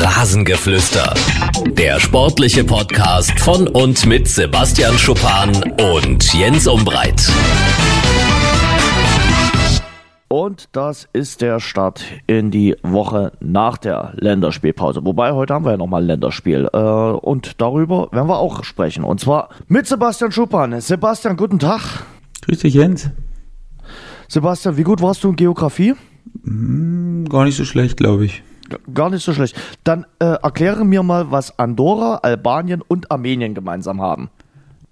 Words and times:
Rasengeflüster. 0.00 1.12
Der 1.72 1.98
sportliche 1.98 2.62
Podcast 2.62 3.38
von 3.40 3.66
und 3.66 4.06
mit 4.06 4.28
Sebastian 4.28 4.96
Schuppan 4.96 5.50
und 5.94 6.32
Jens 6.34 6.68
Umbreit. 6.68 7.28
Und 10.28 10.68
das 10.72 11.08
ist 11.12 11.40
der 11.40 11.58
Start 11.58 12.04
in 12.28 12.52
die 12.52 12.76
Woche 12.82 13.32
nach 13.40 13.76
der 13.76 14.12
Länderspielpause. 14.16 15.04
Wobei 15.04 15.32
heute 15.32 15.54
haben 15.54 15.64
wir 15.64 15.72
ja 15.72 15.76
nochmal 15.76 16.02
ein 16.02 16.06
Länderspiel. 16.06 16.68
Äh, 16.72 16.78
und 16.78 17.60
darüber 17.60 18.08
werden 18.12 18.28
wir 18.28 18.38
auch 18.38 18.62
sprechen. 18.62 19.02
Und 19.02 19.18
zwar 19.18 19.48
mit 19.66 19.88
Sebastian 19.88 20.30
Schuppan. 20.30 20.80
Sebastian, 20.80 21.36
guten 21.36 21.58
Tag. 21.58 22.04
Grüß 22.42 22.60
dich, 22.60 22.74
Jens. 22.74 23.10
Sebastian, 24.28 24.76
wie 24.76 24.84
gut 24.84 25.02
warst 25.02 25.24
du 25.24 25.30
in 25.30 25.36
Geografie? 25.36 25.94
Hm, 26.44 27.26
gar 27.28 27.44
nicht 27.44 27.56
so 27.56 27.64
schlecht, 27.64 27.96
glaube 27.96 28.26
ich. 28.26 28.42
Gar 28.94 29.10
nicht 29.10 29.24
so 29.24 29.32
schlecht. 29.32 29.56
Dann 29.84 30.04
äh, 30.18 30.24
erkläre 30.42 30.84
mir 30.84 31.02
mal, 31.02 31.30
was 31.30 31.58
Andorra, 31.58 32.16
Albanien 32.22 32.82
und 32.86 33.10
Armenien 33.10 33.54
gemeinsam 33.54 34.00
haben. 34.00 34.30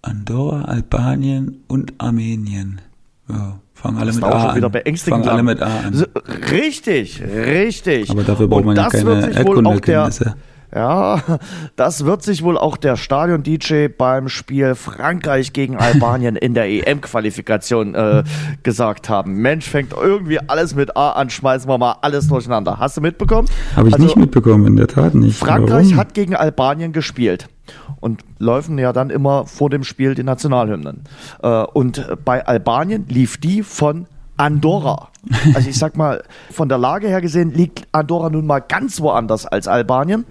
Andorra, 0.02 0.62
Albanien 0.62 1.62
und 1.66 1.94
Armenien. 1.98 2.80
Ja, 3.28 3.58
fangen 3.74 3.98
alle 3.98 4.12
mit 4.12 4.22
A. 4.22 4.54
Fangen 4.96 5.28
alle 5.28 5.42
mit 5.42 5.60
A 5.62 5.80
an. 5.80 5.94
So, 5.94 6.06
Richtig, 6.52 7.22
richtig. 7.22 8.10
Aber 8.10 8.22
dafür 8.22 8.46
braucht 8.46 8.60
Und 8.60 8.66
man 8.66 8.76
ja 8.76 8.88
keine 8.88 9.32
Erdkundekenntnisse. 9.32 10.36
Ja, 10.74 11.20
das 11.76 12.04
wird 12.04 12.22
sich 12.22 12.42
wohl 12.42 12.58
auch 12.58 12.76
der 12.76 12.96
Stadion-DJ 12.96 13.88
beim 13.88 14.28
Spiel 14.28 14.74
Frankreich 14.74 15.52
gegen 15.52 15.76
Albanien 15.78 16.36
in 16.36 16.54
der 16.54 16.68
EM-Qualifikation 16.68 17.94
äh, 17.94 18.24
gesagt 18.62 19.08
haben. 19.08 19.34
Mensch, 19.34 19.66
fängt 19.68 19.92
irgendwie 19.92 20.40
alles 20.40 20.74
mit 20.74 20.96
A 20.96 21.12
an, 21.12 21.30
schmeißen 21.30 21.68
wir 21.68 21.78
mal 21.78 21.96
alles 22.02 22.28
durcheinander. 22.28 22.78
Hast 22.78 22.96
du 22.96 23.00
mitbekommen? 23.00 23.48
Habe 23.76 23.88
ich 23.88 23.94
Also, 23.94 24.06
nicht 24.06 24.16
mitbekommen, 24.16 24.66
in 24.66 24.76
der 24.76 24.88
Tat 24.88 25.14
nicht. 25.14 25.38
Frankreich 25.38 25.86
Warum? 25.88 25.96
hat 25.96 26.14
gegen 26.14 26.34
Albanien 26.34 26.92
gespielt 26.92 27.48
und 28.00 28.22
laufen 28.38 28.78
ja 28.78 28.92
dann 28.92 29.10
immer 29.10 29.46
vor 29.46 29.70
dem 29.70 29.84
Spiel 29.84 30.14
die 30.14 30.22
Nationalhymnen. 30.24 31.04
Äh, 31.42 31.48
und 31.62 32.06
bei 32.24 32.44
Albanien 32.46 33.06
lief 33.08 33.38
die 33.38 33.62
von 33.62 34.06
Andorra. 34.36 35.08
Also 35.54 35.68
ich 35.68 35.76
sag 35.78 35.96
mal, 35.96 36.22
von 36.52 36.68
der 36.68 36.78
Lage 36.78 37.08
her 37.08 37.20
gesehen 37.20 37.52
liegt 37.52 37.88
Andorra 37.90 38.30
nun 38.30 38.46
mal 38.46 38.60
ganz 38.60 39.00
woanders 39.00 39.44
als 39.44 39.66
Albanien. 39.66 40.24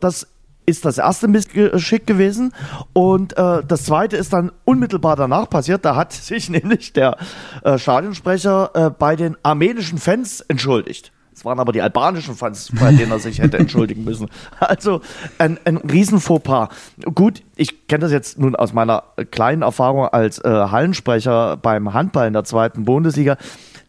Das 0.00 0.26
ist 0.70 0.84
das 0.84 0.98
erste 0.98 1.28
Missgeschick 1.28 2.06
gewesen. 2.06 2.54
Und 2.92 3.36
äh, 3.36 3.62
das 3.66 3.84
zweite 3.84 4.16
ist 4.16 4.32
dann 4.32 4.52
unmittelbar 4.64 5.16
danach 5.16 5.50
passiert. 5.50 5.84
Da 5.84 5.96
hat 5.96 6.12
sich 6.30 6.48
nämlich 6.48 6.92
der 6.92 7.18
äh, 7.62 7.76
Stadionsprecher 7.76 8.70
äh, 8.74 8.90
bei 8.90 9.16
den 9.16 9.36
armenischen 9.42 9.98
Fans 9.98 10.40
entschuldigt. 10.40 11.12
Es 11.40 11.44
waren 11.46 11.58
aber 11.58 11.72
die 11.72 11.80
albanischen 11.80 12.34
Fans, 12.34 12.70
bei 12.78 12.92
denen 12.92 13.12
er 13.12 13.18
sich 13.18 13.38
hätte 13.38 13.56
entschuldigen 13.56 14.04
müssen. 14.04 14.28
Also 14.58 15.00
ein, 15.38 15.58
ein 15.64 15.78
riesen. 15.78 16.20
Gut, 17.14 17.42
ich 17.56 17.88
kenne 17.88 18.02
das 18.02 18.12
jetzt 18.12 18.38
nun 18.38 18.54
aus 18.54 18.74
meiner 18.74 19.04
kleinen 19.30 19.62
Erfahrung 19.62 20.06
als 20.06 20.38
äh, 20.38 20.50
Hallensprecher 20.50 21.56
beim 21.56 21.94
Handball 21.94 22.26
in 22.26 22.34
der 22.34 22.44
zweiten 22.44 22.84
Bundesliga. 22.84 23.38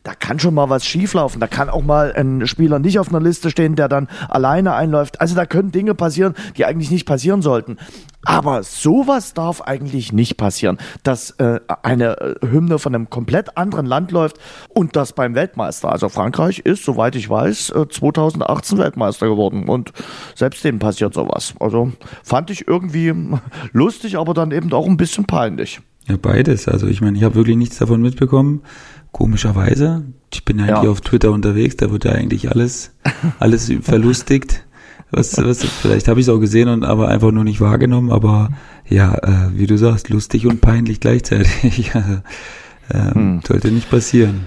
Da 0.03 0.16
kann 0.16 0.39
schon 0.39 0.55
mal 0.55 0.69
was 0.69 0.83
schieflaufen. 0.83 1.39
Da 1.39 1.47
kann 1.47 1.69
auch 1.69 1.83
mal 1.83 2.11
ein 2.13 2.47
Spieler 2.47 2.80
nicht 2.80 2.97
auf 2.97 3.09
einer 3.09 3.19
Liste 3.19 3.52
stehen, 3.52 3.75
der 3.75 3.88
dann 3.88 4.07
alleine 4.30 4.73
einläuft. 4.73 5.21
Also 5.21 5.35
da 5.35 5.45
können 5.45 5.71
Dinge 5.71 5.94
passieren, 5.94 6.33
die 6.57 6.66
eigentlich 6.66 6.89
nicht 6.89 7.05
passieren 7.05 7.44
sollten. 7.44 7.77
Aber 8.23 8.63
sowas 8.63 9.33
darf 9.33 9.61
eigentlich 9.61 10.11
nicht 10.11 10.38
passieren, 10.38 10.77
dass 11.03 11.31
äh, 11.31 11.59
eine 11.83 12.19
äh, 12.19 12.35
Hymne 12.47 12.79
von 12.79 12.94
einem 12.94 13.09
komplett 13.09 13.57
anderen 13.57 13.85
Land 13.85 14.11
läuft 14.11 14.38
und 14.69 14.95
das 14.95 15.13
beim 15.13 15.35
Weltmeister. 15.35 15.91
Also 15.91 16.09
Frankreich 16.09 16.59
ist, 16.59 16.83
soweit 16.83 17.16
ich 17.16 17.29
weiß, 17.29 17.72
äh, 17.72 17.88
2018 17.88 18.77
Weltmeister 18.77 19.27
geworden 19.27 19.67
und 19.67 19.91
selbst 20.35 20.63
denen 20.63 20.79
passiert 20.79 21.13
sowas. 21.13 21.53
Also 21.59 21.91
fand 22.23 22.49
ich 22.49 22.67
irgendwie 22.67 23.13
lustig, 23.72 24.17
aber 24.17 24.33
dann 24.33 24.51
eben 24.51 24.72
auch 24.73 24.88
ein 24.88 24.97
bisschen 24.97 25.25
peinlich. 25.25 25.81
Ja, 26.07 26.18
beides. 26.18 26.68
Also 26.68 26.88
ich 26.88 27.01
meine, 27.01 27.18
ich 27.18 27.23
habe 27.23 27.35
wirklich 27.35 27.57
nichts 27.57 27.78
davon 27.78 28.01
mitbekommen. 28.01 28.62
Komischerweise. 29.11 30.03
Ich 30.33 30.45
bin 30.45 30.59
eigentlich 30.59 30.83
Ja. 30.83 30.89
auf 30.89 31.01
Twitter 31.01 31.31
unterwegs, 31.31 31.75
da 31.77 31.91
wird 31.91 32.05
ja 32.05 32.11
eigentlich 32.11 32.49
alles, 32.51 32.91
alles 33.39 33.72
verlustigt. 33.81 34.66
Was, 35.13 35.35
was, 35.38 35.66
vielleicht 35.66 36.07
habe 36.07 36.22
ich 36.22 36.27
es 36.27 36.29
auch 36.33 36.39
gesehen 36.39 36.69
und 36.69 36.85
aber 36.85 37.09
einfach 37.09 37.31
nur 37.31 37.44
nicht 37.44 37.59
wahrgenommen, 37.59 38.11
aber 38.11 38.50
ja, 38.88 39.13
äh, 39.16 39.50
wie 39.57 39.67
du 39.67 39.77
sagst, 39.77 40.07
lustig 40.09 40.47
und 40.47 40.61
peinlich 40.61 41.01
gleichzeitig. 41.01 41.91
ähm, 42.94 43.13
Hm. 43.13 43.41
Sollte 43.45 43.71
nicht 43.71 43.89
passieren. 43.89 44.45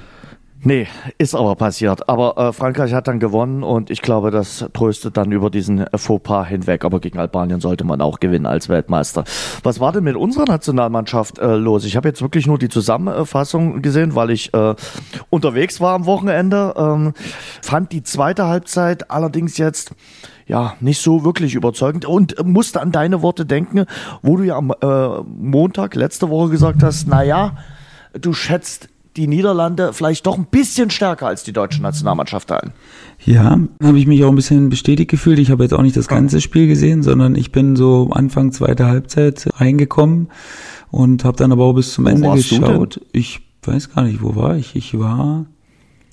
Nee, 0.66 0.88
ist 1.18 1.34
aber 1.34 1.56
passiert. 1.56 2.08
Aber 2.08 2.38
äh, 2.38 2.52
Frankreich 2.54 2.94
hat 2.94 3.06
dann 3.06 3.20
gewonnen 3.20 3.62
und 3.62 3.90
ich 3.90 4.00
glaube, 4.00 4.30
das 4.30 4.64
tröstet 4.72 5.18
dann 5.18 5.30
über 5.30 5.50
diesen 5.50 5.86
äh, 5.86 5.98
Fauxpas 5.98 6.48
hinweg. 6.48 6.86
Aber 6.86 7.00
gegen 7.00 7.18
Albanien 7.18 7.60
sollte 7.60 7.84
man 7.84 8.00
auch 8.00 8.18
gewinnen 8.18 8.46
als 8.46 8.70
Weltmeister. 8.70 9.24
Was 9.62 9.78
war 9.78 9.92
denn 9.92 10.04
mit 10.04 10.16
unserer 10.16 10.46
Nationalmannschaft 10.46 11.38
äh, 11.38 11.56
los? 11.56 11.84
Ich 11.84 11.96
habe 11.96 12.08
jetzt 12.08 12.22
wirklich 12.22 12.46
nur 12.46 12.58
die 12.58 12.70
Zusammenfassung 12.70 13.82
gesehen, 13.82 14.14
weil 14.14 14.30
ich 14.30 14.54
äh, 14.54 14.74
unterwegs 15.28 15.82
war 15.82 15.94
am 15.94 16.06
Wochenende. 16.06 16.72
Ähm, 16.78 17.12
fand 17.60 17.92
die 17.92 18.02
zweite 18.02 18.46
Halbzeit 18.46 19.10
allerdings 19.10 19.58
jetzt 19.58 19.94
ja 20.46 20.74
nicht 20.80 21.02
so 21.02 21.26
wirklich 21.26 21.54
überzeugend 21.54 22.06
und 22.06 22.38
äh, 22.38 22.42
musste 22.42 22.80
an 22.80 22.90
deine 22.90 23.20
Worte 23.20 23.44
denken, 23.44 23.84
wo 24.22 24.38
du 24.38 24.44
ja 24.44 24.56
am 24.56 24.72
äh, 24.80 25.22
Montag 25.26 25.94
letzte 25.94 26.30
Woche 26.30 26.48
gesagt 26.48 26.82
hast, 26.82 27.06
na 27.06 27.22
ja, 27.22 27.58
du 28.18 28.32
schätzt 28.32 28.88
die 29.16 29.26
Niederlande 29.26 29.92
vielleicht 29.92 30.26
doch 30.26 30.36
ein 30.36 30.46
bisschen 30.46 30.90
stärker 30.90 31.26
als 31.26 31.44
die 31.44 31.52
deutsche 31.52 31.80
Nationalmannschaft 31.80 32.50
ein. 32.50 32.72
Ja, 33.24 33.58
habe 33.82 33.98
ich 33.98 34.06
mich 34.06 34.24
auch 34.24 34.28
ein 34.28 34.34
bisschen 34.34 34.68
bestätigt 34.68 35.10
gefühlt. 35.10 35.38
Ich 35.38 35.50
habe 35.50 35.62
jetzt 35.62 35.72
auch 35.72 35.82
nicht 35.82 35.96
das 35.96 36.08
ganze 36.08 36.40
Spiel 36.40 36.66
gesehen, 36.66 37.02
sondern 37.02 37.36
ich 37.36 37.52
bin 37.52 37.76
so 37.76 38.10
Anfang 38.10 38.52
zweiter 38.52 38.86
Halbzeit 38.86 39.48
reingekommen 39.54 40.28
und 40.90 41.24
habe 41.24 41.36
dann 41.36 41.52
aber 41.52 41.64
auch 41.64 41.74
bis 41.74 41.92
zum 41.92 42.04
Wo 42.04 42.08
Ende 42.08 42.32
geschaut. 42.32 43.00
Ich 43.12 43.40
weiß 43.62 43.94
gar 43.94 44.04
nicht, 44.04 44.22
wo 44.22 44.34
war 44.36 44.56
ich? 44.56 44.74
Ich 44.76 44.98
war, 44.98 45.46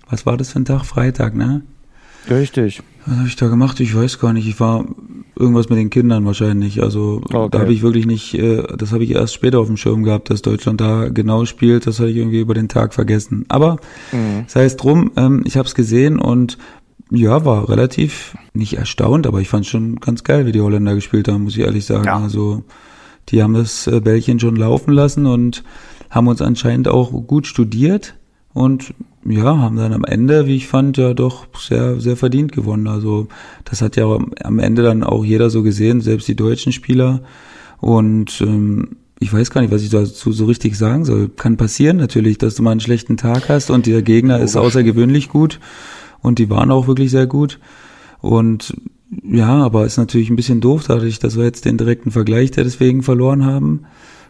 was 0.09 0.25
war 0.25 0.37
das 0.37 0.51
für 0.51 0.59
ein 0.59 0.65
Tag? 0.65 0.85
Freitag, 0.85 1.35
ne? 1.35 1.63
Richtig. 2.29 2.81
Was 3.05 3.17
habe 3.17 3.27
ich 3.27 3.35
da 3.35 3.47
gemacht? 3.47 3.79
Ich 3.79 3.95
weiß 3.95 4.19
gar 4.19 4.31
nicht. 4.33 4.47
Ich 4.47 4.59
war 4.59 4.85
irgendwas 5.37 5.69
mit 5.69 5.79
den 5.79 5.89
Kindern 5.89 6.25
wahrscheinlich. 6.25 6.83
Also 6.83 7.21
Okay. 7.33 7.47
da 7.51 7.59
habe 7.59 7.73
ich 7.73 7.81
wirklich 7.81 8.05
nicht, 8.05 8.35
äh, 8.35 8.61
das 8.77 8.91
habe 8.91 9.03
ich 9.03 9.11
erst 9.11 9.33
später 9.33 9.59
auf 9.59 9.67
dem 9.67 9.77
Schirm 9.77 10.03
gehabt, 10.03 10.29
dass 10.29 10.41
Deutschland 10.43 10.79
da 10.81 11.09
genau 11.09 11.45
spielt. 11.45 11.87
Das 11.87 11.99
hatte 11.99 12.09
ich 12.09 12.17
irgendwie 12.17 12.39
über 12.41 12.53
den 12.53 12.69
Tag 12.69 12.93
vergessen. 12.93 13.45
Aber 13.49 13.77
sei 14.47 14.65
es 14.65 14.77
drum, 14.77 15.11
ähm, 15.15 15.41
ich 15.45 15.57
habe 15.57 15.67
es 15.67 15.73
gesehen 15.75 16.19
und 16.19 16.57
ja, 17.09 17.43
war 17.43 17.67
relativ 17.69 18.37
nicht 18.53 18.77
erstaunt, 18.77 19.27
aber 19.27 19.41
ich 19.41 19.49
fand 19.49 19.65
schon 19.65 19.95
ganz 19.99 20.23
geil, 20.23 20.45
wie 20.45 20.51
die 20.53 20.61
Holländer 20.61 20.95
gespielt 20.95 21.27
haben, 21.27 21.43
muss 21.43 21.57
ich 21.57 21.63
ehrlich 21.63 21.85
sagen. 21.85 22.05
Ja. 22.05 22.17
Also 22.19 22.63
die 23.29 23.41
haben 23.43 23.53
das 23.53 23.87
äh, 23.87 23.99
Bällchen 23.99 24.39
schon 24.39 24.55
laufen 24.55 24.91
lassen 24.93 25.25
und 25.25 25.63
haben 26.09 26.27
uns 26.27 26.41
anscheinend 26.41 26.87
auch 26.87 27.11
gut 27.27 27.47
studiert 27.47 28.15
und 28.53 28.93
ja, 29.25 29.57
haben 29.57 29.75
dann 29.75 29.93
am 29.93 30.03
Ende, 30.03 30.47
wie 30.47 30.55
ich 30.55 30.67
fand, 30.67 30.97
ja 30.97 31.13
doch 31.13 31.47
sehr, 31.59 31.99
sehr 31.99 32.17
verdient 32.17 32.51
gewonnen. 32.51 32.87
Also 32.87 33.27
das 33.65 33.81
hat 33.81 33.95
ja 33.95 34.05
am 34.43 34.59
Ende 34.59 34.81
dann 34.83 35.03
auch 35.03 35.23
jeder 35.23 35.49
so 35.49 35.63
gesehen, 35.63 36.01
selbst 36.01 36.27
die 36.27 36.35
deutschen 36.35 36.71
Spieler. 36.71 37.21
Und 37.79 38.41
ähm, 38.41 38.97
ich 39.19 39.31
weiß 39.31 39.51
gar 39.51 39.61
nicht, 39.61 39.71
was 39.71 39.83
ich 39.83 39.89
dazu 39.89 40.31
so 40.31 40.45
richtig 40.45 40.75
sagen 40.77 41.05
soll. 41.05 41.29
Kann 41.29 41.55
passieren 41.55 41.97
natürlich, 41.97 42.39
dass 42.39 42.55
du 42.55 42.63
mal 42.63 42.71
einen 42.71 42.79
schlechten 42.79 43.17
Tag 43.17 43.49
hast 43.49 43.69
und 43.69 43.85
der 43.85 44.01
Gegner 44.01 44.39
ist 44.39 44.57
außergewöhnlich 44.57 45.29
gut 45.29 45.59
und 46.21 46.39
die 46.39 46.49
waren 46.49 46.71
auch 46.71 46.87
wirklich 46.87 47.11
sehr 47.11 47.27
gut. 47.27 47.59
Und 48.19 48.73
ja, 49.23 49.63
aber 49.63 49.85
ist 49.85 49.97
natürlich 49.97 50.29
ein 50.29 50.35
bisschen 50.35 50.61
doof, 50.61 50.85
dadurch, 50.87 51.19
dass 51.19 51.37
wir 51.37 51.43
jetzt 51.43 51.65
den 51.65 51.77
direkten 51.77 52.11
Vergleich 52.11 52.51
der 52.51 52.63
deswegen 52.63 53.03
verloren 53.03 53.45
haben. 53.45 53.85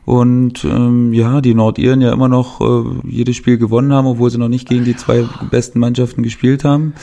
Und 0.05 0.65
ähm, 0.65 1.13
ja, 1.13 1.41
die 1.41 1.53
Nordiren 1.53 2.01
ja 2.01 2.11
immer 2.11 2.27
noch 2.27 2.59
äh, 2.61 2.83
jedes 3.07 3.35
Spiel 3.35 3.57
gewonnen 3.57 3.93
haben, 3.93 4.07
obwohl 4.07 4.31
sie 4.31 4.39
noch 4.39 4.49
nicht 4.49 4.67
gegen 4.67 4.83
die 4.83 4.95
zwei 4.95 5.25
besten 5.49 5.79
Mannschaften 5.79 6.23
gespielt 6.23 6.63
haben. 6.63 6.93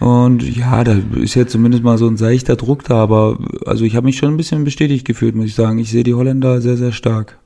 Und 0.00 0.42
ja, 0.56 0.82
da 0.82 0.96
ist 1.16 1.34
jetzt 1.34 1.52
zumindest 1.52 1.84
mal 1.84 1.98
so 1.98 2.08
ein 2.08 2.16
seichter 2.16 2.56
Druck 2.56 2.84
da, 2.84 2.96
aber 2.96 3.38
also 3.64 3.84
ich 3.84 3.94
habe 3.94 4.06
mich 4.06 4.16
schon 4.16 4.34
ein 4.34 4.36
bisschen 4.36 4.64
bestätigt 4.64 5.06
gefühlt, 5.06 5.36
muss 5.36 5.46
ich 5.46 5.54
sagen. 5.54 5.78
Ich 5.78 5.90
sehe 5.90 6.02
die 6.02 6.14
Holländer 6.14 6.60
sehr, 6.60 6.76
sehr 6.76 6.92
stark. 6.92 7.38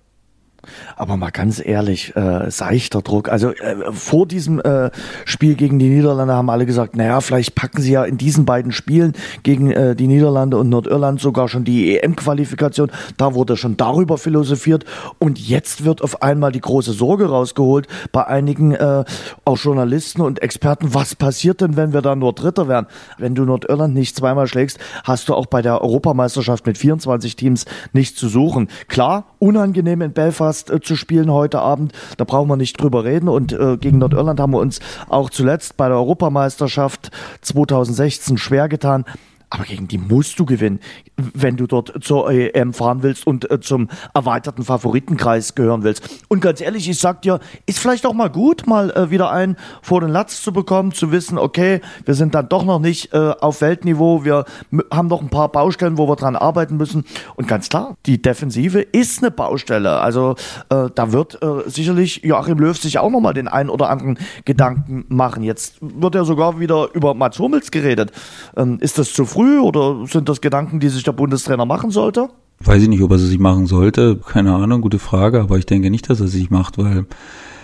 Aber 0.96 1.16
mal 1.16 1.30
ganz 1.30 1.64
ehrlich, 1.64 2.14
äh, 2.16 2.50
seichter 2.50 3.02
Druck. 3.02 3.28
Also 3.28 3.50
äh, 3.50 3.92
vor 3.92 4.26
diesem 4.26 4.60
äh, 4.60 4.90
Spiel 5.24 5.54
gegen 5.54 5.78
die 5.78 5.88
Niederlande 5.88 6.34
haben 6.34 6.50
alle 6.50 6.66
gesagt, 6.66 6.96
naja, 6.96 7.20
vielleicht 7.20 7.54
packen 7.54 7.82
sie 7.82 7.92
ja 7.92 8.04
in 8.04 8.18
diesen 8.18 8.44
beiden 8.44 8.72
Spielen 8.72 9.12
gegen 9.42 9.70
äh, 9.70 9.94
die 9.94 10.06
Niederlande 10.06 10.56
und 10.56 10.68
Nordirland 10.68 11.20
sogar 11.20 11.48
schon 11.48 11.64
die 11.64 11.98
EM-Qualifikation. 11.98 12.90
Da 13.16 13.34
wurde 13.34 13.56
schon 13.56 13.76
darüber 13.76 14.18
philosophiert. 14.18 14.84
Und 15.18 15.38
jetzt 15.38 15.84
wird 15.84 16.02
auf 16.02 16.22
einmal 16.22 16.52
die 16.52 16.60
große 16.60 16.92
Sorge 16.92 17.26
rausgeholt 17.26 17.86
bei 18.12 18.26
einigen 18.26 18.72
äh, 18.72 19.04
auch 19.44 19.58
Journalisten 19.58 20.22
und 20.22 20.42
Experten. 20.42 20.94
Was 20.94 21.14
passiert 21.14 21.60
denn, 21.60 21.76
wenn 21.76 21.92
wir 21.92 22.02
da 22.02 22.14
nur 22.14 22.32
Dritter 22.32 22.68
werden? 22.68 22.86
Wenn 23.18 23.34
du 23.34 23.44
Nordirland 23.44 23.94
nicht 23.94 24.16
zweimal 24.16 24.46
schlägst, 24.46 24.78
hast 25.04 25.28
du 25.28 25.34
auch 25.34 25.46
bei 25.46 25.62
der 25.62 25.82
Europameisterschaft 25.82 26.66
mit 26.66 26.78
24 26.78 27.36
Teams 27.36 27.64
nichts 27.92 28.18
zu 28.18 28.28
suchen. 28.28 28.68
Klar, 28.88 29.24
unangenehm 29.38 30.02
in 30.02 30.12
Belfast 30.12 30.70
äh, 30.70 30.80
zu 30.80 30.96
spielen 30.96 31.32
heute 31.32 31.60
Abend, 31.60 31.92
da 32.16 32.24
brauchen 32.24 32.48
wir 32.48 32.56
nicht 32.56 32.80
drüber 32.80 33.04
reden. 33.04 33.28
Und 33.28 33.52
äh, 33.52 33.76
gegen 33.76 33.98
Nordirland 33.98 34.40
haben 34.40 34.52
wir 34.52 34.60
uns 34.60 34.80
auch 35.08 35.30
zuletzt 35.30 35.76
bei 35.76 35.88
der 35.88 35.96
Europameisterschaft 35.96 37.10
2016 37.42 38.38
schwer 38.38 38.68
getan. 38.68 39.04
Aber 39.50 39.64
gegen 39.64 39.88
die 39.88 39.98
musst 39.98 40.38
du 40.38 40.44
gewinnen, 40.44 40.80
wenn 41.16 41.56
du 41.56 41.66
dort 41.66 42.04
zur 42.04 42.30
EM 42.30 42.74
fahren 42.74 43.02
willst 43.02 43.26
und 43.26 43.50
äh, 43.50 43.60
zum 43.60 43.88
erweiterten 44.14 44.62
Favoritenkreis 44.62 45.54
gehören 45.54 45.84
willst. 45.84 46.22
Und 46.28 46.40
ganz 46.40 46.60
ehrlich, 46.60 46.88
ich 46.88 46.98
sag 46.98 47.22
dir, 47.22 47.40
ist 47.66 47.78
vielleicht 47.78 48.04
auch 48.04 48.12
mal 48.12 48.28
gut, 48.28 48.66
mal 48.66 48.90
äh, 48.90 49.10
wieder 49.10 49.30
einen 49.30 49.56
vor 49.80 50.00
den 50.00 50.10
Latz 50.10 50.42
zu 50.42 50.52
bekommen, 50.52 50.92
zu 50.92 51.12
wissen, 51.12 51.38
okay, 51.38 51.80
wir 52.04 52.14
sind 52.14 52.34
dann 52.34 52.48
doch 52.48 52.64
noch 52.64 52.78
nicht 52.78 53.14
äh, 53.14 53.16
auf 53.40 53.62
Weltniveau, 53.62 54.24
wir 54.24 54.44
haben 54.92 55.08
noch 55.08 55.22
ein 55.22 55.30
paar 55.30 55.48
Baustellen, 55.50 55.96
wo 55.96 56.08
wir 56.08 56.16
dran 56.16 56.36
arbeiten 56.36 56.76
müssen. 56.76 57.04
Und 57.36 57.48
ganz 57.48 57.68
klar, 57.70 57.96
die 58.04 58.20
Defensive 58.20 58.80
ist 58.80 59.22
eine 59.22 59.30
Baustelle. 59.30 60.00
Also 60.00 60.36
äh, 60.68 60.88
da 60.94 61.12
wird 61.12 61.42
äh, 61.42 61.68
sicherlich 61.68 62.22
Joachim 62.22 62.58
Löw 62.58 62.76
sich 62.76 62.98
auch 62.98 63.10
nochmal 63.10 63.34
den 63.34 63.48
einen 63.48 63.70
oder 63.70 63.88
anderen 63.88 64.18
Gedanken 64.44 65.06
machen. 65.08 65.42
Jetzt 65.42 65.76
wird 65.80 66.14
ja 66.14 66.24
sogar 66.24 66.60
wieder 66.60 66.88
über 66.92 67.14
Mats 67.14 67.38
Hummels 67.38 67.70
geredet. 67.70 68.12
Ähm, 68.56 68.78
ist 68.80 68.98
das 68.98 69.12
zu 69.12 69.24
früh 69.24 69.37
oder 69.46 70.06
sind 70.06 70.28
das 70.28 70.40
Gedanken, 70.40 70.80
die 70.80 70.88
sich 70.88 71.02
der 71.02 71.12
Bundestrainer 71.12 71.64
machen 71.64 71.90
sollte? 71.90 72.28
Weiß 72.60 72.82
ich 72.82 72.88
nicht, 72.88 73.02
ob 73.02 73.12
er 73.12 73.18
sie 73.18 73.28
sich 73.28 73.38
machen 73.38 73.66
sollte. 73.66 74.16
Keine 74.16 74.54
Ahnung, 74.54 74.80
gute 74.80 74.98
Frage, 74.98 75.40
aber 75.40 75.58
ich 75.58 75.66
denke 75.66 75.90
nicht, 75.90 76.10
dass 76.10 76.20
er 76.20 76.26
sie 76.26 76.38
sich 76.38 76.50
macht, 76.50 76.76
weil 76.76 77.06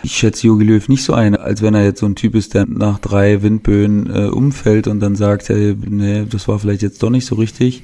ich 0.04 0.12
schätze 0.12 0.46
Jogi 0.46 0.64
Löw 0.64 0.88
nicht 0.88 1.02
so 1.02 1.14
ein, 1.14 1.34
als 1.34 1.62
wenn 1.62 1.74
er 1.74 1.82
jetzt 1.82 2.00
so 2.00 2.06
ein 2.06 2.14
Typ 2.14 2.34
ist, 2.34 2.54
der 2.54 2.66
nach 2.66 2.98
drei 2.98 3.42
Windböen 3.42 4.08
äh, 4.14 4.26
umfällt 4.26 4.86
und 4.86 5.00
dann 5.00 5.16
sagt, 5.16 5.48
hey, 5.48 5.74
nee, 5.88 6.26
das 6.30 6.46
war 6.46 6.58
vielleicht 6.58 6.82
jetzt 6.82 7.02
doch 7.02 7.10
nicht 7.10 7.26
so 7.26 7.34
richtig. 7.34 7.82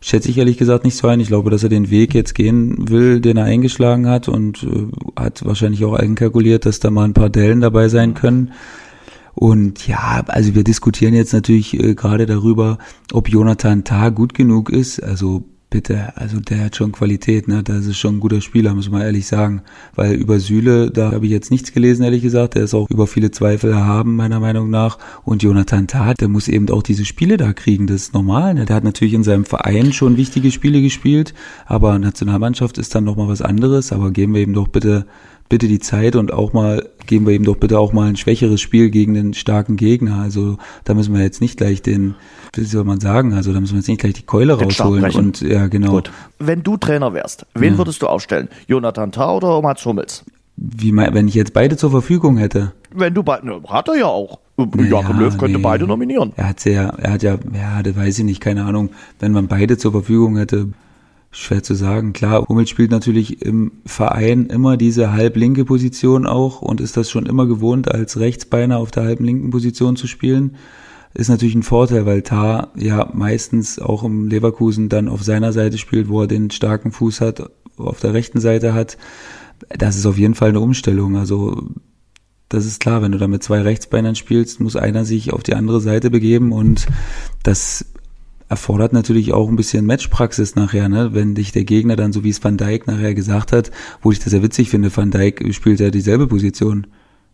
Schätze 0.00 0.30
ich 0.30 0.38
ehrlich 0.38 0.58
gesagt 0.58 0.84
nicht 0.84 0.96
so 0.96 1.08
ein. 1.08 1.20
Ich 1.20 1.28
glaube, 1.28 1.50
dass 1.50 1.62
er 1.62 1.68
den 1.68 1.90
Weg 1.90 2.14
jetzt 2.14 2.34
gehen 2.34 2.88
will, 2.88 3.20
den 3.20 3.36
er 3.36 3.44
eingeschlagen 3.44 4.08
hat 4.08 4.28
und 4.28 4.62
äh, 4.64 5.20
hat 5.20 5.44
wahrscheinlich 5.44 5.84
auch 5.84 5.94
einkalkuliert, 5.94 6.66
dass 6.66 6.80
da 6.80 6.90
mal 6.90 7.04
ein 7.04 7.14
paar 7.14 7.30
Dellen 7.30 7.60
dabei 7.60 7.88
sein 7.88 8.14
können. 8.14 8.52
Und 9.38 9.86
ja, 9.86 10.24
also 10.26 10.56
wir 10.56 10.64
diskutieren 10.64 11.14
jetzt 11.14 11.32
natürlich 11.32 11.72
äh, 11.78 11.94
gerade 11.94 12.26
darüber, 12.26 12.78
ob 13.12 13.28
Jonathan 13.28 13.84
Tah 13.84 14.08
gut 14.08 14.34
genug 14.34 14.68
ist. 14.68 15.00
Also 15.00 15.44
bitte, 15.70 16.16
also 16.16 16.40
der 16.40 16.64
hat 16.64 16.74
schon 16.74 16.90
Qualität, 16.90 17.46
ne? 17.46 17.62
Das 17.62 17.86
ist 17.86 17.98
schon 17.98 18.16
ein 18.16 18.20
guter 18.20 18.40
Spieler, 18.40 18.74
muss 18.74 18.90
man 18.90 19.02
ehrlich 19.02 19.28
sagen. 19.28 19.62
Weil 19.94 20.14
über 20.14 20.40
Süle, 20.40 20.90
da 20.90 21.12
habe 21.12 21.26
ich 21.26 21.30
jetzt 21.30 21.52
nichts 21.52 21.72
gelesen, 21.72 22.02
ehrlich 22.02 22.22
gesagt. 22.22 22.56
Der 22.56 22.64
ist 22.64 22.74
auch 22.74 22.90
über 22.90 23.06
viele 23.06 23.30
Zweifel 23.30 23.70
erhaben, 23.70 24.16
meiner 24.16 24.40
Meinung 24.40 24.70
nach. 24.70 24.98
Und 25.24 25.44
Jonathan 25.44 25.86
Tah, 25.86 26.14
der 26.14 26.26
muss 26.26 26.48
eben 26.48 26.68
auch 26.70 26.82
diese 26.82 27.04
Spiele 27.04 27.36
da 27.36 27.52
kriegen. 27.52 27.86
Das 27.86 28.02
ist 28.02 28.14
normal. 28.14 28.54
Ne? 28.54 28.64
Der 28.64 28.74
hat 28.74 28.82
natürlich 28.82 29.14
in 29.14 29.22
seinem 29.22 29.44
Verein 29.44 29.92
schon 29.92 30.16
wichtige 30.16 30.50
Spiele 30.50 30.82
gespielt, 30.82 31.32
aber 31.64 31.96
Nationalmannschaft 32.00 32.76
ist 32.76 32.92
dann 32.96 33.04
nochmal 33.04 33.28
was 33.28 33.40
anderes. 33.40 33.92
Aber 33.92 34.10
geben 34.10 34.34
wir 34.34 34.42
ihm 34.42 34.54
doch 34.54 34.66
bitte 34.66 35.06
bitte 35.48 35.68
die 35.68 35.78
Zeit 35.78 36.16
und 36.16 36.32
auch 36.32 36.52
mal, 36.52 36.88
geben 37.06 37.26
wir 37.26 37.34
ihm 37.34 37.44
doch 37.44 37.56
bitte 37.56 37.78
auch 37.78 37.92
mal 37.92 38.08
ein 38.08 38.16
schwächeres 38.16 38.60
Spiel 38.60 38.90
gegen 38.90 39.14
den 39.14 39.34
starken 39.34 39.76
Gegner. 39.76 40.20
Also 40.20 40.58
da 40.84 40.94
müssen 40.94 41.14
wir 41.14 41.22
jetzt 41.22 41.40
nicht 41.40 41.56
gleich 41.56 41.82
den, 41.82 42.14
wie 42.54 42.64
soll 42.64 42.84
man 42.84 43.00
sagen, 43.00 43.32
also 43.32 43.52
da 43.52 43.60
müssen 43.60 43.74
wir 43.74 43.78
jetzt 43.78 43.88
nicht 43.88 44.00
gleich 44.00 44.14
die 44.14 44.22
Keule 44.22 44.56
den 44.56 44.64
rausholen. 44.64 45.10
Und 45.14 45.40
ja, 45.40 45.66
genau. 45.68 45.92
Gut. 45.92 46.10
Wenn 46.38 46.62
du 46.62 46.76
Trainer 46.76 47.14
wärst, 47.14 47.46
wen 47.54 47.74
ja. 47.74 47.78
würdest 47.78 48.02
du 48.02 48.06
aufstellen? 48.06 48.48
Jonathan 48.66 49.12
Tah 49.12 49.34
oder 49.34 49.60
Mats 49.62 49.84
Hummels? 49.84 50.24
Wie 50.56 50.94
wenn 50.94 51.28
ich 51.28 51.34
jetzt 51.34 51.52
beide 51.52 51.76
zur 51.76 51.92
Verfügung 51.92 52.36
hätte. 52.36 52.72
Wenn 52.92 53.14
du 53.14 53.22
beide, 53.22 53.46
ne, 53.46 53.62
hat 53.68 53.88
er 53.88 53.94
ja 53.94 54.06
auch. 54.06 54.40
Joachim 54.56 54.90
ja, 54.90 55.20
Löw 55.20 55.38
könnte 55.38 55.58
nee. 55.58 55.62
beide 55.62 55.86
nominieren. 55.86 56.32
Er 56.36 56.48
hat 56.48 56.64
ja, 56.64 56.88
er 56.88 57.12
hat 57.12 57.22
ja, 57.22 57.38
ja, 57.54 57.80
das 57.82 57.94
weiß 57.94 58.18
ich 58.18 58.24
nicht, 58.24 58.40
keine 58.40 58.64
Ahnung. 58.64 58.90
Wenn 59.20 59.30
man 59.30 59.46
beide 59.46 59.78
zur 59.78 59.92
Verfügung 59.92 60.36
hätte, 60.36 60.70
Schwer 61.40 61.62
zu 61.62 61.74
sagen. 61.74 62.12
Klar, 62.12 62.48
Hummels 62.48 62.68
spielt 62.68 62.90
natürlich 62.90 63.42
im 63.42 63.70
Verein 63.86 64.46
immer 64.46 64.76
diese 64.76 65.12
halblinke 65.12 65.64
Position 65.64 66.26
auch 66.26 66.62
und 66.62 66.80
ist 66.80 66.96
das 66.96 67.10
schon 67.10 67.26
immer 67.26 67.46
gewohnt, 67.46 67.92
als 67.92 68.18
Rechtsbeiner 68.18 68.78
auf 68.78 68.90
der 68.90 69.04
halben 69.04 69.24
linken 69.24 69.50
Position 69.50 69.94
zu 69.94 70.08
spielen. 70.08 70.56
Ist 71.14 71.28
natürlich 71.28 71.54
ein 71.54 71.62
Vorteil, 71.62 72.06
weil 72.06 72.22
Tar 72.22 72.72
ja 72.76 73.08
meistens 73.14 73.78
auch 73.78 74.02
im 74.02 74.26
Leverkusen 74.26 74.88
dann 74.88 75.08
auf 75.08 75.22
seiner 75.22 75.52
Seite 75.52 75.78
spielt, 75.78 76.08
wo 76.08 76.22
er 76.22 76.26
den 76.26 76.50
starken 76.50 76.90
Fuß 76.90 77.20
hat, 77.20 77.48
auf 77.76 78.00
der 78.00 78.14
rechten 78.14 78.40
Seite 78.40 78.74
hat. 78.74 78.98
Das 79.68 79.96
ist 79.96 80.06
auf 80.06 80.18
jeden 80.18 80.34
Fall 80.34 80.48
eine 80.48 80.60
Umstellung. 80.60 81.16
Also 81.16 81.68
das 82.48 82.66
ist 82.66 82.80
klar, 82.80 83.00
wenn 83.00 83.12
du 83.12 83.18
da 83.18 83.28
mit 83.28 83.44
zwei 83.44 83.60
Rechtsbeinern 83.60 84.16
spielst, 84.16 84.58
muss 84.58 84.74
einer 84.74 85.04
sich 85.04 85.32
auf 85.32 85.44
die 85.44 85.54
andere 85.54 85.80
Seite 85.80 86.10
begeben 86.10 86.50
und 86.50 86.86
das 87.44 87.86
erfordert 88.48 88.92
natürlich 88.92 89.32
auch 89.32 89.48
ein 89.48 89.56
bisschen 89.56 89.86
Matchpraxis 89.86 90.54
nachher, 90.54 90.88
ne? 90.88 91.14
Wenn 91.14 91.34
dich 91.34 91.52
der 91.52 91.64
Gegner 91.64 91.96
dann, 91.96 92.12
so 92.12 92.24
wie 92.24 92.30
es 92.30 92.42
Van 92.42 92.56
Dijk 92.56 92.86
nachher 92.86 93.14
gesagt 93.14 93.52
hat, 93.52 93.70
wo 94.00 94.10
ich 94.10 94.18
das 94.18 94.30
sehr 94.30 94.42
witzig 94.42 94.70
finde, 94.70 94.94
Van 94.96 95.10
Dijk 95.10 95.54
spielt 95.54 95.80
ja 95.80 95.90
dieselbe 95.90 96.26
Position. 96.26 96.86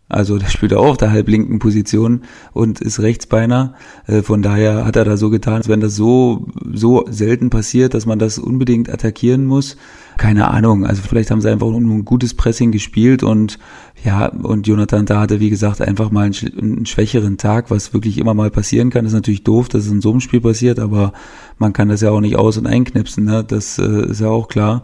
Also 0.07 0.37
der 0.37 0.47
spielt 0.47 0.73
auch 0.73 0.85
auf 0.85 0.97
der 0.97 1.09
halblinken 1.09 1.57
Position 1.57 2.21
und 2.53 2.79
ist 2.79 2.99
Rechtsbeiner. 2.99 3.73
Äh, 4.05 4.21
von 4.21 4.43
daher 4.43 4.85
hat 4.85 4.95
er 4.95 5.03
da 5.03 5.17
so 5.17 5.31
getan, 5.31 5.55
als 5.55 5.67
wenn 5.67 5.79
das 5.79 5.95
so, 5.95 6.47
so 6.71 7.05
selten 7.09 7.49
passiert, 7.49 7.95
dass 7.95 8.05
man 8.05 8.19
das 8.19 8.37
unbedingt 8.37 8.87
attackieren 8.87 9.45
muss. 9.45 9.77
Keine 10.17 10.49
Ahnung. 10.49 10.85
Also 10.85 11.01
vielleicht 11.01 11.31
haben 11.31 11.41
sie 11.41 11.49
einfach 11.49 11.67
nur 11.67 11.79
ein 11.79 12.05
gutes 12.05 12.35
Pressing 12.35 12.71
gespielt 12.71 13.23
und 13.23 13.57
ja, 14.03 14.27
und 14.27 14.67
Jonathan 14.67 15.07
da 15.07 15.21
hatte, 15.21 15.39
wie 15.39 15.49
gesagt, 15.49 15.81
einfach 15.81 16.11
mal 16.11 16.29
einen, 16.55 16.85
schwächeren 16.85 17.37
Tag, 17.37 17.71
was 17.71 17.93
wirklich 17.93 18.19
immer 18.19 18.35
mal 18.35 18.51
passieren 18.51 18.91
kann. 18.91 19.05
Das 19.05 19.13
ist 19.13 19.17
natürlich 19.17 19.43
doof, 19.43 19.69
dass 19.69 19.85
es 19.85 19.91
in 19.91 20.01
so 20.01 20.11
einem 20.11 20.21
Spiel 20.21 20.41
passiert, 20.41 20.79
aber 20.79 21.13
man 21.57 21.73
kann 21.73 21.89
das 21.89 22.01
ja 22.01 22.11
auch 22.11 22.21
nicht 22.21 22.35
aus- 22.35 22.57
und 22.57 22.67
einknipsen, 22.67 23.25
ne? 23.25 23.43
Das 23.43 23.79
äh, 23.79 24.09
ist 24.11 24.21
ja 24.21 24.27
auch 24.27 24.47
klar. 24.47 24.83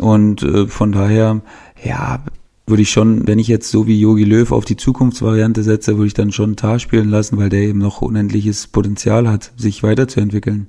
Und 0.00 0.42
äh, 0.42 0.66
von 0.66 0.92
daher, 0.92 1.42
ja, 1.84 2.24
würde 2.66 2.82
ich 2.82 2.90
schon, 2.90 3.26
wenn 3.26 3.38
ich 3.38 3.48
jetzt 3.48 3.70
so 3.70 3.86
wie 3.86 4.00
Yogi 4.00 4.24
Löw 4.24 4.50
auf 4.52 4.64
die 4.64 4.76
Zukunftsvariante 4.76 5.62
setze, 5.62 5.96
würde 5.96 6.08
ich 6.08 6.14
dann 6.14 6.32
schon 6.32 6.56
Tar 6.56 6.78
spielen 6.78 7.08
lassen, 7.08 7.36
weil 7.36 7.48
der 7.48 7.60
eben 7.60 7.78
noch 7.78 8.02
unendliches 8.02 8.66
Potenzial 8.66 9.28
hat, 9.28 9.52
sich 9.56 9.82
weiterzuentwickeln. 9.82 10.66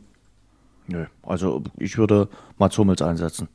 Nö, 0.88 1.06
also 1.24 1.64
ich 1.78 1.98
würde 1.98 2.30
Mats 2.58 2.78
Hummels 2.78 3.02
einsetzen 3.02 3.50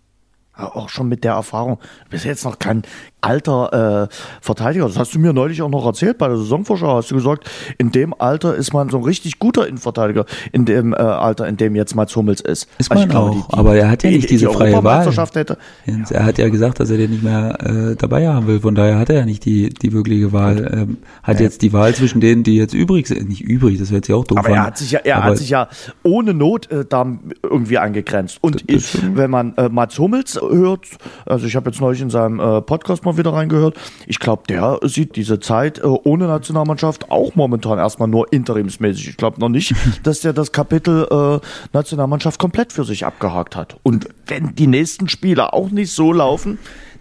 auch 0.55 0.89
schon 0.89 1.09
mit 1.09 1.25
der 1.25 1.33
Erfahrung. 1.33 1.79
Du 2.05 2.11
bist 2.11 2.25
jetzt 2.25 2.45
noch 2.45 2.59
kein 2.59 2.83
alter 3.23 4.09
äh, 4.11 4.15
Verteidiger. 4.41 4.87
Das 4.87 4.99
hast 4.99 5.15
du 5.15 5.19
mir 5.19 5.33
neulich 5.33 5.63
auch 5.63 5.71
noch 5.71 5.87
erzählt 5.87 6.19
bei 6.19 6.29
der 6.29 6.37
Saisonvorschau. 6.37 6.97
Hast 6.97 7.11
du 7.11 7.15
gesagt, 7.15 7.49
in 7.79 7.93
dem 7.93 8.15
Alter 8.19 8.55
ist 8.55 8.73
man 8.73 8.91
so 8.91 8.99
ein 8.99 9.05
richtig 9.05 9.39
guter 9.39 9.67
Innenverteidiger, 9.67 10.27
in 10.53 10.65
dem 10.65 10.93
äh, 10.93 10.97
Alter, 10.97 11.47
in 11.47 11.57
dem 11.57 11.75
jetzt 11.77 11.95
Mats 11.95 12.15
Hummels 12.17 12.41
ist. 12.41 12.69
Ist 12.79 12.93
man 12.93 13.09
glaube, 13.09 13.31
auch, 13.31 13.49
die, 13.49 13.55
aber 13.57 13.77
er 13.77 13.91
hat 13.91 14.03
ja 14.03 14.11
nicht 14.11 14.25
die, 14.25 14.35
diese 14.35 14.49
die 14.49 14.53
freie 14.53 14.85
Wahl. 14.85 15.07
Hätte. 15.13 15.57
Jens. 15.87 16.11
Er 16.11 16.25
hat 16.25 16.39
ja 16.39 16.49
gesagt, 16.49 16.81
dass 16.81 16.91
er 16.91 16.97
den 16.97 17.11
nicht 17.11 17.23
mehr 17.23 17.59
äh, 17.61 17.97
dabei 17.97 18.29
haben 18.29 18.47
will. 18.47 18.61
Von 18.61 18.75
daher 18.75 18.99
hat 18.99 19.09
er 19.09 19.21
ja 19.21 19.25
nicht 19.25 19.45
die, 19.45 19.69
die 19.69 19.93
wirkliche 19.93 20.33
Wahl. 20.33 20.71
Ähm, 20.73 20.99
hat 21.23 21.39
ja. 21.39 21.45
jetzt 21.45 21.63
die 21.63 21.73
Wahl 21.73 21.95
zwischen 21.95 22.21
denen, 22.21 22.43
die 22.43 22.57
jetzt 22.57 22.75
übrig 22.75 23.07
sind. 23.07 23.29
Nicht 23.29 23.43
übrig, 23.43 23.79
das 23.79 23.93
wird 23.93 24.09
ja 24.09 24.17
auch 24.17 24.25
doof 24.25 24.39
Aber 24.39 24.49
er 24.49 24.67
hat 24.67 24.79
sich 24.79 24.91
ja, 24.91 25.01
er 25.05 25.19
aber 25.19 25.27
hat 25.27 25.39
sich 25.39 25.51
ja 25.51 25.69
ohne 26.03 26.35
Not 26.35 26.71
äh, 26.71 26.85
da 26.85 27.07
irgendwie 27.43 27.79
angegrenzt. 27.79 28.39
Und 28.41 28.65
ich, 28.69 28.99
wenn 29.15 29.31
man 29.31 29.55
äh, 29.57 29.69
Mats 29.69 29.99
Hummels 29.99 30.41
hört, 30.41 30.87
also 31.27 31.47
ich 31.47 31.55
habe 31.57 31.71
jetzt 31.71 31.81
neulich 31.81 32.01
in 32.01 32.11
seinem 32.11 32.41
äh, 32.41 32.61
Podcast 32.63 33.05
mal 33.05 33.12
wieder 33.17 33.33
reingehört, 33.33 33.77
ich 34.07 34.19
glaube, 34.19 34.45
der 34.49 34.79
sieht 34.83 35.17
diese 35.17 35.41
Zeit 35.41 35.79
äh, 35.79 35.83
ohne 35.87 36.27
Nationalmannschaft 36.27 37.11
auch 37.11 37.35
momentan 37.35 37.79
erstmal 37.79 38.09
nur 38.09 38.33
interimsmäßig. 38.33 39.09
Ich 39.11 39.17
glaube 39.17 39.41
noch 39.41 39.49
nicht, 39.49 39.75
dass 40.03 40.21
der 40.21 40.33
das 40.33 40.53
Kapitel 40.53 41.07
äh, 41.11 41.47
Nationalmannschaft 41.73 42.39
komplett 42.39 42.73
für 42.73 42.85
sich 42.85 43.07
abgehakt 43.07 43.57
hat. 43.57 43.77
Und 43.83 44.09
wenn 44.27 44.55
die 44.55 44.67
nächsten 44.67 45.09
Spiele 45.09 45.53
auch 45.53 45.71
nicht 45.71 45.93
so 45.93 46.13
laufen, 46.13 46.59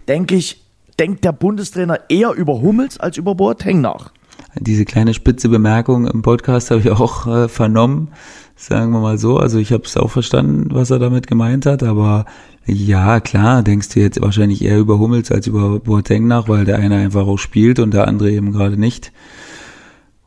denke 0.08 0.34
ich, 0.34 0.62
denkt 0.98 1.24
der 1.24 1.32
Bundestrainer 1.32 2.00
eher 2.08 2.32
über 2.32 2.60
Hummels 2.60 2.98
als 2.98 3.16
über 3.16 3.34
Boateng 3.34 3.80
nach. 3.80 4.12
Diese 4.58 4.84
kleine 4.84 5.14
spitze 5.14 5.48
Bemerkung 5.48 6.06
im 6.06 6.22
Podcast 6.22 6.70
habe 6.70 6.80
ich 6.80 6.90
auch 6.90 7.26
äh, 7.26 7.48
vernommen, 7.48 8.08
sagen 8.54 8.92
wir 8.92 9.00
mal 9.00 9.16
so. 9.16 9.38
Also 9.38 9.58
ich 9.58 9.72
habe 9.72 9.84
es 9.84 9.96
auch 9.96 10.10
verstanden, 10.10 10.68
was 10.72 10.90
er 10.90 10.98
damit 10.98 11.26
gemeint 11.26 11.64
hat, 11.64 11.82
aber 11.82 12.26
ja, 12.66 13.20
klar, 13.20 13.62
denkst 13.62 13.88
du 13.90 14.00
jetzt 14.00 14.20
wahrscheinlich 14.20 14.62
eher 14.64 14.78
über 14.78 14.98
Hummels 14.98 15.32
als 15.32 15.46
über 15.46 15.80
Boateng 15.80 16.26
nach, 16.26 16.48
weil 16.48 16.64
der 16.64 16.78
eine 16.78 16.96
einfach 16.96 17.26
auch 17.26 17.38
spielt 17.38 17.78
und 17.78 17.92
der 17.92 18.06
andere 18.06 18.30
eben 18.30 18.52
gerade 18.52 18.76
nicht. 18.76 19.12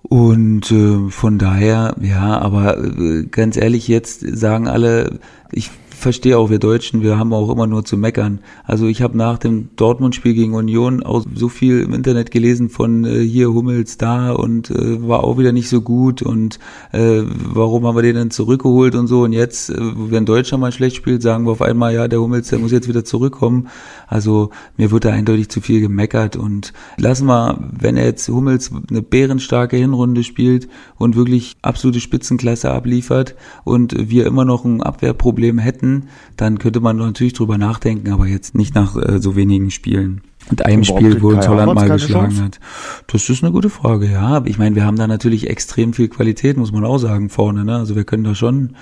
Und 0.02 0.72
äh, 0.72 1.10
von 1.10 1.40
daher, 1.40 1.96
ja, 2.00 2.38
aber 2.38 2.78
äh, 2.78 3.26
ganz 3.26 3.58
ehrlich, 3.58 3.88
jetzt 3.88 4.22
sagen 4.22 4.68
alle, 4.68 5.20
ich 5.52 5.72
verstehe 5.96 6.38
auch 6.38 6.50
wir 6.50 6.60
Deutschen, 6.60 7.02
wir 7.02 7.18
haben 7.18 7.34
auch 7.34 7.50
immer 7.50 7.68
nur 7.68 7.86
zu 7.86 7.98
meckern. 7.98 8.40
Also 8.64 8.88
ich 8.88 9.02
habe 9.02 9.18
nach 9.18 9.38
dem 9.38 9.70
Dortmund-Spiel 9.76 10.34
gegen 10.34 10.54
Union 10.54 11.04
auch 11.04 11.26
so 11.34 11.50
viel 11.50 11.82
im 11.82 11.94
Internet 11.94 12.32
gelesen 12.32 12.70
von 12.70 13.06
äh, 13.06 13.22
hier 13.22 13.54
Hummels 13.54 13.98
da 13.98 14.32
und 14.32 14.70
äh, 14.70 15.08
war 15.08 15.24
auch 15.24 15.38
wieder 15.38 15.52
nicht 15.52 15.70
so 15.70 15.82
gut 15.82 16.22
und 16.22 16.60
äh, 16.92 17.22
warum 17.26 17.86
haben 17.86 17.96
wir 17.96 18.02
den 18.02 18.16
denn 18.16 18.32
zurückgeholt 18.32 18.96
und 18.96 19.08
so 19.08 19.24
und 19.24 19.34
jetzt, 19.34 19.70
äh, 19.70 19.76
wenn 19.78 20.26
Deutschland 20.26 20.62
mal 20.62 20.72
schlecht 20.72 20.96
spielt, 20.96 21.22
sagen 21.22 21.46
wir 21.46 21.52
auf 21.52 21.62
einmal, 21.62 21.94
ja, 21.94 22.08
der 22.08 22.22
Hummels, 22.22 22.50
der 22.50 22.60
muss 22.60 22.72
jetzt 22.72 22.88
wieder 22.88 23.06
zurückkommen. 23.06 23.68
Also 24.08 24.52
mir 24.78 24.92
wird 24.92 25.06
da 25.06 25.12
eindeutig 25.12 25.50
zu 25.50 25.62
viel 25.62 25.82
gemeckert 25.82 26.36
und 26.36 26.74
lassen 26.98 27.28
wir, 27.28 27.58
wenn 27.72 27.98
er 27.98 28.06
jetzt 28.06 28.28
Hummels 28.28 28.72
eine 28.90 29.02
bärenstarke 29.02 29.78
Hinrunde 29.78 30.24
spielt 30.24 30.68
und 30.98 31.16
wirklich 31.16 31.56
absolute 31.62 32.00
Spitzenklasse 32.00 32.72
abliefert 32.72 33.36
und 33.64 34.10
wir 34.10 34.26
immer 34.26 34.46
noch 34.46 34.66
ein 34.66 34.84
Abwehrproblem 34.84 35.58
hätten, 35.58 35.85
hätten, 35.86 36.10
dann 36.38 36.60
könnte 36.60 36.80
man 36.80 36.98
natürlich 36.98 37.34
drüber 37.34 37.58
nachdenken, 37.58 38.12
aber 38.12 38.28
jetzt 38.28 38.56
nicht 38.56 38.76
nach 38.76 38.96
äh, 38.96 39.20
so 39.20 39.36
wenigen 39.36 39.72
Spielen. 39.72 40.22
Und 40.50 40.64
einem 40.64 40.84
Spiel, 40.84 41.22
wo 41.24 41.30
uns 41.30 41.48
Holland 41.48 41.74
mal 41.74 41.90
geschlagen 41.90 42.28
Chance? 42.28 42.44
hat. 42.44 42.60
Das 43.08 43.28
ist 43.30 43.44
eine 43.44 43.52
gute 43.52 43.72
Frage, 43.72 44.12
ja. 44.12 44.44
Ich 44.46 44.60
meine, 44.60 44.76
wir 44.76 44.86
haben 44.86 44.98
da 44.98 45.08
natürlich 45.08 45.50
extrem 45.50 45.94
viel 45.94 46.08
Qualität, 46.08 46.58
muss 46.58 46.72
man 46.72 46.86
auch 46.86 47.00
sagen, 47.00 47.30
vorne. 47.30 47.66
Ne? 47.66 47.76
Also 47.76 47.96
wir 47.96 48.04
können 48.04 48.24
da 48.24 48.36
schon 48.36 48.76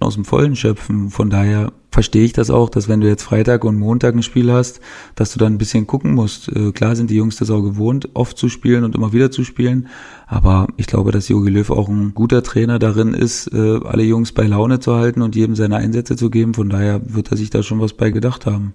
aus 0.00 0.14
dem 0.14 0.24
Vollen 0.24 0.56
schöpfen. 0.56 1.10
Von 1.10 1.30
daher 1.30 1.72
verstehe 1.90 2.24
ich 2.24 2.32
das 2.32 2.50
auch, 2.50 2.68
dass 2.68 2.88
wenn 2.88 3.00
du 3.00 3.06
jetzt 3.06 3.22
Freitag 3.22 3.64
und 3.64 3.78
Montag 3.78 4.14
ein 4.14 4.22
Spiel 4.22 4.52
hast, 4.52 4.80
dass 5.14 5.32
du 5.32 5.38
dann 5.38 5.54
ein 5.54 5.58
bisschen 5.58 5.86
gucken 5.86 6.14
musst. 6.14 6.48
Äh, 6.48 6.72
klar 6.72 6.96
sind 6.96 7.08
die 7.08 7.14
Jungs 7.14 7.36
das 7.36 7.50
auch 7.50 7.62
gewohnt, 7.62 8.08
oft 8.14 8.36
zu 8.36 8.48
spielen 8.48 8.84
und 8.84 8.94
immer 8.94 9.12
wieder 9.12 9.30
zu 9.30 9.44
spielen. 9.44 9.88
Aber 10.26 10.66
ich 10.76 10.86
glaube, 10.86 11.12
dass 11.12 11.28
Jogi 11.28 11.50
Löw 11.50 11.70
auch 11.70 11.88
ein 11.88 12.12
guter 12.12 12.42
Trainer 12.42 12.78
darin 12.78 13.14
ist, 13.14 13.46
äh, 13.54 13.78
alle 13.84 14.02
Jungs 14.02 14.32
bei 14.32 14.46
Laune 14.46 14.80
zu 14.80 14.94
halten 14.94 15.22
und 15.22 15.36
jedem 15.36 15.54
seine 15.54 15.76
Einsätze 15.76 16.16
zu 16.16 16.30
geben. 16.30 16.54
Von 16.54 16.68
daher 16.68 17.00
wird 17.14 17.30
er 17.30 17.36
sich 17.36 17.50
da 17.50 17.62
schon 17.62 17.80
was 17.80 17.92
bei 17.92 18.10
gedacht 18.10 18.44
haben. 18.44 18.74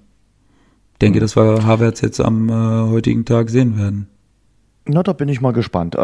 Ich 0.93 0.99
denke, 0.99 1.19
dass 1.19 1.35
wir 1.35 1.65
Havertz 1.65 2.01
jetzt 2.01 2.21
am 2.21 2.49
äh, 2.49 2.89
heutigen 2.89 3.25
Tag 3.25 3.49
sehen 3.49 3.77
werden. 3.77 4.07
Na, 4.85 5.03
da 5.03 5.13
bin 5.13 5.29
ich 5.29 5.41
mal 5.41 5.51
gespannt. 5.51 5.95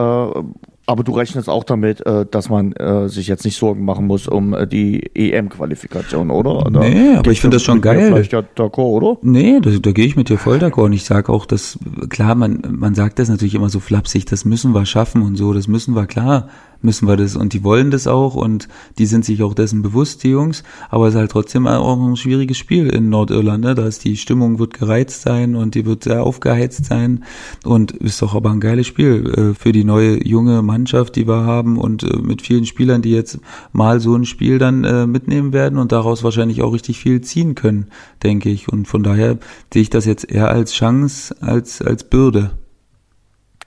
Aber 0.88 1.04
du 1.04 1.14
rechnest 1.14 1.50
auch 1.50 1.64
damit, 1.64 2.06
äh, 2.06 2.26
dass 2.30 2.50
man 2.50 2.74
äh, 2.74 3.10
sich 3.10 3.28
jetzt 3.28 3.44
nicht 3.44 3.58
Sorgen 3.58 3.86
machen 3.86 4.06
muss 4.06 4.28
um 4.28 4.54
äh, 4.54 4.68
die 4.68 5.10
EM-Qualifikation, 5.16 6.30
oder? 6.30 6.66
oder? 6.66 6.82
Nee, 6.82 7.16
aber 7.16 7.32
ich 7.32 7.42
finde 7.42 7.56
das 7.56 7.64
schon 7.64 7.82
geil. 7.82 8.08
Vielleicht 8.08 8.34
ja 8.34 8.44
d'accord, 8.56 9.02
oder? 9.02 9.18
Nee, 9.22 9.60
da, 9.62 9.72
da 9.72 9.92
gehe 9.92 10.06
ich 10.06 10.16
mit 10.16 10.30
dir 10.30 10.38
voll 10.38 10.58
d'accord. 10.58 10.86
Und 10.86 10.94
ich 10.94 11.04
sage 11.04 11.32
auch, 11.32 11.46
dass, 11.46 11.80
klar, 12.10 12.36
man, 12.36 12.62
man 12.70 12.94
sagt 12.94 13.20
das 13.20 13.30
natürlich 13.30 13.56
immer 13.56 13.70
so 13.70 13.80
flapsig, 13.80 14.26
das 14.26 14.46
müssen 14.46 14.74
wir 14.74 14.86
schaffen 14.86 15.22
und 15.24 15.36
so, 15.36 15.54
das 15.54 15.68
müssen 15.68 15.96
wir, 15.96 16.06
klar 16.06 16.50
müssen 16.82 17.08
wir 17.08 17.18
das 17.18 17.36
und 17.36 17.54
die 17.54 17.64
wollen 17.64 17.92
das 17.92 18.08
auch 18.08 18.36
und 18.36 18.68
die 18.98 19.06
sind 19.06 19.26
sich 19.26 19.42
auch 19.44 19.54
dessen 19.54 19.82
bewusst, 19.82 20.24
die 20.24 20.30
Jungs. 20.30 20.64
Aber 20.90 21.08
es 21.08 21.16
ist 21.16 21.20
halt 21.20 21.32
trotzdem 21.32 21.68
auch 21.68 21.98
ein 21.98 22.16
schwieriges 22.16 22.58
Spiel 22.58 22.88
in 22.90 23.10
Nordirland. 23.10 23.64
Ne? 23.64 23.76
Da 23.76 23.86
ist 23.86 24.06
die 24.06 24.16
Stimmung 24.18 24.60
wird 24.60 24.74
gereizt 24.74 25.22
sein 25.22 25.56
und 25.56 25.76
die 25.76 25.86
wird 25.86 26.04
sehr 26.04 26.24
aufgeheizt 26.24 26.86
sein 26.86 27.24
und 27.64 27.92
ist 27.92 28.22
doch 28.22 28.36
aber 28.36 28.52
ein 28.52 28.60
geiles 28.60 28.88
Spiel 28.88 29.56
für 29.58 29.72
die 29.72 29.84
neue 29.84 30.26
junge 30.26 30.62
Mannschaft, 30.62 30.75
die 30.84 31.28
wir 31.28 31.46
haben 31.46 31.78
und 31.78 32.04
äh, 32.04 32.18
mit 32.18 32.42
vielen 32.42 32.66
Spielern, 32.66 33.02
die 33.02 33.12
jetzt 33.12 33.40
mal 33.72 34.00
so 34.00 34.16
ein 34.16 34.26
Spiel 34.26 34.60
dann 34.60 34.84
äh, 34.84 35.08
mitnehmen 35.08 35.54
werden 35.54 35.80
und 35.80 35.92
daraus 35.92 36.24
wahrscheinlich 36.24 36.62
auch 36.62 36.74
richtig 36.74 37.00
viel 37.00 37.22
ziehen 37.22 37.56
können, 37.56 37.88
denke 38.24 38.50
ich. 38.50 38.68
Und 38.68 38.88
von 38.88 39.04
daher 39.04 39.38
sehe 39.74 39.84
ich 39.84 39.90
das 39.90 40.06
jetzt 40.06 40.30
eher 40.30 40.50
als 40.50 40.74
Chance 40.74 41.36
als 41.42 41.82
als 41.82 42.04
Bürde. 42.04 42.52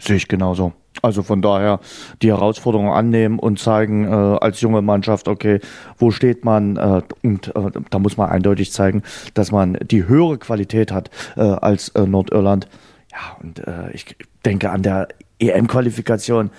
Sehe 0.00 0.16
ich 0.16 0.28
genauso. 0.28 0.72
Also 1.02 1.22
von 1.22 1.42
daher 1.42 1.80
die 2.22 2.28
Herausforderung 2.28 2.92
annehmen 2.92 3.38
und 3.38 3.58
zeigen 3.58 4.04
äh, 4.04 4.08
als 4.08 4.60
junge 4.60 4.82
Mannschaft, 4.82 5.28
okay, 5.28 5.60
wo 5.96 6.10
steht 6.10 6.44
man? 6.44 6.76
Äh, 6.76 7.02
und 7.22 7.54
äh, 7.54 7.70
da 7.90 7.98
muss 7.98 8.16
man 8.16 8.30
eindeutig 8.30 8.72
zeigen, 8.72 9.02
dass 9.34 9.52
man 9.52 9.78
die 9.80 10.08
höhere 10.08 10.38
Qualität 10.38 10.90
hat 10.90 11.10
äh, 11.36 11.42
als 11.42 11.90
äh, 11.90 12.06
Nordirland. 12.06 12.68
Ja, 13.12 13.36
und 13.40 13.60
äh, 13.66 13.90
ich 13.92 14.16
denke 14.44 14.70
an 14.70 14.82
der 14.82 15.08
EM-Qualifikation 15.38 16.50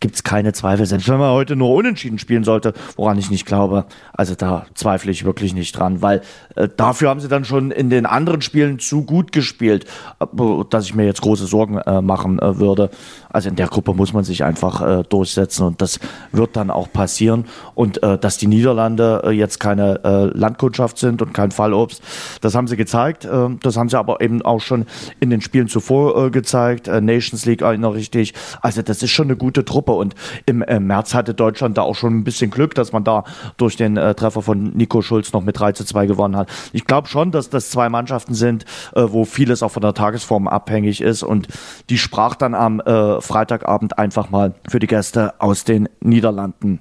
gibt 0.00 0.16
es 0.16 0.22
keine 0.22 0.52
Zweifel. 0.52 0.86
Selbst 0.86 1.08
wenn 1.08 1.18
man 1.18 1.30
heute 1.30 1.56
nur 1.56 1.72
unentschieden 1.74 2.18
spielen 2.18 2.44
sollte, 2.44 2.74
woran 2.96 3.18
ich 3.18 3.30
nicht 3.30 3.46
glaube, 3.46 3.86
also 4.12 4.34
da 4.34 4.66
zweifle 4.74 5.10
ich 5.10 5.24
wirklich 5.24 5.54
nicht 5.54 5.78
dran, 5.78 6.02
weil 6.02 6.22
äh, 6.56 6.68
dafür 6.74 7.10
haben 7.10 7.20
sie 7.20 7.28
dann 7.28 7.44
schon 7.44 7.70
in 7.70 7.90
den 7.90 8.06
anderen 8.06 8.42
Spielen 8.42 8.78
zu 8.78 9.04
gut 9.04 9.32
gespielt, 9.32 9.86
äh, 10.20 10.26
dass 10.70 10.86
ich 10.86 10.94
mir 10.94 11.04
jetzt 11.06 11.22
große 11.22 11.46
Sorgen 11.46 11.78
äh, 11.78 12.00
machen 12.00 12.38
äh, 12.38 12.58
würde. 12.58 12.90
Also 13.30 13.48
in 13.48 13.56
der 13.56 13.68
Gruppe 13.68 13.94
muss 13.94 14.12
man 14.12 14.24
sich 14.24 14.44
einfach 14.44 14.80
äh, 14.80 15.02
durchsetzen 15.04 15.66
und 15.66 15.80
das 15.80 15.98
wird 16.32 16.56
dann 16.56 16.70
auch 16.70 16.92
passieren. 16.92 17.46
Und 17.74 18.02
äh, 18.02 18.18
dass 18.18 18.38
die 18.38 18.46
Niederlande 18.46 19.30
jetzt 19.32 19.58
keine 19.60 19.94
Landkundschaft 20.34 20.98
sind 20.98 21.22
und 21.22 21.32
kein 21.32 21.50
Fallobst, 21.50 22.02
das 22.40 22.54
haben 22.54 22.68
sie 22.68 22.76
gezeigt. 22.76 23.26
Das 23.62 23.76
haben 23.76 23.88
sie 23.88 23.98
aber 23.98 24.20
eben 24.20 24.42
auch 24.42 24.60
schon 24.60 24.86
in 25.20 25.30
den 25.30 25.40
Spielen 25.40 25.68
zuvor 25.68 26.30
gezeigt. 26.30 26.86
Nations 26.86 27.44
League 27.46 27.62
erinnere 27.62 27.98
ich 27.98 28.10
dich. 28.10 28.34
Also 28.60 28.82
das 28.82 29.02
ist 29.02 29.10
schon 29.10 29.26
eine 29.26 29.36
gute 29.36 29.64
Truppe. 29.64 29.83
Und 29.92 30.14
im 30.46 30.62
äh, 30.62 30.80
März 30.80 31.14
hatte 31.14 31.34
Deutschland 31.34 31.78
da 31.78 31.82
auch 31.82 31.94
schon 31.94 32.18
ein 32.18 32.24
bisschen 32.24 32.50
Glück, 32.50 32.74
dass 32.74 32.92
man 32.92 33.04
da 33.04 33.24
durch 33.56 33.76
den 33.76 33.96
äh, 33.96 34.14
Treffer 34.14 34.42
von 34.42 34.72
Nico 34.74 35.02
Schulz 35.02 35.32
noch 35.32 35.42
mit 35.42 35.58
3 35.58 35.72
zu 35.72 35.84
2 35.84 36.06
gewonnen 36.06 36.36
hat. 36.36 36.48
Ich 36.72 36.84
glaube 36.84 37.08
schon, 37.08 37.30
dass 37.30 37.50
das 37.50 37.70
zwei 37.70 37.88
Mannschaften 37.88 38.34
sind, 38.34 38.64
äh, 38.94 39.02
wo 39.06 39.24
vieles 39.24 39.62
auch 39.62 39.70
von 39.70 39.82
der 39.82 39.94
Tagesform 39.94 40.48
abhängig 40.48 41.00
ist. 41.00 41.22
Und 41.22 41.48
die 41.90 41.98
sprach 41.98 42.34
dann 42.34 42.54
am 42.54 42.80
äh, 42.80 43.20
Freitagabend 43.20 43.98
einfach 43.98 44.30
mal 44.30 44.54
für 44.68 44.78
die 44.78 44.86
Gäste 44.86 45.34
aus 45.40 45.64
den 45.64 45.88
Niederlanden 46.00 46.80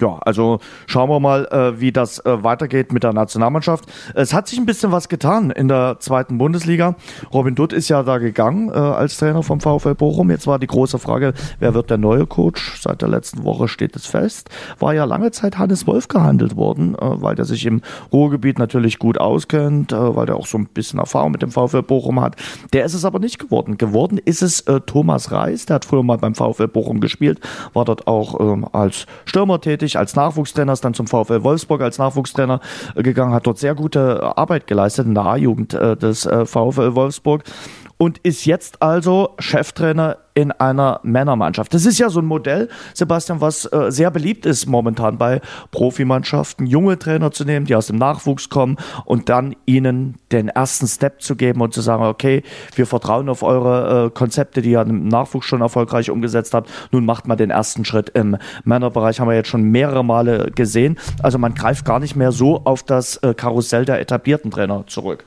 ja, 0.00 0.18
also 0.18 0.58
schauen 0.86 1.08
wir 1.10 1.20
mal, 1.20 1.46
äh, 1.46 1.80
wie 1.80 1.92
das 1.92 2.18
äh, 2.20 2.42
weitergeht 2.42 2.92
mit 2.92 3.04
der 3.04 3.12
Nationalmannschaft. 3.12 3.84
Es 4.14 4.32
hat 4.34 4.48
sich 4.48 4.58
ein 4.58 4.66
bisschen 4.66 4.90
was 4.90 5.08
getan 5.08 5.50
in 5.50 5.68
der 5.68 5.96
zweiten 6.00 6.38
Bundesliga. 6.38 6.96
Robin 7.32 7.54
Dutt 7.54 7.72
ist 7.72 7.88
ja 7.88 8.02
da 8.02 8.18
gegangen 8.18 8.68
äh, 8.68 8.72
als 8.72 9.16
Trainer 9.18 9.42
vom 9.42 9.60
VfL 9.60 9.94
Bochum. 9.94 10.30
Jetzt 10.30 10.46
war 10.46 10.58
die 10.58 10.66
große 10.66 10.98
Frage, 10.98 11.34
wer 11.60 11.74
wird 11.74 11.90
der 11.90 11.98
neue 11.98 12.26
Coach? 12.26 12.80
Seit 12.80 13.02
der 13.02 13.08
letzten 13.08 13.44
Woche 13.44 13.68
steht 13.68 13.94
es 13.94 14.06
fest. 14.06 14.48
War 14.78 14.94
ja 14.94 15.04
lange 15.04 15.30
Zeit 15.30 15.58
Hannes 15.58 15.86
Wolf 15.86 16.08
gehandelt 16.08 16.56
worden, 16.56 16.94
äh, 16.94 16.98
weil 17.00 17.34
der 17.34 17.44
sich 17.44 17.66
im 17.66 17.82
Ruhrgebiet 18.12 18.58
natürlich 18.58 18.98
gut 18.98 19.18
auskennt, 19.18 19.92
äh, 19.92 20.16
weil 20.16 20.26
der 20.26 20.36
auch 20.36 20.46
so 20.46 20.58
ein 20.58 20.66
bisschen 20.66 20.98
Erfahrung 20.98 21.32
mit 21.32 21.42
dem 21.42 21.50
VfL 21.50 21.82
Bochum 21.82 22.20
hat. 22.20 22.36
Der 22.72 22.84
ist 22.84 22.94
es 22.94 23.04
aber 23.04 23.18
nicht 23.18 23.38
geworden. 23.38 23.78
Geworden 23.78 24.18
ist 24.18 24.42
es 24.42 24.60
äh, 24.62 24.80
Thomas 24.80 25.30
Reis, 25.30 25.66
der 25.66 25.76
hat 25.76 25.84
früher 25.84 26.02
mal 26.02 26.18
beim 26.18 26.34
VfL 26.34 26.68
Bochum 26.68 27.00
gespielt, 27.00 27.40
war 27.72 27.84
dort 27.84 28.06
auch 28.06 28.40
ähm, 28.40 28.66
als 28.72 29.06
Stürmer 29.26 29.60
tätig 29.60 29.81
tätig 29.82 29.98
als 29.98 30.14
Nachwuchstrainer, 30.14 30.72
ist 30.72 30.84
dann 30.84 30.94
zum 30.94 31.06
VfL 31.06 31.42
Wolfsburg 31.42 31.80
als 31.82 31.98
Nachwuchstrainer 31.98 32.60
äh, 32.94 33.02
gegangen, 33.02 33.34
hat 33.34 33.46
dort 33.46 33.58
sehr 33.58 33.74
gute 33.74 34.36
Arbeit 34.36 34.66
geleistet 34.66 35.06
in 35.06 35.14
der 35.14 35.24
A-Jugend 35.24 35.74
äh, 35.74 35.96
des 35.96 36.24
äh, 36.24 36.46
VfL 36.46 36.94
Wolfsburg 36.94 37.42
und 37.98 38.18
ist 38.18 38.44
jetzt 38.46 38.82
also 38.82 39.34
Cheftrainer 39.38 40.18
in 40.34 40.50
einer 40.50 41.00
Männermannschaft. 41.02 41.74
Das 41.74 41.84
ist 41.84 41.98
ja 41.98 42.08
so 42.08 42.20
ein 42.20 42.24
Modell, 42.24 42.68
Sebastian, 42.94 43.40
was 43.40 43.66
äh, 43.66 43.90
sehr 43.90 44.10
beliebt 44.10 44.46
ist 44.46 44.66
momentan 44.66 45.18
bei 45.18 45.40
Profimannschaften, 45.70 46.66
junge 46.66 46.98
Trainer 46.98 47.32
zu 47.32 47.44
nehmen, 47.44 47.66
die 47.66 47.76
aus 47.76 47.88
dem 47.88 47.96
Nachwuchs 47.96 48.48
kommen 48.48 48.76
und 49.04 49.28
dann 49.28 49.54
ihnen 49.66 50.16
den 50.30 50.48
ersten 50.48 50.86
Step 50.86 51.20
zu 51.20 51.36
geben 51.36 51.60
und 51.60 51.74
zu 51.74 51.82
sagen, 51.82 52.04
okay, 52.04 52.42
wir 52.74 52.86
vertrauen 52.86 53.28
auf 53.28 53.42
eure 53.42 54.06
äh, 54.06 54.10
Konzepte, 54.10 54.62
die 54.62 54.70
ihr 54.70 54.80
im 54.80 55.08
Nachwuchs 55.08 55.46
schon 55.46 55.60
erfolgreich 55.60 56.10
umgesetzt 56.10 56.54
habt. 56.54 56.70
Nun 56.92 57.04
macht 57.04 57.26
man 57.26 57.36
den 57.36 57.50
ersten 57.50 57.84
Schritt 57.84 58.08
im 58.10 58.38
Männerbereich, 58.64 59.20
haben 59.20 59.28
wir 59.28 59.34
jetzt 59.34 59.48
schon 59.48 59.62
mehrere 59.62 60.04
Male 60.04 60.50
gesehen. 60.54 60.98
Also 61.22 61.38
man 61.38 61.54
greift 61.54 61.84
gar 61.84 61.98
nicht 61.98 62.16
mehr 62.16 62.32
so 62.32 62.62
auf 62.64 62.82
das 62.82 63.16
äh, 63.18 63.34
Karussell 63.34 63.84
der 63.84 64.00
etablierten 64.00 64.50
Trainer 64.50 64.84
zurück. 64.86 65.24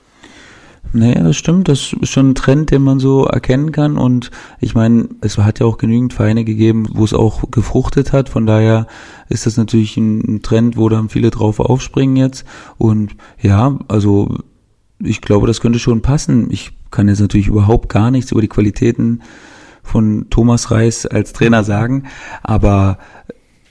Nee, 0.94 1.14
das 1.16 1.36
stimmt. 1.36 1.68
Das 1.68 1.94
ist 1.94 2.10
schon 2.10 2.30
ein 2.30 2.36
Trend, 2.36 2.72
den 2.72 2.82
man 2.82 3.00
so 3.00 3.26
erkennen 3.26 3.72
kann. 3.72 3.98
Und 3.98 4.32
ich 4.60 4.76
meine, 4.76 5.10
es 5.22 5.38
hat 5.38 5.60
ja 5.60 5.66
auch 5.66 5.78
genügend 5.78 6.14
Vereine 6.14 6.46
gegeben, 6.46 6.88
wo 6.94 7.04
es 7.04 7.14
auch 7.14 7.52
gefruchtet 7.52 8.14
hat. 8.14 8.30
Von 8.30 8.46
daher 8.46 8.88
ist 9.28 9.46
das 9.46 9.58
natürlich 9.58 9.98
ein 9.98 10.42
Trend, 10.42 10.78
wo 10.78 10.88
dann 10.88 11.10
viele 11.10 11.32
drauf 11.32 11.60
aufspringen 11.60 12.16
jetzt. 12.16 12.46
Und 12.78 13.16
ja, 13.42 13.78
also 13.88 14.38
ich 15.00 15.22
glaube, 15.22 15.48
das 15.48 15.60
könnte 15.60 15.80
schon 15.80 16.02
passen. 16.02 16.50
Ich 16.50 16.72
kann 16.92 17.10
jetzt 17.10 17.20
natürlich 17.20 17.48
überhaupt 17.48 17.90
gar 17.90 18.12
nichts 18.12 18.32
über 18.32 18.42
die 18.42 18.48
Qualitäten 18.48 19.22
von 19.84 20.28
Thomas 20.30 20.72
Reis 20.72 21.06
als 21.06 21.34
Trainer 21.34 21.64
sagen, 21.64 22.06
aber 22.42 22.98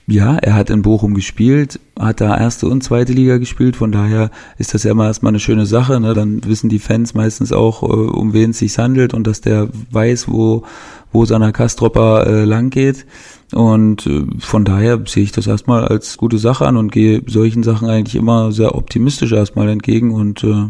ja, 0.07 0.37
er 0.37 0.53
hat 0.53 0.69
in 0.69 0.83
Bochum 0.83 1.15
gespielt, 1.15 1.79
hat 1.99 2.21
da 2.21 2.37
erste 2.37 2.67
und 2.67 2.83
zweite 2.83 3.11
Liga 3.11 3.37
gespielt, 3.37 3.75
von 3.75 3.91
daher 3.91 4.29
ist 4.59 4.75
das 4.75 4.83
ja 4.83 4.91
immer 4.91 5.07
erstmal 5.07 5.31
eine 5.31 5.39
schöne 5.39 5.65
Sache. 5.65 5.99
Ne? 5.99 6.13
Dann 6.13 6.43
wissen 6.45 6.69
die 6.69 6.77
Fans 6.79 7.15
meistens 7.15 7.51
auch, 7.51 7.81
äh, 7.81 7.85
um 7.85 8.33
wen 8.33 8.51
es 8.51 8.59
sich 8.59 8.77
handelt 8.77 9.15
und 9.15 9.25
dass 9.25 9.41
der 9.41 9.67
weiß, 9.91 10.27
wo, 10.27 10.63
wo 11.11 11.25
seiner 11.25 11.51
Kastropper 11.51 12.27
äh, 12.27 12.45
lang 12.45 12.69
geht. 12.69 13.07
Und 13.51 14.05
äh, 14.05 14.25
von 14.39 14.63
daher 14.63 15.01
sehe 15.07 15.23
ich 15.23 15.31
das 15.31 15.47
erstmal 15.47 15.87
als 15.87 16.17
gute 16.17 16.37
Sache 16.37 16.67
an 16.67 16.77
und 16.77 16.91
gehe 16.91 17.23
solchen 17.25 17.63
Sachen 17.63 17.89
eigentlich 17.89 18.15
immer 18.15 18.51
sehr 18.51 18.75
optimistisch 18.75 19.31
erstmal 19.31 19.69
entgegen. 19.69 20.11
Und 20.11 20.43
äh, 20.43 20.69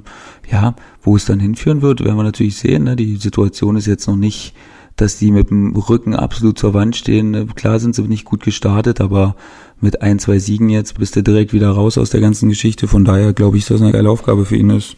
ja, 0.50 0.76
wo 1.02 1.18
es 1.18 1.26
dann 1.26 1.42
hinführen 1.42 1.82
wird, 1.82 2.06
werden 2.06 2.16
wir 2.16 2.24
natürlich 2.24 2.56
sehen. 2.56 2.86
Ne? 2.86 2.96
Die 2.96 3.18
Situation 3.18 3.76
ist 3.76 3.86
jetzt 3.86 4.08
noch 4.08 4.16
nicht 4.16 4.54
dass 4.96 5.18
die 5.18 5.32
mit 5.32 5.50
dem 5.50 5.76
Rücken 5.76 6.16
absolut 6.16 6.58
zur 6.58 6.74
Wand 6.74 6.96
stehen. 6.96 7.54
Klar 7.56 7.80
sind 7.80 7.96
sie 7.96 8.04
nicht 8.04 8.26
gut 8.26 8.44
gestartet, 8.44 9.02
aber 9.02 9.36
mit 9.82 10.02
ein, 10.02 10.20
zwei 10.20 10.40
Siegen 10.40 10.70
jetzt 10.70 10.98
bist 10.98 11.16
du 11.16 11.24
direkt 11.24 11.54
wieder 11.54 11.70
raus 11.70 11.98
aus 11.98 12.10
der 12.10 12.22
ganzen 12.22 12.50
Geschichte. 12.50 12.88
Von 12.88 13.04
daher 13.04 13.34
glaube 13.34 13.58
ich, 13.58 13.66
dass 13.66 13.78
das 13.78 13.82
eine 13.82 13.92
geile 13.92 14.10
Aufgabe 14.10 14.46
für 14.46 14.56
ihn 14.56 14.70
ist. 14.70 14.96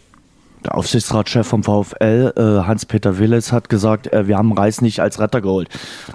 Der 0.65 0.75
Aufsichtsratschef 0.75 1.47
vom 1.47 1.63
VfL, 1.63 2.33
äh, 2.35 2.41
Hans-Peter 2.65 3.19
Willes, 3.19 3.51
hat 3.51 3.69
gesagt, 3.69 4.11
äh, 4.11 4.27
wir 4.27 4.37
haben 4.37 4.51
Reis 4.51 4.81
nicht 4.81 4.99
als 4.99 5.19
Retter 5.19 5.39
geholt. 5.39 5.69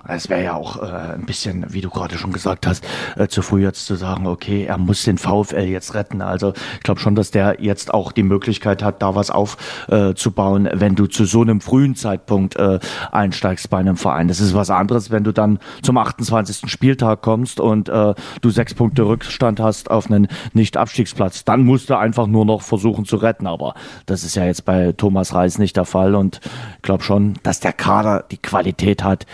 Es 0.09 0.29
wäre 0.29 0.43
ja 0.43 0.55
auch 0.55 0.83
äh, 0.83 1.15
ein 1.15 1.27
bisschen, 1.27 1.73
wie 1.73 1.81
du 1.81 1.91
gerade 1.91 2.19
schon 2.19 2.33
gesagt 2.33 2.67
hast, 2.67 2.85
äh, 3.17 3.29
zu 3.29 3.43
früh 3.43 3.63
jetzt 3.63 3.87
zu 3.87 3.95
sagen, 3.95 4.27
okay, 4.27 4.65
er 4.65 4.79
muss 4.79 5.05
den 5.05 5.17
VfL 5.17 5.69
jetzt 5.69 5.95
retten. 5.95 6.23
Also 6.23 6.55
ich 6.75 6.83
glaube 6.83 7.01
schon, 7.01 7.15
dass 7.15 7.31
der 7.31 7.59
jetzt 7.61 7.95
auch 7.95 8.11
die 8.11 8.25
Möglichkeit 8.25 8.83
hat, 8.83 9.01
da 9.01 9.15
was 9.15 9.31
aufzubauen, 9.31 10.67
äh, 10.67 10.81
wenn 10.81 10.97
du 10.97 11.07
zu 11.07 11.25
so 11.25 11.43
einem 11.43 11.61
frühen 11.61 11.95
Zeitpunkt 11.95 12.57
äh, 12.57 12.81
einsteigst 13.13 13.71
bei 13.71 13.79
einem 13.79 13.97
Verein. 13.97 14.27
Das 14.27 14.41
ist 14.41 14.55
was 14.55 14.71
anderes, 14.71 15.11
wenn 15.11 15.23
du 15.23 15.33
dann 15.33 15.61
zum 15.83 15.97
28. 15.99 16.69
Spieltag 16.71 17.23
kommst 17.23 17.61
und 17.61 17.89
du 17.89 18.51
sechs 18.51 18.75
Punkte 18.75 19.03
Rückstand 19.03 19.61
hast 19.61 19.91
auf 19.91 20.11
einen 20.11 20.29
Nicht-Abstiegsplatz. 20.53 21.45
Dann 21.45 21.65
musst 21.65 21.91
du 21.91 21.97
einfach 21.97 22.27
nur 22.27 22.45
noch 22.45 22.63
versuchen 22.63 23.05
zu 23.05 23.17
retten. 23.17 23.47
Aber 23.47 23.75
das 24.07 24.25
ist 24.25 24.32
ja 24.35 24.45
jetzt 24.45 24.65
bei 24.65 24.93
Thomas 24.93 25.35
Reis 25.35 25.59
nicht 25.59 25.77
der 25.77 25.85
Fall 25.85 26.15
und 26.15 26.41
ich 26.77 26.83
glaube 26.83 27.03
schon, 27.03 27.35
dass 27.43 27.61
der 27.61 27.73
Kader 27.73 28.25
die 28.31 28.39
Qualität 28.39 29.05
hat, 29.05 29.27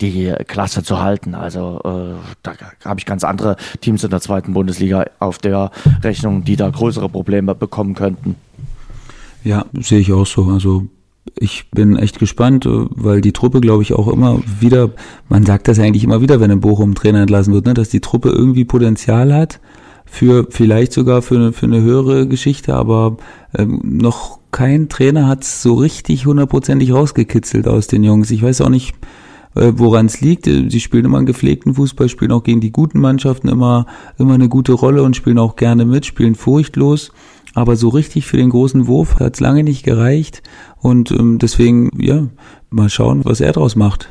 die 0.00 0.32
Klasse 0.46 0.82
zu 0.82 1.00
halten. 1.00 1.34
Also 1.34 1.80
äh, 1.84 2.14
da 2.42 2.54
habe 2.84 3.00
ich 3.00 3.06
ganz 3.06 3.24
andere 3.24 3.56
Teams 3.80 4.04
in 4.04 4.10
der 4.10 4.20
zweiten 4.20 4.54
Bundesliga 4.54 5.04
auf 5.18 5.38
der 5.38 5.70
Rechnung, 6.02 6.44
die 6.44 6.56
da 6.56 6.68
größere 6.70 7.08
Probleme 7.08 7.54
bekommen 7.54 7.94
könnten. 7.94 8.36
Ja, 9.44 9.64
sehe 9.72 10.00
ich 10.00 10.12
auch 10.12 10.26
so. 10.26 10.44
Also 10.46 10.86
ich 11.36 11.70
bin 11.70 11.96
echt 11.96 12.18
gespannt, 12.18 12.66
äh, 12.66 12.70
weil 12.90 13.20
die 13.20 13.32
Truppe, 13.32 13.60
glaube 13.60 13.82
ich, 13.82 13.92
auch 13.92 14.08
immer 14.08 14.40
wieder, 14.60 14.90
man 15.28 15.44
sagt 15.44 15.68
das 15.68 15.78
eigentlich 15.78 16.04
immer 16.04 16.20
wieder, 16.20 16.40
wenn 16.40 16.50
ein 16.50 16.60
Bochum 16.60 16.94
Trainer 16.94 17.22
entlassen 17.22 17.52
wird, 17.52 17.66
ne, 17.66 17.74
dass 17.74 17.88
die 17.88 18.00
Truppe 18.00 18.30
irgendwie 18.30 18.64
Potenzial 18.64 19.34
hat 19.34 19.60
für 20.10 20.46
vielleicht 20.50 20.92
sogar 20.92 21.22
für, 21.22 21.52
für 21.52 21.66
eine 21.66 21.82
höhere 21.82 22.26
Geschichte, 22.26 22.74
aber 22.74 23.16
ähm, 23.56 23.80
noch 23.84 24.38
kein 24.50 24.88
Trainer 24.88 25.26
hat 25.28 25.42
es 25.42 25.62
so 25.62 25.74
richtig 25.74 26.26
hundertprozentig 26.26 26.92
rausgekitzelt 26.92 27.68
aus 27.68 27.86
den 27.86 28.02
Jungs. 28.02 28.30
Ich 28.30 28.42
weiß 28.42 28.62
auch 28.62 28.70
nicht, 28.70 28.94
äh, 29.54 29.72
woran 29.76 30.06
es 30.06 30.20
liegt. 30.20 30.46
Sie 30.46 30.80
spielen 30.80 31.04
immer 31.04 31.18
einen 31.18 31.26
gepflegten 31.26 31.74
Fußball, 31.74 32.08
spielen 32.08 32.32
auch 32.32 32.42
gegen 32.42 32.60
die 32.60 32.72
guten 32.72 33.00
Mannschaften 33.00 33.48
immer, 33.48 33.86
immer 34.18 34.34
eine 34.34 34.48
gute 34.48 34.72
Rolle 34.72 35.02
und 35.02 35.16
spielen 35.16 35.38
auch 35.38 35.56
gerne 35.56 35.84
mit, 35.84 36.06
spielen 36.06 36.34
furchtlos. 36.34 37.12
Aber 37.54 37.76
so 37.76 37.88
richtig 37.88 38.26
für 38.26 38.36
den 38.36 38.50
großen 38.50 38.86
Wurf 38.86 39.20
hat 39.20 39.34
es 39.34 39.40
lange 39.40 39.64
nicht 39.64 39.82
gereicht. 39.82 40.42
Und 40.80 41.10
ähm, 41.10 41.38
deswegen, 41.38 41.90
ja, 42.00 42.26
mal 42.70 42.88
schauen, 42.88 43.24
was 43.24 43.40
er 43.40 43.52
draus 43.52 43.76
macht 43.76 44.08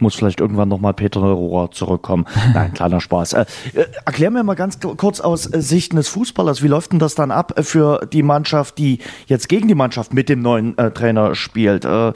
muss 0.00 0.14
vielleicht 0.14 0.40
irgendwann 0.40 0.68
nochmal 0.68 0.94
Peter 0.94 1.20
Rohrer 1.20 1.70
zurückkommen. 1.70 2.26
Nein, 2.54 2.72
kleiner 2.74 3.00
Spaß. 3.00 3.34
Äh, 3.34 3.46
äh, 3.74 3.86
erklär 4.04 4.30
mir 4.30 4.42
mal 4.42 4.54
ganz 4.54 4.78
kurz 4.80 5.20
aus 5.20 5.52
äh, 5.52 5.60
Sicht 5.60 5.92
des 5.92 6.08
Fußballers, 6.08 6.62
wie 6.62 6.68
läuft 6.68 6.92
denn 6.92 6.98
das 6.98 7.14
dann 7.14 7.30
ab 7.30 7.58
äh, 7.58 7.62
für 7.62 8.06
die 8.12 8.22
Mannschaft, 8.22 8.78
die 8.78 8.98
jetzt 9.26 9.48
gegen 9.48 9.68
die 9.68 9.74
Mannschaft 9.74 10.14
mit 10.14 10.28
dem 10.28 10.40
neuen 10.42 10.76
äh, 10.78 10.90
Trainer 10.90 11.34
spielt? 11.34 11.84
Äh, 11.84 12.12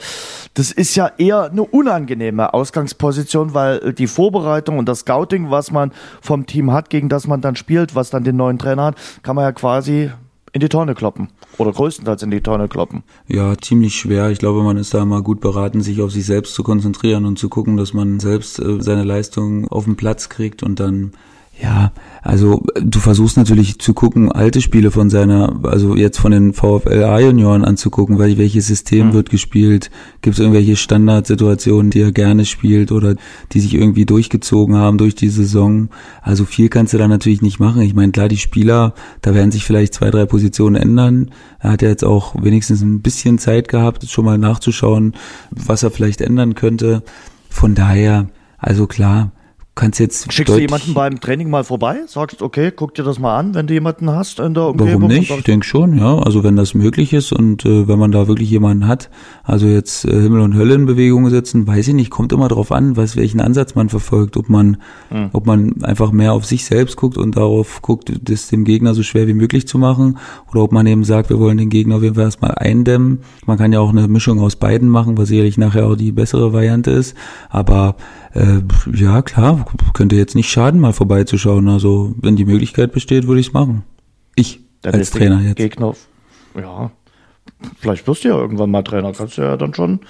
das 0.53 0.71
ist 0.71 0.95
ja 0.95 1.11
eher 1.17 1.51
eine 1.51 1.63
unangenehme 1.63 2.53
Ausgangsposition, 2.53 3.53
weil 3.53 3.93
die 3.93 4.07
Vorbereitung 4.07 4.77
und 4.77 4.87
das 4.87 4.99
Scouting, 4.99 5.51
was 5.51 5.71
man 5.71 5.91
vom 6.21 6.45
Team 6.45 6.71
hat, 6.71 6.89
gegen 6.89 7.09
das 7.09 7.27
man 7.27 7.41
dann 7.41 7.55
spielt, 7.55 7.95
was 7.95 8.09
dann 8.09 8.23
den 8.23 8.35
neuen 8.35 8.57
Trainer 8.57 8.85
hat, 8.85 8.95
kann 9.23 9.35
man 9.35 9.45
ja 9.45 9.51
quasi 9.51 10.11
in 10.55 10.61
die 10.61 10.69
Tonne 10.69 10.95
kloppen. 10.95 11.27
Oder 11.57 11.73
größtenteils 11.73 12.23
in 12.23 12.31
die 12.31 12.39
Tonne 12.39 12.69
kloppen. 12.69 13.03
Ja, 13.27 13.57
ziemlich 13.57 13.95
schwer. 13.95 14.29
Ich 14.29 14.39
glaube, 14.39 14.63
man 14.63 14.77
ist 14.77 14.93
da 14.93 15.03
mal 15.03 15.21
gut 15.21 15.41
beraten, 15.41 15.81
sich 15.81 16.01
auf 16.01 16.13
sich 16.13 16.25
selbst 16.25 16.55
zu 16.55 16.63
konzentrieren 16.63 17.25
und 17.25 17.37
zu 17.37 17.49
gucken, 17.49 17.75
dass 17.75 17.93
man 17.93 18.21
selbst 18.21 18.59
äh, 18.59 18.81
seine 18.81 19.03
Leistung 19.03 19.67
auf 19.67 19.83
den 19.83 19.97
Platz 19.97 20.29
kriegt 20.29 20.63
und 20.63 20.79
dann 20.79 21.11
ja, 21.61 21.93
also 22.21 22.63
du 22.81 22.99
versuchst 22.99 23.37
natürlich 23.37 23.79
zu 23.79 23.93
gucken, 23.93 24.29
alte 24.31 24.59
Spiele 24.59 24.91
von 24.91 25.09
seiner, 25.09 25.57
also 25.63 25.95
jetzt 25.95 26.17
von 26.17 26.31
den 26.31 26.53
VfL 26.53 27.03
A-Junioren 27.03 27.63
anzugucken, 27.63 28.19
weil 28.19 28.37
welches 28.37 28.67
System 28.67 29.07
mhm. 29.07 29.13
wird 29.13 29.29
gespielt, 29.29 29.89
gibt 30.21 30.33
es 30.33 30.39
irgendwelche 30.39 30.75
Standardsituationen, 30.75 31.91
die 31.91 32.01
er 32.01 32.11
gerne 32.11 32.43
spielt 32.45 32.91
oder 32.91 33.15
die 33.53 33.59
sich 33.61 33.73
irgendwie 33.73 34.05
durchgezogen 34.05 34.75
haben 34.75 34.97
durch 34.97 35.15
die 35.15 35.29
Saison. 35.29 35.89
Also 36.21 36.43
viel 36.43 36.67
kannst 36.67 36.93
du 36.93 36.97
da 36.97 37.07
natürlich 37.07 37.41
nicht 37.41 37.59
machen. 37.59 37.83
Ich 37.83 37.95
meine, 37.95 38.11
klar, 38.11 38.27
die 38.27 38.37
Spieler, 38.37 38.93
da 39.21 39.33
werden 39.33 39.51
sich 39.51 39.63
vielleicht 39.63 39.93
zwei, 39.93 40.11
drei 40.11 40.25
Positionen 40.25 40.75
ändern. 40.75 41.31
Er 41.59 41.71
hat 41.71 41.81
ja 41.81 41.89
jetzt 41.89 42.03
auch 42.03 42.35
wenigstens 42.43 42.81
ein 42.81 43.01
bisschen 43.01 43.37
Zeit 43.37 43.69
gehabt, 43.69 44.09
schon 44.09 44.25
mal 44.25 44.37
nachzuschauen, 44.37 45.13
was 45.51 45.83
er 45.83 45.91
vielleicht 45.91 46.19
ändern 46.19 46.53
könnte. 46.55 47.03
Von 47.49 47.75
daher, 47.75 48.27
also 48.57 48.87
klar, 48.87 49.31
kannst 49.75 49.99
jetzt. 49.99 50.31
Schickst 50.31 50.53
du 50.53 50.59
jemanden 50.59 50.93
beim 50.93 51.19
Training 51.19 51.49
mal 51.49 51.63
vorbei? 51.63 51.99
Sagst, 52.07 52.41
okay, 52.41 52.71
guck 52.75 52.95
dir 52.95 53.03
das 53.03 53.19
mal 53.19 53.37
an, 53.37 53.53
wenn 53.53 53.67
du 53.67 53.73
jemanden 53.73 54.09
hast 54.09 54.39
in 54.39 54.53
der 54.53 54.67
Umgebung? 54.67 55.03
Warum 55.03 55.07
nicht? 55.07 55.29
Ich 55.29 55.43
denke 55.43 55.65
schon, 55.65 55.97
ja. 55.97 56.17
Also 56.19 56.43
wenn 56.43 56.55
das 56.55 56.73
möglich 56.73 57.13
ist 57.13 57.33
und 57.33 57.65
äh, 57.65 57.87
wenn 57.87 57.99
man 57.99 58.11
da 58.11 58.27
wirklich 58.27 58.49
jemanden 58.49 58.87
hat, 58.87 59.09
also 59.43 59.67
jetzt 59.67 60.05
äh, 60.05 60.21
Himmel 60.21 60.39
und 60.39 60.55
Hölle 60.55 60.75
in 60.75 60.85
Bewegung 60.85 61.29
setzen, 61.29 61.67
weiß 61.67 61.89
ich 61.89 61.93
nicht, 61.93 62.09
kommt 62.09 62.31
immer 62.31 62.47
darauf 62.47 62.71
an, 62.71 62.95
was 62.95 63.15
welchen 63.17 63.41
Ansatz 63.41 63.75
man 63.75 63.89
verfolgt, 63.89 64.37
ob 64.37 64.49
man, 64.49 64.77
hm. 65.09 65.29
ob 65.33 65.45
man 65.45 65.83
einfach 65.83 66.11
mehr 66.11 66.33
auf 66.33 66.45
sich 66.45 66.65
selbst 66.65 66.95
guckt 66.95 67.17
und 67.17 67.35
darauf 67.35 67.81
guckt, 67.81 68.11
das 68.21 68.47
dem 68.47 68.63
Gegner 68.63 68.93
so 68.93 69.03
schwer 69.03 69.27
wie 69.27 69.33
möglich 69.33 69.67
zu 69.67 69.77
machen, 69.77 70.17
oder 70.51 70.61
ob 70.63 70.71
man 70.71 70.87
eben 70.87 71.03
sagt, 71.03 71.29
wir 71.29 71.39
wollen 71.39 71.57
den 71.57 71.69
Gegner 71.69 71.97
auf 71.97 72.03
jeden 72.03 72.15
Fall 72.15 72.25
erstmal 72.25 72.55
eindämmen. 72.55 73.19
Man 73.45 73.57
kann 73.57 73.73
ja 73.73 73.81
auch 73.81 73.89
eine 73.89 74.07
Mischung 74.07 74.39
aus 74.39 74.55
beiden 74.55 74.87
machen, 74.87 75.17
was 75.17 75.27
sicherlich 75.27 75.57
nachher 75.57 75.85
auch 75.87 75.95
die 75.95 76.11
bessere 76.11 76.53
Variante 76.53 76.91
ist. 76.91 77.15
Aber 77.49 77.95
äh, 78.35 78.61
ja, 78.93 79.21
klar, 79.21 79.65
könnte 79.93 80.15
jetzt 80.15 80.35
nicht 80.35 80.49
schaden, 80.49 80.79
mal 80.79 80.93
vorbeizuschauen. 80.93 81.67
Also, 81.69 82.13
wenn 82.21 82.35
die 82.35 82.45
Möglichkeit 82.45 82.91
besteht, 82.91 83.27
würde 83.27 83.39
ich 83.39 83.47
es 83.47 83.53
machen. 83.53 83.83
Ich 84.35 84.59
Dann 84.81 84.93
als 84.93 85.11
Trainer 85.11 85.41
jetzt. 85.41 85.55
Gegner, 85.55 85.95
ja, 86.55 86.91
vielleicht 87.79 88.07
wirst 88.07 88.23
du 88.23 88.29
ja 88.29 88.37
irgendwann 88.37 88.71
mal 88.71 88.83
Trainer, 88.83 89.13
kannst 89.13 89.37
du 89.37 89.41
ja 89.41 89.55
dann 89.57 89.73
schon 89.73 90.01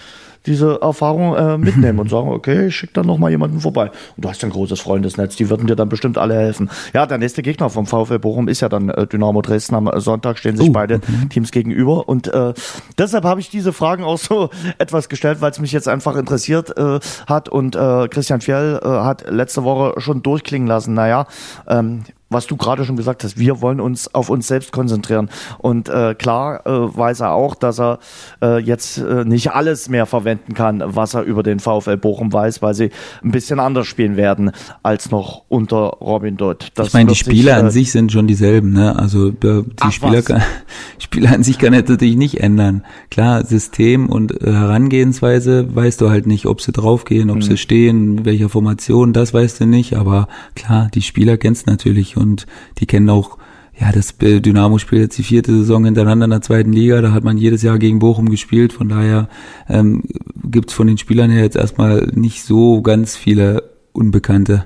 diese 0.46 0.80
Erfahrung 0.82 1.36
äh, 1.36 1.58
mitnehmen 1.58 2.00
und 2.00 2.10
sagen, 2.10 2.30
okay, 2.30 2.68
ich 2.68 2.76
schicke 2.76 2.94
dann 2.94 3.08
noch 3.08 3.18
mal 3.18 3.30
jemanden 3.30 3.60
vorbei. 3.60 3.92
Und 4.16 4.26
du 4.26 4.30
hast 4.30 4.44
ein 4.44 4.50
großes 4.50 4.80
Freundesnetz, 4.80 5.36
die 5.36 5.50
würden 5.50 5.68
dir 5.68 5.76
dann 5.76 5.90
bestimmt 5.90 6.18
alle 6.18 6.36
helfen. 6.36 6.70
Ja, 6.94 7.06
der 7.06 7.18
nächste 7.18 7.42
Gegner 7.42 7.70
vom 7.70 7.86
VfL 7.86 8.20
Bochum 8.20 8.48
ist 8.48 8.62
ja 8.62 8.70
dann 8.70 8.90
äh, 8.90 9.08
Dynamo 9.08 9.42
Dresden. 9.42 9.76
Am 9.76 9.90
Sonntag 10.00 10.38
stehen 10.38 10.58
sich 10.58 10.70
uh, 10.70 10.72
beide 10.72 10.96
okay. 10.96 11.28
Teams 11.30 11.52
gegenüber. 11.52 12.08
Und 12.08 12.28
äh, 12.28 12.54
deshalb 12.98 13.24
habe 13.24 13.40
ich 13.40 13.50
diese 13.50 13.74
Fragen 13.74 14.04
auch 14.04 14.20
so 14.20 14.50
etwas 14.78 15.10
gestellt, 15.10 15.42
weil 15.42 15.52
es 15.52 15.60
mich 15.60 15.72
jetzt 15.72 15.88
einfach 15.88 16.16
interessiert 16.16 16.78
äh, 16.78 17.00
hat. 17.28 17.50
Und 17.50 17.76
äh, 17.76 18.08
Christian 18.10 18.42
Fjell 18.42 18.80
äh, 18.84 18.88
hat 18.88 19.30
letzte 19.30 19.64
Woche 19.64 20.00
schon 20.00 20.22
durchklingen 20.22 20.68
lassen, 20.68 20.94
naja, 20.94 21.28
ähm, 21.68 22.04
was 22.30 22.48
du 22.48 22.58
gerade 22.58 22.86
schon 22.86 22.98
gesagt 22.98 23.24
hast, 23.24 23.38
wir 23.38 23.62
wollen 23.62 23.80
uns 23.80 24.14
auf 24.14 24.30
uns 24.30 24.48
selbst 24.48 24.72
konzentrieren. 24.72 25.30
Und 25.60 25.90
äh, 25.90 26.16
klar 26.16 26.66
äh, 26.66 26.98
weiß 26.98 27.22
er 27.22 27.34
auch, 27.34 27.56
dass 27.56 27.80
er 27.80 28.00
äh, 28.42 28.60
jetzt 28.60 28.98
äh, 28.98 29.24
nicht 29.26 29.52
alles 29.52 29.90
mehr 29.90 30.06
verwenden 30.06 30.54
kann, 30.54 30.84
was 30.86 31.14
er 31.14 31.22
über 31.22 31.44
den 31.44 31.60
VfL 31.60 31.98
Bochum 31.98 32.34
weiß, 32.34 32.62
weil 32.62 32.74
sie 32.74 32.90
ein 33.24 33.32
bisschen 33.32 33.60
anders 33.60 33.88
spielen 33.88 34.18
werden 34.18 34.52
als 34.82 35.12
noch 35.12 35.44
unter 35.50 35.98
Robin 36.02 36.36
Dodd. 36.36 36.72
Das 36.76 36.88
ich 36.88 36.94
meine, 36.94 37.12
die 37.12 37.16
Spieler 37.16 37.54
sich, 37.54 37.62
an 37.62 37.68
äh, 37.68 37.72
sich 37.72 37.92
sind 37.92 38.12
schon 38.12 38.28
dieselben. 38.28 38.74
Ne? 38.74 38.96
Also 38.98 39.30
die 39.30 39.64
Ach, 39.80 39.92
Spieler, 39.92 40.22
kann, 40.24 40.42
Spieler 40.98 41.32
an 41.32 41.44
sich 41.44 41.60
kann 41.60 41.74
er 41.74 41.84
natürlich 41.88 42.18
nicht 42.18 42.40
ändern. 42.42 42.84
Klar, 43.12 43.46
System 43.46 44.10
und 44.10 44.42
äh, 44.42 44.52
Herangehensweise 44.52 45.76
weißt 45.76 46.02
du 46.02 46.10
halt 46.10 46.26
nicht, 46.26 46.48
ob 46.48 46.62
sie 46.62 46.72
draufgehen, 46.72 47.30
ob 47.30 47.38
mhm. 47.38 47.42
sie 47.44 47.58
stehen, 47.58 48.18
in 48.18 48.26
welcher 48.26 48.50
Formation, 48.50 49.14
das 49.14 49.34
weißt 49.34 49.62
du 49.62 49.66
nicht. 49.68 49.96
Aber 49.96 50.28
klar, 50.56 50.90
die 50.94 51.04
Spieler 51.04 51.38
kennst 51.38 51.68
du 51.68 51.72
und 52.18 52.46
die 52.80 52.86
kennen 52.86 53.10
auch, 53.10 53.38
ja, 53.80 53.92
das 53.92 54.18
Dynamo 54.18 54.78
spielt 54.78 55.02
jetzt 55.02 55.18
die 55.18 55.24
vierte 55.24 55.52
Saison 55.52 55.84
hintereinander 55.86 56.26
in 56.26 56.32
der 56.32 56.42
zweiten 56.42 56.72
Liga, 56.72 57.02
da 57.02 57.12
hat 57.12 57.24
man 57.24 57.38
jedes 57.38 57.62
Jahr 57.62 57.78
gegen 57.78 58.00
Bochum 58.00 58.30
gespielt, 58.30 58.72
von 58.72 58.90
daher 58.90 59.28
ähm, 59.68 60.04
gibt 60.44 60.72
von 60.72 60.88
den 60.88 60.98
Spielern 60.98 61.30
her 61.30 61.44
jetzt 61.44 61.58
erstmal 61.58 62.08
nicht 62.14 62.44
so 62.44 62.82
ganz 62.82 63.16
viele 63.16 63.64
Unbekannte. 63.92 64.66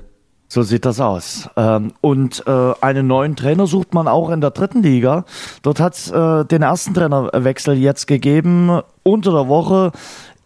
So 0.52 0.62
sieht 0.62 0.84
das 0.84 0.98
aus. 0.98 1.48
Ähm, 1.56 1.92
und 2.00 2.42
äh, 2.46 2.72
einen 2.80 3.06
neuen 3.06 3.36
Trainer 3.36 3.68
sucht 3.68 3.94
man 3.94 4.08
auch 4.08 4.30
in 4.30 4.40
der 4.40 4.50
dritten 4.50 4.82
Liga. 4.82 5.24
Dort 5.62 5.78
hat 5.78 5.94
es 5.94 6.10
äh, 6.10 6.44
den 6.44 6.62
ersten 6.62 6.92
Trainerwechsel 6.92 7.78
jetzt 7.78 8.08
gegeben. 8.08 8.80
Unter 9.04 9.30
der 9.30 9.46
Woche 9.46 9.92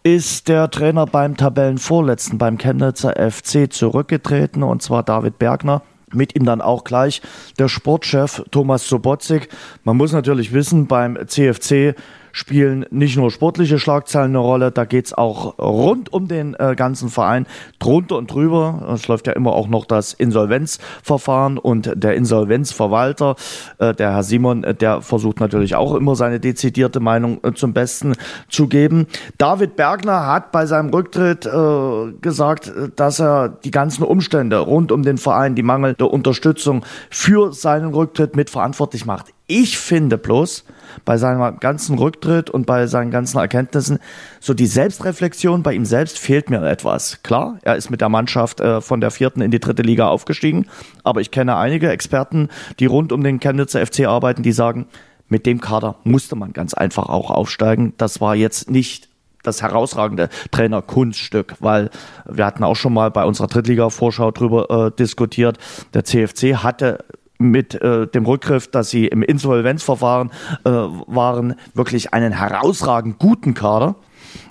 ist 0.03 0.47
der 0.47 0.69
Trainer 0.69 1.07
beim 1.07 1.35
Tabellenvorletzten, 1.35 2.37
beim 2.37 2.59
Chemnitzer 2.59 3.15
FC 3.15 3.73
zurückgetreten, 3.73 4.61
und 4.61 4.83
zwar 4.83 5.01
David 5.01 5.39
Bergner 5.39 5.81
mit 6.13 6.35
ihm 6.35 6.45
dann 6.45 6.61
auch 6.61 6.83
gleich 6.83 7.21
der 7.59 7.67
Sportchef 7.67 8.43
Thomas 8.51 8.87
Sobotzik. 8.87 9.49
Man 9.83 9.97
muss 9.97 10.11
natürlich 10.11 10.53
wissen, 10.53 10.87
beim 10.87 11.17
CFC 11.27 11.95
spielen 12.35 12.85
nicht 12.91 13.15
nur 13.15 13.31
sportliche 13.31 13.79
Schlagzeilen 13.79 14.31
eine 14.31 14.39
Rolle, 14.39 14.69
da 14.69 14.83
geht's 14.83 15.13
auch 15.13 15.57
rund 15.57 16.11
um 16.11 16.27
den 16.27 16.53
äh, 16.55 16.75
ganzen 16.75 17.07
Verein 17.07 17.47
drunter 17.79 18.17
und 18.17 18.29
drüber. 18.29 18.89
Es 18.93 19.07
läuft 19.07 19.27
ja 19.27 19.33
immer 19.33 19.53
auch 19.53 19.69
noch 19.69 19.85
das 19.85 20.11
Insolvenzverfahren 20.11 21.57
und 21.57 21.93
der 21.95 22.15
Insolvenzverwalter, 22.15 23.37
äh, 23.77 23.93
der 23.93 24.11
Herr 24.11 24.23
Simon, 24.23 24.65
äh, 24.65 24.75
der 24.75 25.01
versucht 25.01 25.39
natürlich 25.39 25.75
auch 25.75 25.95
immer 25.95 26.17
seine 26.17 26.41
dezidierte 26.41 26.99
Meinung 26.99 27.39
äh, 27.41 27.53
zum 27.53 27.71
Besten 27.71 28.15
zu 28.49 28.67
geben. 28.67 29.07
David 29.37 29.77
Bergner 29.77 30.27
hat 30.27 30.51
bei 30.51 30.65
seinem 30.65 30.89
Rücktritt 30.89 31.45
äh, 31.45 32.11
gesagt, 32.19 32.69
dass 32.97 33.21
er 33.21 33.47
die 33.47 33.71
ganzen 33.71 34.03
Umstände 34.03 34.57
rund 34.57 34.91
um 34.91 35.03
den 35.03 35.17
Verein, 35.17 35.55
die 35.55 35.63
mangelnde 35.63 36.05
Unterstützung 36.05 36.83
für 37.09 37.53
seinen 37.53 37.93
Rücktritt 37.93 38.35
mitverantwortlich 38.35 39.05
macht. 39.05 39.27
Ich 39.47 39.77
finde 39.77 40.17
bloß, 40.17 40.65
bei 41.03 41.17
seinem 41.17 41.59
ganzen 41.59 41.97
Rücktritt 41.97 42.49
und 42.49 42.65
bei 42.65 42.87
seinen 42.87 43.11
ganzen 43.11 43.37
Erkenntnissen, 43.37 43.99
so 44.39 44.53
die 44.53 44.67
Selbstreflexion 44.67 45.63
bei 45.63 45.73
ihm 45.73 45.85
selbst 45.85 46.19
fehlt 46.19 46.49
mir 46.49 46.63
etwas. 46.63 47.21
Klar, 47.23 47.59
er 47.63 47.75
ist 47.75 47.89
mit 47.89 48.01
der 48.01 48.09
Mannschaft 48.09 48.59
äh, 48.61 48.81
von 48.81 49.01
der 49.01 49.11
vierten 49.11 49.41
in 49.41 49.51
die 49.51 49.59
dritte 49.59 49.81
Liga 49.81 50.07
aufgestiegen, 50.07 50.67
aber 51.03 51.21
ich 51.21 51.31
kenne 51.31 51.57
einige 51.57 51.89
Experten, 51.89 52.49
die 52.79 52.85
rund 52.85 53.11
um 53.11 53.23
den 53.23 53.39
Chemnitzer 53.39 53.85
FC 53.85 54.05
arbeiten, 54.05 54.43
die 54.43 54.51
sagen, 54.51 54.87
mit 55.27 55.45
dem 55.45 55.59
Kader 55.59 55.95
musste 56.03 56.35
man 56.35 56.53
ganz 56.53 56.73
einfach 56.73 57.09
auch 57.09 57.31
aufsteigen. 57.31 57.93
Das 57.97 58.21
war 58.21 58.35
jetzt 58.35 58.69
nicht 58.69 59.09
das 59.45 59.61
herausragende 59.61 60.29
Trainerkunststück, 60.51 61.55
weil 61.59 61.89
wir 62.25 62.45
hatten 62.45 62.63
auch 62.63 62.75
schon 62.75 62.93
mal 62.93 63.11
bei 63.11 63.23
unserer 63.25 63.47
Drittliga-Vorschau 63.47 64.31
drüber 64.31 64.87
äh, 64.87 64.91
diskutiert. 64.91 65.57
Der 65.93 66.03
CFC 66.03 66.55
hatte 66.57 67.05
mit 67.37 67.75
äh, 67.81 68.07
dem 68.07 68.25
Rückgriff, 68.25 68.67
dass 68.67 68.89
sie 68.89 69.07
im 69.07 69.21
Insolvenzverfahren 69.21 70.31
äh, 70.63 70.69
waren, 70.69 71.55
wirklich 71.73 72.13
einen 72.13 72.33
herausragend 72.33 73.19
guten 73.19 73.53
Kader. 73.53 73.95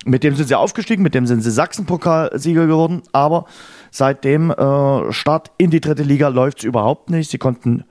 Mit 0.04 0.22
dem 0.24 0.34
sind 0.34 0.48
sie 0.48 0.54
aufgestiegen, 0.54 1.02
mit 1.02 1.14
dem 1.14 1.26
sind 1.26 1.42
sie 1.42 1.50
Sachsenpokalsieger 1.50 2.66
geworden, 2.66 3.02
aber 3.12 3.46
seit 3.90 4.24
dem 4.24 4.50
äh, 4.50 5.12
Start 5.12 5.50
in 5.58 5.70
die 5.70 5.80
dritte 5.80 6.02
Liga 6.02 6.28
läuft 6.28 6.58
es 6.58 6.64
überhaupt 6.64 7.10
nicht. 7.10 7.30
Sie 7.30 7.38
konnten 7.38 7.84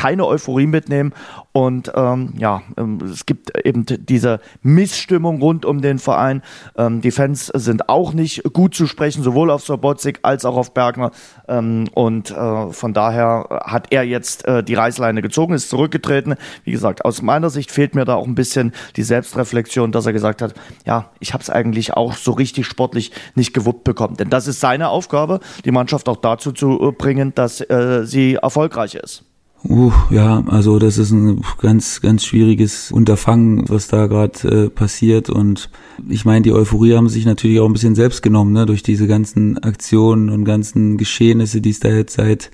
keine 0.00 0.26
Euphorie 0.26 0.66
mitnehmen. 0.66 1.12
Und 1.52 1.92
ähm, 1.94 2.32
ja, 2.38 2.62
ähm, 2.78 3.00
es 3.02 3.26
gibt 3.26 3.54
eben 3.66 3.84
diese 3.84 4.40
Missstimmung 4.62 5.42
rund 5.42 5.66
um 5.66 5.82
den 5.82 5.98
Verein. 5.98 6.42
Ähm, 6.74 7.02
die 7.02 7.10
Fans 7.10 7.48
sind 7.48 7.90
auch 7.90 8.14
nicht 8.14 8.44
gut 8.54 8.74
zu 8.74 8.86
sprechen, 8.86 9.22
sowohl 9.22 9.50
auf 9.50 9.62
Sobotzig 9.62 10.20
als 10.22 10.46
auch 10.46 10.56
auf 10.56 10.72
Bergner. 10.72 11.10
Ähm, 11.48 11.88
und 11.92 12.30
äh, 12.30 12.72
von 12.72 12.94
daher 12.94 13.60
hat 13.64 13.88
er 13.90 14.04
jetzt 14.04 14.46
äh, 14.48 14.62
die 14.62 14.74
Reißleine 14.74 15.20
gezogen, 15.20 15.52
ist 15.52 15.68
zurückgetreten. 15.68 16.36
Wie 16.64 16.72
gesagt, 16.72 17.04
aus 17.04 17.20
meiner 17.20 17.50
Sicht 17.50 17.70
fehlt 17.70 17.94
mir 17.94 18.06
da 18.06 18.14
auch 18.14 18.26
ein 18.26 18.34
bisschen 18.34 18.72
die 18.96 19.02
Selbstreflexion, 19.02 19.92
dass 19.92 20.06
er 20.06 20.14
gesagt 20.14 20.40
hat, 20.40 20.54
ja, 20.86 21.10
ich 21.18 21.34
habe 21.34 21.42
es 21.42 21.50
eigentlich 21.50 21.92
auch 21.92 22.14
so 22.14 22.32
richtig 22.32 22.66
sportlich 22.66 23.12
nicht 23.34 23.52
gewuppt 23.52 23.84
bekommen. 23.84 24.16
Denn 24.16 24.30
das 24.30 24.46
ist 24.46 24.60
seine 24.60 24.88
Aufgabe, 24.88 25.40
die 25.66 25.72
Mannschaft 25.72 26.08
auch 26.08 26.16
dazu 26.16 26.52
zu 26.52 26.80
äh, 26.80 26.92
bringen, 26.92 27.34
dass 27.34 27.60
äh, 27.60 28.06
sie 28.06 28.36
erfolgreich 28.36 28.94
ist. 28.94 29.24
Uh, 29.62 29.92
ja, 30.10 30.42
also 30.46 30.78
das 30.78 30.96
ist 30.96 31.10
ein 31.10 31.42
ganz, 31.60 32.00
ganz 32.00 32.24
schwieriges 32.24 32.90
Unterfangen, 32.90 33.68
was 33.68 33.88
da 33.88 34.06
gerade 34.06 34.48
äh, 34.48 34.70
passiert. 34.70 35.28
Und 35.28 35.68
ich 36.08 36.24
meine, 36.24 36.42
die 36.42 36.52
Euphorie 36.52 36.94
haben 36.94 37.10
sich 37.10 37.26
natürlich 37.26 37.60
auch 37.60 37.66
ein 37.66 37.74
bisschen 37.74 37.94
selbst 37.94 38.22
genommen, 38.22 38.52
ne, 38.52 38.64
durch 38.64 38.82
diese 38.82 39.06
ganzen 39.06 39.58
Aktionen 39.58 40.30
und 40.30 40.44
ganzen 40.44 40.96
Geschehnisse, 40.96 41.60
die 41.60 41.70
es 41.70 41.80
da 41.80 41.90
jetzt 41.90 42.14
seit 42.14 42.50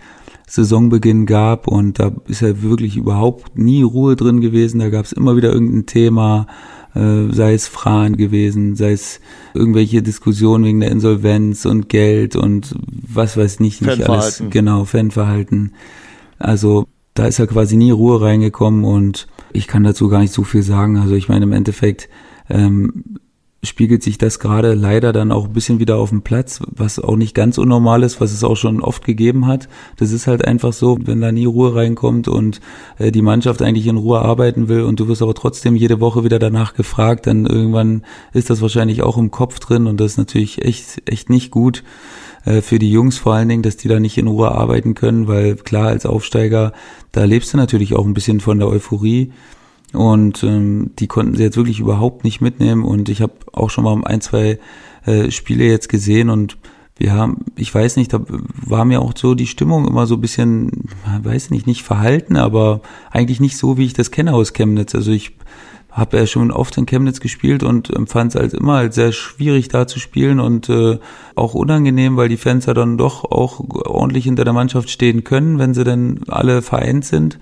Saisonbeginn 0.49 1.27
gab. 1.27 1.69
Und 1.69 2.01
da 2.01 2.11
ist 2.27 2.43
ja 2.43 2.61
wirklich 2.63 2.97
überhaupt 2.97 3.57
nie 3.57 3.83
Ruhe 3.83 4.17
drin 4.17 4.41
gewesen. 4.41 4.81
Da 4.81 4.89
gab 4.89 5.05
es 5.05 5.13
immer 5.13 5.37
wieder 5.37 5.53
irgendein 5.53 5.87
Thema, 5.87 6.49
äh, 6.97 7.33
sei 7.33 7.55
es 7.55 7.69
Fragen 7.69 8.17
gewesen, 8.17 8.75
sei 8.75 8.91
es 8.93 9.21
irgendwelche 9.55 10.03
Diskussionen 10.03 10.65
wegen 10.65 10.81
der 10.81 10.91
Insolvenz 10.91 11.67
und 11.67 11.89
Geld 11.89 12.35
und 12.35 12.75
was 12.83 13.37
weiß 13.37 13.61
nicht, 13.61 13.81
nicht 13.81 14.09
alles. 14.09 14.43
Genau, 14.51 14.85
Fanverhalten. 14.85 15.73
Also 16.39 16.87
da 17.17 17.27
ist 17.27 17.39
ja 17.39 17.47
quasi 17.47 17.77
nie 17.77 17.91
Ruhe 17.91 18.21
reingekommen 18.21 18.85
und 18.85 19.27
ich 19.53 19.67
kann 19.67 19.83
dazu 19.85 20.09
gar 20.09 20.21
nicht 20.21 20.33
so 20.33 20.45
viel 20.45 20.63
sagen. 20.63 20.99
Also 20.99 21.15
ich 21.15 21.29
meine, 21.29 21.45
im 21.45 21.53
Endeffekt 21.53 22.09
ähm, 22.49 23.19
spiegelt 23.63 24.03
sich 24.03 24.19
das 24.19 24.39
gerade 24.39 24.75
leider 24.75 25.13
dann 25.13 25.33
auch 25.33 25.47
ein 25.47 25.53
bisschen 25.53 25.81
wieder 25.81 25.97
auf 25.97 26.11
dem 26.11 26.23
Platz, 26.23 26.61
was 26.67 26.99
auch 26.99 27.17
nicht 27.17 27.35
ganz 27.35 27.59
unnormal 27.59 28.03
ist, 28.03 28.21
was 28.21 28.33
es 28.33 28.45
auch 28.45 28.57
schon 28.57 28.81
oft 28.81 29.05
gegeben 29.05 29.47
hat. 29.47 29.69
Das 29.97 30.13
ist 30.13 30.27
halt 30.27 30.47
einfach 30.47 30.75
so, 30.75 30.99
wenn 31.03 31.23
da 31.23 31.33
nie 31.33 31.47
Ruhe 31.47 31.75
reinkommt 31.75 32.29
und 32.29 32.61
äh, 32.99 33.11
die 33.11 33.23
Mannschaft 33.23 33.63
eigentlich 33.63 33.87
in 33.87 33.97
Ruhe 33.97 34.21
arbeiten 34.21 34.69
will 34.69 34.83
und 34.83 35.01
du 35.01 35.09
wirst 35.09 35.23
aber 35.23 35.35
trotzdem 35.35 35.75
jede 35.75 36.01
Woche 36.01 36.23
wieder 36.23 36.39
danach 36.39 36.75
gefragt, 36.75 37.27
dann 37.27 37.47
irgendwann 37.47 38.03
ist 38.35 38.51
das 38.51 38.61
wahrscheinlich 38.61 39.03
auch 39.03 39.17
im 39.17 39.31
Kopf 39.31 39.59
drin 39.59 39.87
und 39.87 40.01
das 40.01 40.13
ist 40.13 40.19
natürlich 40.19 40.63
echt, 40.63 41.03
echt 41.07 41.31
nicht 41.31 41.51
gut. 41.51 41.83
Äh, 42.47 42.63
für 42.63 42.79
die 42.79 42.91
Jungs 42.91 43.19
vor 43.19 43.35
allen 43.35 43.49
Dingen, 43.51 43.63
dass 43.63 43.77
die 43.77 43.89
da 43.89 44.01
nicht 44.01 44.17
in 44.17 44.29
Ruhe 44.29 44.53
arbeiten 44.53 44.95
können, 44.95 45.29
weil 45.29 45.57
klar, 45.57 45.89
als 45.89 46.07
Aufsteiger, 46.07 46.73
da 47.13 47.25
lebst 47.25 47.53
du 47.53 47.59
natürlich 47.59 47.95
auch 47.95 48.07
ein 48.07 48.15
bisschen 48.15 48.41
von 48.41 48.59
der 48.59 48.69
Euphorie. 48.69 49.33
Und 49.93 50.43
ähm, 50.43 50.93
die 50.99 51.07
konnten 51.07 51.37
sie 51.37 51.43
jetzt 51.43 51.57
wirklich 51.57 51.81
überhaupt 51.81 52.25
nicht 52.25 52.41
mitnehmen. 52.41 52.85
Und 52.85 53.09
ich 53.09 53.21
habe 53.21 53.35
auch 53.53 53.71
schon 53.71 53.85
mal 53.85 54.01
ein, 54.05 54.21
zwei 54.21 54.59
äh, 55.05 55.31
Spiele 55.31 55.65
jetzt 55.65 55.89
gesehen 55.89 56.31
und 56.31 56.57
wir 56.99 57.13
haben, 57.13 57.45
ich 57.57 57.75
weiß 57.75 57.97
nicht, 57.97 58.15
da 58.15 58.23
war 58.27 58.87
mir 58.87 59.03
auch 59.03 59.13
so 59.15 59.35
die 59.35 59.47
Stimmung 59.47 59.87
immer 59.87 60.07
so 60.07 60.15
ein 60.15 60.21
bisschen, 60.23 60.89
weiß 61.23 61.51
nicht, 61.51 61.67
nicht 61.67 61.83
verhalten, 61.83 62.37
aber 62.37 62.81
eigentlich 63.11 63.39
nicht 63.39 63.59
so, 63.59 63.77
wie 63.77 63.85
ich 63.85 63.93
das 63.93 64.11
kenne 64.11 64.33
aus 64.33 64.55
Chemnitz. 64.55 64.95
Also 64.95 65.11
ich 65.11 65.37
habe 65.97 66.19
ja 66.19 66.27
schon 66.27 66.51
oft 66.51 66.77
in 66.77 66.85
Chemnitz 66.85 67.21
gespielt 67.21 67.63
und 67.63 67.89
empfand 67.89 68.35
es 68.35 68.41
als 68.41 68.53
immer 68.53 68.75
als 68.75 68.95
sehr 68.95 69.13
schwierig 69.13 69.69
da 69.69 69.87
zu 69.87 69.99
spielen 69.99 70.41
und 70.41 70.69
äh, 70.69 70.99
auch 71.35 71.55
unangenehm, 71.55 72.19
weil 72.19 72.29
die 72.29 72.37
Fans 72.37 72.67
ja 72.67 72.75
dann 72.75 72.99
doch 72.99 73.25
auch 73.25 73.61
ordentlich 73.71 74.25
hinter 74.25 74.45
der 74.45 74.53
Mannschaft 74.53 74.91
stehen 74.91 75.25
können, 75.25 75.59
wenn 75.59 75.73
sie 75.73 75.85
denn 75.85 76.21
alle 76.29 76.61
vereint 76.61 77.07
sind. 77.07 77.39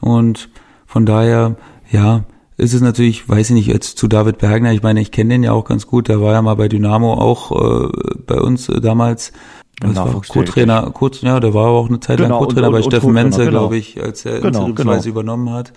Und 0.00 0.48
von 0.86 1.04
daher, 1.04 1.56
ja, 1.90 2.24
ist 2.56 2.72
es 2.72 2.80
natürlich, 2.80 3.28
weiß 3.28 3.50
ich 3.50 3.54
nicht, 3.54 3.66
jetzt 3.66 3.98
zu 3.98 4.08
David 4.08 4.38
Bergner, 4.38 4.72
ich 4.72 4.82
meine, 4.82 5.02
ich 5.02 5.10
kenne 5.10 5.34
den 5.34 5.42
ja 5.42 5.52
auch 5.52 5.66
ganz 5.66 5.86
gut, 5.86 6.08
der 6.08 6.22
war 6.22 6.32
ja 6.32 6.40
mal 6.40 6.54
bei 6.54 6.68
Dynamo 6.68 7.12
auch 7.12 7.52
äh, 7.52 7.88
bei 8.26 8.40
uns 8.40 8.70
äh, 8.70 8.80
damals 8.80 9.32
das 9.80 9.96
war 9.96 10.22
Co-Trainer, 10.22 10.92
kurz, 10.92 11.20
ja, 11.20 11.40
der 11.40 11.52
war 11.52 11.66
auch 11.66 11.88
eine 11.88 11.98
Zeit 11.98 12.20
lang 12.20 12.28
genau, 12.28 12.38
Co-Trainer 12.38 12.70
bei 12.70 12.80
Steffen 12.80 13.12
Menzer, 13.12 13.44
genau. 13.44 13.58
glaube 13.58 13.76
ich, 13.76 14.00
als 14.00 14.24
er 14.24 14.40
genau, 14.40 14.72
genau. 14.72 15.02
übernommen 15.02 15.50
hat 15.50 15.72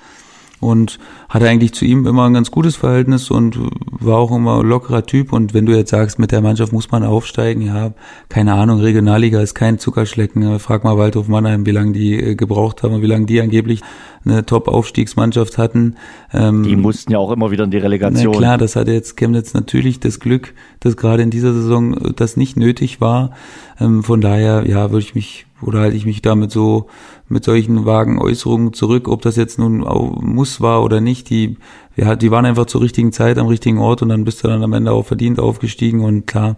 und 0.59 0.97
hatte 1.29 1.47
eigentlich 1.47 1.73
zu 1.73 1.85
ihm 1.85 2.07
immer 2.07 2.25
ein 2.25 2.33
ganz 2.33 2.51
gutes 2.51 2.75
Verhältnis 2.75 3.29
und 3.29 3.59
war 3.91 4.17
auch 4.17 4.35
immer 4.35 4.63
lockerer 4.63 5.05
Typ. 5.05 5.33
Und 5.33 5.53
wenn 5.53 5.65
du 5.65 5.75
jetzt 5.75 5.91
sagst, 5.91 6.19
mit 6.19 6.31
der 6.31 6.41
Mannschaft 6.41 6.73
muss 6.73 6.91
man 6.91 7.03
aufsteigen, 7.03 7.61
ja, 7.61 7.93
keine 8.29 8.53
Ahnung, 8.53 8.79
Regionalliga 8.79 9.41
ist 9.41 9.53
kein 9.53 9.79
Zuckerschlecken. 9.79 10.59
Frag 10.59 10.83
mal 10.83 10.97
Waldhof 10.97 11.27
Mannheim, 11.27 11.65
wie 11.65 11.71
lange 11.71 11.91
die 11.91 12.15
äh, 12.15 12.35
gebraucht 12.35 12.83
haben 12.83 12.95
und 12.95 13.01
wie 13.01 13.07
lange 13.07 13.25
die 13.25 13.41
angeblich 13.41 13.81
eine 14.25 14.45
Top-Aufstiegsmannschaft 14.45 15.57
hatten. 15.57 15.95
Ähm, 16.33 16.63
die 16.63 16.75
mussten 16.75 17.11
ja 17.11 17.17
auch 17.19 17.31
immer 17.31 17.51
wieder 17.51 17.63
in 17.63 17.71
die 17.71 17.77
Relegation. 17.77 18.33
Na 18.33 18.37
klar, 18.37 18.57
das 18.57 18.75
hatte 18.75 18.91
jetzt 18.91 19.17
Chemnitz 19.17 19.53
natürlich 19.53 19.99
das 19.99 20.19
Glück, 20.19 20.53
dass 20.79 20.97
gerade 20.97 21.23
in 21.23 21.29
dieser 21.29 21.53
Saison 21.53 22.13
das 22.15 22.37
nicht 22.37 22.57
nötig 22.57 22.99
war. 23.01 23.31
Ähm, 23.79 24.03
von 24.03 24.21
daher, 24.21 24.65
ja, 24.67 24.91
würde 24.91 25.05
ich 25.05 25.15
mich 25.15 25.46
oder 25.61 25.79
halte 25.79 25.95
ich 25.97 26.05
mich 26.05 26.21
damit 26.21 26.51
so 26.51 26.87
mit 27.27 27.43
solchen 27.43 27.85
vagen 27.85 28.19
Äußerungen 28.19 28.73
zurück, 28.73 29.07
ob 29.07 29.21
das 29.21 29.35
jetzt 29.35 29.57
nun 29.57 29.79
muss 29.79 30.61
war 30.61 30.83
oder 30.83 31.01
nicht. 31.01 31.29
Die, 31.29 31.57
ja, 31.95 32.15
die 32.15 32.31
waren 32.31 32.45
einfach 32.45 32.65
zur 32.65 32.81
richtigen 32.81 33.11
Zeit 33.11 33.37
am 33.37 33.47
richtigen 33.47 33.79
Ort 33.79 34.01
und 34.01 34.09
dann 34.09 34.23
bist 34.23 34.43
du 34.43 34.47
dann 34.47 34.63
am 34.63 34.73
Ende 34.73 34.91
auch 34.91 35.05
verdient 35.05 35.39
aufgestiegen 35.39 36.01
und 36.03 36.27
klar, 36.27 36.57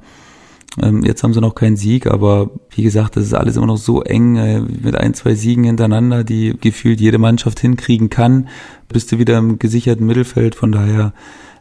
ähm, 0.81 1.03
jetzt 1.03 1.23
haben 1.23 1.33
sie 1.33 1.41
noch 1.41 1.55
keinen 1.55 1.77
Sieg, 1.77 2.07
aber 2.07 2.51
wie 2.69 2.83
gesagt, 2.83 3.15
das 3.15 3.23
ist 3.23 3.33
alles 3.33 3.55
immer 3.55 3.65
noch 3.65 3.77
so 3.77 4.03
eng 4.03 4.35
äh, 4.35 4.59
mit 4.59 4.95
ein, 4.95 5.13
zwei 5.13 5.33
Siegen 5.33 5.63
hintereinander, 5.63 6.23
die 6.23 6.55
gefühlt 6.59 7.01
jede 7.01 7.17
Mannschaft 7.17 7.59
hinkriegen 7.59 8.09
kann. 8.09 8.47
Bist 8.87 9.11
du 9.11 9.17
wieder 9.17 9.37
im 9.37 9.59
gesicherten 9.59 10.05
Mittelfeld, 10.05 10.55
von 10.55 10.71
daher 10.71 11.13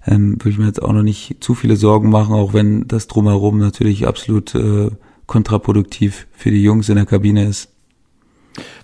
ähm, 0.07 0.37
würde 0.39 0.51
ich 0.51 0.59
mir 0.59 0.67
jetzt 0.67 0.83
auch 0.83 0.93
noch 0.93 1.03
nicht 1.03 1.37
zu 1.41 1.55
viele 1.55 1.77
Sorgen 1.77 2.11
machen, 2.11 2.35
auch 2.35 2.53
wenn 2.53 2.87
das 2.87 3.07
drumherum 3.07 3.59
natürlich 3.59 4.07
absolut 4.07 4.55
äh, 4.55 4.91
kontraproduktiv 5.29 6.27
für 6.33 6.51
die 6.51 6.65
Jungs 6.65 6.89
in 6.89 6.97
der 6.97 7.07
Kabine 7.07 7.47
ist. 7.47 7.71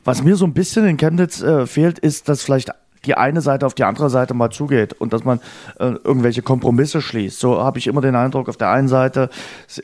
Was 0.04 0.22
mir 0.22 0.36
so 0.36 0.44
ein 0.44 0.54
bisschen 0.54 0.86
in 0.86 0.96
Chemnitz 0.96 1.42
äh, 1.42 1.66
fehlt, 1.66 1.98
ist, 1.98 2.28
dass 2.28 2.44
vielleicht 2.44 2.70
die 3.04 3.16
eine 3.16 3.40
Seite 3.40 3.66
auf 3.66 3.74
die 3.74 3.84
andere 3.84 4.10
Seite 4.10 4.34
mal 4.34 4.50
zugeht 4.50 4.94
und 4.94 5.12
dass 5.12 5.24
man 5.24 5.40
äh, 5.78 5.92
irgendwelche 6.04 6.42
Kompromisse 6.42 7.00
schließt. 7.00 7.38
So 7.38 7.62
habe 7.62 7.78
ich 7.78 7.86
immer 7.86 8.00
den 8.00 8.16
Eindruck, 8.16 8.48
auf 8.48 8.56
der 8.56 8.70
einen 8.70 8.88
Seite 8.88 9.30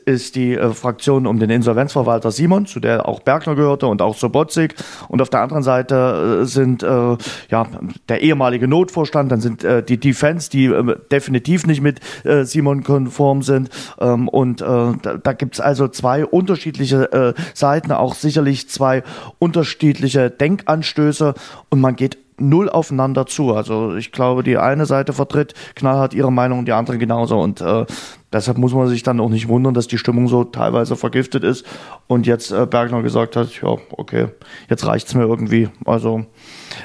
ist 0.05 0.35
die 0.35 0.55
äh, 0.55 0.71
Fraktion 0.71 1.27
um 1.27 1.39
den 1.39 1.49
Insolvenzverwalter 1.49 2.31
Simon, 2.31 2.65
zu 2.65 2.79
der 2.79 3.07
auch 3.07 3.21
Bergner 3.21 3.55
gehörte 3.55 3.87
und 3.87 4.01
auch 4.01 4.15
Sobotzig 4.15 4.75
und 5.07 5.21
auf 5.21 5.29
der 5.29 5.41
anderen 5.41 5.63
Seite 5.63 6.41
äh, 6.41 6.45
sind 6.45 6.83
äh, 6.83 7.17
ja 7.49 7.67
der 8.09 8.21
ehemalige 8.21 8.67
Notvorstand, 8.67 9.31
dann 9.31 9.41
sind 9.41 9.63
äh, 9.63 9.83
die 9.83 9.99
Defense, 9.99 10.49
die 10.49 10.65
äh, 10.65 10.95
definitiv 11.11 11.65
nicht 11.67 11.81
mit 11.81 11.99
äh, 12.25 12.43
Simon 12.43 12.83
konform 12.83 13.41
sind. 13.41 13.69
Ähm, 13.99 14.27
und 14.27 14.61
äh, 14.61 14.65
da, 14.65 15.17
da 15.21 15.33
gibt 15.33 15.55
es 15.55 15.59
also 15.59 15.87
zwei 15.87 16.25
unterschiedliche 16.25 17.11
äh, 17.11 17.33
Seiten, 17.53 17.91
auch 17.91 18.15
sicherlich 18.15 18.69
zwei 18.69 19.03
unterschiedliche 19.39 20.29
Denkanstöße. 20.29 21.33
Und 21.69 21.81
man 21.81 21.95
geht 21.95 22.17
null 22.37 22.69
aufeinander 22.69 23.25
zu. 23.25 23.53
Also 23.53 23.95
ich 23.95 24.11
glaube, 24.11 24.43
die 24.43 24.57
eine 24.57 24.85
Seite 24.85 25.13
vertritt 25.13 25.53
knallhart 25.75 26.13
ihre 26.13 26.31
Meinung 26.31 26.59
und 26.59 26.67
die 26.67 26.73
andere 26.73 26.97
genauso. 26.97 27.39
Und 27.39 27.61
äh, 27.61 27.85
deshalb 28.33 28.57
muss 28.57 28.73
man 28.73 28.87
sich 28.87 29.03
dann 29.03 29.19
auch 29.19 29.29
nicht 29.29 29.47
wundern, 29.47 29.73
dass 29.73 29.87
die 29.87 29.97
Stimmung 29.97 30.27
so 30.27 30.43
teilweise 30.43 30.95
vergiftet 30.95 31.43
ist 31.43 31.65
und 32.07 32.25
jetzt 32.27 32.51
äh, 32.51 32.65
Bergner 32.65 33.01
gesagt 33.01 33.35
hat, 33.35 33.49
ja, 33.61 33.77
okay, 33.91 34.27
jetzt 34.69 34.85
reicht's 34.85 35.13
mir 35.13 35.23
irgendwie. 35.23 35.69
Also 35.85 36.25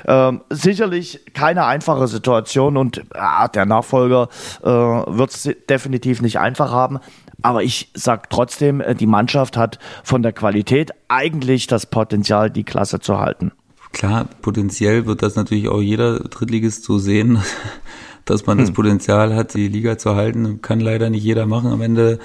ähm, 0.06 0.42
sicherlich 0.50 1.20
keine 1.34 1.64
einfache 1.64 2.08
Situation 2.08 2.76
und 2.76 2.98
äh, 2.98 3.48
der 3.54 3.66
Nachfolger 3.66 4.28
äh, 4.62 4.68
wird 4.68 5.30
es 5.30 5.48
definitiv 5.68 6.22
nicht 6.22 6.38
einfach 6.38 6.70
haben. 6.70 6.98
Aber 7.42 7.62
ich 7.62 7.90
sag 7.94 8.30
trotzdem, 8.30 8.80
äh, 8.80 8.94
die 8.94 9.06
Mannschaft 9.06 9.56
hat 9.56 9.78
von 10.02 10.22
der 10.22 10.32
Qualität 10.32 10.92
eigentlich 11.08 11.66
das 11.66 11.86
Potenzial, 11.86 12.50
die 12.50 12.64
Klasse 12.64 13.00
zu 13.00 13.18
halten. 13.18 13.52
Klar, 13.96 14.28
potenziell 14.42 15.06
wird 15.06 15.22
das 15.22 15.36
natürlich 15.36 15.68
auch 15.68 15.80
jeder 15.80 16.18
Drittligist 16.20 16.84
so 16.84 16.98
sehen, 16.98 17.38
dass 18.26 18.44
man 18.44 18.58
hm. 18.58 18.66
das 18.66 18.74
Potenzial 18.74 19.34
hat, 19.34 19.54
die 19.54 19.68
Liga 19.68 19.96
zu 19.96 20.14
halten. 20.14 20.60
Kann 20.60 20.80
leider 20.80 21.08
nicht 21.08 21.24
jeder 21.24 21.46
machen 21.46 21.72
am 21.72 21.80
Ende, 21.80 22.18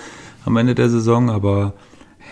am 0.43 0.57
Ende 0.57 0.75
der 0.75 0.89
Saison, 0.89 1.29
aber 1.29 1.73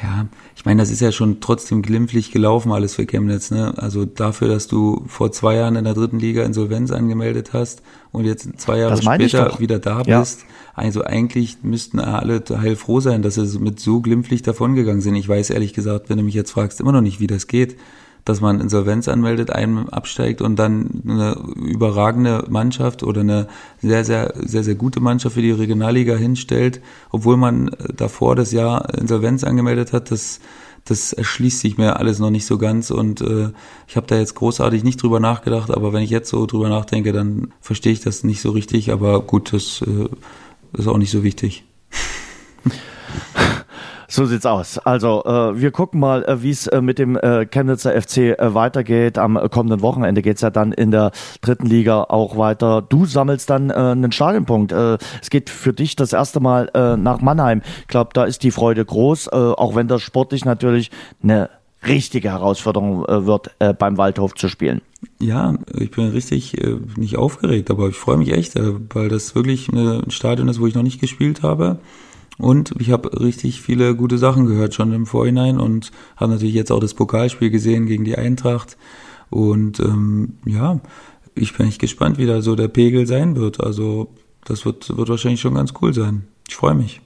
ja, 0.03 0.27
ich 0.57 0.65
meine, 0.65 0.81
das 0.81 0.91
ist 0.91 0.99
ja 0.99 1.13
schon 1.13 1.39
trotzdem 1.39 1.81
glimpflich 1.81 2.33
gelaufen 2.33 2.73
alles 2.73 2.95
für 2.95 3.05
Chemnitz. 3.05 3.49
Ne? 3.49 3.73
Also 3.77 4.03
dafür, 4.03 4.49
dass 4.49 4.67
du 4.67 5.05
vor 5.07 5.31
zwei 5.31 5.55
Jahren 5.55 5.77
in 5.77 5.85
der 5.85 5.93
dritten 5.93 6.19
Liga 6.19 6.43
Insolvenz 6.43 6.91
angemeldet 6.91 7.53
hast 7.53 7.81
und 8.11 8.25
jetzt 8.25 8.59
zwei 8.59 8.79
Jahre 8.79 9.01
später 9.01 9.57
wieder 9.59 9.79
da 9.79 10.03
bist. 10.03 10.41
Ja. 10.41 10.47
Also 10.75 11.05
eigentlich 11.05 11.59
müssten 11.63 12.01
alle 12.01 12.43
heilfroh 12.49 12.99
sein, 12.99 13.21
dass 13.21 13.35
sie 13.35 13.57
mit 13.59 13.79
so 13.79 14.01
glimpflich 14.01 14.41
davongegangen 14.41 15.01
sind. 15.01 15.15
Ich 15.15 15.29
weiß 15.29 15.49
ehrlich 15.49 15.73
gesagt, 15.73 16.09
wenn 16.09 16.17
du 16.17 16.23
mich 16.23 16.35
jetzt 16.35 16.51
fragst, 16.51 16.81
immer 16.81 16.91
noch 16.91 17.01
nicht, 17.01 17.21
wie 17.21 17.27
das 17.27 17.47
geht 17.47 17.77
dass 18.29 18.41
man 18.41 18.61
Insolvenz 18.61 19.07
anmeldet, 19.07 19.49
einem 19.49 19.89
absteigt 19.89 20.43
und 20.43 20.57
dann 20.57 21.01
eine 21.03 21.35
überragende 21.55 22.45
Mannschaft 22.47 23.01
oder 23.01 23.21
eine 23.21 23.47
sehr, 23.81 24.05
sehr, 24.05 24.33
sehr, 24.35 24.63
sehr 24.63 24.75
gute 24.75 24.99
Mannschaft 24.99 25.33
für 25.33 25.41
die 25.41 25.49
Regionalliga 25.49 26.15
hinstellt, 26.15 26.79
obwohl 27.09 27.37
man 27.37 27.71
davor 27.95 28.35
das 28.35 28.51
Jahr 28.51 28.93
Insolvenz 28.93 29.43
angemeldet 29.43 29.93
hat, 29.93 30.11
das, 30.11 30.41
das 30.85 31.11
erschließt 31.11 31.59
sich 31.59 31.79
mir 31.79 31.97
alles 31.97 32.19
noch 32.19 32.29
nicht 32.29 32.45
so 32.45 32.59
ganz 32.59 32.91
und 32.91 33.21
äh, 33.21 33.49
ich 33.87 33.97
habe 33.97 34.05
da 34.05 34.15
jetzt 34.15 34.35
großartig 34.35 34.83
nicht 34.83 35.01
drüber 35.01 35.19
nachgedacht, 35.19 35.71
aber 35.71 35.91
wenn 35.91 36.03
ich 36.03 36.11
jetzt 36.11 36.29
so 36.29 36.45
drüber 36.45 36.69
nachdenke, 36.69 37.13
dann 37.13 37.51
verstehe 37.61 37.93
ich 37.93 38.01
das 38.01 38.23
nicht 38.23 38.41
so 38.41 38.51
richtig, 38.51 38.91
aber 38.91 39.21
gut, 39.21 39.53
das 39.53 39.81
äh, 39.81 40.07
ist 40.77 40.87
auch 40.87 40.99
nicht 40.99 41.11
so 41.11 41.23
wichtig. 41.23 41.63
So 44.11 44.25
sieht's 44.25 44.47
aus. 44.47 44.79
Also 44.79 45.23
äh, 45.23 45.61
wir 45.61 45.69
gucken 45.69 45.99
mal, 45.99 46.23
äh, 46.23 46.41
wie 46.41 46.49
es 46.49 46.65
äh, 46.65 46.81
mit 46.81 46.97
dem 46.97 47.15
äh, 47.15 47.45
Chemnitzer 47.45 47.91
FC 48.01 48.17
äh, 48.17 48.55
weitergeht. 48.55 49.19
Am 49.19 49.37
äh, 49.37 49.47
kommenden 49.49 49.81
Wochenende 49.81 50.23
geht's 50.23 50.41
ja 50.41 50.49
dann 50.49 50.71
in 50.71 50.89
der 50.89 51.11
dritten 51.41 51.67
Liga 51.67 52.05
auch 52.05 52.35
weiter. 52.35 52.81
Du 52.81 53.05
sammelst 53.05 53.51
dann 53.51 53.69
äh, 53.69 53.73
einen 53.73 54.11
Stadionpunkt. 54.11 54.71
Es 54.71 55.29
geht 55.29 55.51
für 55.51 55.73
dich 55.73 55.95
das 55.95 56.13
erste 56.13 56.39
Mal 56.39 56.69
nach 56.97 57.21
Mannheim. 57.21 57.61
Ich 57.81 57.87
glaube, 57.87 58.11
da 58.13 58.23
ist 58.23 58.43
die 58.43 58.51
Freude 58.51 58.83
groß, 58.83 59.29
auch 59.29 59.75
wenn 59.75 59.87
das 59.87 60.01
sportlich 60.01 60.45
natürlich 60.45 60.89
eine 61.21 61.49
richtige 61.85 62.29
Herausforderung 62.29 63.05
wird, 63.07 63.51
beim 63.77 63.97
Waldhof 63.97 64.33
zu 64.35 64.47
spielen. 64.47 64.81
Ja, 65.19 65.55
ich 65.77 65.91
bin 65.91 66.09
richtig 66.09 66.57
nicht 66.97 67.17
aufgeregt, 67.17 67.71
aber 67.71 67.89
ich 67.89 67.95
freue 67.95 68.17
mich 68.17 68.31
echt, 68.31 68.55
weil 68.55 69.09
das 69.09 69.35
wirklich 69.35 69.69
ein 69.69 70.09
Stadion 70.09 70.47
ist, 70.47 70.59
wo 70.59 70.67
ich 70.67 70.75
noch 70.75 70.83
nicht 70.83 71.01
gespielt 71.01 71.43
habe. 71.43 71.79
Und 72.39 72.73
ich 72.79 72.89
habe 72.89 73.19
richtig 73.19 73.61
viele 73.61 73.95
gute 73.95 74.17
Sachen 74.17 74.45
gehört 74.45 74.73
schon 74.73 74.93
im 74.93 75.05
Vorhinein 75.05 75.59
und 75.59 75.91
habe 76.15 76.31
natürlich 76.31 76.55
jetzt 76.55 76.71
auch 76.71 76.79
das 76.79 76.93
Pokalspiel 76.93 77.49
gesehen 77.49 77.85
gegen 77.85 78.05
die 78.05 78.17
Eintracht. 78.17 78.77
Und 79.29 79.79
ähm, 79.81 80.37
ja, 80.45 80.79
ich 81.35 81.55
bin 81.55 81.67
echt 81.67 81.79
gespannt, 81.79 82.17
wie 82.17 82.25
da 82.25 82.41
so 82.41 82.55
der 82.55 82.69
Pegel 82.69 83.05
sein 83.05 83.35
wird. 83.35 83.61
Also 83.61 84.07
das 84.45 84.65
wird, 84.65 84.95
wird 84.97 85.09
wahrscheinlich 85.09 85.41
schon 85.41 85.53
ganz 85.53 85.73
cool 85.81 85.93
sein. 85.93 86.27
Ich 86.47 86.55
freue 86.55 86.75
mich. 86.75 87.01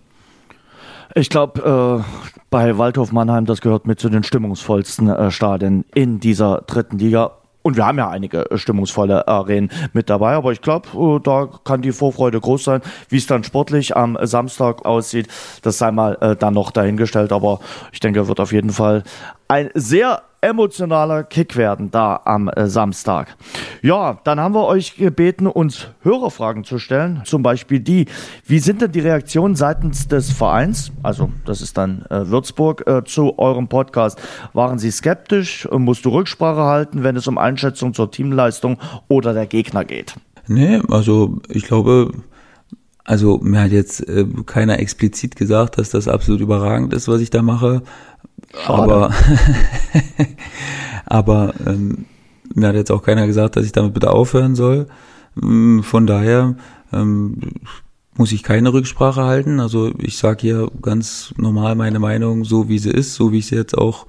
Ich 1.15 1.29
glaube, 1.29 2.03
äh, 2.05 2.33
bei 2.49 2.77
Waldhof 2.77 3.11
Mannheim, 3.11 3.45
das 3.45 3.61
gehört 3.61 3.87
mit 3.87 3.99
zu 3.99 4.09
den 4.09 4.23
stimmungsvollsten 4.23 5.09
äh, 5.09 5.31
Stadien 5.31 5.83
in 5.93 6.19
dieser 6.19 6.61
dritten 6.67 6.99
Liga. 6.99 7.31
Und 7.63 7.77
wir 7.77 7.85
haben 7.87 7.97
ja 7.97 8.09
einige 8.09 8.51
äh, 8.51 8.57
stimmungsvolle 8.57 9.27
Arenen 9.27 9.71
mit 9.93 10.09
dabei, 10.09 10.33
aber 10.33 10.51
ich 10.51 10.61
glaube, 10.61 10.89
äh, 10.93 11.19
da 11.23 11.49
kann 11.63 11.81
die 11.81 11.91
Vorfreude 11.91 12.39
groß 12.39 12.63
sein. 12.65 12.81
Wie 13.09 13.17
es 13.17 13.25
dann 13.25 13.43
sportlich 13.43 13.97
am 13.97 14.17
Samstag 14.21 14.85
aussieht, 14.85 15.27
das 15.63 15.79
sei 15.79 15.91
mal 15.91 16.17
äh, 16.21 16.35
dann 16.35 16.53
noch 16.53 16.71
dahingestellt. 16.71 17.31
Aber 17.31 17.59
ich 17.91 17.99
denke, 17.99 18.27
wird 18.27 18.39
auf 18.39 18.51
jeden 18.51 18.69
Fall 18.69 19.03
ein 19.47 19.69
sehr 19.73 20.21
emotionaler 20.43 21.23
Kick 21.23 21.55
werden 21.55 21.89
da 21.89 22.21
am 22.25 22.49
äh, 22.49 22.67
Samstag. 22.67 23.35
Ja, 23.81 24.19
dann 24.23 24.39
haben 24.39 24.53
wir 24.53 24.65
euch 24.65 24.95
gebeten, 24.95 25.47
uns 25.47 25.87
Hörerfragen 26.01 26.63
zu 26.63 26.77
stellen. 26.77 27.21
Zum 27.25 27.41
Beispiel 27.41 27.79
die, 27.79 28.05
wie 28.45 28.59
sind 28.59 28.81
denn 28.81 28.91
die 28.91 28.99
Reaktionen 28.99 29.55
seitens 29.55 30.07
des 30.07 30.31
Vereins, 30.31 30.91
also 31.01 31.31
das 31.45 31.61
ist 31.61 31.77
dann 31.77 32.05
äh, 32.09 32.27
Würzburg, 32.27 32.85
äh, 32.87 33.03
zu 33.03 33.39
eurem 33.39 33.67
Podcast? 33.67 34.21
Waren 34.53 34.77
sie 34.79 34.91
skeptisch? 34.91 35.67
Musst 35.71 36.05
du 36.05 36.09
Rücksprache 36.09 36.63
halten, 36.63 37.03
wenn 37.03 37.15
es 37.15 37.27
um 37.27 37.37
Einschätzung 37.37 37.93
zur 37.93 38.11
Teamleistung 38.11 38.77
oder 39.07 39.33
der 39.33 39.47
Gegner 39.47 39.85
geht? 39.85 40.15
Nee, 40.47 40.81
also 40.89 41.39
ich 41.47 41.63
glaube, 41.63 42.11
also 43.05 43.39
mir 43.39 43.61
hat 43.61 43.71
jetzt 43.71 44.07
äh, 44.07 44.25
keiner 44.45 44.79
explizit 44.79 45.35
gesagt, 45.35 45.77
dass 45.77 45.89
das 45.89 46.07
absolut 46.07 46.41
überragend 46.41 46.93
ist, 46.93 47.07
was 47.07 47.21
ich 47.21 47.29
da 47.29 47.41
mache. 47.41 47.83
Aber, 48.67 49.13
aber 51.05 51.53
ähm, 51.65 52.05
mir 52.53 52.67
hat 52.67 52.75
jetzt 52.75 52.91
auch 52.91 53.03
keiner 53.03 53.27
gesagt, 53.27 53.55
dass 53.55 53.65
ich 53.65 53.71
damit 53.71 53.93
bitte 53.93 54.11
aufhören 54.11 54.55
soll. 54.55 54.87
Mm, 55.35 55.81
von 55.81 56.05
daher 56.05 56.55
ähm, 56.91 57.39
muss 58.15 58.31
ich 58.31 58.43
keine 58.43 58.73
Rücksprache 58.73 59.23
halten. 59.23 59.59
Also 59.59 59.91
ich 59.97 60.17
sage 60.17 60.41
hier 60.41 60.71
ganz 60.81 61.33
normal 61.37 61.75
meine 61.75 61.99
Meinung, 61.99 62.45
so 62.45 62.69
wie 62.69 62.79
sie 62.79 62.91
ist, 62.91 63.15
so 63.15 63.31
wie 63.31 63.39
ich 63.39 63.47
sie 63.47 63.55
jetzt 63.55 63.77
auch 63.77 64.05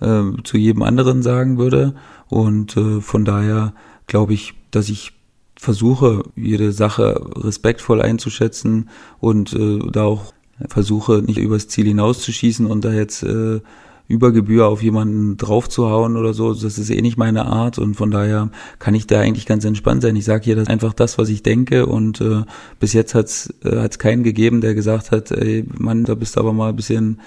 äh, 0.00 0.22
zu 0.44 0.56
jedem 0.56 0.82
anderen 0.82 1.22
sagen 1.22 1.58
würde. 1.58 1.94
Und 2.28 2.76
äh, 2.76 3.00
von 3.00 3.24
daher 3.24 3.74
glaube 4.06 4.34
ich, 4.34 4.54
dass 4.70 4.88
ich 4.88 5.12
versuche, 5.56 6.22
jede 6.36 6.72
Sache 6.72 7.20
respektvoll 7.36 8.00
einzuschätzen 8.00 8.88
und 9.18 9.52
äh, 9.52 9.78
da 9.90 10.04
auch 10.04 10.32
versuche, 10.68 11.22
nicht 11.24 11.38
übers 11.38 11.68
Ziel 11.68 11.86
hinauszuschießen 11.86 12.66
und 12.66 12.84
da 12.84 12.92
jetzt 12.92 13.22
äh, 13.22 13.60
über 14.08 14.32
Gebühr 14.32 14.66
auf 14.66 14.82
jemanden 14.82 15.36
draufzuhauen 15.36 16.16
oder 16.16 16.34
so, 16.34 16.52
das 16.52 16.78
ist 16.78 16.90
eh 16.90 17.00
nicht 17.00 17.16
meine 17.16 17.46
Art 17.46 17.78
und 17.78 17.94
von 17.94 18.10
daher 18.10 18.50
kann 18.80 18.94
ich 18.94 19.06
da 19.06 19.20
eigentlich 19.20 19.46
ganz 19.46 19.64
entspannt 19.64 20.02
sein. 20.02 20.16
Ich 20.16 20.24
sage 20.24 20.44
hier 20.44 20.56
das 20.56 20.66
einfach 20.66 20.92
das, 20.92 21.16
was 21.16 21.28
ich 21.28 21.44
denke 21.44 21.86
und 21.86 22.20
äh, 22.20 22.42
bis 22.80 22.92
jetzt 22.92 23.14
hat's 23.14 23.54
äh, 23.64 23.76
hat's 23.76 24.00
keinen 24.00 24.24
gegeben, 24.24 24.60
der 24.60 24.74
gesagt 24.74 25.12
hat, 25.12 25.30
ey 25.30 25.64
Mann, 25.78 26.02
da 26.04 26.16
bist 26.16 26.36
du 26.36 26.40
aber 26.40 26.52
mal 26.52 26.70
ein 26.70 26.76
bisschen 26.76 27.20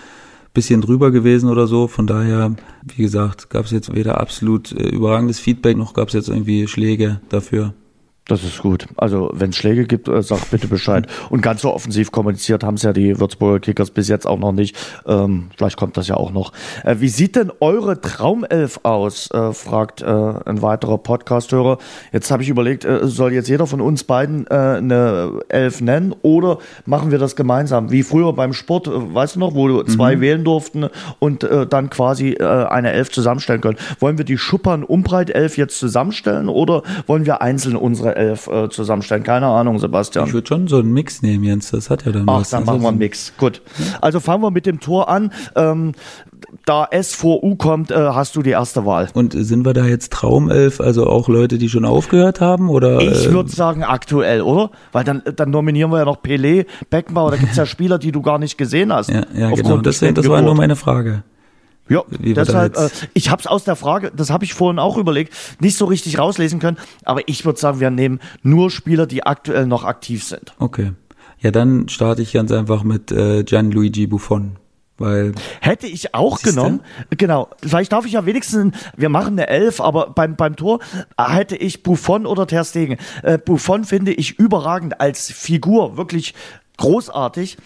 bisschen 0.53 0.81
drüber 0.81 1.11
gewesen 1.11 1.49
oder 1.49 1.67
so. 1.67 1.87
Von 1.87 2.05
daher, 2.05 2.55
wie 2.83 3.01
gesagt, 3.01 3.49
gab 3.49 3.65
es 3.65 3.71
jetzt 3.71 3.95
weder 3.95 4.19
absolut 4.19 4.71
äh, 4.71 4.89
überragendes 4.89 5.39
Feedback 5.39 5.77
noch 5.77 5.93
gab 5.93 6.09
es 6.09 6.13
jetzt 6.13 6.29
irgendwie 6.29 6.67
Schläge 6.67 7.21
dafür. 7.29 7.73
Das 8.25 8.41
ist 8.45 8.59
gut. 8.61 8.87
Also 8.95 9.29
wenn 9.33 9.49
es 9.49 9.57
Schläge 9.57 9.85
gibt, 9.85 10.07
äh, 10.07 10.23
sag 10.23 10.49
bitte 10.49 10.69
Bescheid. 10.69 11.07
Und 11.29 11.41
ganz 11.41 11.61
so 11.61 11.73
offensiv 11.73 12.13
kommuniziert 12.13 12.63
haben 12.63 12.75
es 12.75 12.83
ja 12.83 12.93
die 12.93 13.19
Würzburger 13.19 13.59
Kickers 13.59 13.91
bis 13.91 14.07
jetzt 14.07 14.25
auch 14.25 14.39
noch 14.39 14.53
nicht. 14.53 14.77
Ähm, 15.05 15.49
vielleicht 15.57 15.75
kommt 15.75 15.97
das 15.97 16.07
ja 16.07 16.15
auch 16.15 16.31
noch. 16.31 16.53
Äh, 16.85 16.95
wie 16.99 17.09
sieht 17.09 17.35
denn 17.35 17.51
eure 17.59 17.99
Traumelf 17.99 18.79
aus? 18.83 19.29
Äh, 19.31 19.51
fragt 19.51 20.01
äh, 20.01 20.05
ein 20.05 20.61
weiterer 20.61 20.99
Podcast-Hörer. 20.99 21.79
Jetzt 22.13 22.31
habe 22.31 22.43
ich 22.43 22.49
überlegt, 22.49 22.85
äh, 22.85 23.05
soll 23.09 23.33
jetzt 23.33 23.49
jeder 23.49 23.67
von 23.67 23.81
uns 23.81 24.05
beiden 24.05 24.47
äh, 24.47 24.53
eine 24.53 25.41
Elf 25.49 25.81
nennen 25.81 26.15
oder 26.21 26.59
machen 26.85 27.11
wir 27.11 27.19
das 27.19 27.35
gemeinsam? 27.35 27.91
Wie 27.91 28.03
früher 28.03 28.31
beim 28.31 28.53
Sport, 28.53 28.87
weißt 28.89 29.35
du 29.35 29.39
noch, 29.39 29.53
wo 29.53 29.83
zwei 29.83 30.15
mhm. 30.15 30.21
wählen 30.21 30.43
durften 30.45 30.87
und 31.19 31.47
dann 31.69 31.89
quasi 31.89 32.37
eine 32.37 32.91
Elf 32.91 33.11
zusammenstellen 33.11 33.61
können. 33.61 33.77
Wollen 33.99 34.17
wir 34.17 34.25
die 34.25 34.37
Schuppern 34.37 34.83
Umbreit 34.83 35.29
Elf 35.29 35.57
jetzt 35.57 35.79
zusammenstellen 35.79 36.47
oder 36.49 36.83
wollen 37.07 37.25
wir 37.25 37.41
einzeln 37.41 37.75
unsere 37.75 38.12
Elf 38.15 38.47
äh, 38.47 38.69
zusammenstellen. 38.69 39.23
Keine 39.23 39.47
Ahnung, 39.47 39.79
Sebastian. 39.79 40.27
Ich 40.27 40.33
würde 40.33 40.47
schon 40.47 40.67
so 40.67 40.77
einen 40.77 40.93
Mix 40.93 41.21
nehmen, 41.21 41.43
Jens. 41.43 41.71
Das 41.71 41.89
hat 41.89 42.05
ja 42.05 42.11
dann 42.11 42.23
Ach, 42.27 42.41
was. 42.41 42.49
dann 42.49 42.65
machen 42.65 42.81
wir 42.81 42.89
einen 42.89 42.97
Mix. 42.97 43.33
Gut. 43.37 43.61
Also 44.01 44.19
fangen 44.19 44.43
wir 44.43 44.51
mit 44.51 44.65
dem 44.65 44.79
Tor 44.79 45.09
an. 45.09 45.31
Ähm, 45.55 45.93
da 46.65 46.87
S 46.89 47.15
vor 47.15 47.43
U 47.43 47.55
kommt, 47.55 47.91
äh, 47.91 47.95
hast 47.95 48.35
du 48.35 48.41
die 48.41 48.51
erste 48.51 48.85
Wahl. 48.85 49.09
Und 49.13 49.33
sind 49.33 49.65
wir 49.65 49.73
da 49.73 49.85
jetzt 49.85 50.13
Traumelf, 50.13 50.79
also 50.79 51.07
auch 51.07 51.27
Leute, 51.27 51.57
die 51.57 51.69
schon 51.69 51.85
aufgehört 51.85 52.41
haben? 52.41 52.69
Oder, 52.69 52.99
ich 52.99 53.31
würde 53.31 53.49
sagen 53.49 53.83
aktuell, 53.83 54.41
oder? 54.41 54.71
Weil 54.91 55.03
dann, 55.03 55.23
dann 55.35 55.49
nominieren 55.49 55.91
wir 55.91 55.99
ja 55.99 56.05
noch 56.05 56.21
Pelé, 56.21 56.65
Beckenbauer, 56.89 57.31
da 57.31 57.37
gibt 57.37 57.51
es 57.51 57.57
ja 57.57 57.65
Spieler, 57.65 57.97
die 57.97 58.11
du 58.11 58.21
gar 58.21 58.39
nicht 58.39 58.57
gesehen 58.57 58.93
hast. 58.93 59.09
Ja, 59.09 59.23
ja 59.33 59.49
genau, 59.51 59.77
das, 59.77 59.99
das 59.99 60.29
war 60.29 60.41
nur 60.41 60.55
meine 60.55 60.75
Frage. 60.75 61.23
Ja, 61.93 62.03
deshalb, 62.33 62.77
äh, 62.77 62.89
ich 63.13 63.29
habe 63.29 63.39
es 63.39 63.47
aus 63.47 63.63
der 63.63 63.75
Frage, 63.75 64.11
das 64.15 64.29
habe 64.29 64.43
ich 64.45 64.53
vorhin 64.53 64.79
auch 64.79 64.97
überlegt, 64.97 65.33
nicht 65.59 65.77
so 65.77 65.85
richtig 65.85 66.17
rauslesen 66.17 66.59
können, 66.59 66.77
aber 67.05 67.21
ich 67.27 67.45
würde 67.45 67.59
sagen, 67.59 67.79
wir 67.79 67.89
nehmen 67.89 68.19
nur 68.41 68.71
Spieler, 68.71 69.05
die 69.05 69.23
aktuell 69.25 69.67
noch 69.67 69.83
aktiv 69.83 70.23
sind. 70.23 70.53
Okay. 70.59 70.93
Ja, 71.39 71.51
dann 71.51 71.89
starte 71.89 72.21
ich 72.21 72.33
ganz 72.33 72.51
einfach 72.51 72.83
mit 72.83 73.11
äh, 73.11 73.43
Gianluigi 73.43 74.07
Buffon. 74.07 74.57
Weil 74.97 75.33
Hätte 75.59 75.87
ich 75.87 76.13
auch 76.13 76.41
genommen. 76.41 76.81
Der? 77.09 77.17
Genau. 77.17 77.49
Vielleicht 77.61 77.91
darf 77.91 78.05
ich 78.05 78.13
ja 78.13 78.25
wenigstens, 78.25 78.77
wir 78.95 79.09
machen 79.09 79.33
eine 79.33 79.47
Elf, 79.47 79.81
aber 79.81 80.11
beim, 80.11 80.35
beim 80.35 80.55
Tor 80.55 80.79
hätte 81.17 81.55
ich 81.55 81.83
Buffon 81.83 82.25
oder 82.25 82.45
Ter 82.47 82.63
Stegen. 82.63 82.97
Äh, 83.23 83.39
Buffon 83.39 83.85
finde 83.85 84.13
ich 84.13 84.39
überragend 84.39 85.01
als 85.01 85.31
Figur, 85.31 85.97
wirklich 85.97 86.35
großartig 86.77 87.57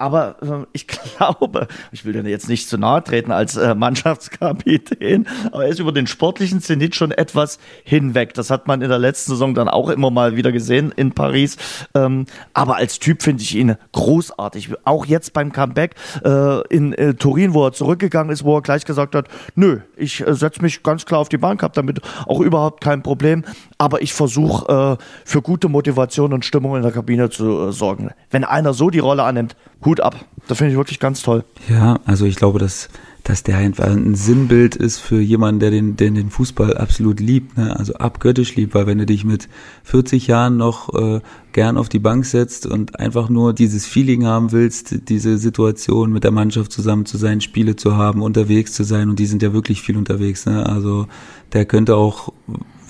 Aber 0.00 0.36
äh, 0.40 0.66
ich 0.72 0.86
glaube, 1.18 1.68
ich 1.92 2.06
will 2.06 2.14
dir 2.14 2.26
jetzt 2.28 2.48
nicht 2.48 2.68
zu 2.68 2.78
nahe 2.78 3.04
treten 3.04 3.30
als 3.32 3.56
äh, 3.56 3.74
Mannschaftskapitän, 3.74 5.28
aber 5.52 5.64
er 5.64 5.70
ist 5.70 5.78
über 5.78 5.92
den 5.92 6.06
sportlichen 6.06 6.62
Zenit 6.62 6.94
schon 6.94 7.10
etwas 7.10 7.58
hinweg. 7.84 8.32
Das 8.32 8.48
hat 8.48 8.66
man 8.66 8.80
in 8.80 8.88
der 8.88 8.98
letzten 8.98 9.32
Saison 9.32 9.54
dann 9.54 9.68
auch 9.68 9.90
immer 9.90 10.10
mal 10.10 10.36
wieder 10.36 10.52
gesehen 10.52 10.90
in 10.96 11.12
Paris. 11.12 11.58
Ähm, 11.94 12.24
aber 12.54 12.76
als 12.76 12.98
Typ 12.98 13.22
finde 13.22 13.42
ich 13.42 13.54
ihn 13.54 13.76
großartig. 13.92 14.70
Auch 14.84 15.04
jetzt 15.04 15.34
beim 15.34 15.52
Comeback 15.52 15.94
äh, 16.24 16.66
in 16.68 16.94
äh, 16.94 17.12
Turin, 17.12 17.52
wo 17.52 17.66
er 17.66 17.72
zurückgegangen 17.72 18.32
ist, 18.32 18.42
wo 18.42 18.56
er 18.56 18.62
gleich 18.62 18.86
gesagt 18.86 19.14
hat, 19.14 19.28
nö, 19.54 19.80
ich 19.96 20.26
äh, 20.26 20.32
setze 20.32 20.62
mich 20.62 20.82
ganz 20.82 21.04
klar 21.04 21.20
auf 21.20 21.28
die 21.28 21.36
Bank, 21.36 21.62
habe 21.62 21.74
damit 21.74 22.00
auch 22.26 22.40
überhaupt 22.40 22.82
kein 22.82 23.02
Problem. 23.02 23.44
Aber 23.76 24.00
ich 24.00 24.14
versuche 24.14 24.98
äh, 24.98 25.04
für 25.26 25.42
gute 25.42 25.68
Motivation 25.68 26.32
und 26.32 26.46
Stimmung 26.46 26.76
in 26.76 26.82
der 26.82 26.92
Kabine 26.92 27.28
zu 27.28 27.68
äh, 27.68 27.72
sorgen. 27.72 28.10
Wenn 28.30 28.44
einer 28.44 28.72
so 28.72 28.88
die 28.88 28.98
Rolle 28.98 29.24
annimmt, 29.24 29.56
Hut 29.84 30.00
ab. 30.00 30.24
Das 30.48 30.58
finde 30.58 30.72
ich 30.72 30.76
wirklich 30.76 31.00
ganz 31.00 31.22
toll. 31.22 31.44
Ja, 31.68 32.00
also 32.04 32.26
ich 32.26 32.36
glaube, 32.36 32.58
dass, 32.58 32.88
dass 33.22 33.42
der 33.42 33.58
einfach 33.58 33.86
ein 33.86 34.14
Sinnbild 34.14 34.74
ist 34.74 34.98
für 34.98 35.20
jemanden, 35.20 35.60
der 35.60 35.70
den, 35.70 35.96
der 35.96 36.10
den 36.10 36.30
Fußball 36.30 36.76
absolut 36.76 37.20
liebt, 37.20 37.56
ne? 37.56 37.76
also 37.76 37.94
abgöttisch 37.94 38.56
liebt, 38.56 38.74
weil 38.74 38.86
wenn 38.86 38.98
du 38.98 39.06
dich 39.06 39.24
mit 39.24 39.48
40 39.84 40.26
Jahren 40.26 40.56
noch 40.56 40.92
äh, 40.94 41.20
gern 41.52 41.76
auf 41.76 41.88
die 41.88 41.98
Bank 41.98 42.26
setzt 42.26 42.66
und 42.66 42.98
einfach 42.98 43.28
nur 43.28 43.52
dieses 43.54 43.86
Feeling 43.86 44.26
haben 44.26 44.52
willst, 44.52 45.08
diese 45.08 45.38
Situation 45.38 46.12
mit 46.12 46.24
der 46.24 46.32
Mannschaft 46.32 46.72
zusammen 46.72 47.06
zu 47.06 47.16
sein, 47.16 47.40
Spiele 47.40 47.76
zu 47.76 47.96
haben, 47.96 48.22
unterwegs 48.22 48.72
zu 48.72 48.84
sein 48.84 49.08
und 49.08 49.18
die 49.18 49.26
sind 49.26 49.42
ja 49.42 49.52
wirklich 49.52 49.82
viel 49.82 49.96
unterwegs, 49.96 50.46
ne? 50.46 50.66
also 50.66 51.06
der 51.52 51.64
könnte 51.64 51.96
auch 51.96 52.32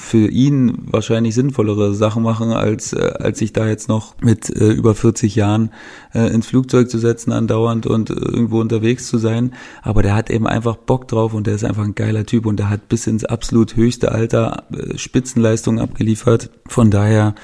für 0.01 0.29
ihn 0.29 0.79
wahrscheinlich 0.87 1.35
sinnvollere 1.35 1.95
Sachen 1.95 2.23
machen, 2.23 2.53
als, 2.53 2.95
äh, 2.95 3.13
als 3.19 3.39
sich 3.39 3.53
da 3.53 3.69
jetzt 3.69 3.89
noch 3.89 4.15
mit 4.23 4.49
äh, 4.49 4.71
über 4.71 4.95
40 4.95 5.37
Jahren 5.37 5.71
äh, 6.15 6.33
ins 6.33 6.47
Flugzeug 6.47 6.91
zu 6.91 6.99
setzen 6.99 7.33
andauernd 7.33 7.87
und 7.87 8.09
äh, 8.09 8.15
irgendwo 8.15 8.61
unterwegs 8.61 9.07
zu 9.07 9.19
sein. 9.19 9.53
Aber 9.83 10.03
der 10.03 10.15
hat 10.15 10.31
eben 10.31 10.47
einfach 10.47 10.77
Bock 10.77 11.07
drauf 11.07 11.35
und 11.35 11.47
der 11.47 11.55
ist 11.55 11.65
einfach 11.65 11.85
ein 11.85 11.95
geiler 11.95 12.25
Typ 12.25 12.47
und 12.47 12.57
der 12.57 12.71
hat 12.71 12.89
bis 12.89 13.07
ins 13.07 13.27
absolut 13.27 13.77
höchste 13.77 14.11
Alter 14.11 14.65
äh, 14.73 14.97
Spitzenleistungen 14.97 15.81
abgeliefert. 15.81 16.51
Von 16.67 16.91
daher 16.91 17.35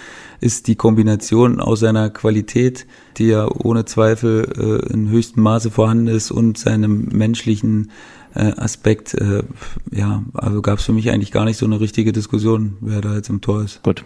ist 0.40 0.66
die 0.66 0.76
Kombination 0.76 1.60
aus 1.60 1.80
seiner 1.80 2.10
Qualität, 2.10 2.86
die 3.18 3.26
ja 3.26 3.48
ohne 3.48 3.84
Zweifel 3.84 4.82
äh, 4.88 4.92
in 4.92 5.10
höchstem 5.10 5.42
Maße 5.42 5.70
vorhanden 5.70 6.08
ist, 6.08 6.30
und 6.30 6.58
seinem 6.58 7.08
menschlichen 7.12 7.90
äh, 8.36 8.52
Aspekt, 8.56 9.14
äh, 9.14 9.42
ja, 9.90 10.24
also 10.34 10.62
gab 10.62 10.78
es 10.78 10.84
für 10.84 10.92
mich 10.92 11.10
eigentlich 11.10 11.32
gar 11.32 11.44
nicht 11.44 11.56
so 11.56 11.66
eine 11.66 11.80
richtige 11.80 12.12
Diskussion, 12.12 12.76
wer 12.80 13.00
da 13.00 13.14
jetzt 13.14 13.28
im 13.28 13.40
Tor 13.40 13.62
ist. 13.62 13.82
Gut. 13.82 14.04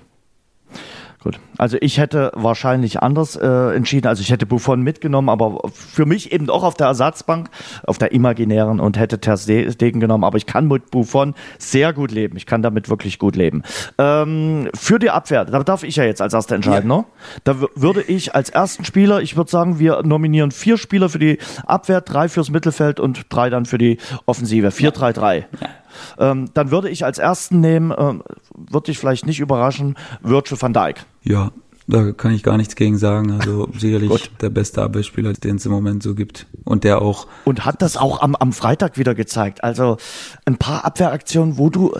Gut. 1.22 1.38
Also 1.58 1.76
ich 1.82 1.98
hätte 1.98 2.32
wahrscheinlich 2.34 3.02
anders 3.02 3.36
äh, 3.36 3.74
entschieden. 3.76 4.06
Also 4.06 4.22
ich 4.22 4.30
hätte 4.30 4.46
Buffon 4.46 4.80
mitgenommen, 4.80 5.28
aber 5.28 5.58
für 5.70 6.06
mich 6.06 6.32
eben 6.32 6.48
auch 6.48 6.62
auf 6.62 6.74
der 6.74 6.86
Ersatzbank, 6.86 7.50
auf 7.86 7.98
der 7.98 8.12
imaginären 8.12 8.80
und 8.80 8.98
hätte 8.98 9.20
Ter 9.20 9.36
Stegen 9.36 10.00
genommen. 10.00 10.24
Aber 10.24 10.38
ich 10.38 10.46
kann 10.46 10.66
mit 10.66 10.90
Buffon 10.90 11.34
sehr 11.58 11.92
gut 11.92 12.10
leben. 12.10 12.38
Ich 12.38 12.46
kann 12.46 12.62
damit 12.62 12.88
wirklich 12.88 13.18
gut 13.18 13.36
leben. 13.36 13.62
Ähm, 13.98 14.70
für 14.72 14.98
die 14.98 15.10
Abwehr, 15.10 15.44
da 15.44 15.62
darf 15.62 15.82
ich 15.82 15.96
ja 15.96 16.04
jetzt 16.04 16.22
als 16.22 16.32
Erster 16.32 16.54
entscheiden, 16.54 16.90
ja. 16.90 16.96
ne? 16.98 17.04
Da 17.44 17.56
würde 17.74 18.00
ich 18.00 18.34
als 18.34 18.48
ersten 18.48 18.86
Spieler, 18.86 19.20
ich 19.20 19.36
würde 19.36 19.50
sagen, 19.50 19.78
wir 19.78 20.02
nominieren 20.02 20.52
vier 20.52 20.78
Spieler 20.78 21.10
für 21.10 21.18
die 21.18 21.38
Abwehr, 21.66 22.00
drei 22.00 22.30
fürs 22.30 22.50
Mittelfeld 22.50 22.98
und 22.98 23.26
drei 23.28 23.50
dann 23.50 23.66
für 23.66 23.76
die 23.76 23.98
Offensive. 24.24 24.68
4-3-3. 24.68 25.36
Ja. 25.36 25.68
Ähm, 26.18 26.50
dann 26.54 26.70
würde 26.70 26.88
ich 26.88 27.04
als 27.04 27.18
ersten 27.18 27.60
nehmen, 27.60 27.92
ähm, 27.96 28.22
würde 28.54 28.86
dich 28.86 28.98
vielleicht 28.98 29.26
nicht 29.26 29.40
überraschen, 29.40 29.96
Virgil 30.22 30.60
van 30.60 30.72
Dijk. 30.72 31.04
Ja, 31.22 31.50
da 31.90 32.12
kann 32.12 32.32
ich 32.32 32.42
gar 32.42 32.56
nichts 32.56 32.76
gegen 32.76 32.98
sagen. 32.98 33.32
Also 33.32 33.68
sicherlich 33.78 34.30
der 34.40 34.50
beste 34.50 34.82
Abwehrspieler, 34.82 35.32
den 35.32 35.56
es 35.56 35.66
im 35.66 35.72
Moment 35.72 36.02
so 36.02 36.14
gibt. 36.14 36.46
Und 36.64 36.84
der 36.84 37.02
auch. 37.02 37.26
Und 37.44 37.64
hat 37.64 37.82
das 37.82 37.96
auch 37.96 38.22
am, 38.22 38.36
am 38.36 38.52
Freitag 38.52 38.96
wieder 38.96 39.14
gezeigt. 39.14 39.64
Also 39.64 39.96
ein 40.44 40.56
paar 40.56 40.84
Abwehraktionen, 40.84 41.58
wo 41.58 41.68
du 41.68 41.92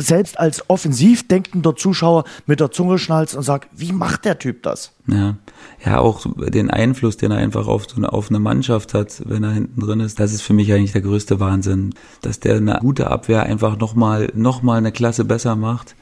selbst 0.00 0.38
als 0.38 0.68
offensiv 0.68 1.26
denkender 1.28 1.76
Zuschauer 1.76 2.24
mit 2.46 2.60
der 2.60 2.70
Zunge 2.70 2.98
schnallst 2.98 3.34
und 3.34 3.42
sagst, 3.42 3.68
wie 3.72 3.92
macht 3.92 4.24
der 4.24 4.38
Typ 4.38 4.62
das? 4.62 4.92
Ja, 5.06 5.36
ja, 5.84 5.98
auch 5.98 6.26
den 6.36 6.70
Einfluss, 6.70 7.16
den 7.16 7.30
er 7.30 7.38
einfach 7.38 7.66
auf, 7.66 7.88
so 7.88 7.96
eine, 7.96 8.12
auf 8.12 8.30
eine 8.30 8.38
Mannschaft 8.38 8.94
hat, 8.94 9.22
wenn 9.26 9.44
er 9.44 9.52
hinten 9.52 9.80
drin 9.80 10.00
ist, 10.00 10.18
das 10.20 10.32
ist 10.32 10.42
für 10.42 10.54
mich 10.54 10.72
eigentlich 10.72 10.92
der 10.92 11.02
größte 11.02 11.40
Wahnsinn. 11.40 11.94
Dass 12.22 12.40
der 12.40 12.56
eine 12.56 12.78
gute 12.80 13.10
Abwehr 13.10 13.44
einfach 13.44 13.78
nochmal 13.78 14.30
noch 14.34 14.62
mal 14.62 14.78
eine 14.78 14.92
Klasse 14.92 15.24
besser 15.24 15.56
macht, 15.56 15.94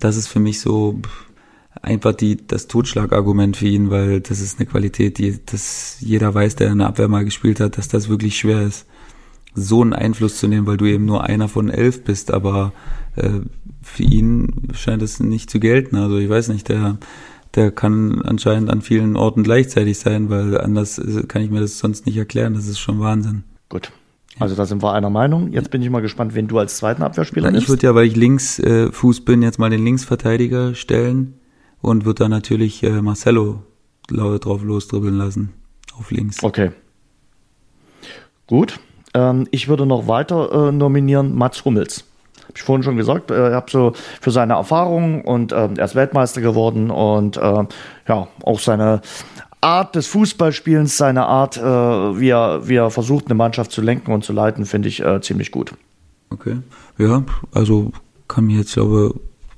das 0.00 0.16
ist 0.16 0.28
für 0.28 0.40
mich 0.40 0.60
so 0.60 1.00
einfach 1.82 2.14
die, 2.14 2.46
das 2.46 2.66
Totschlagargument 2.66 3.56
für 3.56 3.68
ihn, 3.68 3.90
weil 3.90 4.20
das 4.20 4.40
ist 4.40 4.58
eine 4.58 4.66
Qualität, 4.66 5.18
die 5.18 5.38
das 5.44 5.96
jeder 6.00 6.34
weiß, 6.34 6.56
der 6.56 6.70
eine 6.70 6.86
Abwehr 6.86 7.08
mal 7.08 7.24
gespielt 7.24 7.60
hat, 7.60 7.78
dass 7.78 7.88
das 7.88 8.08
wirklich 8.08 8.38
schwer 8.38 8.62
ist 8.62 8.86
so 9.54 9.82
einen 9.82 9.92
Einfluss 9.92 10.38
zu 10.38 10.48
nehmen, 10.48 10.66
weil 10.66 10.76
du 10.76 10.86
eben 10.86 11.04
nur 11.04 11.24
einer 11.24 11.48
von 11.48 11.70
elf 11.70 12.04
bist, 12.04 12.32
aber 12.32 12.72
äh, 13.16 13.40
für 13.82 14.02
ihn 14.02 14.68
scheint 14.74 15.02
es 15.02 15.20
nicht 15.20 15.50
zu 15.50 15.60
gelten. 15.60 15.96
Also 15.96 16.18
ich 16.18 16.28
weiß 16.28 16.48
nicht, 16.48 16.68
der, 16.68 16.98
der 17.54 17.70
kann 17.70 18.22
anscheinend 18.22 18.70
an 18.70 18.82
vielen 18.82 19.16
Orten 19.16 19.42
gleichzeitig 19.42 19.98
sein, 19.98 20.30
weil 20.30 20.58
anders 20.60 21.00
kann 21.28 21.42
ich 21.42 21.50
mir 21.50 21.60
das 21.60 21.78
sonst 21.78 22.06
nicht 22.06 22.16
erklären. 22.16 22.54
Das 22.54 22.66
ist 22.66 22.78
schon 22.78 23.00
Wahnsinn. 23.00 23.44
Gut. 23.68 23.92
Also 24.38 24.54
da 24.54 24.64
sind 24.64 24.82
wir 24.82 24.92
einer 24.92 25.10
Meinung. 25.10 25.52
Jetzt 25.52 25.70
bin 25.70 25.82
ich 25.82 25.90
mal 25.90 26.00
gespannt, 26.00 26.34
wen 26.34 26.48
du 26.48 26.58
als 26.58 26.76
zweiten 26.76 27.02
Abwehrspieler 27.02 27.50
nimmst. 27.50 27.64
Ich 27.64 27.68
würde 27.68 27.86
ja, 27.86 27.94
weil 27.94 28.06
ich 28.06 28.16
Linksfuß 28.16 29.18
äh, 29.18 29.22
bin, 29.22 29.42
jetzt 29.42 29.58
mal 29.58 29.70
den 29.70 29.84
Linksverteidiger 29.84 30.74
stellen 30.74 31.34
und 31.82 32.04
würde 32.04 32.24
dann 32.24 32.30
natürlich 32.30 32.82
äh, 32.82 33.02
Marcelo 33.02 33.62
drauf 34.08 34.62
losdribbeln 34.62 35.16
lassen. 35.16 35.50
Auf 35.98 36.10
links. 36.10 36.42
Okay. 36.42 36.70
Gut. 38.46 38.80
Ähm, 39.14 39.46
ich 39.50 39.68
würde 39.68 39.86
noch 39.86 40.08
weiter 40.08 40.68
äh, 40.68 40.72
nominieren 40.72 41.34
Mats 41.34 41.64
Hummels. 41.64 42.04
Habe 42.44 42.52
ich 42.56 42.62
vorhin 42.62 42.82
schon 42.82 42.96
gesagt, 42.96 43.30
äh, 43.30 43.48
ich 43.48 43.54
habe 43.54 43.70
so 43.70 43.92
für 44.20 44.30
seine 44.30 44.54
Erfahrungen 44.54 45.22
und 45.22 45.52
äh, 45.52 45.68
er 45.76 45.84
ist 45.84 45.94
Weltmeister 45.94 46.40
geworden 46.40 46.90
und 46.90 47.36
äh, 47.36 47.64
ja, 48.08 48.28
auch 48.42 48.58
seine 48.58 49.02
Art 49.60 49.94
des 49.94 50.06
Fußballspielens, 50.06 50.96
seine 50.96 51.26
Art, 51.26 51.56
äh, 51.58 51.60
wie, 51.62 52.30
er, 52.30 52.66
wie 52.66 52.76
er 52.76 52.90
versucht, 52.90 53.26
eine 53.26 53.34
Mannschaft 53.34 53.72
zu 53.72 53.82
lenken 53.82 54.12
und 54.12 54.24
zu 54.24 54.32
leiten, 54.32 54.64
finde 54.64 54.88
ich 54.88 55.04
äh, 55.04 55.20
ziemlich 55.20 55.50
gut. 55.50 55.74
Okay. 56.30 56.58
Ja, 56.98 57.24
also 57.52 57.92
kann 58.26 58.46
mir 58.46 58.58
jetzt, 58.58 58.74
glaube 58.74 59.14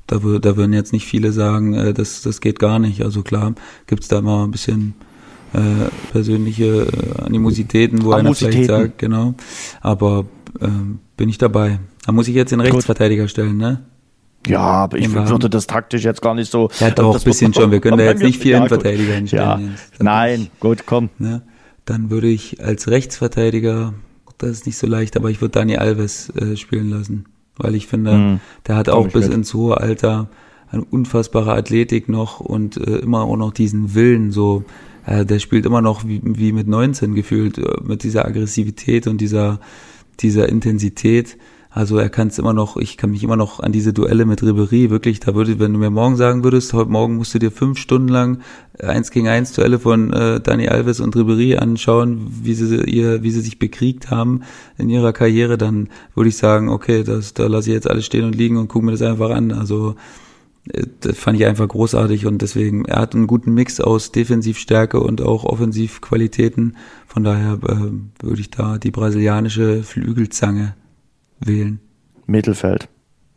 da, 0.06 0.18
da 0.18 0.56
würden 0.56 0.72
jetzt 0.72 0.92
nicht 0.92 1.06
viele 1.06 1.32
sagen, 1.32 1.74
äh, 1.74 1.94
das, 1.94 2.22
das 2.22 2.40
geht 2.40 2.58
gar 2.58 2.78
nicht. 2.78 3.02
Also 3.02 3.22
klar, 3.22 3.54
gibt 3.86 4.02
es 4.02 4.08
da 4.08 4.18
immer 4.18 4.44
ein 4.44 4.50
bisschen 4.50 4.94
äh, 5.52 5.90
persönliche 6.12 6.86
äh, 6.86 7.22
Animositäten, 7.22 8.04
wo 8.04 8.12
einer 8.12 8.34
vielleicht 8.34 8.66
sagt, 8.66 8.98
genau. 8.98 9.34
Aber 9.80 10.26
äh, 10.60 10.66
bin 11.16 11.28
ich 11.28 11.38
dabei. 11.38 11.78
Da 12.06 12.12
muss 12.12 12.28
ich 12.28 12.34
jetzt 12.34 12.52
den 12.52 12.60
Rechtsverteidiger 12.60 13.28
stellen, 13.28 13.56
ne? 13.56 13.84
Ja, 14.46 14.60
aber 14.60 14.98
ich 14.98 15.12
würde 15.12 15.48
das 15.48 15.66
taktisch 15.66 16.04
jetzt 16.04 16.20
gar 16.20 16.34
nicht 16.34 16.50
so. 16.50 16.68
Ja, 16.80 16.90
doch, 16.90 17.14
ein 17.14 17.22
bisschen 17.22 17.54
schon. 17.54 17.70
Wir 17.70 17.80
können 17.80 17.98
da 17.98 18.04
jetzt 18.04 18.22
nicht 18.22 18.42
vier 18.42 18.56
Innenverteidiger 18.56 19.14
hinstellen. 19.14 19.76
Ja. 20.00 20.02
Nein, 20.02 20.48
gut, 20.58 20.84
komm. 20.84 21.10
Ne? 21.18 21.42
Dann 21.84 22.10
würde 22.10 22.26
ich 22.26 22.62
als 22.62 22.88
Rechtsverteidiger, 22.88 23.94
das 24.38 24.50
ist 24.50 24.66
nicht 24.66 24.78
so 24.78 24.86
leicht, 24.86 25.16
aber 25.16 25.30
ich 25.30 25.40
würde 25.40 25.52
Dani 25.52 25.76
Alves 25.76 26.30
äh, 26.30 26.56
spielen 26.56 26.90
lassen. 26.90 27.26
Weil 27.56 27.74
ich 27.76 27.86
finde, 27.86 28.12
mhm. 28.14 28.40
der 28.66 28.76
hat 28.76 28.88
auch 28.88 29.08
bis 29.08 29.26
mit. 29.26 29.34
ins 29.34 29.54
hohe 29.54 29.78
Alter 29.80 30.28
eine 30.70 30.84
unfassbare 30.84 31.52
Athletik 31.52 32.08
noch 32.08 32.40
und 32.40 32.78
äh, 32.78 32.96
immer 32.96 33.22
auch 33.22 33.36
noch 33.36 33.52
diesen 33.52 33.94
Willen, 33.94 34.32
so 34.32 34.64
äh, 35.06 35.24
der 35.24 35.38
spielt 35.38 35.66
immer 35.66 35.80
noch 35.80 36.06
wie, 36.06 36.20
wie 36.24 36.52
mit 36.52 36.68
19 36.68 37.14
gefühlt, 37.14 37.58
äh, 37.58 37.76
mit 37.82 38.02
dieser 38.02 38.24
Aggressivität 38.26 39.06
und 39.06 39.20
dieser, 39.20 39.60
dieser 40.20 40.48
Intensität. 40.48 41.36
Also 41.74 41.96
er 41.96 42.10
kann 42.10 42.28
es 42.28 42.38
immer 42.38 42.52
noch, 42.52 42.76
ich 42.76 42.98
kann 42.98 43.12
mich 43.12 43.24
immer 43.24 43.36
noch 43.36 43.60
an 43.60 43.72
diese 43.72 43.94
Duelle 43.94 44.26
mit 44.26 44.42
Ribery 44.42 44.90
wirklich, 44.90 45.20
da 45.20 45.34
würde, 45.34 45.58
wenn 45.58 45.72
du 45.72 45.78
mir 45.78 45.88
morgen 45.88 46.16
sagen 46.16 46.44
würdest, 46.44 46.74
heute 46.74 46.90
Morgen 46.90 47.16
musst 47.16 47.32
du 47.32 47.38
dir 47.38 47.50
fünf 47.50 47.78
Stunden 47.78 48.08
lang 48.08 48.40
eins 48.78 49.10
gegen 49.10 49.26
eins 49.26 49.52
Duelle 49.52 49.78
von 49.78 50.12
äh, 50.12 50.38
Dani 50.38 50.68
Alves 50.68 51.00
und 51.00 51.16
Ribery 51.16 51.56
anschauen, 51.56 52.26
wie 52.42 52.52
sie 52.52 52.84
ihr, 52.84 53.22
wie 53.22 53.30
sie 53.30 53.40
sich 53.40 53.58
bekriegt 53.58 54.10
haben 54.10 54.42
in 54.76 54.90
ihrer 54.90 55.14
Karriere, 55.14 55.56
dann 55.56 55.88
würde 56.14 56.28
ich 56.28 56.36
sagen, 56.36 56.68
okay, 56.68 57.04
das, 57.04 57.32
da 57.32 57.46
lasse 57.46 57.70
ich 57.70 57.74
jetzt 57.74 57.88
alles 57.88 58.04
stehen 58.04 58.26
und 58.26 58.34
liegen 58.36 58.58
und 58.58 58.68
gucke 58.68 58.84
mir 58.84 58.92
das 58.92 59.00
einfach 59.00 59.30
an. 59.30 59.50
Also 59.50 59.94
das 60.64 61.18
fand 61.18 61.40
ich 61.40 61.46
einfach 61.46 61.66
großartig 61.66 62.26
und 62.26 62.40
deswegen, 62.40 62.84
er 62.84 63.00
hat 63.00 63.14
einen 63.14 63.26
guten 63.26 63.52
Mix 63.52 63.80
aus 63.80 64.12
Defensivstärke 64.12 65.00
und 65.00 65.20
auch 65.20 65.44
Offensivqualitäten. 65.44 66.76
Von 67.06 67.24
daher 67.24 67.54
äh, 67.54 68.24
würde 68.24 68.40
ich 68.40 68.50
da 68.50 68.78
die 68.78 68.92
brasilianische 68.92 69.82
Flügelzange 69.82 70.74
wählen. 71.40 71.80
Mittelfeld. 72.26 72.88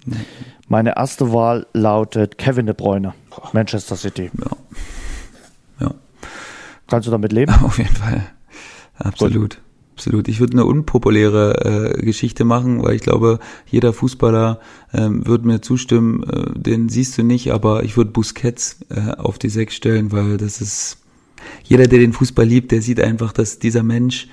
Nee. 0.05 0.17
Meine 0.67 0.95
erste 0.97 1.33
Wahl 1.33 1.65
lautet 1.73 2.37
Kevin 2.37 2.67
de 2.67 2.75
Bruyne, 2.75 3.13
Manchester 3.53 3.95
City. 3.95 4.29
Ja. 4.39 5.87
ja. 5.87 5.93
Kannst 6.87 7.07
du 7.07 7.11
damit 7.11 7.31
leben? 7.31 7.53
Auf 7.63 7.79
jeden 7.79 7.95
Fall. 7.95 8.21
Absolut. 8.97 9.41
Gut. 9.55 9.61
Absolut. 9.95 10.27
Ich 10.27 10.41
würde 10.41 10.53
eine 10.53 10.65
unpopuläre 10.65 11.95
äh, 11.95 12.05
Geschichte 12.05 12.43
machen, 12.43 12.83
weil 12.83 12.95
ich 12.95 13.01
glaube, 13.01 13.39
jeder 13.65 13.93
Fußballer 13.93 14.59
ähm, 14.93 15.25
würde 15.25 15.47
mir 15.47 15.61
zustimmen, 15.61 16.23
äh, 16.23 16.59
den 16.59 16.89
siehst 16.89 17.17
du 17.17 17.23
nicht, 17.23 17.53
aber 17.53 17.83
ich 17.83 17.95
würde 17.95 18.11
Busquets 18.11 18.79
äh, 18.89 19.11
auf 19.11 19.39
die 19.39 19.47
Sechs 19.47 19.73
stellen, 19.73 20.11
weil 20.11 20.35
das 20.35 20.59
ist, 20.59 20.97
jeder, 21.63 21.87
der 21.87 21.99
den 21.99 22.11
Fußball 22.11 22.45
liebt, 22.45 22.73
der 22.73 22.81
sieht 22.81 22.99
einfach, 22.99 23.31
dass 23.31 23.57
dieser 23.57 23.83
Mensch, 23.83 24.27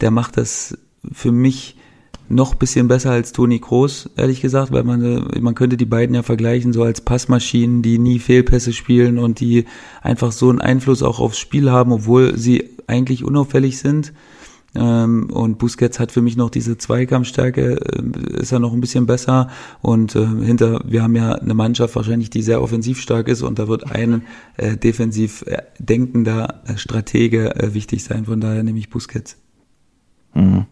der 0.00 0.12
macht 0.12 0.36
das 0.36 0.78
für 1.12 1.32
mich 1.32 1.76
noch 2.28 2.54
bisschen 2.54 2.86
besser 2.86 3.10
als 3.10 3.32
Toni 3.32 3.58
Kroos, 3.58 4.10
ehrlich 4.16 4.40
gesagt, 4.40 4.70
weil 4.70 4.84
man, 4.84 5.02
äh, 5.02 5.40
man 5.40 5.56
könnte 5.56 5.76
die 5.76 5.84
beiden 5.84 6.14
ja 6.14 6.22
vergleichen, 6.22 6.72
so 6.72 6.84
als 6.84 7.00
Passmaschinen, 7.00 7.82
die 7.82 7.98
nie 7.98 8.20
Fehlpässe 8.20 8.72
spielen 8.72 9.18
und 9.18 9.40
die 9.40 9.64
einfach 10.00 10.30
so 10.30 10.48
einen 10.48 10.60
Einfluss 10.60 11.02
auch 11.02 11.18
aufs 11.18 11.38
Spiel 11.38 11.72
haben, 11.72 11.90
obwohl 11.90 12.38
sie 12.38 12.70
eigentlich 12.86 13.24
unauffällig 13.24 13.78
sind. 13.78 14.12
Ähm, 14.78 15.30
und 15.30 15.58
Busquets 15.58 15.98
hat 15.98 16.12
für 16.12 16.22
mich 16.22 16.36
noch 16.36 16.50
diese 16.50 16.78
Zweikampfstärke, 16.78 17.80
äh, 17.80 18.40
ist 18.40 18.52
er 18.52 18.60
noch 18.60 18.72
ein 18.72 18.80
bisschen 18.80 19.06
besser. 19.06 19.48
Und 19.82 20.14
äh, 20.14 20.26
hinter, 20.26 20.80
wir 20.84 21.02
haben 21.02 21.16
ja 21.16 21.32
eine 21.32 21.54
Mannschaft 21.54 21.96
wahrscheinlich, 21.96 22.30
die 22.30 22.42
sehr 22.42 22.62
offensiv 22.62 23.00
stark 23.00 23.28
ist 23.28 23.42
und 23.42 23.58
da 23.58 23.68
wird 23.68 23.90
ein 23.90 24.22
äh, 24.56 24.76
defensiv 24.76 25.42
äh, 25.42 25.62
denkender 25.78 26.62
Stratege 26.76 27.56
äh, 27.56 27.74
wichtig 27.74 28.04
sein. 28.04 28.24
Von 28.24 28.40
daher 28.40 28.62
nehme 28.62 28.78
ich 28.78 28.88
Busquets. 28.88 29.36
Mhm 30.34 30.67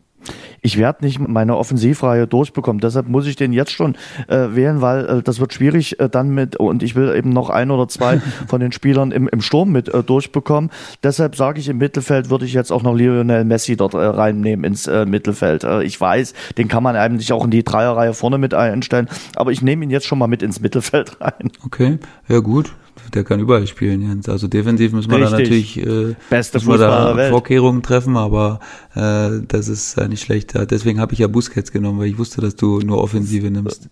ich 0.66 0.78
werde 0.78 1.04
nicht 1.04 1.20
meine 1.20 1.56
Offensivreihe 1.56 2.26
durchbekommen. 2.26 2.80
Deshalb 2.80 3.08
muss 3.08 3.28
ich 3.28 3.36
den 3.36 3.52
jetzt 3.52 3.70
schon 3.70 3.94
äh, 4.26 4.48
wählen, 4.50 4.80
weil 4.80 5.06
äh, 5.06 5.22
das 5.22 5.38
wird 5.38 5.54
schwierig 5.54 6.00
äh, 6.00 6.08
dann 6.08 6.30
mit, 6.30 6.56
und 6.56 6.82
ich 6.82 6.96
will 6.96 7.14
eben 7.14 7.30
noch 7.30 7.50
ein 7.50 7.70
oder 7.70 7.86
zwei 7.86 8.20
von 8.48 8.60
den 8.60 8.72
Spielern 8.72 9.12
im, 9.12 9.28
im 9.28 9.42
Sturm 9.42 9.70
mit 9.70 9.88
äh, 9.88 10.02
durchbekommen. 10.02 10.70
Deshalb 11.04 11.36
sage 11.36 11.60
ich, 11.60 11.68
im 11.68 11.78
Mittelfeld 11.78 12.30
würde 12.30 12.46
ich 12.46 12.52
jetzt 12.52 12.72
auch 12.72 12.82
noch 12.82 12.96
Lionel 12.96 13.44
Messi 13.44 13.76
dort 13.76 13.94
äh, 13.94 13.98
reinnehmen 13.98 14.64
ins 14.64 14.88
äh, 14.88 15.06
Mittelfeld. 15.06 15.62
Äh, 15.62 15.84
ich 15.84 16.00
weiß, 16.00 16.34
den 16.58 16.66
kann 16.66 16.82
man 16.82 16.96
eigentlich 16.96 17.32
auch 17.32 17.44
in 17.44 17.52
die 17.52 17.62
Dreierreihe 17.62 18.12
vorne 18.12 18.38
mit 18.38 18.52
einstellen, 18.52 19.08
aber 19.36 19.52
ich 19.52 19.62
nehme 19.62 19.84
ihn 19.84 19.90
jetzt 19.90 20.06
schon 20.06 20.18
mal 20.18 20.26
mit 20.26 20.42
ins 20.42 20.60
Mittelfeld 20.60 21.16
rein. 21.20 21.52
Okay, 21.64 21.98
ja 22.26 22.40
gut 22.40 22.74
der 23.14 23.24
kann 23.24 23.40
überall 23.40 23.66
spielen, 23.66 24.02
Jens. 24.02 24.28
Also 24.28 24.48
defensiv 24.48 24.92
müssen 24.92 25.10
wir 25.10 25.18
da 25.18 25.30
natürlich 25.30 25.78
äh, 25.78 26.14
Beste 26.30 26.58
müssen 26.58 26.70
wir 26.70 26.78
da 26.78 27.30
Vorkehrungen 27.30 27.82
treffen, 27.82 28.16
aber 28.16 28.60
äh, 28.94 29.42
das 29.46 29.68
ist 29.68 29.96
äh, 29.96 30.08
nicht 30.08 30.22
schlecht. 30.22 30.54
Deswegen 30.70 31.00
habe 31.00 31.12
ich 31.12 31.20
ja 31.20 31.28
Busquets 31.28 31.72
genommen, 31.72 32.00
weil 32.00 32.08
ich 32.08 32.18
wusste, 32.18 32.40
dass 32.40 32.56
du 32.56 32.80
nur 32.80 33.02
Offensive 33.02 33.50
nimmst. 33.50 33.88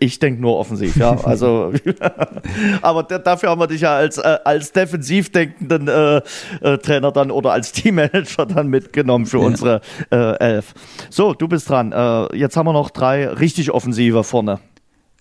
Ich 0.00 0.18
denke 0.18 0.40
nur 0.40 0.56
offensiv, 0.58 0.96
ja. 0.96 1.16
Also, 1.24 1.72
aber 2.82 3.02
dafür 3.02 3.50
haben 3.50 3.60
wir 3.60 3.66
dich 3.66 3.82
ja 3.82 3.96
als, 3.96 4.18
äh, 4.18 4.38
als 4.44 4.72
defensiv 4.72 5.30
denkenden 5.30 5.88
äh, 5.88 6.22
äh, 6.60 6.78
Trainer 6.78 7.12
dann 7.12 7.30
oder 7.30 7.52
als 7.52 7.72
Teammanager 7.78 8.46
dann 8.46 8.68
mitgenommen 8.68 9.26
für 9.26 9.38
ja. 9.38 9.46
unsere 9.46 9.80
äh, 10.10 10.38
Elf. 10.38 10.74
So, 11.10 11.34
du 11.34 11.48
bist 11.48 11.68
dran. 11.68 11.92
Äh, 11.92 12.36
jetzt 12.36 12.56
haben 12.56 12.66
wir 12.66 12.72
noch 12.72 12.90
drei 12.90 13.28
richtig 13.28 13.70
Offensive 13.70 14.24
vorne. 14.24 14.60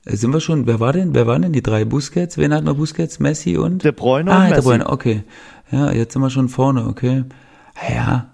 Sind 0.10 0.32
wir 0.32 0.40
schon, 0.40 0.68
wer 0.68 0.80
war 0.80 0.94
denn, 0.94 1.14
wer 1.14 1.28
waren 1.28 1.42
denn 1.42 1.54
die 1.54 1.64
drei 1.64 1.86
Busquets? 1.86 2.38
Wen 2.38 2.54
hatten 2.54 2.66
wir 2.66 2.76
Busquets? 2.76 3.20
Messi 3.20 3.58
und? 3.58 3.84
De 3.84 3.92
Bruyne 3.92 4.32
ah, 4.32 4.46
und 4.46 4.56
De 4.56 4.62
Bruyne, 4.62 4.88
okay. 4.88 5.24
Ja, 5.72 5.92
jetzt 5.92 6.14
sind 6.14 6.22
wir 6.22 6.30
schon 6.30 6.50
vorne, 6.50 6.86
okay. 6.88 7.26
Ja, 7.90 8.30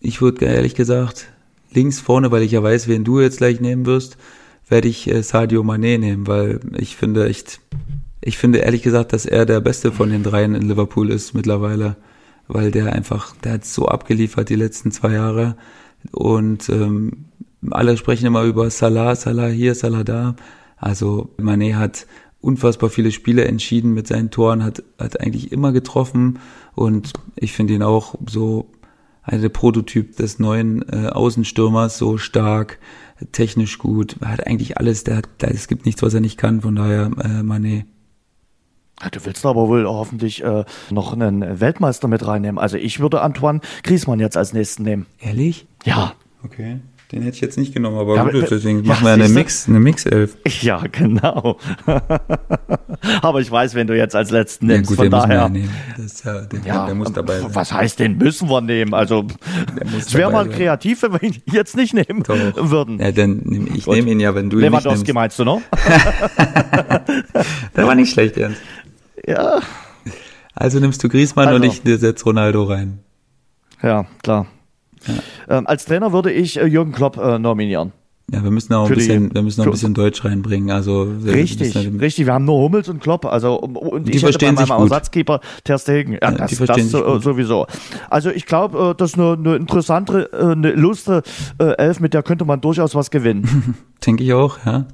ich 0.00 0.20
würde 0.20 0.46
ehrlich 0.46 0.74
gesagt 0.74 1.28
links 1.72 2.00
vorne, 2.00 2.30
weil 2.30 2.42
ich 2.42 2.52
ja 2.52 2.62
weiß, 2.62 2.88
wen 2.88 3.04
du 3.04 3.20
jetzt 3.20 3.38
gleich 3.38 3.60
nehmen 3.60 3.86
wirst, 3.86 4.16
werde 4.68 4.88
ich 4.88 5.08
äh, 5.08 5.22
Sadio 5.22 5.62
Mané 5.62 5.98
nehmen, 5.98 6.26
weil 6.26 6.60
ich 6.76 6.96
finde 6.96 7.28
echt, 7.28 7.60
ich 8.20 8.38
finde 8.38 8.58
ehrlich 8.58 8.82
gesagt, 8.82 9.12
dass 9.12 9.26
er 9.26 9.46
der 9.46 9.60
Beste 9.60 9.92
von 9.92 10.10
den 10.10 10.22
dreien 10.22 10.54
in 10.54 10.68
Liverpool 10.68 11.10
ist 11.10 11.34
mittlerweile, 11.34 11.96
weil 12.46 12.70
der 12.70 12.92
einfach, 12.92 13.34
der 13.36 13.54
hat 13.54 13.64
so 13.64 13.86
abgeliefert 13.86 14.48
die 14.48 14.56
letzten 14.56 14.92
zwei 14.92 15.12
Jahre 15.12 15.56
und 16.12 16.68
ähm, 16.68 17.26
alle 17.70 17.96
sprechen 17.96 18.26
immer 18.26 18.44
über 18.44 18.70
Salah, 18.70 19.14
Salah 19.14 19.48
hier, 19.48 19.74
Salah 19.74 20.04
da. 20.04 20.36
Also 20.78 21.30
Mané 21.38 21.74
hat 21.74 22.06
unfassbar 22.40 22.90
viele 22.90 23.10
Spiele 23.10 23.44
entschieden 23.44 23.94
mit 23.94 24.06
seinen 24.06 24.30
Toren, 24.30 24.62
hat, 24.62 24.82
hat 24.98 25.20
eigentlich 25.20 25.52
immer 25.52 25.72
getroffen 25.72 26.38
und 26.74 27.12
ich 27.36 27.52
finde 27.52 27.74
ihn 27.74 27.82
auch 27.82 28.14
so 28.28 28.70
der 29.30 29.48
Prototyp 29.50 30.16
des 30.16 30.38
neuen 30.38 30.88
äh, 30.88 31.08
Außenstürmers, 31.08 31.98
so 31.98 32.16
stark, 32.16 32.78
technisch 33.32 33.78
gut, 33.78 34.16
hat 34.24 34.46
eigentlich 34.46 34.78
alles, 34.78 35.04
der 35.04 35.18
hat, 35.18 35.28
es 35.42 35.68
gibt 35.68 35.84
nichts, 35.84 36.02
was 36.02 36.14
er 36.14 36.20
nicht 36.20 36.38
kann, 36.38 36.62
von 36.62 36.76
daher 36.76 37.10
äh, 37.18 37.42
Mané. 37.42 37.84
Du 39.12 39.24
willst 39.24 39.46
aber 39.46 39.68
wohl 39.68 39.86
hoffentlich 39.86 40.42
äh, 40.42 40.64
noch 40.90 41.12
einen 41.12 41.60
Weltmeister 41.60 42.08
mit 42.08 42.26
reinnehmen. 42.26 42.58
Also 42.58 42.76
ich 42.78 42.98
würde 42.98 43.20
Antoine 43.20 43.60
Griezmann 43.84 44.18
jetzt 44.18 44.36
als 44.36 44.52
nächsten 44.52 44.82
nehmen. 44.82 45.06
Ehrlich? 45.20 45.66
Ja. 45.84 46.14
Okay. 46.42 46.80
Den 47.10 47.22
hätte 47.22 47.36
ich 47.36 47.40
jetzt 47.40 47.56
nicht 47.56 47.72
genommen, 47.72 47.96
aber 47.96 48.16
ja, 48.16 48.24
gut, 48.24 48.50
deswegen 48.50 48.84
ja, 48.84 48.88
machen 48.88 49.06
wir 49.06 49.12
eine 49.12 49.30
Mix, 49.30 49.66
eine 49.66 49.80
Mix-Elf. 49.80 50.36
Ja, 50.60 50.82
genau. 50.92 51.56
aber 53.22 53.40
ich 53.40 53.50
weiß, 53.50 53.74
wenn 53.74 53.86
du 53.86 53.96
jetzt 53.96 54.14
als 54.14 54.30
letzten 54.30 54.66
nimmst, 54.66 54.90
ja, 54.90 54.96
gut, 54.96 55.04
von 55.04 55.10
daher. 55.10 55.50
Das, 55.96 56.22
ja, 56.22 56.40
den, 56.42 56.64
ja, 56.64 56.84
der 56.84 56.94
muss 56.94 57.10
dabei 57.10 57.40
sein. 57.40 57.54
Was 57.54 57.72
heißt, 57.72 57.98
den 57.98 58.18
müssen 58.18 58.50
wir 58.50 58.60
nehmen? 58.60 58.92
Also, 58.92 59.24
es 59.96 60.12
wäre 60.12 60.30
mal 60.30 60.44
sein. 60.44 60.54
kreativ, 60.54 61.02
wenn 61.02 61.12
wir 61.12 61.22
ihn 61.22 61.42
jetzt 61.46 61.76
nicht 61.76 61.94
nehmen 61.94 62.24
Doch. 62.24 62.36
würden. 62.56 62.98
Ja, 62.98 63.10
dann 63.10 63.40
nehm, 63.42 63.68
ich 63.74 63.86
nehme 63.86 64.10
ihn 64.10 64.20
ja, 64.20 64.34
wenn 64.34 64.50
du 64.50 64.58
ihn 64.58 64.64
Lewandowski 64.64 65.14
meinst 65.14 65.38
du 65.38 65.44
noch? 65.44 65.62
der 67.74 67.86
war 67.86 67.94
nicht 67.94 68.12
schlecht, 68.12 68.36
Ernst. 68.36 68.60
Ja. 69.26 69.62
Also 70.54 70.78
nimmst 70.78 71.02
du 71.02 71.08
Griezmann 71.08 71.48
also. 71.48 71.56
und 71.56 71.64
ich 71.64 71.80
setze 72.00 72.24
Ronaldo 72.24 72.64
rein. 72.64 72.98
Ja, 73.82 74.04
klar. 74.22 74.46
Ja. 75.06 75.58
Ähm, 75.58 75.66
als 75.66 75.84
Trainer 75.84 76.12
würde 76.12 76.32
ich 76.32 76.58
äh, 76.58 76.66
Jürgen 76.66 76.92
Klopp 76.92 77.16
äh, 77.16 77.38
nominieren. 77.38 77.92
Ja, 78.30 78.44
wir 78.44 78.50
müssen 78.50 78.74
auch 78.74 78.86
ein 78.86 78.94
bisschen, 78.94 79.30
die, 79.30 79.34
wir 79.34 79.42
müssen 79.42 79.62
auch 79.62 79.66
ein 79.66 79.70
bisschen 79.70 79.94
Deutsch 79.94 80.22
reinbringen. 80.22 80.70
Also 80.70 81.02
richtig, 81.24 81.74
richtig. 81.74 82.26
Wir 82.26 82.34
haben 82.34 82.44
nur 82.44 82.58
Hummels 82.58 82.90
und 82.90 83.00
Klopp. 83.00 83.24
Also 83.24 83.58
und 83.58 84.06
die 84.06 84.16
ich 84.16 84.20
verstehen 84.20 84.56
hätte 84.56 84.68
bei 84.68 84.74
meinem 84.74 84.82
Ersatzkeeper 84.82 85.40
Ter 85.64 85.78
Stegen. 85.78 86.12
Ja, 86.12 86.32
das, 86.32 86.50
die 86.50 86.66
das 86.66 86.90
so, 86.90 87.18
sowieso. 87.20 87.66
Also 88.10 88.28
ich 88.28 88.44
glaube, 88.44 88.90
äh, 88.90 88.94
das 88.94 89.12
ist 89.12 89.18
eine, 89.18 89.32
eine 89.32 89.56
interessante, 89.56 90.28
äh, 90.34 90.52
eine 90.52 90.72
illustre 90.72 91.22
äh, 91.58 91.72
Elf, 91.78 92.00
mit 92.00 92.12
der 92.12 92.22
könnte 92.22 92.44
man 92.44 92.60
durchaus 92.60 92.94
was 92.94 93.10
gewinnen. 93.10 93.76
Denke 94.06 94.24
ich 94.24 94.34
auch, 94.34 94.58
ja. 94.66 94.86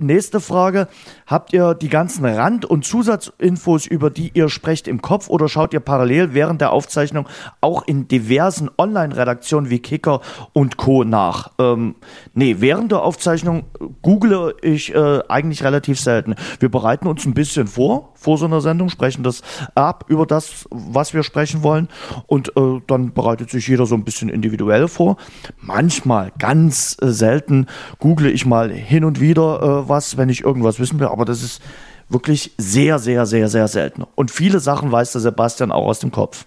Nächste 0.00 0.40
Frage. 0.40 0.88
Habt 1.26 1.52
ihr 1.52 1.74
die 1.74 1.90
ganzen 1.90 2.24
Rand- 2.24 2.64
und 2.64 2.86
Zusatzinfos, 2.86 3.84
über 3.84 4.08
die 4.08 4.30
ihr 4.32 4.48
sprecht, 4.48 4.88
im 4.88 5.02
Kopf 5.02 5.28
oder 5.28 5.50
schaut 5.50 5.74
ihr 5.74 5.80
parallel 5.80 6.32
während 6.32 6.62
der 6.62 6.72
Aufzeichnung 6.72 7.28
auch 7.60 7.86
in 7.86 8.08
diversen 8.08 8.70
Online-Redaktionen 8.78 9.68
wie 9.68 9.80
Kicker 9.80 10.22
und 10.54 10.78
Co. 10.78 11.04
nach? 11.04 11.50
Ähm, 11.58 11.96
nee, 12.32 12.56
während 12.60 12.90
der 12.90 13.02
Aufzeichnung 13.02 13.64
google 14.00 14.54
ich 14.62 14.94
äh, 14.94 15.20
eigentlich 15.28 15.62
relativ 15.62 16.00
selten. 16.00 16.36
Wir 16.58 16.70
bereiten 16.70 17.06
uns 17.06 17.26
ein 17.26 17.34
bisschen 17.34 17.66
vor, 17.66 18.14
vor 18.14 18.38
so 18.38 18.46
einer 18.46 18.62
Sendung, 18.62 18.88
sprechen 18.88 19.22
das 19.22 19.42
ab 19.74 20.06
über 20.08 20.24
das, 20.24 20.66
was 20.70 21.12
wir 21.12 21.22
sprechen 21.22 21.62
wollen 21.62 21.88
und 22.26 22.56
äh, 22.56 22.80
dann 22.86 23.12
bereitet 23.12 23.50
sich 23.50 23.68
jeder 23.68 23.84
so 23.84 23.94
ein 23.94 24.04
bisschen 24.04 24.30
individuell 24.30 24.88
vor. 24.88 25.18
Manchmal, 25.60 26.32
ganz 26.38 26.96
äh, 27.02 27.08
selten, 27.08 27.66
google 27.98 28.30
ich 28.30 28.46
mal 28.46 28.70
hin 28.70 29.04
und 29.04 29.20
wieder 29.20 29.60
äh, 29.62 29.81
was, 29.88 30.16
wenn 30.16 30.28
ich 30.28 30.42
irgendwas 30.42 30.78
wissen 30.78 30.98
will, 31.00 31.08
aber 31.08 31.24
das 31.24 31.42
ist 31.42 31.62
wirklich 32.08 32.52
sehr, 32.58 32.98
sehr, 32.98 33.26
sehr, 33.26 33.48
sehr 33.48 33.68
selten. 33.68 34.04
Und 34.14 34.30
viele 34.30 34.60
Sachen 34.60 34.92
weiß 34.92 35.12
der 35.12 35.20
Sebastian 35.20 35.72
auch 35.72 35.86
aus 35.86 36.00
dem 36.00 36.10
Kopf. 36.10 36.46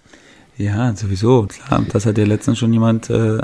Ja, 0.58 0.96
sowieso, 0.96 1.46
klar. 1.46 1.84
Das 1.92 2.06
hat 2.06 2.16
ja 2.16 2.24
letztens 2.24 2.58
schon 2.58 2.72
jemand 2.72 3.10
äh, 3.10 3.38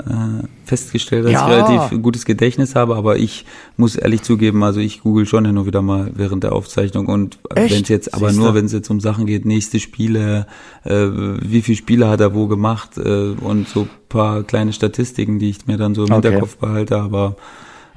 festgestellt, 0.65 1.25
dass 1.25 1.33
ja. 1.33 1.47
ich 1.47 1.53
relativ 1.53 2.01
gutes 2.01 2.25
Gedächtnis 2.25 2.73
habe, 2.73 2.95
aber 2.95 3.17
ich 3.17 3.45
muss 3.77 3.95
ehrlich 3.95 4.23
zugeben, 4.23 4.63
also 4.63 4.79
ich 4.79 5.01
google 5.01 5.27
schon 5.27 5.45
hin 5.45 5.55
und 5.59 5.67
wieder 5.67 5.83
mal 5.83 6.09
während 6.15 6.43
der 6.43 6.53
Aufzeichnung 6.53 7.05
und 7.05 7.37
wenn 7.53 7.83
es 7.83 7.87
jetzt, 7.87 8.15
aber 8.15 8.29
Siehste? 8.29 8.43
nur 8.43 8.55
wenn 8.55 8.65
es 8.65 8.71
jetzt 8.71 8.89
um 8.89 8.99
Sachen 8.99 9.27
geht, 9.27 9.45
nächste 9.45 9.79
Spiele, 9.79 10.47
äh, 10.85 10.91
wie 10.91 11.61
viele 11.61 11.77
Spiele 11.77 12.07
hat 12.07 12.19
er 12.19 12.33
wo 12.33 12.47
gemacht 12.47 12.97
äh, 12.97 13.35
und 13.39 13.67
so 13.67 13.87
paar 14.09 14.41
kleine 14.41 14.73
Statistiken, 14.73 15.37
die 15.37 15.51
ich 15.51 15.67
mir 15.67 15.77
dann 15.77 15.93
so 15.93 16.05
im 16.05 16.11
okay. 16.11 16.29
Hinterkopf 16.29 16.57
behalte, 16.57 16.97
aber 16.97 17.35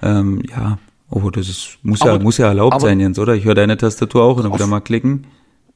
ähm, 0.02 0.42
ja, 0.50 0.76
oh, 1.10 1.30
das 1.30 1.48
ist, 1.48 1.78
muss 1.82 2.02
aber, 2.02 2.12
ja, 2.12 2.18
muss 2.18 2.38
ja 2.38 2.48
erlaubt 2.48 2.80
sein, 2.80 3.00
Jens, 3.00 3.18
oder? 3.18 3.34
Ich 3.34 3.44
höre 3.44 3.54
deine 3.54 3.76
Tastatur 3.76 4.22
auch 4.22 4.36
und 4.36 4.52
wieder 4.52 4.66
mal 4.66 4.80
klicken. 4.80 5.26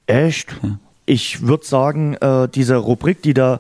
Echt? 0.07 0.57
Ja 0.62 0.78
ich 1.11 1.43
würde 1.47 1.66
sagen, 1.66 2.14
äh, 2.14 2.49
diese 2.49 2.76
Rubrik, 2.76 3.20
die 3.22 3.33
äh, 3.33 3.59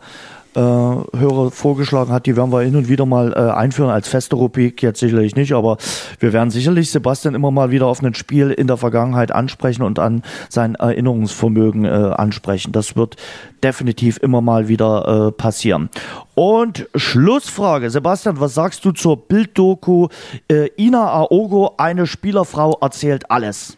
Hörer 0.58 1.50
vorgeschlagen 1.50 2.12
hat, 2.12 2.26
die 2.26 2.36
werden 2.36 2.52
wir 2.52 2.62
hin 2.62 2.76
und 2.76 2.88
wieder 2.88 3.06
mal 3.06 3.32
äh, 3.32 3.52
einführen 3.52 3.90
als 3.90 4.08
feste 4.08 4.36
Rubrik, 4.36 4.82
jetzt 4.82 5.00
sicherlich 5.00 5.36
nicht, 5.36 5.52
aber 5.52 5.76
wir 6.18 6.32
werden 6.32 6.50
sicherlich 6.50 6.90
Sebastian 6.90 7.34
immer 7.34 7.50
mal 7.50 7.70
wieder 7.70 7.86
auf 7.86 8.02
ein 8.02 8.14
Spiel 8.14 8.50
in 8.50 8.66
der 8.66 8.76
Vergangenheit 8.76 9.30
ansprechen 9.32 9.82
und 9.82 9.98
an 9.98 10.22
sein 10.48 10.74
Erinnerungsvermögen 10.74 11.84
äh, 11.84 11.88
ansprechen. 11.88 12.72
Das 12.72 12.96
wird 12.96 13.16
definitiv 13.62 14.18
immer 14.18 14.40
mal 14.40 14.68
wieder 14.68 15.28
äh, 15.28 15.32
passieren. 15.32 15.90
Und 16.34 16.88
Schlussfrage, 16.94 17.90
Sebastian, 17.90 18.40
was 18.40 18.54
sagst 18.54 18.84
du 18.84 18.92
zur 18.92 19.16
Bilddoku 19.16 20.08
äh, 20.50 20.70
Ina 20.76 21.12
Aogo, 21.12 21.74
eine 21.76 22.06
Spielerfrau 22.06 22.78
erzählt 22.80 23.30
alles? 23.30 23.76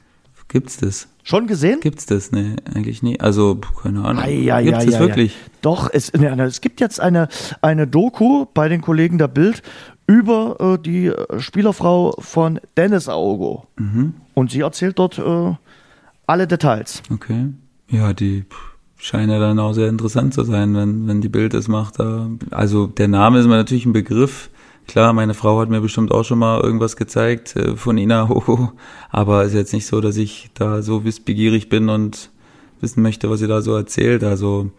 Gibt's 0.49 0.77
das? 0.77 1.09
Schon 1.25 1.47
gesehen? 1.47 1.81
Gibt's 1.81 2.07
das? 2.07 2.33
Nee, 2.33 2.57
eigentlich 2.75 3.03
nie. 3.03 3.21
Also, 3.21 3.61
keine 3.83 4.05
Ahnung. 4.05 4.23
Ai, 4.23 4.53
ai, 4.53 4.65
Gibt's 4.65 4.81
ai, 4.81 4.87
das 4.87 4.99
wirklich? 4.99 5.37
Doch, 5.61 5.89
es, 5.93 6.11
es 6.11 6.61
gibt 6.61 6.81
jetzt 6.81 7.01
eine, 7.01 7.29
eine 7.61 7.87
Doku 7.87 8.47
bei 8.53 8.69
den 8.69 8.81
Kollegen 8.81 9.19
der 9.19 9.29
Bild 9.29 9.63
über 10.07 10.57
äh, 10.59 10.83
die 10.83 11.07
äh, 11.07 11.39
Spielerfrau 11.39 12.15
von 12.19 12.61
Dennis 12.77 13.09
Aogo. 13.09 13.67
Mhm. 13.77 14.15
Und 14.35 14.51
sie 14.51 14.61
erzählt 14.61 14.99
dort 14.99 15.19
äh, 15.19 15.55
alle 16.27 16.47
Details. 16.47 17.03
Okay. 17.11 17.49
Ja, 17.89 18.13
die 18.13 18.45
scheint 18.99 19.31
ja 19.31 19.39
dann 19.39 19.59
auch 19.59 19.75
sehr 19.75 19.89
interessant 19.89 20.35
zu 20.35 20.45
sein, 20.45 20.75
wenn, 20.75 21.07
wenn 21.07 21.21
die 21.21 21.29
Bild 21.29 21.55
es 21.55 21.69
macht. 21.69 21.99
Also 22.51 22.87
der 22.87 23.09
Name 23.09 23.39
ist 23.39 23.47
mir 23.47 23.57
natürlich 23.57 23.85
ein 23.85 23.93
Begriff. 23.93 24.51
Klar, 24.87 25.13
meine 25.13 25.35
Frau 25.35 25.61
hat 25.61 25.69
mir 25.69 25.81
bestimmt 25.81 26.13
auch 26.13 26.25
schon 26.25 26.39
mal 26.39 26.61
irgendwas 26.61 26.97
gezeigt 26.97 27.57
äh, 27.57 27.77
von 27.77 27.97
Ina 27.99 28.29
Hoho, 28.29 28.73
aber 29.11 29.45
ist 29.45 29.55
jetzt 29.55 29.73
nicht 29.73 29.87
so, 29.87 30.01
dass 30.01 30.17
ich 30.17 30.51
da 30.55 30.83
so 30.83 31.05
wissbegierig 31.05 31.69
bin 31.69 31.89
und 31.89 32.31
wissen 32.81 33.03
möchte, 33.03 33.31
was 33.31 33.41
sie 33.41 33.47
da 33.47 33.63
so 33.63 33.75
erzählt. 33.75 34.25
Also 34.25 34.71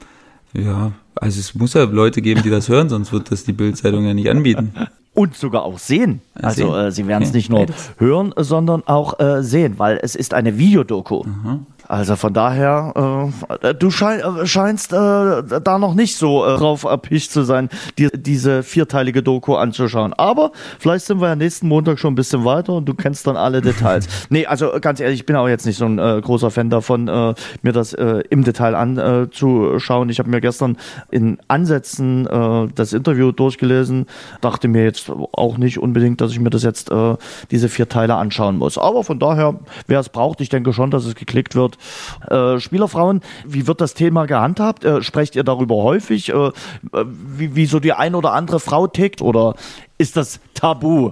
ja, 0.53 0.91
also 1.15 1.39
es 1.39 1.55
muss 1.55 1.73
ja 1.73 1.83
Leute 1.83 2.21
geben, 2.21 2.43
die 2.43 2.49
das 2.49 2.69
hören, 2.69 2.89
sonst 2.89 3.11
wird 3.11 3.31
das 3.31 3.43
die 3.43 3.53
Bildzeitung 3.53 4.05
ja 4.05 4.13
nicht 4.13 4.29
anbieten. 4.29 4.73
Und 5.13 5.35
sogar 5.35 5.63
auch 5.63 5.79
sehen. 5.79 6.21
Also 6.33 6.75
äh, 6.75 6.91
sie 6.91 7.07
werden 7.07 7.23
es 7.23 7.33
nicht 7.33 7.49
nur 7.49 7.67
hören, 7.97 8.33
sondern 8.35 8.83
auch 8.87 9.19
äh, 9.19 9.43
sehen, 9.43 9.75
weil 9.77 9.99
es 10.01 10.15
ist 10.15 10.33
eine 10.33 10.57
Videodoku. 10.57 11.23
Mhm. 11.23 11.65
Also 11.87 12.15
von 12.15 12.33
daher, 12.33 13.31
äh, 13.61 13.73
du 13.73 13.91
schein, 13.91 14.19
äh, 14.19 14.45
scheinst 14.45 14.93
äh, 14.93 14.95
da 14.95 15.77
noch 15.79 15.93
nicht 15.93 16.15
so 16.15 16.45
äh, 16.45 16.57
drauf 16.57 16.83
erpicht 16.83 17.31
zu 17.31 17.43
sein, 17.43 17.69
dir 17.97 18.09
diese 18.09 18.63
vierteilige 18.63 19.21
Doku 19.21 19.55
anzuschauen. 19.55 20.13
Aber 20.13 20.51
vielleicht 20.79 21.05
sind 21.05 21.21
wir 21.21 21.27
ja 21.27 21.35
nächsten 21.35 21.67
Montag 21.67 21.99
schon 21.99 22.13
ein 22.13 22.15
bisschen 22.15 22.45
weiter 22.45 22.73
und 22.73 22.85
du 22.85 22.93
kennst 22.93 23.27
dann 23.27 23.35
alle 23.35 23.61
Details. 23.61 24.07
nee, 24.29 24.45
also 24.45 24.71
ganz 24.79 24.99
ehrlich, 24.99 25.19
ich 25.19 25.25
bin 25.25 25.35
auch 25.35 25.47
jetzt 25.47 25.65
nicht 25.65 25.77
so 25.77 25.85
ein 25.85 25.99
äh, 25.99 26.21
großer 26.21 26.51
Fan 26.51 26.69
davon, 26.69 27.07
äh, 27.07 27.33
mir 27.61 27.73
das 27.73 27.93
äh, 27.93 28.23
im 28.29 28.43
Detail 28.43 28.75
anzuschauen. 28.75 30.09
ich 30.09 30.19
habe 30.19 30.29
mir 30.29 30.41
gestern 30.41 30.77
in 31.11 31.37
Ansätzen 31.47 32.25
äh, 32.27 32.67
das 32.73 32.93
Interview 32.93 33.31
durchgelesen, 33.31 34.05
dachte 34.41 34.67
mir 34.67 34.83
jetzt 34.83 35.11
auch 35.33 35.57
nicht 35.57 35.79
unbedingt, 35.79 36.21
dass 36.21 36.31
ich 36.31 36.39
mir 36.39 36.49
das 36.49 36.63
jetzt 36.63 36.91
äh, 36.91 37.15
diese 37.51 37.69
vier 37.69 37.89
Teile 37.89 38.15
anschauen 38.15 38.57
muss. 38.57 38.77
Aber 38.77 39.03
von 39.03 39.19
daher, 39.19 39.59
wer 39.87 39.99
es 39.99 40.09
braucht, 40.09 40.41
ich 40.41 40.49
denke 40.49 40.73
schon, 40.73 40.91
dass 40.91 41.05
es 41.05 41.15
geklickt 41.15 41.55
wird 41.55 41.72
wird. 41.73 42.31
Äh, 42.31 42.59
Spielerfrauen, 42.59 43.21
wie 43.45 43.67
wird 43.67 43.81
das 43.81 43.93
Thema 43.93 44.25
gehandhabt? 44.25 44.85
Äh, 44.85 45.01
sprecht 45.01 45.35
ihr 45.35 45.43
darüber 45.43 45.75
häufig? 45.75 46.29
Äh, 46.29 46.51
wie, 46.91 47.55
wie 47.55 47.65
so 47.65 47.79
die 47.79 47.93
ein 47.93 48.15
oder 48.15 48.33
andere 48.33 48.59
Frau 48.59 48.87
tickt? 48.87 49.21
Oder 49.21 49.55
ist 49.97 50.17
das 50.17 50.39
tabu? 50.53 51.11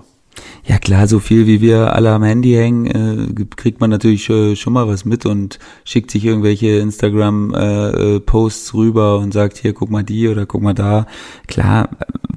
Ja 0.65 0.77
klar, 0.77 1.07
so 1.07 1.19
viel 1.19 1.45
wie 1.45 1.59
wir 1.59 1.93
alle 1.93 2.11
am 2.11 2.23
Handy 2.23 2.53
hängen, 2.53 2.85
äh, 2.85 3.45
kriegt 3.57 3.81
man 3.81 3.89
natürlich 3.89 4.29
äh, 4.29 4.55
schon 4.55 4.71
mal 4.71 4.87
was 4.87 5.03
mit 5.03 5.25
und 5.25 5.59
schickt 5.83 6.09
sich 6.09 6.23
irgendwelche 6.23 6.77
Instagram-Posts 6.77 8.69
äh, 8.69 8.77
rüber 8.77 9.17
und 9.17 9.33
sagt, 9.33 9.57
hier, 9.57 9.73
guck 9.73 9.89
mal 9.89 10.03
die 10.03 10.29
oder 10.29 10.45
guck 10.45 10.61
mal 10.61 10.73
da. 10.73 11.05
Klar, 11.47 11.89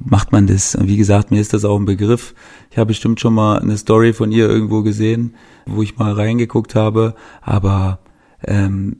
macht 0.03 0.33
man 0.33 0.45
das. 0.45 0.75
Und 0.75 0.87
wie 0.87 0.97
gesagt, 0.97 1.31
mir 1.31 1.39
ist 1.39 1.53
das 1.53 1.63
auch 1.63 1.77
ein 1.79 1.85
Begriff. 1.85 2.35
Ich 2.69 2.77
habe 2.77 2.87
bestimmt 2.87 3.21
schon 3.21 3.33
mal 3.33 3.59
eine 3.59 3.77
Story 3.77 4.11
von 4.11 4.31
ihr 4.31 4.49
irgendwo 4.49 4.81
gesehen, 4.81 5.35
wo 5.65 5.81
ich 5.81 5.97
mal 5.97 6.11
reingeguckt 6.11 6.75
habe, 6.75 7.15
aber 7.41 7.99
ähm, 8.47 8.97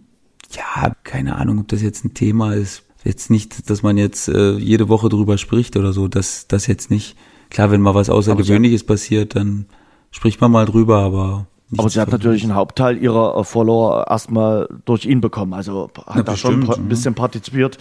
ja, 0.51 0.93
keine 1.03 1.35
Ahnung, 1.35 1.59
ob 1.59 1.67
das 1.67 1.81
jetzt 1.81 2.05
ein 2.05 2.13
Thema 2.13 2.53
ist. 2.53 2.83
Jetzt 3.03 3.29
nicht, 3.29 3.69
dass 3.69 3.83
man 3.83 3.97
jetzt 3.97 4.27
äh, 4.27 4.53
jede 4.53 4.89
Woche 4.89 5.09
drüber 5.09 5.37
spricht 5.37 5.77
oder 5.77 5.93
so, 5.93 6.07
das, 6.07 6.47
das 6.47 6.65
jetzt 6.67 6.89
nicht. 6.89 7.15
Klar, 7.49 7.69
wenn 7.69 7.81
mal 7.81 7.93
was 7.93 8.09
Außergewöhnliches 8.09 8.83
passiert, 8.83 9.35
dann 9.35 9.67
spricht 10.11 10.41
man 10.41 10.51
mal 10.51 10.65
drüber, 10.65 10.99
aber 10.99 11.47
aber 11.77 11.89
sie 11.89 11.99
hat 11.99 12.11
natürlich 12.11 12.43
einen 12.43 12.55
Hauptteil 12.55 13.01
ihrer 13.01 13.37
äh, 13.37 13.43
Follower 13.43 14.05
erstmal 14.07 14.69
durch 14.85 15.05
ihn 15.05 15.19
bekommen. 15.19 15.53
Also 15.53 15.89
hat 16.05 16.15
ja, 16.15 16.23
da 16.23 16.37
schon 16.37 16.69
ein 16.69 16.87
bisschen 16.87 17.15
partizipiert 17.15 17.77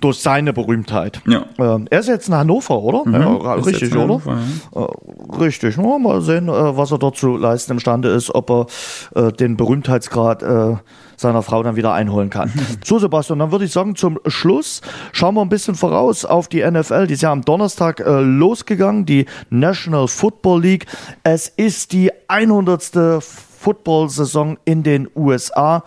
durch 0.00 0.18
seine 0.18 0.52
Berühmtheit. 0.52 1.20
Ja. 1.26 1.44
Ähm, 1.58 1.86
er 1.90 2.00
ist 2.00 2.08
jetzt 2.08 2.28
in 2.28 2.34
Hannover, 2.34 2.80
oder? 2.80 3.04
Mhm, 3.04 3.14
ja, 3.14 3.54
richtig, 3.54 3.92
oder? 3.92 4.02
Hannover, 4.02 4.38
ja. 4.74 4.82
Äh, 4.82 5.36
richtig. 5.40 5.76
Ja, 5.76 5.98
mal 5.98 6.20
sehen, 6.20 6.48
äh, 6.48 6.76
was 6.76 6.92
er 6.92 6.98
dort 6.98 7.16
zu 7.16 7.36
leisten 7.36 7.72
imstande 7.72 8.08
ist, 8.08 8.34
ob 8.34 8.50
er 8.50 8.66
äh, 9.14 9.32
den 9.32 9.56
Berühmtheitsgrad 9.56 10.42
äh, 10.42 10.76
seiner 11.16 11.42
Frau 11.42 11.62
dann 11.62 11.76
wieder 11.76 11.92
einholen 11.92 12.30
kann. 12.30 12.52
so, 12.84 12.98
Sebastian, 12.98 13.40
dann 13.40 13.50
würde 13.50 13.64
ich 13.64 13.72
sagen, 13.72 13.96
zum 13.96 14.20
Schluss 14.26 14.80
schauen 15.12 15.34
wir 15.34 15.42
ein 15.42 15.48
bisschen 15.48 15.74
voraus 15.74 16.24
auf 16.24 16.48
die 16.48 16.68
NFL. 16.68 17.06
Die 17.08 17.14
ist 17.14 17.22
ja 17.22 17.32
am 17.32 17.42
Donnerstag 17.42 18.00
äh, 18.00 18.20
losgegangen, 18.20 19.04
die 19.04 19.26
National 19.50 20.06
Football 20.08 20.62
League. 20.62 20.86
Es 21.24 21.48
ist 21.48 21.92
die 21.92 22.10
100. 22.28 23.22
Football-Saison 23.58 24.56
in 24.64 24.82
den 24.82 25.08
USA. 25.16 25.82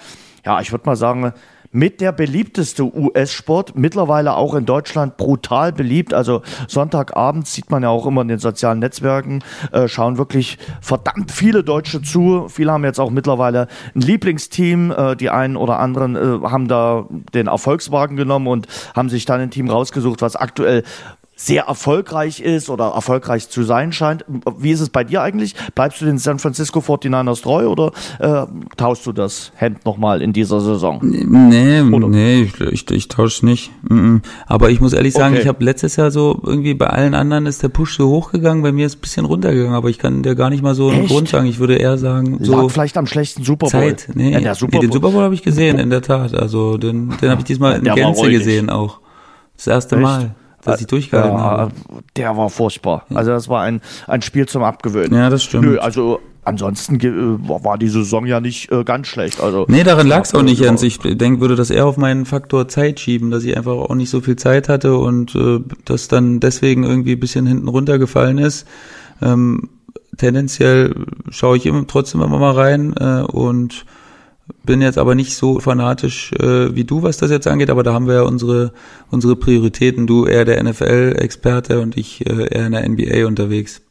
Ja, 0.46 0.60
ich 0.60 0.72
würde 0.72 0.86
mal 0.86 0.96
sagen, 0.96 1.34
mit 1.72 2.02
der 2.02 2.12
beliebteste 2.12 2.84
US-Sport, 2.84 3.76
mittlerweile 3.76 4.36
auch 4.36 4.56
in 4.56 4.66
Deutschland 4.66 5.18
brutal 5.18 5.72
beliebt. 5.72 6.14
Also 6.14 6.42
Sonntagabend 6.68 7.48
sieht 7.48 7.70
man 7.70 7.84
ja 7.84 7.90
auch 7.90 8.06
immer 8.06 8.22
in 8.22 8.28
den 8.28 8.40
sozialen 8.40 8.80
Netzwerken, 8.80 9.44
äh, 9.72 9.88
schauen 9.88 10.18
wirklich 10.18 10.58
verdammt 10.82 11.32
viele 11.32 11.64
Deutsche 11.64 12.02
zu. 12.02 12.48
Viele 12.50 12.72
haben 12.72 12.84
jetzt 12.84 13.00
auch 13.00 13.12
mittlerweile 13.12 13.68
ein 13.96 14.02
Lieblingsteam. 14.02 14.92
Äh, 14.92 15.16
die 15.16 15.30
einen 15.30 15.56
oder 15.56 15.80
anderen 15.80 16.16
äh, 16.16 16.48
haben 16.48 16.68
da 16.68 17.06
den 17.34 17.48
Erfolgswagen 17.48 18.18
genommen 18.18 18.48
und 18.48 18.68
haben 18.96 19.10
sich 19.10 19.26
dann 19.26 19.40
ein 19.40 19.52
Team 19.52 19.70
rausgesucht, 19.70 20.22
was 20.22 20.36
aktuell 20.36 20.84
sehr 21.44 21.64
erfolgreich 21.64 22.40
ist 22.40 22.70
oder 22.70 22.90
erfolgreich 22.90 23.50
zu 23.50 23.64
sein 23.64 23.92
scheint. 23.92 24.24
Wie 24.60 24.70
ist 24.70 24.80
es 24.80 24.90
bei 24.90 25.04
dir 25.04 25.24
eigentlich? 25.24 25.56
Bleibst 25.74 26.00
du 26.00 26.06
den 26.06 26.20
San 26.20 26.38
Francisco 26.38 26.82
49ers 26.82 27.42
treu 27.42 27.68
oder 27.68 27.92
äh, 28.20 28.46
tauschst 28.78 29.08
du 29.08 29.12
das 29.12 29.52
Hemd 29.56 29.84
nochmal 29.84 30.22
in 30.22 30.34
dieser 30.34 30.62
Saison? 30.62 31.00
Nee, 31.02 31.82
oder? 31.82 32.08
nee, 32.08 32.44
ich, 32.44 32.62
ich, 32.62 32.92
ich 32.92 33.08
tausche 33.08 33.44
nicht. 33.46 33.72
Aber 34.46 34.70
ich 34.70 34.82
muss 34.82 34.94
ehrlich 34.94 35.14
sagen, 35.14 35.34
okay. 35.34 35.42
ich 35.42 35.48
habe 35.48 35.64
letztes 35.64 35.96
Jahr 35.96 36.12
so 36.12 36.40
irgendwie 36.46 36.76
bei 36.76 36.88
allen 36.88 37.16
anderen 37.16 37.48
ist 37.48 37.64
der 37.64 37.70
Push 37.70 37.98
so 37.98 38.08
hochgegangen, 38.08 38.62
bei 38.62 38.72
mir 38.72 38.86
ist 38.86 38.98
ein 38.98 39.02
bisschen 39.02 39.26
runtergegangen, 39.26 39.74
aber 39.74 39.90
ich 39.90 39.98
kann 39.98 40.22
dir 40.22 40.36
gar 40.36 40.52
nicht 40.52 40.62
mal 40.62 40.76
so 40.76 40.90
einen 40.90 41.08
Grund 41.08 41.28
sagen. 41.28 41.48
Ich 41.48 41.58
würde 41.58 41.76
eher 41.76 41.98
sagen, 41.98 42.38
so 42.42 42.52
Lag 42.52 42.70
vielleicht 42.70 42.98
am 42.98 43.08
schlechten 43.08 43.44
Super 43.44 43.68
Bowl. 43.68 43.82
Zeit. 43.82 44.10
Nee, 44.14 44.38
ja, 44.38 44.54
Super 44.54 44.78
nee 44.78 44.82
den 44.82 44.92
Super 44.92 45.10
Bowl 45.10 45.24
habe 45.24 45.34
ich 45.34 45.42
gesehen, 45.42 45.80
in 45.80 45.90
der 45.90 46.04
Tat. 46.04 46.36
Also 46.36 46.78
den, 46.78 47.14
den 47.20 47.30
habe 47.32 47.42
ich 47.42 47.46
diesmal 47.46 47.80
in 47.80 47.84
Gänze 47.84 48.30
gesehen 48.30 48.70
auch. 48.70 49.00
Das 49.58 49.66
erste 49.66 49.96
Echt? 49.96 50.04
Mal 50.04 50.36
dass 50.64 50.82
ich 50.82 50.88
durchgehalten 50.88 51.38
ja, 51.38 51.44
habe. 51.44 51.72
Der 52.16 52.38
war 52.38 52.50
furchtbar. 52.50 53.06
Also 53.14 53.32
das 53.32 53.50
war 53.50 53.62
ein, 53.62 53.82
ein 54.08 54.22
Spiel 54.22 54.48
zum 54.48 54.64
Abgewöhnen. 54.64 55.14
Ja, 55.14 55.30
das 55.30 55.44
stimmt. 55.44 55.66
Nö, 55.66 55.78
also 55.80 56.20
ansonsten 56.44 57.00
äh, 57.00 57.50
war 57.64 57.78
die 57.78 57.90
Saison 57.90 58.26
ja 58.26 58.40
nicht 58.40 58.72
äh, 58.72 58.84
ganz 58.84 59.08
schlecht. 59.08 59.42
Also 59.42 59.66
nee, 59.68 59.84
daran 59.84 60.08
lag 60.08 60.24
es 60.24 60.34
auch 60.34 60.44
nicht, 60.44 60.60
Jens. 60.60 60.84
Ich 60.84 61.00
denke, 61.00 61.42
würde 61.42 61.56
das 61.56 61.70
eher 61.70 61.86
auf 61.86 61.98
meinen 61.98 62.26
Faktor 62.26 62.68
Zeit 62.68 63.00
schieben, 63.00 63.32
dass 63.32 63.44
ich 63.44 63.56
einfach 63.56 63.74
auch 63.74 63.96
nicht 63.96 64.10
so 64.10 64.22
viel 64.22 64.36
Zeit 64.36 64.70
hatte 64.70 64.98
und 64.98 65.36
äh, 65.36 65.60
das 65.86 66.08
dann 66.08 66.40
deswegen 66.40 66.84
irgendwie 66.84 67.14
ein 67.14 67.20
bisschen 67.20 67.46
hinten 67.46 67.68
runtergefallen 67.68 68.38
ist. 68.38 68.68
Ähm, 69.22 69.70
tendenziell 70.18 70.96
schaue 71.30 71.58
ich 71.58 71.66
immer 71.66 71.86
trotzdem 71.88 72.22
immer 72.22 72.40
mal 72.40 72.54
rein 72.54 72.94
äh, 72.98 73.22
und 73.22 73.86
bin 74.64 74.82
jetzt 74.82 74.98
aber 74.98 75.16
nicht 75.16 75.36
so 75.36 75.60
fanatisch 75.60 76.32
äh, 76.34 76.76
wie 76.76 76.84
du, 76.84 77.04
was 77.04 77.18
das 77.18 77.32
jetzt 77.32 77.48
angeht, 77.48 77.70
aber 77.70 77.84
da 77.84 77.94
haben 77.94 78.08
wir 78.08 78.16
ja 78.16 78.22
unsere, 78.24 78.72
unsere 79.10 79.36
Prioritäten. 79.36 80.08
Du 80.08 80.26
eher 80.26 80.46
der 80.46 80.64
NFL-Experte 80.64 81.80
und 81.82 81.98
ich 81.98 82.26
äh, 82.26 82.48
eher 82.48 82.68
in 82.68 82.72
der 82.72 82.88
NBA 82.88 83.28
unterwegs. 83.28 83.82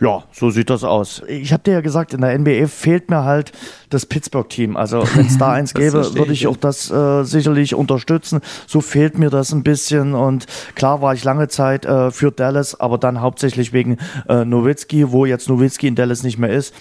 Ja, 0.00 0.24
so 0.32 0.50
sieht 0.50 0.70
das 0.70 0.82
aus. 0.82 1.22
Ich 1.28 1.52
habe 1.52 1.62
dir 1.62 1.74
ja 1.74 1.80
gesagt, 1.80 2.14
in 2.14 2.20
der 2.20 2.36
NBA 2.36 2.66
fehlt 2.66 3.10
mir 3.10 3.24
halt 3.24 3.52
das 3.90 4.06
Pittsburgh-Team. 4.06 4.76
Also 4.76 5.04
wenn 5.14 5.26
es 5.26 5.38
da 5.38 5.52
eins 5.52 5.72
gäbe, 5.72 6.14
würde 6.14 6.32
ich 6.32 6.46
auch 6.46 6.56
das 6.56 6.90
äh, 6.90 7.22
sicherlich 7.22 7.74
unterstützen. 7.74 8.40
So 8.66 8.80
fehlt 8.80 9.18
mir 9.18 9.30
das 9.30 9.52
ein 9.52 9.62
bisschen. 9.62 10.14
Und 10.14 10.46
klar 10.74 11.00
war 11.00 11.14
ich 11.14 11.22
lange 11.22 11.48
Zeit 11.48 11.86
äh, 11.86 12.10
für 12.10 12.32
Dallas, 12.32 12.78
aber 12.78 12.98
dann 12.98 13.20
hauptsächlich 13.20 13.72
wegen 13.72 13.98
äh, 14.28 14.44
Nowitzki, 14.44 15.12
wo 15.12 15.26
jetzt 15.26 15.48
Nowitzki 15.48 15.86
in 15.86 15.94
Dallas 15.94 16.24
nicht 16.24 16.38
mehr 16.38 16.50
ist, 16.50 16.74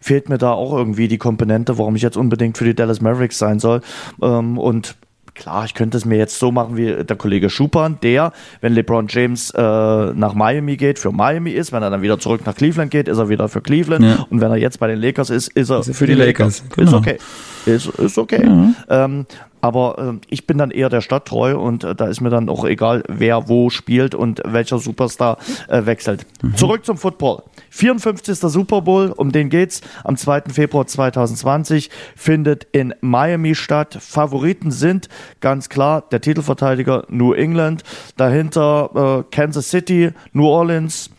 fehlt 0.00 0.28
mir 0.28 0.38
da 0.38 0.52
auch 0.52 0.72
irgendwie 0.72 1.08
die 1.08 1.18
Komponente, 1.18 1.76
warum 1.76 1.96
ich 1.96 2.02
jetzt 2.02 2.16
unbedingt 2.16 2.56
für 2.56 2.64
die 2.64 2.74
Dallas 2.74 3.00
Mavericks 3.00 3.38
sein 3.38 3.58
soll. 3.58 3.80
Ähm, 4.22 4.58
und 4.58 4.96
Klar, 5.40 5.64
ich 5.64 5.72
könnte 5.72 5.96
es 5.96 6.04
mir 6.04 6.18
jetzt 6.18 6.38
so 6.38 6.52
machen 6.52 6.76
wie 6.76 7.02
der 7.02 7.16
Kollege 7.16 7.48
Schupan, 7.48 7.96
der, 8.02 8.32
wenn 8.60 8.74
LeBron 8.74 9.06
James 9.08 9.50
äh, 9.50 9.60
nach 9.62 10.34
Miami 10.34 10.76
geht, 10.76 10.98
für 10.98 11.12
Miami 11.12 11.52
ist. 11.52 11.72
Wenn 11.72 11.82
er 11.82 11.88
dann 11.88 12.02
wieder 12.02 12.18
zurück 12.18 12.42
nach 12.44 12.54
Cleveland 12.54 12.90
geht, 12.90 13.08
ist 13.08 13.16
er 13.16 13.30
wieder 13.30 13.48
für 13.48 13.62
Cleveland. 13.62 14.04
Ja. 14.04 14.26
Und 14.28 14.42
wenn 14.42 14.50
er 14.50 14.58
jetzt 14.58 14.78
bei 14.78 14.86
den 14.86 15.00
Lakers 15.00 15.30
ist, 15.30 15.48
ist 15.48 15.70
er, 15.70 15.80
ist 15.80 15.88
er 15.88 15.94
für, 15.94 16.00
für, 16.00 16.06
die, 16.08 16.12
die 16.12 16.18
Lakers. 16.18 16.62
Lakers. 16.62 16.76
Genau. 16.76 16.88
Ist 16.88 16.94
okay. 16.94 17.18
Ist, 17.66 17.86
ist 17.86 18.18
okay. 18.18 18.46
Mhm. 18.46 18.74
Ähm, 18.88 19.26
aber 19.60 19.98
äh, 19.98 20.26
ich 20.28 20.46
bin 20.46 20.58
dann 20.58 20.70
eher 20.70 20.88
der 20.88 21.00
Stadt 21.00 21.26
treu 21.26 21.56
und 21.58 21.84
äh, 21.84 21.94
da 21.94 22.06
ist 22.06 22.20
mir 22.20 22.30
dann 22.30 22.48
auch 22.48 22.64
egal, 22.64 23.02
wer 23.08 23.48
wo 23.48 23.70
spielt 23.70 24.14
und 24.14 24.40
welcher 24.44 24.78
Superstar 24.78 25.38
äh, 25.68 25.84
wechselt. 25.86 26.26
Mhm. 26.42 26.56
Zurück 26.56 26.84
zum 26.84 26.96
Football. 26.96 27.42
54. 27.70 28.38
Super 28.38 28.82
Bowl, 28.82 29.12
um 29.14 29.32
den 29.32 29.50
geht's. 29.50 29.80
Am 30.04 30.16
2. 30.16 30.42
Februar 30.52 30.86
2020 30.86 31.90
findet 32.16 32.66
in 32.72 32.94
Miami 33.00 33.54
statt. 33.54 33.98
Favoriten 34.00 34.70
sind 34.70 35.08
ganz 35.40 35.68
klar 35.68 36.02
der 36.10 36.20
Titelverteidiger 36.20 37.04
New 37.08 37.32
England, 37.32 37.84
dahinter 38.16 39.24
äh, 39.30 39.34
Kansas 39.34 39.70
City, 39.70 40.12
New 40.32 40.46
Orleans, 40.46 41.10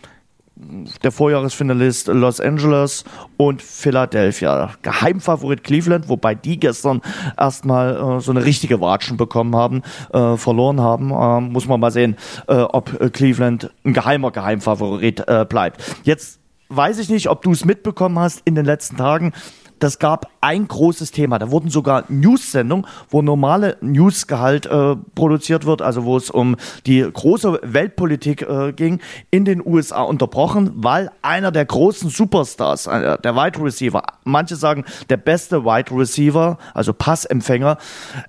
der 1.04 1.12
Vorjahresfinalist 1.12 2.08
Los 2.08 2.40
Angeles 2.40 3.04
und 3.38 3.62
Philadelphia. 3.62 4.72
Geheimfavorit 4.82 5.64
Cleveland, 5.64 6.10
wobei 6.10 6.36
die 6.36 6.60
gestern 6.60 7.02
erstmal 7.38 8.18
äh, 8.18 8.20
so 8.22 8.32
eine 8.32 8.46
richtige 8.46 8.80
Watschen 8.80 9.18
bekommen 9.18 9.56
haben, 9.56 9.82
äh, 10.14 10.38
verloren 10.38 10.80
haben. 10.80 11.12
Äh, 11.12 11.42
muss 11.52 11.68
man 11.68 11.80
mal 11.80 11.92
sehen, 11.92 12.16
äh, 12.48 12.56
ob 12.56 13.14
Cleveland 13.14 13.72
ein 13.84 13.94
geheimer 13.94 14.32
Geheimfavorit 14.32 15.28
äh, 15.28 15.46
bleibt. 15.48 15.82
Jetzt 16.04 16.40
weiß 16.70 17.00
ich 17.00 17.10
nicht, 17.10 17.30
ob 17.30 17.42
du 17.42 17.52
es 17.52 17.66
mitbekommen 17.66 18.18
hast 18.20 18.42
in 18.46 18.56
den 18.56 18.66
letzten 18.66 18.98
Tagen 18.98 19.34
das 19.82 20.00
gab 20.00 20.30
ein 20.42 20.68
großes 20.68 21.12
Thema. 21.12 21.40
Da 21.40 21.52
wurden 21.52 21.70
sogar 21.70 22.06
News-Sendungen, 22.08 22.86
wo 23.10 23.22
normale 23.22 23.78
Newsgehalt 23.82 24.68
äh, 24.68 24.96
produziert 25.16 25.66
wird, 25.66 25.82
also 25.82 26.06
wo 26.06 26.16
es 26.18 26.30
um 26.30 26.56
die 26.86 27.02
große 27.02 27.60
Weltpolitik 27.64 28.44
äh, 28.44 28.74
ging, 28.74 29.00
in 29.32 29.44
den 29.44 29.66
USA 29.66 30.04
unterbrochen, 30.04 30.72
weil 30.76 31.12
einer 31.22 31.52
der 31.52 31.66
großen 31.66 32.10
Superstars, 32.10 32.88
äh, 32.88 33.18
der 33.18 33.36
Wide 33.36 33.62
Receiver, 33.62 34.04
manche 34.24 34.56
sagen 34.56 34.86
der 35.10 35.18
beste 35.18 35.66
Wide 35.66 35.92
Receiver, 35.92 36.58
also 36.74 36.94
Passempfänger, 36.94 37.78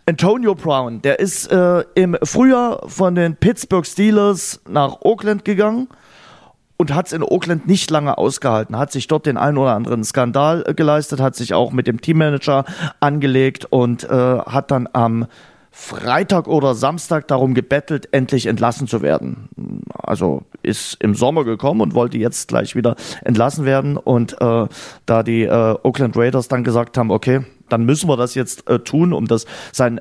Antonio 0.07 0.55
Brown, 0.55 1.03
der 1.03 1.21
ist 1.21 1.53
äh, 1.53 1.85
im 1.95 2.17
Frühjahr 2.23 2.89
von 2.89 3.15
den 3.15 3.37
Pittsburgh 3.37 3.87
Steelers 3.87 4.61
nach 4.67 5.03
Oakland 5.03 5.45
gegangen 5.45 5.89
und 6.83 6.95
hat 6.95 7.07
es 7.07 7.13
in 7.13 7.23
Oakland 7.23 7.67
nicht 7.69 7.91
lange 7.93 8.19
ausgehalten, 8.19 8.77
hat 8.77 8.91
sich 8.91 9.07
dort 9.07 9.25
den 9.27 9.37
einen 9.37 9.57
oder 9.57 9.75
anderen 9.75 10.03
Skandal 10.03 10.65
äh, 10.67 10.75
geleistet, 10.75 11.21
hat 11.21 11.37
sich 11.37 11.55
auch 11.55 11.71
mit 11.71 11.87
dem 11.87 12.01
Teammanager 12.01 12.65
angelegt 12.99 13.67
und 13.71 14.03
äh, 14.05 14.09
hat 14.09 14.73
dann 14.73 14.89
am 14.93 15.27
Freitag 15.71 16.49
oder 16.49 16.75
Samstag 16.75 17.29
darum 17.29 17.55
gebettelt, 17.55 18.09
endlich 18.13 18.47
entlassen 18.47 18.89
zu 18.89 19.01
werden. 19.01 19.49
Also 19.97 20.43
ist 20.63 20.97
im 21.01 21.15
Sommer 21.15 21.45
gekommen 21.45 21.81
und 21.81 21.95
wollte 21.95 22.19
jetzt 22.19 22.49
gleich 22.49 22.75
wieder 22.75 22.97
entlassen 23.25 23.65
werden. 23.65 23.97
Und 23.97 24.39
äh, 24.41 24.67
da 25.07 25.23
die 25.23 25.45
äh, 25.45 25.77
Oakland 25.83 26.17
Raiders 26.17 26.49
dann 26.49 26.63
gesagt 26.63 26.99
haben, 26.99 27.11
okay, 27.11 27.47
dann 27.71 27.85
müssen 27.87 28.09
wir 28.09 28.19
das 28.19 28.35
jetzt 28.35 28.69
äh, 28.69 28.81
tun, 28.81 29.15
um 29.15 29.27
das 29.27 29.47
sein 29.73 30.01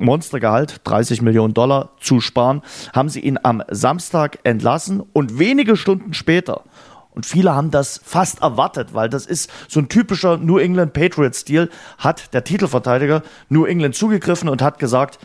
Monstergehalt, 0.00 0.80
30 0.84 1.22
Millionen 1.22 1.54
Dollar, 1.54 1.90
zu 2.00 2.20
sparen, 2.20 2.62
haben 2.92 3.08
sie 3.08 3.20
ihn 3.20 3.38
am 3.42 3.62
Samstag 3.70 4.38
entlassen 4.44 5.02
und 5.12 5.38
wenige 5.38 5.76
Stunden 5.76 6.14
später. 6.14 6.64
Und 7.12 7.26
viele 7.26 7.54
haben 7.54 7.70
das 7.70 8.00
fast 8.04 8.40
erwartet, 8.40 8.94
weil 8.94 9.08
das 9.08 9.26
ist 9.26 9.50
so 9.68 9.80
ein 9.80 9.88
typischer 9.88 10.36
New 10.36 10.58
England 10.58 10.92
Patriots-Stil, 10.92 11.68
hat 11.98 12.32
der 12.32 12.44
Titelverteidiger 12.44 13.22
New 13.48 13.64
England 13.64 13.94
zugegriffen 13.94 14.48
und 14.48 14.62
hat 14.62 14.78
gesagt, 14.78 15.18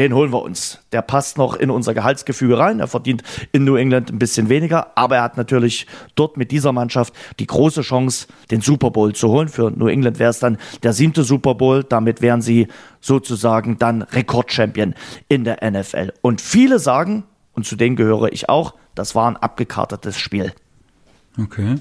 den 0.00 0.14
holen 0.14 0.32
wir 0.32 0.40
uns. 0.40 0.78
Der 0.92 1.02
passt 1.02 1.36
noch 1.36 1.54
in 1.54 1.70
unser 1.70 1.92
Gehaltsgefüge 1.92 2.58
rein. 2.58 2.80
Er 2.80 2.86
verdient 2.86 3.22
in 3.52 3.64
New 3.64 3.76
England 3.76 4.10
ein 4.10 4.18
bisschen 4.18 4.48
weniger, 4.48 4.96
aber 4.96 5.16
er 5.16 5.22
hat 5.22 5.36
natürlich 5.36 5.86
dort 6.14 6.38
mit 6.38 6.52
dieser 6.52 6.72
Mannschaft 6.72 7.12
die 7.38 7.46
große 7.46 7.82
Chance, 7.82 8.26
den 8.50 8.62
Super 8.62 8.90
Bowl 8.90 9.14
zu 9.14 9.28
holen. 9.28 9.48
Für 9.48 9.70
New 9.70 9.88
England 9.88 10.18
wäre 10.18 10.30
es 10.30 10.38
dann 10.38 10.56
der 10.82 10.94
siebte 10.94 11.22
Super 11.22 11.54
Bowl. 11.54 11.84
Damit 11.84 12.22
wären 12.22 12.40
sie 12.40 12.68
sozusagen 13.00 13.76
dann 13.76 14.00
Rekordchampion 14.00 14.94
in 15.28 15.44
der 15.44 15.58
NFL. 15.70 16.14
Und 16.22 16.40
viele 16.40 16.78
sagen, 16.78 17.24
und 17.52 17.66
zu 17.66 17.76
denen 17.76 17.94
gehöre 17.94 18.32
ich 18.32 18.48
auch, 18.48 18.76
das 18.94 19.14
war 19.14 19.28
ein 19.30 19.36
abgekartetes 19.36 20.16
Spiel. 20.16 20.54
Okay. 21.38 21.76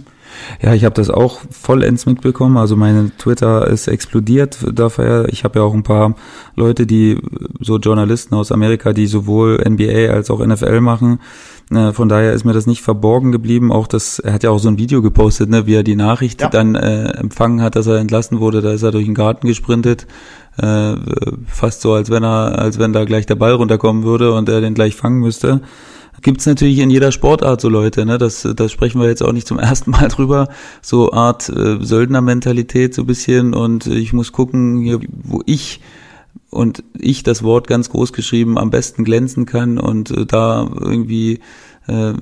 Ja, 0.62 0.76
ich 0.76 0.86
habe 0.86 0.94
das 0.94 1.10
auch 1.10 1.42
vollends 1.50 2.06
mitbekommen. 2.06 2.58
Also 2.58 2.76
meine 2.76 3.12
Twitter 3.18 3.68
ist 3.68 3.88
explodiert 3.88 4.60
dafür. 4.72 5.28
Ich 5.30 5.44
habe 5.44 5.60
ja 5.60 5.66
auch 5.66 5.74
ein 5.74 5.82
paar 5.82 6.16
Leute, 6.56 6.86
die 6.86 7.20
so 7.60 7.78
Journalisten 7.78 8.36
aus 8.36 8.52
Amerika, 8.52 8.94
die 8.94 9.08
sowohl 9.08 9.58
NBA 9.68 10.14
als 10.14 10.30
auch 10.30 10.46
NFL 10.46 10.82
machen. 10.82 11.20
Äh, 11.72 11.94
von 11.94 12.10
daher 12.10 12.34
ist 12.34 12.46
mir 12.46 12.54
das 12.54 12.68
nicht 12.68 12.84
verborgen 12.84 13.32
geblieben. 13.32 13.72
Auch 13.72 13.88
das, 13.88 14.20
er 14.20 14.34
hat 14.34 14.44
ja 14.44 14.52
auch 14.52 14.60
so 14.60 14.70
ein 14.70 14.78
Video 14.78 15.02
gepostet, 15.02 15.50
ne, 15.50 15.66
wie 15.66 15.76
er 15.76 15.84
die 15.84 15.96
Nachricht 15.96 16.42
ja. 16.42 16.50
dann 16.50 16.76
äh, 16.76 17.10
empfangen 17.18 17.62
hat, 17.62 17.76
dass 17.76 17.88
er 17.88 17.98
entlassen 17.98 18.40
wurde. 18.40 18.62
Da 18.62 18.72
ist 18.72 18.84
er 18.84 18.92
durch 18.92 19.06
den 19.06 19.16
Garten 19.16 19.48
gesprintet. 19.48 20.06
Äh, 20.58 20.96
fast 21.48 21.82
so, 21.82 21.94
als 21.94 22.12
wenn 22.12 22.24
er, 22.24 22.60
als 22.60 22.78
wenn 22.78 22.94
da 22.94 23.04
gleich 23.04 23.26
der 23.26 23.36
Ball 23.36 23.54
runterkommen 23.54 24.04
würde 24.04 24.32
und 24.34 24.48
er 24.48 24.62
den 24.62 24.76
gleich 24.76 24.96
fangen 24.96 25.20
müsste 25.20 25.62
gibt's 26.22 26.46
natürlich 26.46 26.80
in 26.80 26.90
jeder 26.90 27.12
Sportart 27.12 27.62
so 27.62 27.70
Leute, 27.70 28.06
ne? 28.06 28.18
Das, 28.18 28.48
das 28.56 28.72
sprechen 28.72 29.02
wir 29.02 29.08
jetzt 29.08 29.24
auch 29.24 29.32
nicht 29.32 29.48
zum 29.48 29.60
ersten 29.60 29.92
Mal 29.92 30.08
drüber. 30.08 30.50
So 30.82 31.12
Art 31.12 31.50
äh, 31.50 31.78
Söldnermentalität 31.80 32.94
so 32.94 33.06
bisschen 33.06 33.54
und 33.54 33.88
ich 33.88 34.14
muss 34.14 34.32
gucken, 34.32 34.82
hier, 34.82 35.00
wo 35.24 35.42
ich 35.46 35.82
und 36.50 36.84
ich 36.98 37.24
das 37.24 37.44
Wort 37.44 37.68
ganz 37.68 37.90
groß 37.90 38.14
geschrieben 38.14 38.58
am 38.58 38.72
besten 38.72 39.04
glänzen 39.04 39.46
kann 39.46 39.78
und 39.78 40.12
äh, 40.12 40.26
da 40.26 40.70
irgendwie 40.80 41.40
äh, 41.88 42.14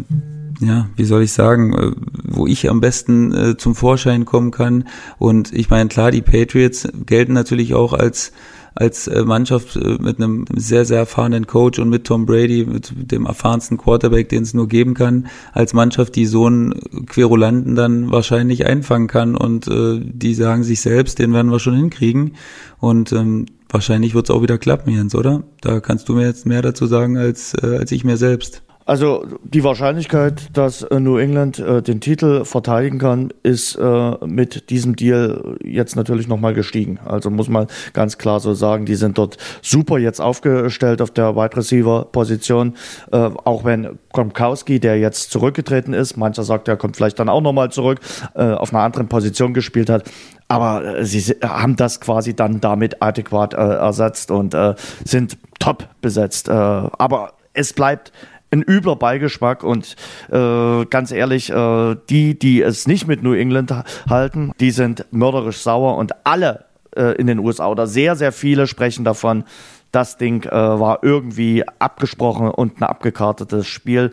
ja, 0.59 0.89
wie 0.95 1.05
soll 1.05 1.23
ich 1.23 1.33
sagen, 1.33 1.73
äh, 1.73 1.91
wo 2.23 2.47
ich 2.47 2.69
am 2.69 2.79
besten 2.79 3.33
äh, 3.33 3.57
zum 3.57 3.75
Vorschein 3.75 4.25
kommen 4.25 4.51
kann. 4.51 4.87
Und 5.19 5.53
ich 5.53 5.69
meine, 5.69 5.89
klar, 5.89 6.11
die 6.11 6.21
Patriots 6.21 6.87
gelten 7.05 7.33
natürlich 7.33 7.73
auch 7.73 7.93
als 7.93 8.31
als 8.77 9.07
äh, 9.07 9.23
Mannschaft 9.23 9.75
äh, 9.75 9.97
mit 9.99 10.17
einem 10.17 10.45
sehr, 10.55 10.85
sehr 10.85 10.99
erfahrenen 10.99 11.47
Coach 11.47 11.79
und 11.79 11.89
mit 11.89 12.05
Tom 12.05 12.25
Brady, 12.25 12.65
mit 12.65 12.93
dem 12.95 13.25
erfahrensten 13.25 13.77
Quarterback, 13.77 14.29
den 14.29 14.43
es 14.43 14.53
nur 14.53 14.67
geben 14.67 14.93
kann, 14.93 15.27
als 15.51 15.73
Mannschaft, 15.73 16.15
die 16.15 16.25
so 16.25 16.45
einen 16.45 16.73
Querulanten 17.07 17.75
dann 17.75 18.11
wahrscheinlich 18.11 18.65
einfangen 18.65 19.07
kann 19.07 19.35
und 19.35 19.67
äh, 19.67 19.99
die 20.01 20.33
sagen 20.33 20.63
sich 20.63 20.81
selbst, 20.81 21.19
den 21.19 21.33
werden 21.33 21.51
wir 21.51 21.59
schon 21.59 21.75
hinkriegen 21.75 22.33
und 22.79 23.11
ähm, 23.11 23.47
wahrscheinlich 23.69 24.13
wird 24.13 24.29
es 24.29 24.35
auch 24.35 24.43
wieder 24.43 24.57
klappen, 24.57 24.91
Jens, 24.91 25.15
oder? 25.15 25.43
Da 25.61 25.79
kannst 25.79 26.07
du 26.09 26.13
mir 26.13 26.25
jetzt 26.25 26.45
mehr 26.45 26.61
dazu 26.61 26.85
sagen 26.85 27.17
als, 27.17 27.53
äh, 27.55 27.77
als 27.77 27.91
ich 27.91 28.03
mir 28.03 28.17
selbst. 28.17 28.63
Also 28.87 29.25
die 29.43 29.65
Wahrscheinlichkeit, 29.65 30.47
dass 30.53 30.81
äh, 30.81 31.01
New 31.01 31.17
England 31.17 31.59
äh, 31.59 31.81
den 31.81 31.99
Titel 31.99 32.45
verteidigen 32.45 32.99
kann, 32.99 33.33
ist 33.43 33.75
äh, 33.75 34.25
mit 34.25 34.69
diesem 34.69 34.95
Deal 34.95 35.57
jetzt 35.61 35.97
natürlich 35.97 36.29
nochmal 36.29 36.53
gestiegen. 36.53 36.97
Also 37.03 37.29
muss 37.29 37.49
man 37.49 37.67
ganz 37.91 38.17
klar 38.17 38.39
so 38.39 38.53
sagen, 38.53 38.85
die 38.85 38.95
sind 38.95 39.17
dort 39.17 39.35
super 39.61 39.97
jetzt 39.97 40.21
aufgestellt 40.21 41.01
auf 41.01 41.11
der 41.11 41.35
Wide 41.35 41.57
Receiver 41.57 42.05
Position. 42.05 42.75
Äh, 43.11 43.17
auch 43.17 43.65
wenn 43.65 43.99
Gronkowski, 44.13 44.79
der 44.79 44.97
jetzt 44.97 45.31
zurückgetreten 45.31 45.93
ist, 45.93 46.15
mancher 46.15 46.43
sagt, 46.43 46.69
er 46.69 46.77
kommt 46.77 46.95
vielleicht 46.95 47.19
dann 47.19 47.27
auch 47.27 47.41
nochmal 47.41 47.69
zurück, 47.69 47.99
äh, 48.35 48.53
auf 48.53 48.73
einer 48.73 48.83
anderen 48.83 49.09
Position 49.09 49.53
gespielt 49.53 49.89
hat. 49.89 50.09
Aber 50.47 50.99
äh, 50.99 51.05
sie 51.05 51.35
haben 51.43 51.75
das 51.75 51.99
quasi 51.99 52.37
dann 52.37 52.61
damit 52.61 53.01
adäquat 53.01 53.53
ersetzt 53.53 54.31
und 54.31 54.55
sind 55.03 55.37
top 55.59 55.89
besetzt. 55.99 56.49
aber 56.49 57.33
es 57.53 57.73
bleibt 57.73 58.11
ein 58.51 58.61
übler 58.61 58.95
Beigeschmack 58.95 59.63
und 59.63 59.95
äh, 60.29 60.85
ganz 60.85 61.11
ehrlich, 61.11 61.49
äh, 61.49 61.95
die, 62.09 62.37
die 62.37 62.61
es 62.61 62.87
nicht 62.87 63.07
mit 63.07 63.23
New 63.23 63.33
England 63.33 63.73
halten, 64.09 64.51
die 64.59 64.71
sind 64.71 65.05
mörderisch 65.11 65.57
sauer 65.57 65.97
und 65.97 66.13
alle 66.23 66.65
äh, 66.95 67.15
in 67.17 67.27
den 67.27 67.39
USA 67.39 67.67
oder 67.67 67.87
sehr, 67.87 68.15
sehr 68.15 68.31
viele 68.31 68.67
sprechen 68.67 69.03
davon, 69.03 69.43
das 69.91 70.17
Ding 70.17 70.43
äh, 70.43 70.51
war 70.51 70.99
irgendwie 71.03 71.63
abgesprochen 71.79 72.49
und 72.49 72.79
ein 72.79 72.83
abgekartetes 72.83 73.67
Spiel 73.67 74.11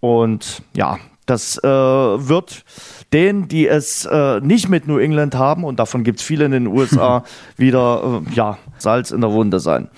und 0.00 0.62
ja, 0.74 0.98
das 1.26 1.58
äh, 1.62 1.68
wird 1.68 2.64
denen, 3.12 3.48
die 3.48 3.68
es 3.68 4.04
äh, 4.04 4.40
nicht 4.40 4.68
mit 4.68 4.86
New 4.88 4.98
England 4.98 5.34
haben, 5.34 5.64
und 5.64 5.78
davon 5.78 6.04
gibt 6.04 6.20
es 6.20 6.24
viele 6.24 6.44
in 6.44 6.52
den 6.52 6.66
USA, 6.66 7.24
wieder 7.56 8.22
äh, 8.26 8.34
ja, 8.34 8.58
Salz 8.78 9.10
in 9.10 9.20
der 9.20 9.30
Wunde 9.30 9.60
sein. 9.60 9.88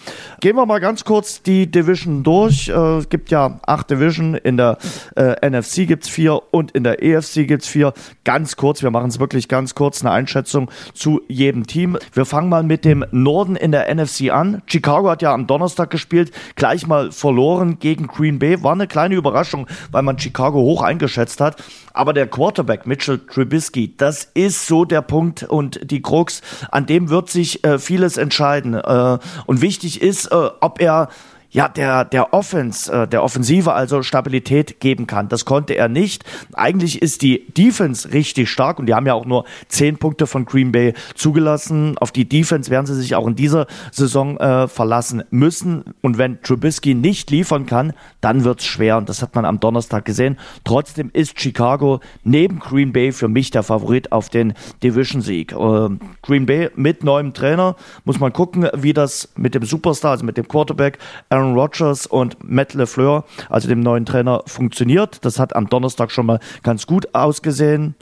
Gehen 0.40 0.56
wir 0.56 0.66
mal 0.66 0.80
ganz 0.80 1.04
kurz 1.04 1.42
die 1.42 1.70
Division 1.70 2.22
durch. 2.22 2.68
Äh, 2.68 2.98
es 2.98 3.08
gibt 3.08 3.30
ja 3.30 3.58
acht 3.66 3.90
Division, 3.90 4.34
in 4.34 4.56
der 4.56 4.78
äh, 5.16 5.48
NFC 5.48 5.86
gibt 5.86 6.04
es 6.04 6.10
vier 6.10 6.40
und 6.50 6.72
in 6.72 6.84
der 6.84 7.02
EFC 7.02 7.46
gibt 7.46 7.62
es 7.62 7.68
vier. 7.68 7.92
Ganz 8.24 8.56
kurz, 8.56 8.82
wir 8.82 8.90
machen 8.90 9.08
es 9.08 9.18
wirklich 9.18 9.48
ganz 9.48 9.74
kurz, 9.74 10.02
eine 10.02 10.10
Einschätzung 10.10 10.70
zu 10.92 11.22
jedem 11.28 11.66
Team. 11.66 11.96
Wir 12.12 12.24
fangen 12.24 12.48
mal 12.48 12.62
mit 12.62 12.84
dem 12.84 13.04
Norden 13.10 13.56
in 13.56 13.72
der 13.72 13.94
NFC 13.94 14.30
an. 14.30 14.62
Chicago 14.66 15.10
hat 15.10 15.22
ja 15.22 15.32
am 15.32 15.46
Donnerstag 15.46 15.90
gespielt, 15.90 16.32
gleich 16.56 16.86
mal 16.86 17.12
verloren 17.12 17.78
gegen 17.78 18.06
Green 18.06 18.38
Bay. 18.38 18.62
War 18.62 18.72
eine 18.72 18.86
kleine 18.86 19.14
Überraschung, 19.14 19.66
weil 19.90 20.02
man 20.02 20.18
Chicago 20.18 20.58
hoch 20.58 20.82
eingeschätzt 20.82 21.40
hat. 21.40 21.62
Aber 21.94 22.12
der 22.12 22.26
Quarterback 22.26 22.86
Mitchell 22.86 23.20
Trubisky, 23.20 23.96
das 23.96 24.28
ist 24.34 24.66
so 24.66 24.84
der 24.84 25.00
Punkt 25.00 25.44
und 25.44 25.90
die 25.90 26.02
Krux, 26.02 26.42
an 26.72 26.86
dem 26.86 27.08
wird 27.08 27.30
sich 27.30 27.64
äh, 27.64 27.78
vieles 27.78 28.16
entscheiden. 28.16 28.74
Äh, 28.74 29.18
und 29.46 29.62
wichtig 29.62 30.02
ist, 30.02 30.26
äh, 30.26 30.50
ob 30.60 30.80
er 30.80 31.08
ja, 31.54 31.68
der, 31.68 32.04
der 32.04 32.34
Offense, 32.34 32.92
äh, 32.92 33.06
der 33.06 33.22
Offensive 33.22 33.72
also 33.72 34.02
Stabilität 34.02 34.80
geben 34.80 35.06
kann. 35.06 35.28
Das 35.28 35.44
konnte 35.44 35.74
er 35.74 35.88
nicht. 35.88 36.24
Eigentlich 36.52 37.00
ist 37.00 37.22
die 37.22 37.46
Defense 37.56 38.12
richtig 38.12 38.50
stark 38.50 38.80
und 38.80 38.86
die 38.86 38.94
haben 38.94 39.06
ja 39.06 39.14
auch 39.14 39.24
nur 39.24 39.44
zehn 39.68 39.96
Punkte 39.96 40.26
von 40.26 40.46
Green 40.46 40.72
Bay 40.72 40.94
zugelassen. 41.14 41.96
Auf 41.98 42.10
die 42.10 42.28
Defense 42.28 42.72
werden 42.72 42.86
sie 42.86 42.96
sich 42.96 43.14
auch 43.14 43.28
in 43.28 43.36
dieser 43.36 43.68
Saison 43.92 44.36
äh, 44.38 44.66
verlassen 44.66 45.22
müssen. 45.30 45.84
Und 46.02 46.18
wenn 46.18 46.42
Trubisky 46.42 46.94
nicht 46.94 47.30
liefern 47.30 47.66
kann, 47.66 47.92
dann 48.20 48.42
wird's 48.42 48.64
schwer. 48.64 48.96
Und 48.98 49.08
das 49.08 49.22
hat 49.22 49.36
man 49.36 49.44
am 49.44 49.60
Donnerstag 49.60 50.04
gesehen. 50.04 50.40
Trotzdem 50.64 51.10
ist 51.12 51.40
Chicago 51.40 52.00
neben 52.24 52.58
Green 52.58 52.92
Bay 52.92 53.12
für 53.12 53.28
mich 53.28 53.52
der 53.52 53.62
Favorit 53.62 54.10
auf 54.10 54.28
den 54.28 54.54
Division-Sieg. 54.82 55.52
Äh, 55.52 55.88
Green 56.20 56.46
Bay 56.46 56.70
mit 56.74 57.04
neuem 57.04 57.32
Trainer. 57.32 57.76
Muss 58.04 58.18
man 58.18 58.32
gucken, 58.32 58.68
wie 58.74 58.92
das 58.92 59.28
mit 59.36 59.54
dem 59.54 59.62
Superstar, 59.62 60.10
also 60.10 60.24
mit 60.24 60.36
dem 60.36 60.48
Quarterback 60.48 60.98
Aaron 61.28 61.43
Aaron 61.44 61.58
Rodgers 61.58 62.06
und 62.06 62.36
Matt 62.42 62.74
LeFleur, 62.74 63.24
also 63.50 63.68
dem 63.68 63.80
neuen 63.80 64.06
Trainer, 64.06 64.42
funktioniert. 64.46 65.24
Das 65.24 65.38
hat 65.38 65.54
am 65.54 65.68
Donnerstag 65.68 66.10
schon 66.10 66.26
mal 66.26 66.40
ganz 66.62 66.86
gut 66.86 67.14
ausgesehen 67.14 67.94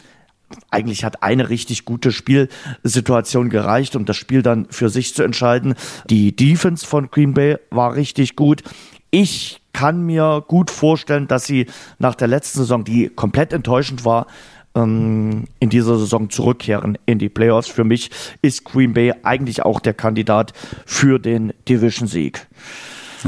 eigentlich 0.70 1.02
hat 1.02 1.22
eine 1.22 1.48
richtig 1.48 1.86
gute 1.86 2.12
Spielsituation 2.12 3.48
gereicht, 3.48 3.96
um 3.96 4.04
das 4.04 4.18
Spiel 4.18 4.42
dann 4.42 4.66
für 4.68 4.90
sich 4.90 5.14
zu 5.14 5.22
entscheiden. 5.22 5.74
Die 6.10 6.36
Defense 6.36 6.86
von 6.86 7.10
Green 7.10 7.32
Bay 7.32 7.56
war 7.70 7.94
richtig 7.94 8.36
gut. 8.36 8.62
Ich 9.10 9.62
kann 9.72 10.04
mir 10.04 10.44
gut 10.46 10.70
vorstellen, 10.70 11.26
dass 11.26 11.46
sie 11.46 11.68
nach 11.98 12.14
der 12.14 12.28
letzten 12.28 12.58
Saison, 12.58 12.84
die 12.84 13.08
komplett 13.08 13.54
enttäuschend 13.54 14.04
war, 14.04 14.26
ähm, 14.74 15.44
in 15.58 15.70
dieser 15.70 15.98
Saison 15.98 16.30
zurückkehren 16.30 16.98
in 17.06 17.18
die 17.18 17.28
Playoffs. 17.28 17.68
Für 17.68 17.84
mich 17.84 18.10
ist 18.42 18.64
Green 18.64 18.92
Bay 18.92 19.12
eigentlich 19.22 19.62
auch 19.62 19.80
der 19.80 19.94
Kandidat 19.94 20.52
für 20.86 21.18
den 21.18 21.52
Division-Sieg. 21.68 22.46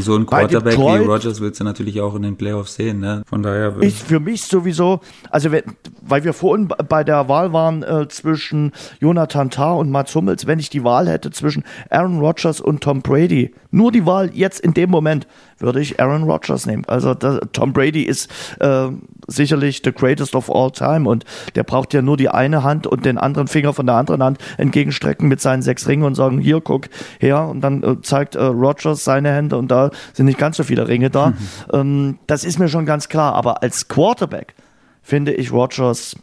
So 0.01 0.17
ein 0.17 0.27
Quarterback 0.27 0.79
wie 0.79 1.05
Rogers 1.05 1.41
willst 1.41 1.61
du 1.61 1.65
natürlich 1.65 2.01
auch 2.01 2.15
in 2.15 2.23
den 2.23 2.37
Playoffs 2.37 2.75
sehen. 2.75 3.01
Ne? 3.01 3.23
Von 3.27 3.43
daher 3.43 3.77
ist 3.81 4.03
für 4.03 4.21
mich 4.21 4.43
sowieso, 4.43 5.01
also 5.31 5.53
wenn, 5.53 5.63
weil 6.03 6.25
wir 6.25 6.33
vorhin 6.33 6.69
bei 6.69 7.05
der 7.05 7.29
Wahl 7.29 7.53
waren 7.53 7.83
äh, 7.83 8.09
zwischen 8.09 8.73
Jonathan 9.01 9.51
Tah 9.51 9.73
und 9.73 9.91
Mats 9.91 10.15
Hummels, 10.15 10.47
wenn 10.47 10.59
ich 10.59 10.71
die 10.71 10.85
Wahl 10.85 11.09
hätte 11.09 11.31
zwischen 11.31 11.65
Aaron 11.91 12.21
Rodgers 12.21 12.61
und 12.61 12.83
Tom 12.83 13.03
Brady, 13.03 13.55
nur 13.71 13.93
die 13.93 14.07
Wahl 14.07 14.31
jetzt 14.33 14.61
in 14.61 14.75
dem 14.75 14.91
Moment, 14.91 15.27
würde 15.59 15.81
ich 15.81 16.01
Aaron 16.01 16.25
Rodgers 16.25 16.67
nehmen. 16.67 16.85
Also 16.87 17.15
das, 17.15 17.41
Tom 17.53 17.73
Brady 17.73 18.03
ist 18.03 18.29
äh, 18.61 18.89
sicherlich 19.27 19.83
the 19.85 19.93
greatest 19.93 20.35
of 20.35 20.51
all 20.51 20.71
time 20.71 21.09
und 21.09 21.25
der 21.55 21.63
braucht 21.63 21.95
ja 21.95 22.03
nur 22.03 22.17
die 22.17 22.29
eine 22.29 22.63
Hand 22.63 22.87
und 22.87 23.05
den 23.05 23.19
anderen 23.19 23.49
Finger 23.49 23.73
von 23.73 23.87
der 23.87 23.97
anderen 23.97 24.23
Hand 24.23 24.39
entgegenstrecken 24.59 25.29
mit 25.29 25.41
seinen 25.41 25.63
sechs 25.63 25.89
Ringen 25.89 26.05
und 26.05 26.15
sagen, 26.15 26.39
hier, 26.39 26.61
guck 26.61 26.89
her 27.19 27.49
und 27.49 27.61
dann 27.61 27.83
äh, 27.83 28.01
zeigt 28.03 28.35
äh, 28.35 28.43
Rodgers 28.43 29.05
seine 29.05 29.31
Hände 29.33 29.57
und 29.57 29.71
da 29.71 29.84
sind 30.13 30.27
nicht 30.27 30.39
ganz 30.39 30.57
so 30.57 30.65
viele 30.65 30.87
Ringe 30.89 31.11
da. 31.11 31.31
Mhm. 31.31 31.37
Ähm, 31.73 32.19
das 32.27 32.45
ist 32.45 32.59
mir 32.59 32.69
schon 32.69 32.87
ganz 32.87 33.09
klar, 33.09 33.35
aber 33.35 33.63
als 33.63 33.89
Quarterback 33.89 34.55
finde 35.03 35.33
ich 35.33 35.53
Rodgers 35.53 36.17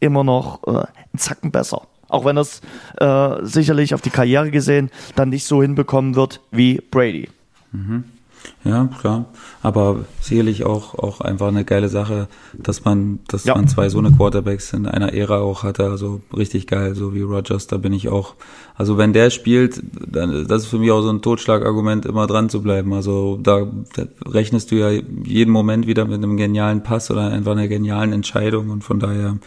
immer 0.00 0.24
noch 0.24 0.62
äh, 0.66 0.70
einen 0.70 1.18
Zacken 1.18 1.50
besser. 1.50 1.82
Auch 2.08 2.24
wenn 2.24 2.36
er 2.36 2.42
es 2.42 2.60
äh, 2.98 3.44
sicherlich 3.44 3.94
auf 3.94 4.00
die 4.00 4.10
Karriere 4.10 4.50
gesehen 4.50 4.90
dann 5.14 5.28
nicht 5.28 5.44
so 5.44 5.62
hinbekommen 5.62 6.16
wird 6.16 6.40
wie 6.50 6.80
Brady. 6.90 7.28
Mhm. 7.72 8.04
Ja, 8.62 8.88
klar. 9.00 9.24
Aber 9.62 10.04
sicherlich 10.20 10.64
auch, 10.64 10.94
auch 10.94 11.22
einfach 11.22 11.48
eine 11.48 11.64
geile 11.64 11.88
Sache, 11.88 12.28
dass 12.52 12.84
man, 12.84 13.20
dass 13.26 13.44
ja. 13.44 13.54
man 13.54 13.68
zwei 13.68 13.88
so 13.88 13.98
eine 13.98 14.12
Quarterbacks 14.12 14.74
in 14.74 14.86
einer 14.86 15.14
Ära 15.14 15.38
auch 15.38 15.62
hatte. 15.62 15.84
Also 15.84 16.20
richtig 16.36 16.66
geil, 16.66 16.94
so 16.94 17.14
wie 17.14 17.22
Rogers, 17.22 17.68
da 17.68 17.78
bin 17.78 17.94
ich 17.94 18.10
auch. 18.10 18.34
Also 18.76 18.98
wenn 18.98 19.14
der 19.14 19.30
spielt, 19.30 19.82
dann, 20.06 20.46
das 20.46 20.64
ist 20.64 20.68
für 20.68 20.78
mich 20.78 20.90
auch 20.90 21.00
so 21.00 21.10
ein 21.10 21.22
Totschlagargument, 21.22 22.04
immer 22.04 22.26
dran 22.26 22.50
zu 22.50 22.62
bleiben. 22.62 22.92
Also 22.92 23.38
da, 23.42 23.66
da 23.94 24.04
rechnest 24.26 24.70
du 24.70 24.76
ja 24.76 24.90
jeden 24.90 25.52
Moment 25.52 25.86
wieder 25.86 26.04
mit 26.04 26.16
einem 26.16 26.36
genialen 26.36 26.82
Pass 26.82 27.10
oder 27.10 27.28
einfach 27.28 27.52
einer 27.52 27.68
genialen 27.68 28.12
Entscheidung 28.12 28.68
und 28.68 28.84
von 28.84 29.00
daher, 29.00 29.38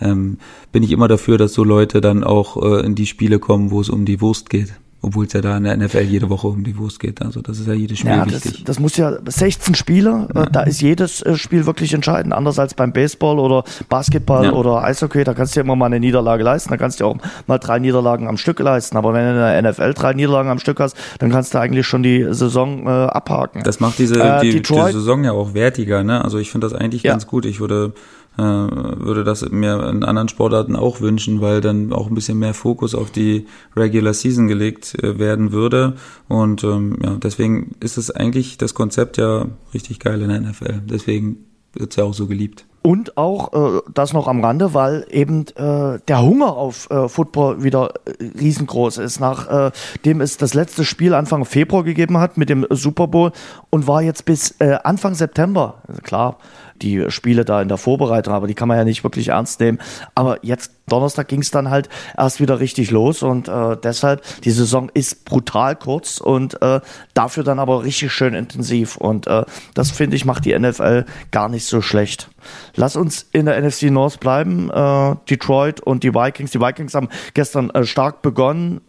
ähm, 0.00 0.38
bin 0.72 0.82
ich 0.82 0.92
immer 0.92 1.08
dafür, 1.08 1.38
dass 1.38 1.52
so 1.52 1.64
Leute 1.64 2.00
dann 2.00 2.24
auch 2.24 2.56
äh, 2.62 2.86
in 2.86 2.94
die 2.94 3.06
Spiele 3.06 3.38
kommen, 3.38 3.70
wo 3.70 3.80
es 3.80 3.90
um 3.90 4.04
die 4.04 4.20
Wurst 4.20 4.48
geht 4.48 4.72
obwohl 5.02 5.26
es 5.26 5.32
ja 5.32 5.40
da 5.40 5.56
in 5.56 5.64
der 5.64 5.76
NFL 5.76 6.02
jede 6.02 6.28
Woche 6.28 6.48
um 6.48 6.62
die 6.62 6.76
Wurst 6.76 7.00
geht. 7.00 7.22
Also 7.22 7.40
das 7.40 7.58
ist 7.58 7.66
ja 7.66 7.72
jedes 7.72 7.98
Spiel 8.00 8.10
ja, 8.10 8.26
wichtig. 8.26 8.52
Das, 8.52 8.64
das 8.64 8.80
muss 8.80 8.96
ja 8.96 9.16
16 9.24 9.74
Spieler, 9.74 10.28
äh, 10.34 10.38
ja. 10.38 10.46
da 10.46 10.62
ist 10.62 10.82
jedes 10.82 11.22
äh, 11.22 11.36
Spiel 11.36 11.66
wirklich 11.66 11.94
entscheidend. 11.94 12.34
Anders 12.34 12.58
als 12.58 12.74
beim 12.74 12.92
Baseball 12.92 13.38
oder 13.38 13.64
Basketball 13.88 14.44
ja. 14.44 14.52
oder 14.52 14.84
Eishockey, 14.84 15.24
da 15.24 15.34
kannst 15.34 15.56
du 15.56 15.60
ja 15.60 15.64
immer 15.64 15.76
mal 15.76 15.86
eine 15.86 16.00
Niederlage 16.00 16.42
leisten, 16.42 16.70
da 16.70 16.76
kannst 16.76 17.00
du 17.00 17.04
ja 17.04 17.10
auch 17.10 17.16
mal 17.46 17.58
drei 17.58 17.78
Niederlagen 17.78 18.28
am 18.28 18.36
Stück 18.36 18.60
leisten. 18.60 18.96
Aber 18.96 19.14
wenn 19.14 19.24
du 19.24 19.30
in 19.30 19.36
der 19.36 19.70
NFL 19.72 19.94
drei 19.94 20.12
Niederlagen 20.12 20.50
am 20.50 20.58
Stück 20.58 20.80
hast, 20.80 20.96
dann 21.18 21.30
kannst 21.30 21.54
du 21.54 21.58
eigentlich 21.58 21.86
schon 21.86 22.02
die 22.02 22.26
Saison 22.30 22.86
äh, 22.86 22.90
abhaken. 22.90 23.62
Das 23.62 23.80
macht 23.80 23.98
diese 23.98 24.20
äh, 24.20 24.40
die, 24.40 24.60
die, 24.60 24.74
Saison 24.74 25.24
ja 25.24 25.32
auch 25.32 25.54
wertiger. 25.54 26.04
Ne? 26.04 26.22
Also 26.22 26.38
ich 26.38 26.50
finde 26.50 26.68
das 26.68 26.78
eigentlich 26.78 27.02
ganz 27.02 27.26
gut. 27.26 27.46
Ich 27.46 27.60
würde 27.60 27.94
würde 28.40 29.24
das 29.24 29.48
mir 29.50 29.88
in 29.88 30.04
anderen 30.04 30.28
Sportarten 30.28 30.76
auch 30.76 31.00
wünschen, 31.00 31.40
weil 31.40 31.60
dann 31.60 31.92
auch 31.92 32.08
ein 32.08 32.14
bisschen 32.14 32.38
mehr 32.38 32.54
Fokus 32.54 32.94
auf 32.94 33.10
die 33.10 33.46
Regular 33.76 34.14
Season 34.14 34.48
gelegt 34.48 34.94
äh, 35.02 35.18
werden 35.18 35.52
würde. 35.52 35.96
Und 36.28 36.64
ähm, 36.64 36.98
ja, 37.02 37.16
deswegen 37.16 37.72
ist 37.80 37.98
es 37.98 38.10
eigentlich 38.10 38.58
das 38.58 38.74
Konzept 38.74 39.16
ja 39.16 39.46
richtig 39.74 40.00
geil 40.00 40.22
in 40.22 40.28
der 40.28 40.40
NFL. 40.40 40.82
Deswegen 40.84 41.44
wird 41.72 41.90
es 41.92 41.96
ja 41.96 42.04
auch 42.04 42.14
so 42.14 42.26
geliebt. 42.26 42.66
Und 42.82 43.18
auch 43.18 43.52
äh, 43.52 43.82
das 43.92 44.14
noch 44.14 44.26
am 44.26 44.42
Rande, 44.42 44.72
weil 44.72 45.06
eben 45.10 45.44
äh, 45.56 45.98
der 46.08 46.22
Hunger 46.22 46.56
auf 46.56 46.88
äh, 46.90 47.08
Football 47.08 47.62
wieder 47.62 47.92
äh, 48.06 48.24
riesengroß 48.40 48.98
ist. 48.98 49.20
Nachdem 49.20 50.20
äh, 50.20 50.24
es 50.24 50.38
das 50.38 50.54
letzte 50.54 50.86
Spiel 50.86 51.12
Anfang 51.12 51.44
Februar 51.44 51.84
gegeben 51.84 52.16
hat 52.16 52.38
mit 52.38 52.48
dem 52.48 52.66
Super 52.70 53.06
Bowl 53.06 53.32
und 53.68 53.86
war 53.86 54.00
jetzt 54.00 54.24
bis 54.24 54.54
äh, 54.60 54.78
Anfang 54.82 55.14
September, 55.14 55.82
also 55.86 56.00
klar, 56.00 56.38
die 56.82 57.10
Spiele 57.10 57.44
da 57.44 57.62
in 57.62 57.68
der 57.68 57.78
Vorbereitung, 57.78 58.34
aber 58.34 58.46
die 58.46 58.54
kann 58.54 58.68
man 58.68 58.76
ja 58.76 58.84
nicht 58.84 59.04
wirklich 59.04 59.28
ernst 59.28 59.60
nehmen. 59.60 59.78
Aber 60.14 60.38
jetzt 60.42 60.72
Donnerstag 60.88 61.28
ging 61.28 61.40
es 61.40 61.50
dann 61.50 61.70
halt 61.70 61.88
erst 62.16 62.40
wieder 62.40 62.60
richtig 62.60 62.90
los 62.90 63.22
und 63.22 63.48
äh, 63.48 63.76
deshalb 63.82 64.22
die 64.42 64.50
Saison 64.50 64.90
ist 64.92 65.24
brutal 65.24 65.76
kurz 65.76 66.18
und 66.18 66.60
äh, 66.62 66.80
dafür 67.14 67.44
dann 67.44 67.58
aber 67.58 67.84
richtig 67.84 68.12
schön 68.12 68.34
intensiv 68.34 68.96
und 68.96 69.26
äh, 69.26 69.44
das 69.74 69.90
finde 69.90 70.16
ich 70.16 70.24
macht 70.24 70.44
die 70.44 70.58
NFL 70.58 71.04
gar 71.30 71.48
nicht 71.48 71.66
so 71.66 71.80
schlecht. 71.80 72.28
Lass 72.74 72.96
uns 72.96 73.26
in 73.32 73.46
der 73.46 73.60
NFC 73.60 73.84
North 73.84 74.20
bleiben. 74.20 74.70
Äh, 74.70 75.16
Detroit 75.28 75.80
und 75.80 76.02
die 76.02 76.14
Vikings. 76.14 76.50
Die 76.50 76.60
Vikings 76.60 76.94
haben 76.94 77.08
gestern 77.34 77.70
äh, 77.70 77.84
stark 77.84 78.22
begonnen. 78.22 78.80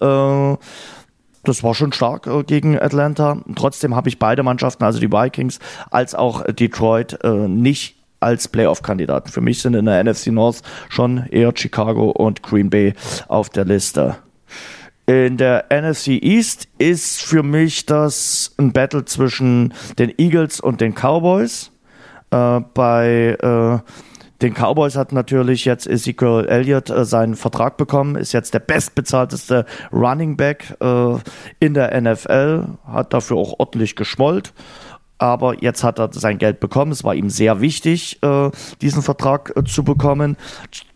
Das 1.43 1.63
war 1.63 1.73
schon 1.73 1.91
stark 1.91 2.27
äh, 2.27 2.43
gegen 2.43 2.79
Atlanta. 2.79 3.41
Trotzdem 3.55 3.95
habe 3.95 4.09
ich 4.09 4.19
beide 4.19 4.43
Mannschaften, 4.43 4.83
also 4.83 4.99
die 4.99 5.11
Vikings 5.11 5.59
als 5.89 6.15
auch 6.15 6.43
Detroit, 6.45 7.19
äh, 7.23 7.47
nicht 7.47 7.95
als 8.19 8.47
Playoff-Kandidaten. 8.47 9.29
Für 9.29 9.41
mich 9.41 9.61
sind 9.61 9.73
in 9.73 9.85
der 9.85 10.03
NFC 10.03 10.27
North 10.27 10.61
schon 10.89 11.25
eher 11.31 11.51
Chicago 11.55 12.11
und 12.11 12.43
Green 12.43 12.69
Bay 12.69 12.93
auf 13.27 13.49
der 13.49 13.65
Liste. 13.65 14.17
In 15.07 15.37
der 15.37 15.65
NFC 15.71 16.09
East 16.21 16.67
ist 16.77 17.23
für 17.23 17.41
mich 17.41 17.87
das 17.87 18.53
ein 18.57 18.71
Battle 18.71 19.03
zwischen 19.05 19.73
den 19.97 20.13
Eagles 20.17 20.59
und 20.59 20.79
den 20.79 20.93
Cowboys. 20.93 21.71
Äh, 22.29 22.61
bei 22.73 23.37
äh, 23.41 23.79
den 24.41 24.53
Cowboys 24.53 24.95
hat 24.95 25.11
natürlich 25.11 25.65
jetzt 25.65 25.87
Ezekiel 25.87 26.45
Elliott 26.47 26.89
äh, 26.89 27.05
seinen 27.05 27.35
Vertrag 27.35 27.77
bekommen, 27.77 28.15
ist 28.15 28.31
jetzt 28.31 28.53
der 28.53 28.59
bestbezahlteste 28.59 29.65
Running 29.91 30.37
Back 30.37 30.75
äh, 30.81 31.15
in 31.59 31.73
der 31.73 31.99
NFL, 31.99 32.65
hat 32.85 33.13
dafür 33.13 33.37
auch 33.37 33.59
ordentlich 33.59 33.95
geschmollt. 33.95 34.53
Aber 35.19 35.61
jetzt 35.61 35.83
hat 35.83 35.99
er 35.99 36.11
sein 36.11 36.39
Geld 36.39 36.59
bekommen. 36.59 36.91
Es 36.91 37.03
war 37.03 37.13
ihm 37.13 37.29
sehr 37.29 37.61
wichtig, 37.61 38.17
äh, 38.23 38.49
diesen 38.81 39.03
Vertrag 39.03 39.53
äh, 39.55 39.63
zu 39.63 39.83
bekommen. 39.83 40.35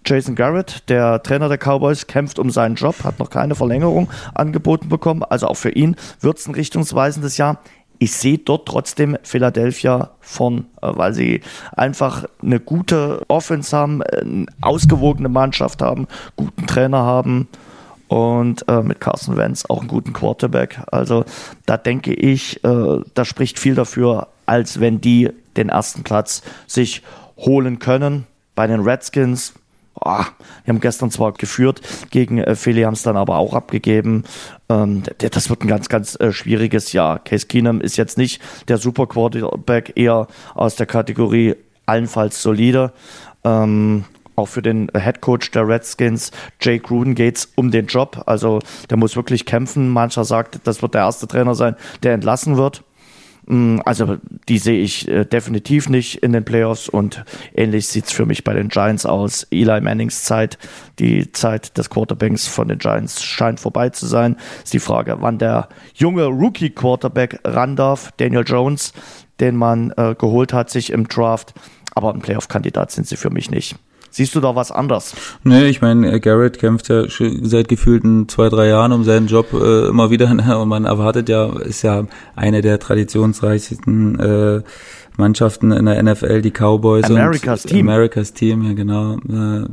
Jason 0.04 0.34
Garrett, 0.34 0.90
der 0.90 1.22
Trainer 1.22 1.48
der 1.48 1.60
Cowboys, 1.60 2.08
kämpft 2.08 2.40
um 2.40 2.50
seinen 2.50 2.74
Job, 2.74 3.04
hat 3.04 3.20
noch 3.20 3.30
keine 3.30 3.54
Verlängerung 3.54 4.10
angeboten 4.34 4.90
bekommen. 4.90 5.22
Also 5.22 5.48
auch 5.48 5.58
für 5.58 5.70
ihn 5.70 5.96
wird 6.22 6.40
es 6.40 6.48
ein 6.48 6.56
richtungsweisendes 6.56 7.38
Jahr 7.38 7.60
ich 8.00 8.14
sehe 8.14 8.38
dort 8.38 8.68
trotzdem 8.68 9.18
Philadelphia 9.24 10.12
von, 10.20 10.66
äh, 10.82 10.92
weil 10.94 11.14
sie 11.14 11.42
einfach 11.76 12.26
eine 12.42 12.60
gute 12.60 13.24
Offense 13.28 13.76
haben, 13.76 14.02
eine 14.04 14.46
ausgewogene 14.62 15.30
Mannschaft 15.30 15.82
haben, 15.82 16.08
guten 16.36 16.68
Trainer 16.68 17.00
haben 17.00 17.48
und 18.08 18.68
äh, 18.68 18.82
mit 18.82 19.02
Carson 19.02 19.38
Wentz 19.38 19.66
auch 19.66 19.80
einen 19.80 19.88
guten 19.88 20.14
Quarterback. 20.14 20.82
Also 20.92 21.26
da 21.66 21.78
denke 21.78 22.14
ich, 22.14 22.64
äh, 22.64 23.00
da 23.14 23.26
spricht 23.26 23.60
viel 23.60 23.76
dafür, 23.76 24.28
als 24.46 24.80
wenn 24.80 25.02
die 25.02 25.30
den 25.58 25.70
ersten 25.70 26.04
Platz 26.04 26.44
sich 26.68 27.02
holen 27.38 27.80
können. 27.80 28.26
Bei 28.54 28.68
den 28.68 28.82
Redskins 28.82 29.54
oh, 30.02 30.24
wir 30.64 30.74
haben 30.74 30.82
gestern 30.82 31.12
zwar 31.12 31.34
geführt 31.34 31.82
gegen 32.12 32.38
äh, 32.40 32.56
Philly, 32.56 32.84
haben 32.84 32.94
es 32.94 33.04
dann 33.04 33.18
aber 33.18 33.38
auch 33.38 33.54
abgegeben. 33.54 34.24
Ähm, 34.70 35.04
das 35.18 35.50
wird 35.50 35.64
ein 35.64 35.68
ganz, 35.68 35.90
ganz 35.90 36.20
äh, 36.20 36.32
schwieriges 36.32 36.94
Jahr. 36.94 37.20
Case 37.20 37.48
Keenum 37.48 37.82
ist 37.82 37.98
jetzt 37.98 38.18
nicht 38.18 38.42
der 38.68 38.78
Super 38.78 39.08
Quarterback, 39.08 39.94
eher 39.96 40.28
aus 40.54 40.76
der 40.76 40.86
Kategorie 40.86 41.56
allenfalls 41.86 42.42
solide. 42.42 42.92
Ähm, 43.44 44.06
auch 44.36 44.48
für 44.48 44.62
den 44.62 44.92
Head 44.94 45.22
Coach 45.22 45.52
der 45.52 45.68
Redskins, 45.68 46.32
Jay 46.60 46.80
Gruden, 46.80 47.16
geht's 47.16 47.50
um 47.56 47.72
den 47.72 47.86
Job. 47.86 48.24
Also 48.26 48.60
der 48.90 48.98
muss 48.98 49.16
wirklich 49.16 49.46
kämpfen. 49.46 49.90
Mancher 49.90 50.26
sagt, 50.26 50.60
das 50.66 50.82
wird 50.82 50.94
der 50.94 51.02
erste 51.02 51.28
Trainer 51.28 51.56
sein, 51.56 51.76
der 52.04 52.14
entlassen 52.14 52.58
wird. 52.58 52.84
Mm, 53.48 53.80
also 53.86 54.18
die 54.50 54.58
sehe 54.58 54.82
ich 54.82 55.08
äh, 55.08 55.26
definitiv 55.26 55.90
nicht 55.90 56.24
in 56.24 56.34
den 56.34 56.46
Playoffs 56.46 56.90
und 56.90 57.24
ähnlich 57.54 57.88
sieht 57.88 58.06
es 58.06 58.12
für 58.12 58.26
mich 58.26 58.44
bei 58.44 58.54
den 58.54 58.70
Giants 58.70 59.06
aus. 59.06 59.48
Eli 59.52 59.82
Mannings 59.82 60.24
Zeit, 60.24 60.58
die 61.00 61.32
Zeit 61.32 61.78
des 61.78 61.90
Quarterbacks 61.90 62.48
von 62.48 62.68
den 62.68 62.80
Giants 62.80 63.24
scheint 63.24 63.60
vorbei 63.60 63.90
zu 63.90 64.08
sein. 64.08 64.38
Ist 64.64 64.74
die 64.74 64.80
Frage, 64.80 65.18
wann 65.20 65.38
der 65.38 65.70
junge 65.94 66.26
Rookie-Quarterback 66.26 67.40
ran 67.44 67.76
darf, 67.76 68.12
Daniel 68.18 68.44
Jones, 68.46 68.94
den 69.40 69.56
man 69.56 69.92
äh, 69.98 70.16
geholt 70.18 70.54
hat 70.54 70.70
sich 70.70 70.92
im 70.92 71.08
Draft. 71.08 71.54
Aber 71.94 72.14
ein 72.14 72.22
Playoff-Kandidat 72.22 72.92
sind 72.92 73.08
sie 73.08 73.16
für 73.16 73.30
mich 73.30 73.52
nicht. 73.52 73.76
Siehst 74.16 74.34
du 74.34 74.40
da 74.40 74.56
was 74.56 74.72
anders? 74.72 75.14
Nee, 75.44 75.66
ich 75.66 75.82
meine, 75.82 76.10
äh, 76.10 76.22
Garrett 76.22 76.58
kämpft 76.58 76.88
ja 76.88 77.04
seit 77.42 77.68
gefühlten 77.68 78.30
zwei, 78.30 78.48
drei 78.48 78.70
Jahren 78.70 78.94
um 78.94 79.04
seinen 79.04 79.28
Job 79.28 79.52
äh, 79.52 79.90
immer 79.90 80.10
wieder 80.10 80.34
ne? 80.34 80.58
und 80.58 80.70
man 80.70 80.86
erwartet 80.86 81.28
ja, 81.28 81.52
ist 81.60 81.82
ja 81.82 82.06
eine 82.34 82.62
der 82.62 82.80
traditionsreichsten 82.80 84.18
äh, 84.18 84.62
Mannschaften 85.18 85.74
in 85.74 85.86
der 85.86 86.02
NFL, 86.02 86.42
die 86.42 86.52
Cowboys 86.52 87.04
America's 87.04 87.66
und 87.66 87.72
Team. 87.72 87.90
America's 87.90 88.32
Team, 88.32 88.64
ja 88.64 88.72
genau. 88.72 89.16
Äh, 89.16 89.68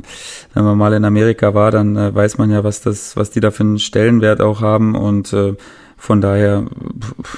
wenn 0.53 0.63
man 0.65 0.77
mal 0.77 0.91
in 0.91 1.05
Amerika 1.05 1.53
war, 1.53 1.71
dann 1.71 1.95
äh, 1.95 2.13
weiß 2.13 2.37
man 2.37 2.51
ja, 2.51 2.65
was 2.65 2.81
das, 2.81 3.15
was 3.15 3.31
die 3.31 3.39
da 3.39 3.49
für 3.49 3.63
einen 3.63 3.79
Stellenwert 3.79 4.41
auch 4.41 4.59
haben 4.59 4.95
und 4.95 5.31
äh, 5.31 5.53
von 5.95 6.19
daher 6.19 6.65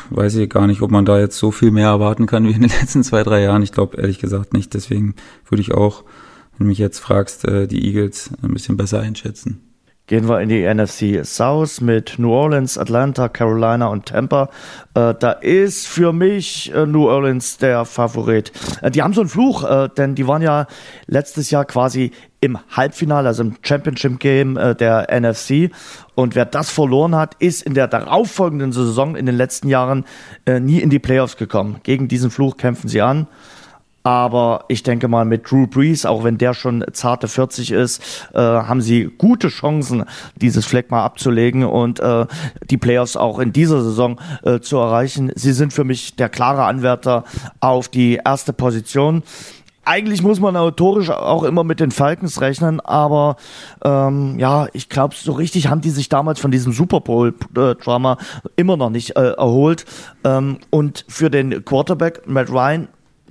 weiß 0.10 0.38
ich 0.38 0.50
gar 0.50 0.66
nicht, 0.66 0.82
ob 0.82 0.90
man 0.90 1.06
da 1.06 1.20
jetzt 1.20 1.38
so 1.38 1.52
viel 1.52 1.70
mehr 1.70 1.90
erwarten 1.90 2.26
kann 2.26 2.48
wie 2.48 2.54
in 2.54 2.62
den 2.62 2.72
letzten 2.82 3.04
zwei, 3.04 3.22
drei 3.22 3.44
Jahren. 3.44 3.62
Ich 3.62 3.72
glaube 3.72 3.98
ehrlich 3.98 4.18
gesagt 4.18 4.54
nicht. 4.54 4.74
Deswegen 4.74 5.14
würde 5.48 5.62
ich 5.62 5.76
auch 5.76 6.04
wenn 6.58 6.66
du 6.66 6.70
mich 6.70 6.78
jetzt 6.78 7.00
fragst, 7.00 7.46
äh, 7.46 7.68
die 7.68 7.86
Eagles 7.86 8.32
ein 8.42 8.54
bisschen 8.54 8.78
besser 8.78 9.02
einschätzen. 9.02 9.62
Gehen 10.08 10.30
wir 10.30 10.40
in 10.40 10.50
die 10.50 10.62
NFC 10.72 11.26
South 11.26 11.82
mit 11.82 12.20
New 12.20 12.32
Orleans, 12.32 12.78
Atlanta, 12.78 13.28
Carolina 13.28 13.88
und 13.88 14.06
Tampa. 14.06 14.52
Äh, 14.94 15.16
da 15.20 15.32
ist 15.32 15.88
für 15.88 16.14
mich 16.14 16.72
äh, 16.76 16.86
New 16.86 17.08
Orleans 17.08 17.58
der 17.58 17.86
Favorit. 17.86 18.52
Äh, 18.84 18.92
die 18.92 19.02
haben 19.02 19.14
so 19.14 19.22
einen 19.22 19.32
Fluch, 19.32 19.64
äh, 19.64 19.90
denn 19.98 20.14
die 20.14 20.28
waren 20.28 20.44
ja 20.44 20.68
letztes 21.08 21.50
Jahr 21.50 21.66
quasi 21.66 22.12
im 22.40 22.60
Halbfinale, 22.70 23.28
also 23.30 23.42
im 23.42 23.56
Championship 23.64 24.20
Game 24.20 24.58
äh, 24.58 24.76
der 24.76 25.08
NFC. 25.10 25.72
Und 26.14 26.36
wer 26.36 26.46
das 26.46 26.70
verloren 26.70 27.16
hat, 27.16 27.34
ist 27.40 27.64
in 27.64 27.74
der 27.74 27.88
darauffolgenden 27.88 28.74
Saison 28.74 29.16
in 29.16 29.26
den 29.26 29.36
letzten 29.36 29.70
Jahren 29.70 30.06
nie 30.48 30.80
in 30.80 30.90
die 30.90 31.00
Playoffs 31.00 31.36
gekommen. 31.36 31.82
Gegen 31.84 32.08
diesen 32.08 32.30
Fluch 32.30 32.56
kämpfen 32.58 32.88
sie 32.88 33.02
an. 33.02 33.28
Aber 34.06 34.66
ich 34.68 34.84
denke 34.84 35.08
mal, 35.08 35.26
mit 35.26 35.50
Drew 35.50 35.66
Brees, 35.66 36.06
auch 36.06 36.24
wenn 36.24 36.38
der 36.38 36.54
schon 36.54 36.86
zarte 36.94 37.28
40 37.28 37.72
ist, 37.72 38.30
äh, 38.36 38.40
haben 38.40 38.80
sie 38.80 39.10
gute 39.18 39.48
Chancen, 39.48 40.06
dieses 40.36 40.64
Fleck 40.64 40.92
mal 40.92 41.04
abzulegen 41.04 41.64
und 41.64 42.00
äh, 42.00 42.28
die 42.70 42.78
Playoffs 42.78 43.18
auch 43.18 43.40
in 43.40 43.52
dieser 43.52 43.82
Saison 43.82 44.22
äh, 44.44 44.60
zu 44.60 44.78
erreichen. 44.78 45.32
Sie 45.34 45.54
sind 45.54 45.74
für 45.74 45.86
mich 45.86 46.16
der 46.16 46.30
klare 46.30 46.66
Anwärter 46.66 47.24
auf 47.62 47.88
die 47.88 48.20
erste 48.24 48.54
Position 48.54 49.24
eigentlich 49.86 50.24
muss 50.24 50.40
man 50.40 50.58
autorisch 50.58 51.12
auch 51.12 51.44
immer 51.44 51.64
mit 51.64 51.80
den 51.80 51.92
Falcons 51.92 52.42
rechnen, 52.42 52.80
aber 52.80 53.36
ähm, 53.84 54.40
ja, 54.40 54.68
ich 54.74 54.90
glaube, 54.90 55.14
so 55.16 55.34
richtig 55.34 55.68
haben 55.68 55.82
die 55.82 55.92
sich 55.92 56.10
damals 56.10 56.40
von 56.40 56.50
diesem 56.50 56.74
Super 56.74 57.02
Bowl-Drama 57.02 58.18
immer 58.56 58.78
noch 58.78 58.90
nicht 58.90 59.16
äh, 59.16 59.34
erholt. 59.34 59.86
Ähm, 60.24 60.58
und 60.72 61.06
für 61.08 61.30
den 61.30 61.64
Quarterback 61.64 62.24
Matt 62.26 62.50
Ryan 62.50 62.88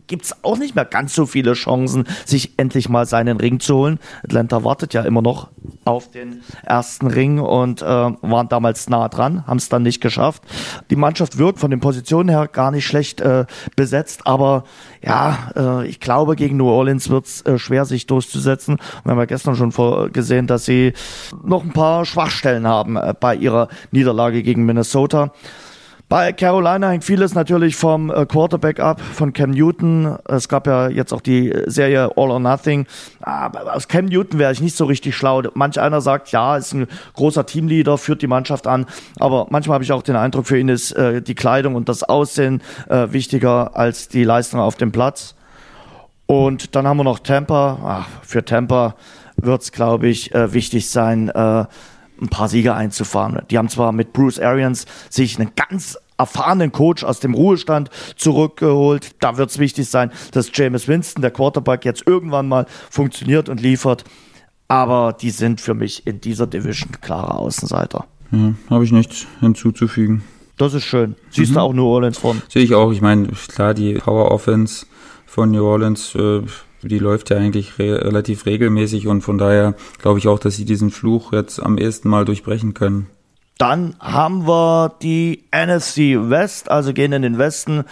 gibt 0.06 0.24
es 0.24 0.44
auch 0.44 0.58
nicht 0.58 0.74
mehr 0.74 0.84
ganz 0.84 1.14
so 1.14 1.26
viele 1.26 1.54
Chancen, 1.54 2.04
sich 2.24 2.58
endlich 2.58 2.88
mal 2.88 3.06
seinen 3.06 3.38
Ring 3.38 3.60
zu 3.60 3.76
holen. 3.76 3.98
Atlanta 4.22 4.64
wartet 4.64 4.94
ja 4.94 5.02
immer 5.02 5.22
noch 5.22 5.48
auf 5.84 6.10
den 6.10 6.42
ersten 6.62 7.06
Ring 7.06 7.38
und 7.38 7.82
äh, 7.82 7.84
waren 7.84 8.48
damals 8.48 8.88
nah 8.88 9.08
dran, 9.08 9.46
haben 9.46 9.56
es 9.56 9.68
dann 9.68 9.82
nicht 9.82 10.00
geschafft. 10.00 10.42
Die 10.90 10.96
Mannschaft 10.96 11.38
wirkt 11.38 11.58
von 11.58 11.70
den 11.70 11.80
Positionen 11.80 12.28
her 12.28 12.48
gar 12.48 12.70
nicht 12.70 12.86
schlecht 12.86 13.20
äh, 13.20 13.46
besetzt, 13.76 14.26
aber 14.26 14.64
ja, 15.02 15.50
äh, 15.56 15.86
ich 15.86 16.00
glaube, 16.00 16.36
gegen 16.36 16.56
New 16.56 16.68
Orleans 16.68 17.08
wird 17.08 17.26
es 17.26 17.42
äh, 17.42 17.58
schwer, 17.58 17.84
sich 17.84 18.06
durchzusetzen. 18.06 18.78
Wir 19.04 19.12
haben 19.12 19.18
ja 19.18 19.24
gestern 19.24 19.56
schon 19.56 19.72
gesehen, 20.12 20.46
dass 20.46 20.64
sie 20.64 20.92
noch 21.42 21.62
ein 21.62 21.72
paar 21.72 22.04
Schwachstellen 22.04 22.66
haben 22.66 22.96
äh, 22.96 23.14
bei 23.18 23.34
ihrer 23.34 23.68
Niederlage 23.90 24.42
gegen 24.42 24.64
Minnesota. 24.64 25.32
Bei 26.08 26.32
Carolina 26.32 26.90
hängt 26.90 27.04
vieles 27.04 27.34
natürlich 27.34 27.76
vom 27.76 28.10
äh, 28.10 28.26
Quarterback 28.26 28.78
ab, 28.78 29.00
von 29.00 29.32
Cam 29.32 29.50
Newton. 29.50 30.16
Es 30.28 30.48
gab 30.48 30.66
ja 30.66 30.88
jetzt 30.88 31.12
auch 31.12 31.22
die 31.22 31.52
Serie 31.66 32.10
All 32.16 32.30
or 32.30 32.40
Nothing. 32.40 32.86
Aber 33.20 33.74
aus 33.74 33.88
Cam 33.88 34.04
Newton 34.04 34.38
wäre 34.38 34.52
ich 34.52 34.60
nicht 34.60 34.76
so 34.76 34.84
richtig 34.84 35.16
schlau. 35.16 35.42
Manch 35.54 35.80
einer 35.80 36.00
sagt, 36.02 36.30
ja, 36.30 36.56
ist 36.56 36.74
ein 36.74 36.86
großer 37.14 37.46
Teamleader, 37.46 37.96
führt 37.96 38.20
die 38.20 38.26
Mannschaft 38.26 38.66
an. 38.66 38.86
Aber 39.18 39.46
manchmal 39.48 39.76
habe 39.76 39.84
ich 39.84 39.92
auch 39.92 40.02
den 40.02 40.16
Eindruck, 40.16 40.46
für 40.46 40.58
ihn 40.58 40.68
ist 40.68 40.92
äh, 40.92 41.22
die 41.22 41.34
Kleidung 41.34 41.74
und 41.74 41.88
das 41.88 42.02
Aussehen 42.02 42.62
äh, 42.88 43.08
wichtiger 43.10 43.76
als 43.76 44.08
die 44.08 44.24
Leistung 44.24 44.60
auf 44.60 44.76
dem 44.76 44.92
Platz. 44.92 45.34
Und 46.26 46.74
dann 46.74 46.86
haben 46.86 46.98
wir 46.98 47.04
noch 47.04 47.18
Tampa. 47.18 47.78
Ach, 47.82 48.08
für 48.22 48.44
Tampa 48.44 48.94
wird 49.36 49.62
es, 49.62 49.72
glaube 49.72 50.08
ich, 50.08 50.34
äh, 50.34 50.52
wichtig 50.52 50.90
sein, 50.90 51.28
äh, 51.28 51.64
ein 52.20 52.28
paar 52.28 52.48
Sieger 52.48 52.76
einzufahren. 52.76 53.42
Die 53.50 53.58
haben 53.58 53.68
zwar 53.68 53.92
mit 53.92 54.12
Bruce 54.12 54.38
Arians 54.38 54.86
sich 55.10 55.38
einen 55.38 55.52
ganz 55.56 55.98
erfahrenen 56.16 56.72
Coach 56.72 57.04
aus 57.04 57.20
dem 57.20 57.34
Ruhestand 57.34 57.90
zurückgeholt. 58.16 59.16
Da 59.20 59.36
wird 59.36 59.50
es 59.50 59.58
wichtig 59.58 59.88
sein, 59.88 60.12
dass 60.32 60.50
James 60.52 60.86
Winston, 60.86 61.22
der 61.22 61.30
Quarterback, 61.30 61.84
jetzt 61.84 62.06
irgendwann 62.06 62.48
mal 62.48 62.66
funktioniert 62.90 63.48
und 63.48 63.60
liefert. 63.60 64.04
Aber 64.68 65.12
die 65.12 65.30
sind 65.30 65.60
für 65.60 65.74
mich 65.74 66.06
in 66.06 66.20
dieser 66.20 66.46
Division 66.46 66.92
klare 67.00 67.34
Außenseiter. 67.34 68.06
Ja, 68.30 68.54
Habe 68.70 68.84
ich 68.84 68.92
nichts 68.92 69.26
hinzuzufügen. 69.40 70.22
Das 70.56 70.72
ist 70.72 70.84
schön. 70.84 71.16
Siehst 71.30 71.50
mhm. 71.50 71.54
du 71.54 71.60
auch 71.60 71.72
New 71.72 71.86
Orleans 71.86 72.18
von? 72.18 72.40
Sehe 72.48 72.62
ich 72.62 72.74
auch. 72.74 72.92
Ich 72.92 73.00
meine, 73.00 73.28
klar, 73.48 73.74
die 73.74 73.94
Power 73.94 74.30
Offense 74.30 74.86
von 75.26 75.50
New 75.50 75.64
Orleans 75.64 76.14
äh, 76.14 76.42
die 76.88 76.98
läuft 76.98 77.30
ja 77.30 77.36
eigentlich 77.36 77.78
re 77.78 78.04
relativ 78.04 78.46
regelmäßig 78.46 79.06
und 79.06 79.22
von 79.22 79.38
daher 79.38 79.74
glaube 80.00 80.18
ich 80.18 80.28
auch, 80.28 80.38
dass 80.38 80.56
sie 80.56 80.64
diesen 80.64 80.90
Fluch 80.90 81.32
jetzt 81.32 81.62
am 81.62 81.78
ersten 81.78 82.08
Mal 82.08 82.24
durchbrechen 82.24 82.74
können. 82.74 83.08
Dann 83.58 83.94
haben 84.00 84.46
wir 84.46 84.96
die 85.02 85.44
NFC 85.52 86.30
West, 86.30 86.70
also 86.70 86.92
gehen 86.92 87.12
in 87.12 87.22
den 87.22 87.38
Westen. 87.38 87.84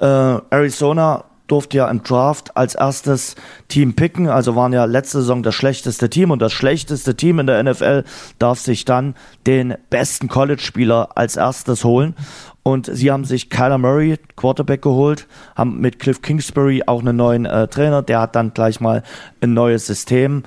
Äh, 0.00 0.04
Arizona 0.04 1.24
durfte 1.48 1.78
ja 1.78 1.90
im 1.90 2.02
Draft 2.02 2.56
als 2.56 2.74
erstes 2.74 3.34
Team 3.66 3.94
picken, 3.94 4.28
also 4.28 4.54
waren 4.54 4.72
ja 4.72 4.84
letzte 4.84 5.18
Saison 5.18 5.42
das 5.42 5.54
schlechteste 5.54 6.08
Team 6.08 6.30
und 6.30 6.40
das 6.40 6.52
schlechteste 6.52 7.16
Team 7.16 7.40
in 7.40 7.46
der 7.46 7.62
NFL 7.62 8.04
darf 8.38 8.60
sich 8.60 8.84
dann 8.84 9.14
den 9.46 9.74
besten 9.90 10.28
College-Spieler 10.28 11.10
als 11.16 11.36
erstes 11.36 11.84
holen. 11.84 12.14
Und 12.62 12.90
sie 12.92 13.10
haben 13.10 13.24
sich 13.24 13.48
Kyler 13.48 13.78
Murray, 13.78 14.18
Quarterback, 14.36 14.82
geholt, 14.82 15.26
haben 15.56 15.80
mit 15.80 15.98
Cliff 15.98 16.20
Kingsbury 16.20 16.82
auch 16.86 17.00
einen 17.00 17.16
neuen 17.16 17.46
äh, 17.46 17.66
Trainer, 17.66 18.02
der 18.02 18.20
hat 18.20 18.36
dann 18.36 18.52
gleich 18.52 18.80
mal 18.80 19.02
ein 19.40 19.54
neues 19.54 19.86
System. 19.86 20.42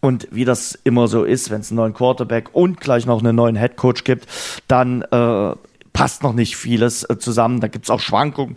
Und 0.00 0.26
wie 0.32 0.44
das 0.44 0.76
immer 0.82 1.06
so 1.06 1.22
ist, 1.22 1.52
wenn 1.52 1.60
es 1.60 1.70
einen 1.70 1.76
neuen 1.76 1.94
Quarterback 1.94 2.50
und 2.52 2.80
gleich 2.80 3.06
noch 3.06 3.20
einen 3.20 3.36
neuen 3.36 3.54
Headcoach 3.54 4.02
gibt, 4.02 4.26
dann 4.66 5.02
äh, 5.02 5.54
passt 5.92 6.22
noch 6.22 6.32
nicht 6.32 6.56
vieles 6.56 7.04
äh, 7.04 7.18
zusammen. 7.18 7.60
Da 7.60 7.68
gibt's 7.68 7.90
auch 7.90 8.00
Schwankungen. 8.00 8.56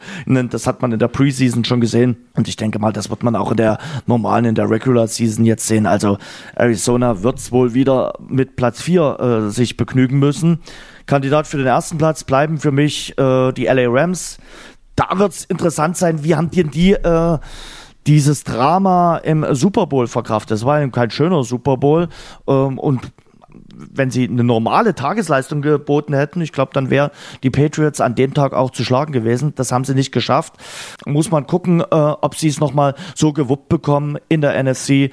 Das 0.49 0.67
hat 0.67 0.81
man 0.81 0.91
in 0.91 0.99
der 0.99 1.07
Preseason 1.07 1.65
schon 1.65 1.81
gesehen. 1.81 2.17
Und 2.35 2.47
ich 2.47 2.55
denke 2.55 2.79
mal, 2.79 2.93
das 2.93 3.09
wird 3.09 3.23
man 3.23 3.35
auch 3.35 3.51
in 3.51 3.57
der 3.57 3.77
normalen, 4.05 4.45
in 4.45 4.55
der 4.55 4.69
Regular 4.69 5.07
Season 5.07 5.45
jetzt 5.45 5.67
sehen. 5.67 5.85
Also 5.85 6.17
Arizona 6.55 7.23
wird's 7.23 7.51
wohl 7.51 7.73
wieder 7.73 8.13
mit 8.27 8.55
Platz 8.55 8.81
4 8.81 9.19
äh, 9.19 9.49
sich 9.49 9.77
begnügen 9.77 10.19
müssen. 10.19 10.59
Kandidat 11.05 11.47
für 11.47 11.57
den 11.57 11.67
ersten 11.67 11.97
Platz 11.97 12.23
bleiben 12.23 12.57
für 12.57 12.71
mich 12.71 13.17
äh, 13.17 13.51
die 13.51 13.65
LA 13.65 13.87
Rams. 13.87 14.37
Da 14.95 15.09
wird's 15.19 15.43
interessant 15.45 15.97
sein, 15.97 16.23
wie 16.23 16.35
haben 16.35 16.49
die, 16.49 16.63
die 16.63 16.93
äh, 16.93 17.37
dieses 18.07 18.43
Drama 18.43 19.17
im 19.17 19.45
Super 19.51 19.87
Bowl 19.87 20.07
verkraftet. 20.07 20.57
Es 20.57 20.65
war 20.65 20.81
eben 20.81 20.91
kein 20.91 21.11
schöner 21.11 21.43
Super 21.43 21.77
Bowl 21.77 22.07
ähm, 22.47 22.79
und 22.79 23.11
wenn 23.75 24.11
sie 24.11 24.27
eine 24.27 24.43
normale 24.43 24.95
Tagesleistung 24.95 25.61
geboten 25.61 26.13
hätten, 26.13 26.41
ich 26.41 26.51
glaube, 26.51 26.71
dann 26.73 26.89
wäre 26.89 27.11
die 27.43 27.49
Patriots 27.49 28.01
an 28.01 28.15
dem 28.15 28.33
Tag 28.33 28.53
auch 28.53 28.71
zu 28.71 28.83
schlagen 28.83 29.11
gewesen. 29.11 29.53
Das 29.55 29.71
haben 29.71 29.83
sie 29.83 29.95
nicht 29.95 30.11
geschafft. 30.11 30.53
Muss 31.05 31.31
man 31.31 31.47
gucken, 31.47 31.81
äh, 31.81 31.85
ob 31.89 32.35
sie 32.35 32.47
es 32.47 32.59
nochmal 32.59 32.95
so 33.15 33.33
gewuppt 33.33 33.69
bekommen 33.69 34.17
in 34.29 34.41
der 34.41 34.61
NFC, 34.61 34.89
äh, 34.89 35.09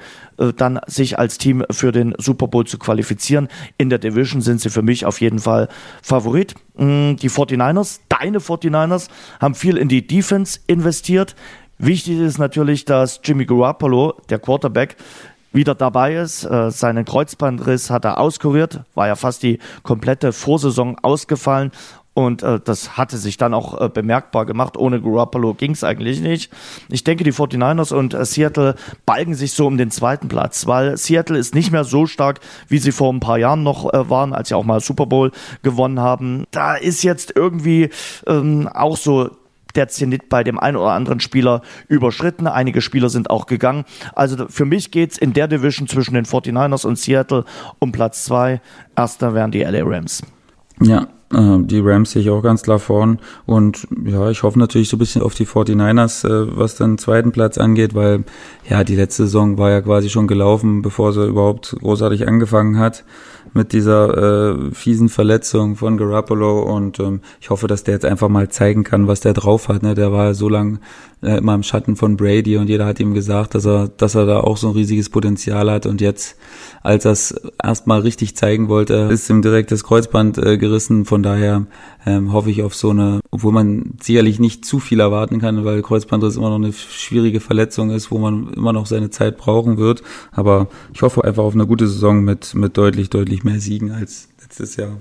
dann 0.55 0.79
sich 0.87 1.19
als 1.19 1.37
Team 1.37 1.63
für 1.71 1.91
den 1.91 2.13
Super 2.17 2.47
Bowl 2.47 2.65
zu 2.65 2.77
qualifizieren. 2.77 3.47
In 3.77 3.89
der 3.89 3.99
Division 3.99 4.41
sind 4.41 4.61
sie 4.61 4.69
für 4.69 4.81
mich 4.81 5.05
auf 5.05 5.21
jeden 5.21 5.39
Fall 5.39 5.69
Favorit. 6.01 6.55
Mm, 6.75 7.15
die 7.15 7.29
49ers, 7.29 7.99
deine 8.09 8.39
49ers, 8.39 9.09
haben 9.39 9.55
viel 9.55 9.77
in 9.77 9.87
die 9.87 10.05
Defense 10.05 10.59
investiert. 10.67 11.35
Wichtig 11.77 12.19
ist 12.19 12.37
natürlich, 12.37 12.85
dass 12.85 13.19
Jimmy 13.23 13.45
Garoppolo, 13.45 14.13
der 14.29 14.39
Quarterback, 14.39 14.95
wieder 15.53 15.75
dabei 15.75 16.15
ist. 16.15 16.43
Äh, 16.43 16.71
seinen 16.71 17.05
Kreuzbandriss 17.05 17.89
hat 17.89 18.05
er 18.05 18.19
auskuriert, 18.19 18.81
war 18.95 19.07
ja 19.07 19.15
fast 19.15 19.43
die 19.43 19.59
komplette 19.83 20.33
Vorsaison 20.33 20.97
ausgefallen 21.01 21.71
und 22.13 22.43
äh, 22.43 22.59
das 22.63 22.95
hatte 22.95 23.17
sich 23.17 23.37
dann 23.37 23.53
auch 23.53 23.79
äh, 23.79 23.89
bemerkbar 23.89 24.45
gemacht. 24.45 24.77
Ohne 24.77 25.01
Garoppolo 25.01 25.55
ging 25.55 25.71
es 25.71 25.83
eigentlich 25.83 26.21
nicht. 26.21 26.51
Ich 26.89 27.03
denke, 27.03 27.23
die 27.23 27.33
49ers 27.33 27.93
und 27.93 28.13
äh, 28.13 28.25
Seattle 28.25 28.75
balgen 29.05 29.33
sich 29.33 29.53
so 29.53 29.65
um 29.65 29.77
den 29.77 29.89
zweiten 29.89 30.27
Platz, 30.27 30.67
weil 30.67 30.95
Seattle 30.97 31.37
ist 31.37 31.55
nicht 31.55 31.71
mehr 31.71 31.83
so 31.83 32.05
stark, 32.05 32.39
wie 32.67 32.77
sie 32.77 32.91
vor 32.91 33.11
ein 33.11 33.19
paar 33.19 33.39
Jahren 33.39 33.63
noch 33.63 33.91
äh, 33.93 34.09
waren, 34.09 34.33
als 34.33 34.49
sie 34.49 34.55
auch 34.55 34.63
mal 34.63 34.79
Super 34.79 35.07
Bowl 35.07 35.31
gewonnen 35.63 35.99
haben. 35.99 36.45
Da 36.51 36.75
ist 36.75 37.03
jetzt 37.03 37.33
irgendwie 37.35 37.89
ähm, 38.27 38.67
auch 38.71 38.97
so 38.97 39.31
der 39.75 39.87
Zenit 39.87 40.29
bei 40.29 40.43
dem 40.43 40.59
einen 40.59 40.77
oder 40.77 40.91
anderen 40.91 41.19
Spieler 41.19 41.61
überschritten. 41.87 42.47
Einige 42.47 42.81
Spieler 42.81 43.09
sind 43.09 43.29
auch 43.29 43.45
gegangen. 43.45 43.85
Also 44.13 44.47
für 44.47 44.65
mich 44.65 44.91
geht's 44.91 45.17
in 45.17 45.33
der 45.33 45.47
Division 45.47 45.87
zwischen 45.87 46.13
den 46.13 46.25
49ers 46.25 46.85
und 46.85 46.97
Seattle 46.97 47.45
um 47.79 47.91
Platz 47.91 48.25
zwei. 48.25 48.61
Erster 48.95 49.33
wären 49.33 49.51
die 49.51 49.61
LA 49.61 49.83
Rams. 49.83 50.21
Ja, 50.81 51.07
äh, 51.33 51.59
die 51.59 51.79
Rams 51.79 52.11
sehe 52.11 52.21
ich 52.21 52.29
auch 52.29 52.41
ganz 52.41 52.63
klar 52.63 52.79
vorn. 52.79 53.19
Und 53.45 53.87
ja, 54.05 54.29
ich 54.29 54.43
hoffe 54.43 54.59
natürlich 54.59 54.89
so 54.89 54.97
ein 54.97 54.99
bisschen 54.99 55.21
auf 55.21 55.35
die 55.35 55.45
49ers, 55.45 56.27
äh, 56.27 56.57
was 56.57 56.75
den 56.75 56.97
zweiten 56.97 57.31
Platz 57.31 57.57
angeht, 57.57 57.95
weil 57.95 58.23
ja, 58.69 58.83
die 58.83 58.95
letzte 58.95 59.23
Saison 59.23 59.57
war 59.57 59.71
ja 59.71 59.81
quasi 59.81 60.09
schon 60.09 60.27
gelaufen, 60.27 60.81
bevor 60.81 61.13
sie 61.13 61.25
überhaupt 61.25 61.75
großartig 61.79 62.27
angefangen 62.27 62.77
hat 62.77 63.03
mit 63.53 63.73
dieser 63.73 64.51
äh, 64.51 64.71
fiesen 64.71 65.09
Verletzung 65.09 65.75
von 65.75 65.97
Garoppolo 65.97 66.61
und 66.75 66.99
ähm, 66.99 67.21
ich 67.41 67.49
hoffe, 67.49 67.67
dass 67.67 67.83
der 67.83 67.95
jetzt 67.95 68.05
einfach 68.05 68.29
mal 68.29 68.49
zeigen 68.49 68.83
kann, 68.83 69.07
was 69.07 69.21
der 69.21 69.33
drauf 69.33 69.69
hat. 69.69 69.81
Ne? 69.81 69.95
Der 69.95 70.11
war 70.11 70.33
so 70.35 70.49
lang 70.49 70.79
äh, 71.23 71.37
immer 71.37 71.55
im 71.55 71.63
Schatten 71.63 71.95
von 71.95 72.17
Brady 72.17 72.57
und 72.57 72.67
jeder 72.67 72.85
hat 72.85 72.99
ihm 72.99 73.13
gesagt, 73.13 73.55
dass 73.55 73.65
er, 73.65 73.87
dass 73.87 74.15
er 74.15 74.25
da 74.25 74.41
auch 74.41 74.57
so 74.57 74.67
ein 74.67 74.73
riesiges 74.73 75.09
Potenzial 75.09 75.71
hat 75.71 75.87
und 75.87 75.99
jetzt, 75.99 76.37
als 76.83 77.05
er 77.05 77.11
es 77.11 77.35
erstmal 77.61 78.01
richtig 78.01 78.35
zeigen 78.35 78.67
wollte, 78.67 79.09
ist 79.11 79.29
ihm 79.29 79.41
direkt 79.41 79.71
das 79.71 79.83
Kreuzband 79.83 80.37
äh, 80.37 80.57
gerissen. 80.57 81.05
Von 81.05 81.23
von 81.23 81.31
daher 81.31 81.67
ähm, 82.05 82.33
hoffe 82.33 82.51
ich 82.51 82.63
auf 82.63 82.75
so 82.75 82.89
eine, 82.89 83.21
obwohl 83.33 83.51
man 83.51 83.95
sicherlich 83.99 84.39
nicht 84.39 84.63
zu 84.63 84.79
viel 84.79 84.99
erwarten 84.99 85.39
kann, 85.39 85.65
weil 85.65 85.81
Kreuzbandriss 85.81 86.35
immer 86.35 86.49
noch 86.49 86.57
eine 86.57 86.71
schwierige 86.71 87.39
Verletzung 87.39 87.89
ist, 87.89 88.11
wo 88.11 88.19
man 88.19 88.53
immer 88.53 88.73
noch 88.73 88.85
seine 88.85 89.09
Zeit 89.09 89.37
brauchen 89.37 89.77
wird. 89.77 90.03
Aber 90.31 90.67
ich 90.93 91.01
hoffe 91.01 91.23
einfach 91.23 91.43
auf 91.43 91.55
eine 91.55 91.65
gute 91.65 91.87
Saison 91.87 92.23
mit, 92.23 92.53
mit 92.53 92.77
deutlich, 92.77 93.09
deutlich 93.09 93.43
mehr 93.43 93.59
Siegen 93.59 93.91
als 93.91 94.29
letztes 94.39 94.75
Jahr. 94.75 94.97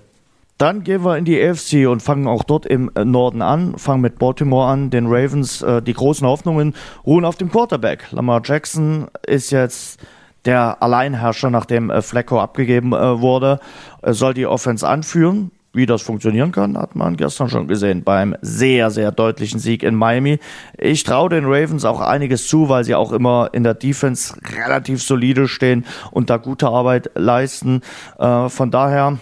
Dann 0.56 0.82
gehen 0.82 1.04
wir 1.04 1.18
in 1.18 1.26
die 1.26 1.42
AFC 1.42 1.86
und 1.86 2.02
fangen 2.02 2.26
auch 2.26 2.42
dort 2.42 2.64
im 2.64 2.90
äh, 2.94 3.04
Norden 3.04 3.42
an, 3.42 3.76
fangen 3.76 4.00
mit 4.00 4.18
Baltimore 4.18 4.66
an, 4.66 4.88
den 4.88 5.08
Ravens. 5.08 5.60
Äh, 5.60 5.82
die 5.82 5.92
großen 5.92 6.26
Hoffnungen 6.26 6.74
ruhen 7.04 7.26
auf 7.26 7.36
dem 7.36 7.50
Quarterback. 7.50 8.12
Lamar 8.12 8.40
Jackson 8.42 9.08
ist 9.26 9.50
jetzt 9.50 10.00
der 10.46 10.82
Alleinherrscher, 10.82 11.50
nachdem 11.50 11.90
äh, 11.90 12.00
Flecko 12.00 12.40
abgegeben 12.40 12.92
wurde, 12.92 13.60
er 14.00 14.14
soll 14.14 14.32
die 14.32 14.46
Offense 14.46 14.88
anführen. 14.88 15.50
Wie 15.74 15.86
das 15.86 16.02
funktionieren 16.02 16.52
kann, 16.52 16.76
hat 16.76 16.96
man 16.96 17.16
gestern 17.16 17.48
schon 17.48 17.66
gesehen 17.66 18.04
beim 18.04 18.36
sehr, 18.42 18.90
sehr 18.90 19.10
deutlichen 19.10 19.58
Sieg 19.58 19.82
in 19.82 19.94
Miami. 19.94 20.38
Ich 20.76 21.04
traue 21.04 21.30
den 21.30 21.46
Ravens 21.46 21.86
auch 21.86 22.00
einiges 22.00 22.46
zu, 22.46 22.68
weil 22.68 22.84
sie 22.84 22.94
auch 22.94 23.10
immer 23.10 23.48
in 23.52 23.62
der 23.62 23.74
Defense 23.74 24.34
relativ 24.64 25.02
solide 25.02 25.48
stehen 25.48 25.86
und 26.10 26.28
da 26.28 26.36
gute 26.36 26.68
Arbeit 26.68 27.10
leisten. 27.14 27.80
von 28.18 28.70
daher 28.70 29.18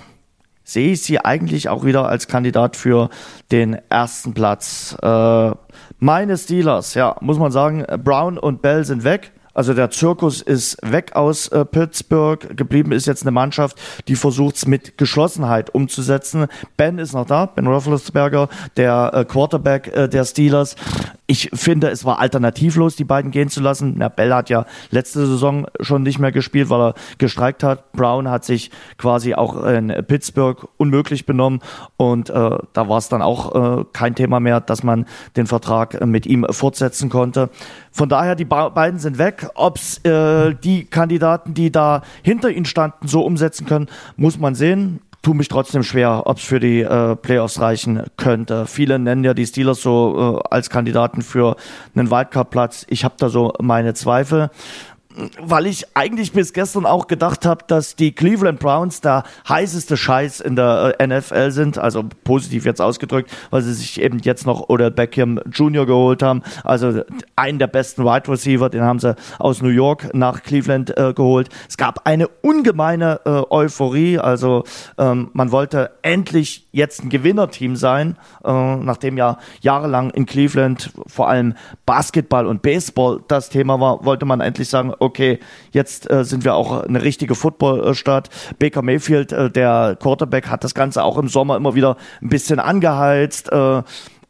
sehe 0.70 0.92
ich 0.92 1.02
sie 1.02 1.18
eigentlich 1.18 1.68
auch 1.68 1.84
wieder 1.84 2.08
als 2.08 2.28
Kandidat 2.28 2.76
für 2.76 3.10
den 3.50 3.76
ersten 3.88 4.34
Platz. 4.34 4.96
Äh, 5.02 5.50
meine 5.98 6.38
Steelers, 6.38 6.94
ja, 6.94 7.16
muss 7.20 7.38
man 7.38 7.50
sagen, 7.50 7.84
Brown 8.02 8.38
und 8.38 8.62
Bell 8.62 8.84
sind 8.84 9.04
weg. 9.04 9.32
Also 9.54 9.74
der 9.74 9.90
Zirkus 9.90 10.42
ist 10.42 10.76
weg 10.82 11.16
aus 11.16 11.48
äh, 11.48 11.64
Pittsburgh. 11.64 12.56
Geblieben 12.56 12.92
ist 12.92 13.06
jetzt 13.06 13.22
eine 13.22 13.30
Mannschaft, 13.30 13.78
die 14.08 14.16
versucht 14.16 14.56
es 14.56 14.66
mit 14.66 14.96
Geschlossenheit 14.98 15.74
umzusetzen. 15.74 16.46
Ben 16.76 16.98
ist 16.98 17.12
noch 17.12 17.26
da, 17.26 17.46
Ben 17.46 17.66
Roethlisberger, 17.66 18.48
der 18.76 19.10
äh, 19.14 19.24
Quarterback 19.24 19.88
äh, 19.88 20.08
der 20.08 20.24
Steelers. 20.24 20.76
Ich 21.30 21.48
finde, 21.54 21.90
es 21.90 22.04
war 22.04 22.18
alternativlos, 22.18 22.96
die 22.96 23.04
beiden 23.04 23.30
gehen 23.30 23.48
zu 23.48 23.60
lassen. 23.60 23.94
Na, 23.96 24.08
Bell 24.08 24.34
hat 24.34 24.50
ja 24.50 24.66
letzte 24.90 25.24
Saison 25.28 25.68
schon 25.78 26.02
nicht 26.02 26.18
mehr 26.18 26.32
gespielt, 26.32 26.70
weil 26.70 26.80
er 26.80 26.94
gestreikt 27.18 27.62
hat. 27.62 27.92
Brown 27.92 28.28
hat 28.28 28.44
sich 28.44 28.72
quasi 28.98 29.34
auch 29.34 29.64
in 29.64 29.94
Pittsburgh 30.08 30.66
unmöglich 30.76 31.26
benommen 31.26 31.60
und 31.96 32.30
äh, 32.30 32.58
da 32.72 32.88
war 32.88 32.98
es 32.98 33.08
dann 33.08 33.22
auch 33.22 33.80
äh, 33.80 33.84
kein 33.92 34.16
Thema 34.16 34.40
mehr, 34.40 34.60
dass 34.60 34.82
man 34.82 35.06
den 35.36 35.46
Vertrag 35.46 36.04
mit 36.04 36.26
ihm 36.26 36.44
fortsetzen 36.50 37.10
konnte. 37.10 37.48
Von 37.92 38.08
daher, 38.08 38.34
die 38.34 38.44
beiden 38.44 38.98
sind 38.98 39.18
weg. 39.18 39.50
Ob 39.54 39.78
äh, 40.02 40.54
die 40.54 40.86
Kandidaten, 40.86 41.54
die 41.54 41.70
da 41.70 42.02
hinter 42.24 42.50
ihnen 42.50 42.64
standen, 42.64 43.06
so 43.06 43.22
umsetzen 43.24 43.66
können, 43.66 43.86
muss 44.16 44.36
man 44.36 44.56
sehen. 44.56 45.00
Tu 45.22 45.34
mich 45.34 45.48
trotzdem 45.48 45.82
schwer, 45.82 46.22
ob 46.24 46.38
es 46.38 46.44
für 46.44 46.60
die 46.60 46.80
äh, 46.80 47.14
Playoffs 47.14 47.60
reichen 47.60 48.04
könnte. 48.16 48.66
Viele 48.66 48.98
nennen 48.98 49.22
ja 49.22 49.34
die 49.34 49.44
Steelers 49.44 49.82
so 49.82 50.40
äh, 50.42 50.48
als 50.50 50.70
Kandidaten 50.70 51.20
für 51.20 51.56
einen 51.94 52.10
Wildcard-Platz. 52.10 52.86
Ich 52.88 53.04
habe 53.04 53.16
da 53.18 53.28
so 53.28 53.52
meine 53.60 53.92
Zweifel 53.92 54.50
weil 55.40 55.66
ich 55.66 55.86
eigentlich 55.94 56.32
bis 56.32 56.52
gestern 56.52 56.86
auch 56.86 57.06
gedacht 57.06 57.46
habe, 57.46 57.64
dass 57.66 57.96
die 57.96 58.12
Cleveland 58.12 58.60
Browns 58.60 59.00
der 59.00 59.24
heißeste 59.48 59.96
Scheiß 59.96 60.40
in 60.40 60.56
der 60.56 60.96
äh, 60.98 61.06
NFL 61.06 61.50
sind, 61.50 61.78
also 61.78 62.04
positiv 62.24 62.64
jetzt 62.64 62.80
ausgedrückt, 62.80 63.30
weil 63.50 63.62
sie 63.62 63.74
sich 63.74 64.00
eben 64.00 64.18
jetzt 64.18 64.46
noch 64.46 64.68
oder 64.68 64.90
Beckham 64.90 65.40
Jr. 65.50 65.86
geholt 65.86 66.22
haben, 66.22 66.42
also 66.64 67.02
einen 67.36 67.58
der 67.58 67.66
besten 67.66 68.04
Wide 68.04 68.30
Receiver, 68.30 68.70
den 68.70 68.82
haben 68.82 68.98
sie 68.98 69.16
aus 69.38 69.62
New 69.62 69.68
York 69.68 70.14
nach 70.14 70.42
Cleveland 70.42 70.96
äh, 70.96 71.12
geholt. 71.12 71.48
Es 71.68 71.76
gab 71.76 72.06
eine 72.06 72.28
ungemeine 72.28 73.20
äh, 73.24 73.42
Euphorie, 73.50 74.18
also 74.18 74.64
ähm, 74.98 75.30
man 75.32 75.52
wollte 75.52 75.90
endlich 76.02 76.68
jetzt 76.72 77.02
ein 77.02 77.08
Gewinnerteam 77.08 77.76
sein, 77.76 78.16
äh, 78.44 78.76
nachdem 78.76 79.16
ja 79.16 79.38
jahrelang 79.60 80.10
in 80.10 80.26
Cleveland 80.26 80.90
vor 81.06 81.28
allem 81.28 81.54
Basketball 81.86 82.46
und 82.46 82.62
Baseball 82.62 83.20
das 83.28 83.48
Thema 83.48 83.80
war, 83.80 84.04
wollte 84.04 84.26
man 84.26 84.40
endlich 84.40 84.68
sagen, 84.68 84.92
okay, 84.98 85.38
jetzt 85.72 86.10
äh, 86.10 86.24
sind 86.24 86.44
wir 86.44 86.54
auch 86.54 86.84
eine 86.84 87.02
richtige 87.02 87.34
Footballstadt. 87.34 88.28
Baker 88.58 88.82
Mayfield, 88.82 89.32
äh, 89.32 89.50
der 89.50 89.96
Quarterback, 90.00 90.48
hat 90.48 90.64
das 90.64 90.74
Ganze 90.74 91.02
auch 91.02 91.18
im 91.18 91.28
Sommer 91.28 91.56
immer 91.56 91.74
wieder 91.74 91.96
ein 92.22 92.28
bisschen 92.28 92.58
angeheizt. 92.58 93.50
Äh, 93.52 93.82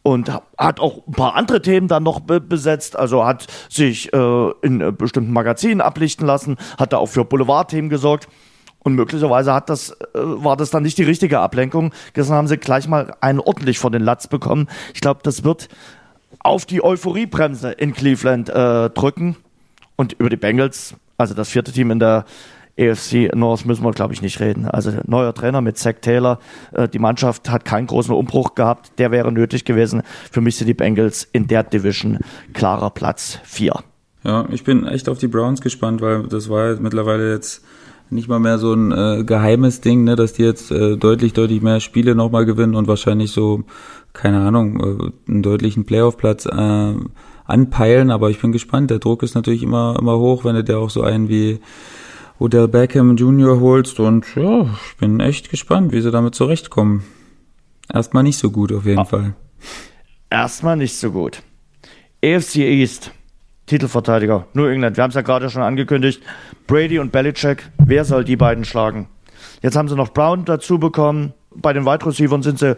und 0.03 0.33
hat 0.57 0.81
auch 0.81 1.07
ein 1.07 1.13
paar 1.13 1.35
andere 1.35 1.61
Themen 1.61 1.87
dann 1.87 2.03
noch 2.03 2.21
be 2.21 2.41
besetzt, 2.41 2.99
also 2.99 3.27
hat 3.27 3.47
sich 3.69 4.13
äh, 4.13 4.51
in 4.63 4.81
äh, 4.81 4.93
bestimmten 4.93 5.33
Magazinen 5.33 5.81
ablichten 5.81 6.27
lassen, 6.27 6.57
hat 6.79 6.93
da 6.93 6.97
auch 6.99 7.07
für 7.07 7.25
Boulevardthemen 7.25 7.91
gesorgt. 7.91 8.29
Und 8.83 8.95
möglicherweise 8.95 9.53
hat 9.53 9.69
das, 9.69 9.91
äh, 9.91 9.97
war 10.15 10.57
das 10.57 10.71
dann 10.71 10.83
nicht 10.83 10.99
die 10.99 11.03
richtige 11.03 11.41
Ablenkung. 11.41 11.93
Gestern 12.15 12.37
haben 12.37 12.49
sie 12.49 12.57
gleich 12.57 12.89
mal 12.89 13.15
einen 13.21 13.41
ordentlich 13.41 13.79
vor 13.79 13.91
den 13.91 14.03
Latz 14.03 14.27
bekommen. 14.27 14.69
Ich 14.95 15.01
glaube, 15.01 15.21
das 15.23 15.45
wird 15.45 15.69
auf 16.39 16.65
die 16.65 16.83
Euphoriebremse 16.83 17.73
in 17.73 17.93
Cleveland 17.93 18.49
äh, 18.49 18.91
drücken. 18.91 19.37
Und 19.97 20.15
über 20.15 20.31
die 20.31 20.37
Bengals, 20.37 20.95
also 21.19 21.35
das 21.35 21.51
vierte 21.51 21.73
Team 21.73 21.91
in 21.91 21.99
der 21.99 22.25
AFC 22.79 23.35
North 23.35 23.67
müssen 23.67 23.85
wir, 23.85 23.91
glaube 23.91 24.15
ich, 24.15 24.23
nicht 24.23 24.41
reden. 24.41 24.65
Also 24.65 24.93
neuer 25.07 25.35
Trainer 25.35 25.61
mit 25.61 25.77
Zach 25.77 25.97
Taylor. 26.01 26.39
Äh, 26.73 26.89
die 26.89 26.99
Mannschaft 26.99 27.51
hat 27.51 27.67
keinen 27.67 27.87
großen 27.87 28.15
Umbruch 28.15 28.55
gehabt. 28.55 28.99
Der 28.99 29.11
wäre 29.11 29.31
nötig 29.31 29.67
gewesen. 29.67 30.03
Für 30.31 30.41
mich 30.41 30.57
sind 30.57 30.67
die 30.67 30.75
Bengals 30.75 31.29
in 31.33 31.47
der 31.47 31.63
Division 31.65 32.19
klarer 32.55 32.91
Platz 32.91 33.39
4. 33.45 33.75
Ja, 34.25 34.47
ich 34.51 34.65
bin 34.65 34.87
echt 34.87 35.09
auf 35.09 35.19
die 35.19 35.29
Browns 35.29 35.61
gespannt, 35.61 36.01
weil 36.01 36.25
das 36.25 36.49
war 36.49 36.77
mittlerweile 36.77 37.33
jetzt 37.33 37.63
nicht 38.13 38.29
mal 38.29 38.41
mehr 38.41 38.59
so 38.59 38.73
ein 38.75 38.93
äh, 38.93 39.25
geheimes 39.25 39.81
Ding, 39.81 40.05
ne, 40.05 40.17
dass 40.17 40.33
die 40.33 40.43
jetzt 40.43 40.71
äh, 40.71 40.97
deutlich, 40.97 41.33
deutlich 41.33 41.63
mehr 41.63 41.81
Spiele 41.81 42.15
nochmal 42.15 42.45
gewinnen 42.45 42.75
und 42.75 42.89
wahrscheinlich 42.89 43.31
so, 43.31 43.65
keine 44.13 44.41
Ahnung, 44.41 44.81
äh, 44.81 45.31
einen 45.31 45.43
deutlichen 45.43 45.85
Playoff-Platz 45.85 46.47
äh, 46.47 46.95
anpeilen, 47.45 48.11
aber 48.11 48.31
ich 48.31 48.41
bin 48.41 48.53
gespannt. 48.53 48.91
Der 48.91 48.99
Druck 48.99 49.23
ist 49.23 49.35
natürlich 49.35 49.63
immer, 49.63 49.97
immer 49.99 50.19
hoch, 50.19 50.45
wenn 50.45 50.55
du 50.55 50.65
dir 50.65 50.79
auch 50.79 50.91
so 50.91 51.03
einen 51.03 51.29
wie 51.29 51.61
Odell 52.39 52.69
Beckham 52.69 53.17
Jr. 53.17 53.61
holst 53.61 54.01
und 54.01 54.25
ja, 54.35 54.63
ich 54.63 54.97
bin 54.97 55.21
echt 55.21 55.51
gespannt, 55.51 55.93
wie 55.93 56.01
sie 56.01 56.11
damit 56.11 56.35
zurechtkommen. 56.35 57.05
Erstmal 57.93 58.23
nicht 58.23 58.39
so 58.39 58.51
gut 58.51 58.73
auf 58.73 58.87
jeden 58.87 59.01
oh. 59.01 59.05
Fall. 59.05 59.35
Erstmal 60.31 60.77
nicht 60.77 60.97
so 60.97 61.11
gut. 61.11 61.43
AFC 62.25 62.57
East, 62.57 63.13
Titelverteidiger, 63.71 64.47
New 64.53 64.67
England. 64.67 64.97
Wir 64.97 65.05
haben 65.05 65.11
es 65.11 65.15
ja 65.15 65.23
gerade 65.23 65.49
schon 65.49 65.63
angekündigt. 65.63 66.21
Brady 66.67 66.99
und 66.99 67.13
Belichick, 67.13 67.71
wer 67.79 68.05
soll 68.05 68.25
die 68.25 68.35
beiden 68.35 68.65
schlagen? 68.65 69.07
Jetzt 69.63 69.77
haben 69.77 69.87
sie 69.87 69.95
noch 69.95 70.09
Brown 70.13 70.45
dazu 70.45 70.81
bekommen. 70.81 71.35
Bei 71.55 71.73
den 71.73 71.87
Wide 71.87 72.05
Receivers 72.05 72.43
sind 72.43 72.59
sie 72.59 72.77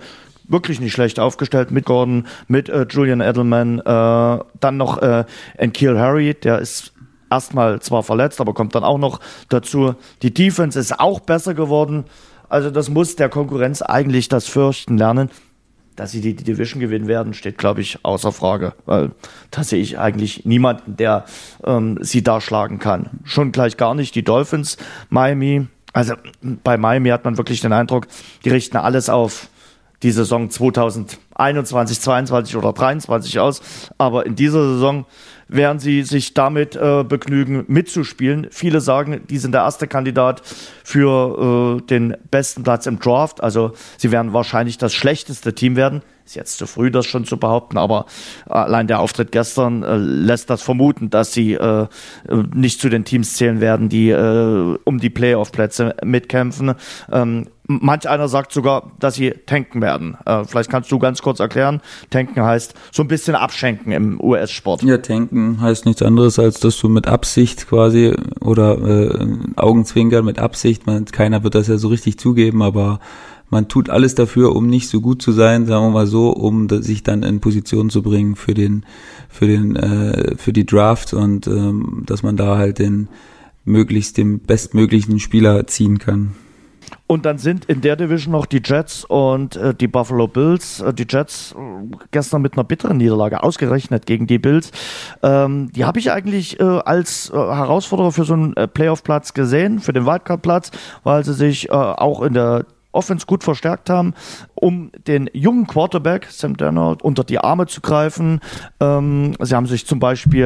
wirklich 0.49 0.81
nicht 0.81 0.93
schlecht 0.93 1.19
aufgestellt 1.19 1.71
mit 1.71 1.87
Gordon, 1.87 2.27
mit 2.47 2.69
äh, 2.69 2.85
Julian 2.91 3.23
Edelman, 3.23 3.79
äh, 3.79 3.83
dann 4.61 4.77
noch 4.77 5.01
äh, 5.01 5.25
Kiel 5.73 5.99
Harry, 5.99 6.35
der 6.35 6.59
ist 6.59 6.93
erstmal 7.31 7.81
zwar 7.81 8.03
verletzt, 8.03 8.43
aber 8.43 8.53
kommt 8.53 8.75
dann 8.75 8.85
auch 8.85 8.99
noch 8.99 9.21
dazu. 9.49 9.95
Die 10.21 10.35
Defense 10.35 10.79
ist 10.79 11.01
auch 11.01 11.21
besser 11.21 11.55
geworden. 11.55 12.05
Also 12.51 12.71
das 12.71 12.91
muss 12.91 13.17
der 13.17 13.31
Konkurrenz 13.31 13.81
eigentlich 13.81 14.29
das 14.29 14.47
Fürchten 14.47 14.99
lernen. 14.99 15.31
Dass 15.97 16.13
sie 16.13 16.21
die, 16.21 16.35
Division 16.35 16.81
gewinnen 16.81 17.07
werden, 17.07 17.35
steht, 17.35 17.59
glaube 17.59 17.81
ich, 17.83 17.99
außer 18.03 18.33
Frage. 18.33 18.75
Weil 18.87 19.11
da 19.51 19.63
sehe 19.63 19.81
ich 19.81 19.99
eigentlich 19.99 20.45
niemanden, 20.45 20.97
der 20.97 21.25
ähm, 21.65 21.99
sie 22.01 22.23
da 22.23 22.41
schlagen 22.41 22.79
kann. 22.79 23.11
Schon 23.25 23.53
gleich 23.53 23.77
gar 23.77 23.95
nicht 23.95 24.15
die 24.15 24.25
Dolphins, 24.25 24.79
Miami. 25.11 25.67
Also 25.93 26.15
bei 26.41 26.79
Miami 26.79 27.11
hat 27.11 27.25
man 27.25 27.37
wirklich 27.37 27.61
den 27.61 27.73
Eindruck, 27.73 28.07
die 28.45 28.49
richten 28.49 28.79
alles 28.79 29.11
auf 29.11 29.49
die 30.03 30.11
Saison 30.11 30.51
2021, 30.51 32.01
22 32.01 32.57
oder 32.57 32.73
23 32.73 33.39
aus. 33.39 33.61
Aber 33.99 34.27
in 34.27 34.35
dieser 34.35 34.75
Saison 34.75 35.07
werden 35.55 35.79
sie 35.79 36.03
sich 36.03 36.35
damit 36.35 36.77
äh, 36.77 37.05
begnügen, 37.05 37.65
mitzuspielen. 37.69 38.49
Viele 38.51 38.81
sagen, 38.81 39.23
die 39.29 39.39
sind 39.39 39.53
der 39.53 39.63
erste 39.63 39.87
Kandidat 39.87 40.43
für 40.85 41.79
äh, 41.79 41.87
den 41.87 42.17
besten 42.31 42.63
Platz 42.63 42.87
im 42.87 42.99
Draft. 42.99 43.43
Also 43.43 43.73
sie 43.99 44.11
werden 44.11 44.33
wahrscheinlich 44.33 44.79
das 44.79 44.95
schlechteste 44.95 45.55
Team 45.55 45.77
werden. 45.77 46.03
Ist 46.25 46.37
jetzt 46.37 46.59
zu 46.59 46.67
früh, 46.67 46.91
das 46.91 47.07
schon 47.07 47.25
zu 47.25 47.37
behaupten, 47.37 47.79
aber 47.79 48.07
allein 48.47 48.87
der 48.87 49.01
Auftritt 49.01 49.33
gestern 49.33 49.83
äh, 49.83 49.97
lässt 49.97 50.51
das 50.51 50.63
vermuten, 50.63 51.11
dass 51.11 51.33
sie 51.33 51.55
äh, 51.55 51.87
nicht 52.55 52.81
zu 52.81 52.89
den 52.89 53.05
Teams 53.05 53.35
zählen 53.37 53.61
werden, 53.61 53.89
die 53.89 54.11
äh, 54.11 54.79
um 54.85 54.99
die 54.99 55.11
Playoff-Plätze 55.11 55.97
mitkämpfen. 56.05 56.75
Ähm, 57.11 57.49
manch 57.67 58.09
einer 58.09 58.29
sagt 58.29 58.53
sogar, 58.53 58.93
dass 58.99 59.15
sie 59.15 59.31
tanken 59.47 59.81
werden. 59.81 60.17
Äh, 60.27 60.45
vielleicht 60.45 60.71
kannst 60.71 60.91
du 60.91 60.99
ganz 60.99 61.23
kurz 61.23 61.41
erklären. 61.41 61.81
Tanken 62.11 62.43
heißt 62.43 62.75
so 62.91 63.03
ein 63.03 63.09
bisschen 63.09 63.35
abschenken 63.35 63.93
im 63.93 64.21
US-Sport. 64.21 64.83
Ja, 64.83 64.99
tanken 64.99 65.61
heißt 65.61 65.87
nichts 65.87 66.03
anderes, 66.03 66.39
als 66.39 66.61
dass 66.61 66.79
du 66.79 66.89
mit 66.89 67.07
Absicht 67.07 67.69
quasi 67.69 68.15
oder 68.41 68.79
äh, 68.79 69.27
Augenzwinkern 69.57 70.25
mit 70.25 70.39
Absicht, 70.39 70.87
man, 70.87 71.05
keiner 71.07 71.45
wird 71.45 71.55
das 71.55 71.69
ja 71.69 71.79
so 71.79 71.89
richtig 71.89 72.19
zugeben, 72.19 72.63
aber 72.63 73.01
man 73.53 73.69
tut 73.69 73.91
alles 73.91 74.15
dafür, 74.15 74.57
um 74.57 74.67
nicht 74.67 74.89
so 74.89 75.03
gut 75.03 75.21
zu 75.21 75.31
sein, 75.31 75.67
sagen 75.67 75.85
wir 75.85 75.91
mal 75.91 76.07
so, 76.07 76.31
um 76.31 76.69
sich 76.71 77.03
dann 77.03 77.23
in 77.23 77.41
Position 77.41 77.91
zu 77.91 78.03
bringen 78.03 78.35
für 78.35 78.55
den, 78.55 78.87
für 79.29 79.47
den, 79.47 79.77
äh, 79.77 80.37
für 80.37 80.55
die 80.55 80.65
Draft 80.65 81.13
und 81.13 81.47
ähm, 81.47 82.03
dass 82.07 82.23
man 82.23 82.39
da 82.39 82.57
halt 82.57 82.79
den 82.79 83.09
möglichst 83.67 84.17
den 84.17 84.41
bestmöglichen 84.41 85.21
Spieler 85.21 85.67
ziehen 85.67 85.99
kann. 85.99 86.33
Und 87.07 87.27
dann 87.27 87.37
sind 87.37 87.67
in 87.67 87.83
der 87.83 87.97
Division 87.97 88.33
noch 88.33 88.47
die 88.47 88.63
Jets 88.65 89.05
und 89.05 89.57
äh, 89.57 89.75
die 89.75 89.87
Buffalo 89.87 90.29
Bills. 90.29 90.81
Äh, 90.81 90.95
die 90.95 91.07
Jets 91.07 91.53
äh, 91.53 91.97
gestern 92.11 92.41
mit 92.41 92.55
einer 92.55 92.65
bitteren 92.65 92.97
Niederlage 92.97 93.43
ausgerechnet 93.43 94.07
gegen 94.07 94.27
die 94.27 94.39
Bills. 94.39 94.73
Ähm, 95.23 95.71
die 95.73 95.85
habe 95.85 95.99
ich 95.99 96.11
eigentlich 96.11 96.59
äh, 96.59 96.63
als 96.63 97.29
äh, 97.29 97.35
Herausforderer 97.35 98.13
für 98.13 98.25
so 98.25 98.33
einen 98.33 98.57
äh, 98.57 98.67
Playoff-Platz 98.67 99.35
gesehen, 99.35 99.81
für 99.81 99.93
den 99.93 100.07
Wildcard-Platz, 100.07 100.71
weil 101.05 101.23
sie 101.23 101.35
sich 101.35 101.71
auch 101.71 102.23
in 102.23 102.33
der 102.33 102.65
Offense 102.93 103.27
gut 103.27 103.45
verstärkt 103.45 103.91
haben, 103.91 104.15
um 104.55 104.91
den 105.07 105.29
jungen 105.33 105.67
Quarterback 105.67 106.27
Sam 106.31 106.57
Darnold 106.57 107.03
unter 107.03 107.25
die 107.25 107.39
Arme 107.39 107.67
zu 107.67 107.81
greifen. 107.81 108.41
Ähm, 108.81 109.35
sie 109.41 109.55
haben 109.55 109.67
sich 109.67 109.87
zum 109.87 109.99
Beispiel 109.99 110.45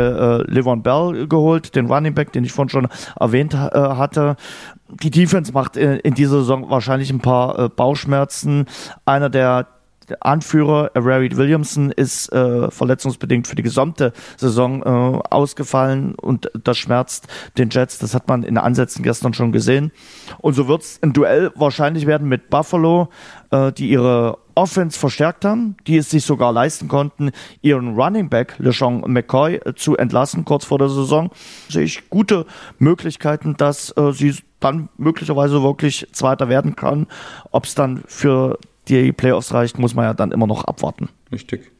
äh, 0.48 0.50
Levon 0.50 0.82
Bell 0.82 1.26
geholt, 1.28 1.74
den 1.76 1.86
Running 1.86 2.14
Back, 2.14 2.32
den 2.32 2.44
ich 2.44 2.52
vorhin 2.52 2.70
schon 2.70 2.88
erwähnt 3.18 3.54
äh, 3.54 3.56
hatte. 3.56 4.36
Die 5.02 5.10
Defense 5.10 5.52
macht 5.52 5.76
in, 5.76 5.96
in, 5.96 6.14
dieser 6.14 6.38
Saison 6.38 6.70
wahrscheinlich 6.70 7.10
ein 7.10 7.20
paar 7.20 7.58
äh, 7.58 7.68
Bauchschmerzen. 7.68 8.66
Einer 9.04 9.28
der 9.28 9.66
der 10.08 10.24
Anführer 10.24 10.90
Ray 10.94 11.36
Williamson 11.36 11.90
ist 11.90 12.32
äh, 12.32 12.70
verletzungsbedingt 12.70 13.46
für 13.46 13.56
die 13.56 13.62
gesamte 13.62 14.12
Saison 14.36 14.82
äh, 14.82 14.86
ausgefallen 15.30 16.14
und 16.14 16.50
das 16.62 16.78
schmerzt 16.78 17.26
den 17.58 17.70
Jets. 17.70 17.98
Das 17.98 18.14
hat 18.14 18.28
man 18.28 18.42
in 18.42 18.58
Ansätzen 18.58 19.02
gestern 19.02 19.34
schon 19.34 19.52
gesehen. 19.52 19.92
Und 20.38 20.54
so 20.54 20.68
wird 20.68 20.82
es 20.82 21.02
ein 21.02 21.12
Duell 21.12 21.50
wahrscheinlich 21.54 22.06
werden 22.06 22.28
mit 22.28 22.50
Buffalo, 22.50 23.08
äh, 23.50 23.72
die 23.72 23.90
ihre 23.90 24.38
Offense 24.54 24.98
verstärkt 24.98 25.44
haben, 25.44 25.76
die 25.86 25.98
es 25.98 26.10
sich 26.10 26.24
sogar 26.24 26.52
leisten 26.52 26.88
konnten, 26.88 27.30
ihren 27.60 27.94
Running 27.94 28.30
Back 28.30 28.54
LeSean 28.58 29.02
McCoy 29.06 29.56
äh, 29.56 29.74
zu 29.74 29.96
entlassen 29.96 30.44
kurz 30.44 30.64
vor 30.64 30.78
der 30.78 30.88
Saison. 30.88 31.30
Sehe 31.68 31.84
ich 31.84 32.08
gute 32.08 32.46
Möglichkeiten, 32.78 33.56
dass 33.56 33.94
äh, 33.96 34.12
sie 34.12 34.34
dann 34.60 34.88
möglicherweise 34.96 35.62
wirklich 35.62 36.08
Zweiter 36.12 36.48
werden 36.48 36.74
kann. 36.74 37.06
Ob 37.50 37.64
es 37.64 37.74
dann 37.74 38.02
für 38.06 38.58
die 38.88 39.12
Playoffs 39.12 39.52
reicht, 39.52 39.78
muss 39.78 39.94
man 39.94 40.04
ja 40.04 40.14
dann 40.14 40.32
immer 40.32 40.46
noch 40.46 40.64
abwarten. 40.64 41.08
Richtig. 41.32 41.72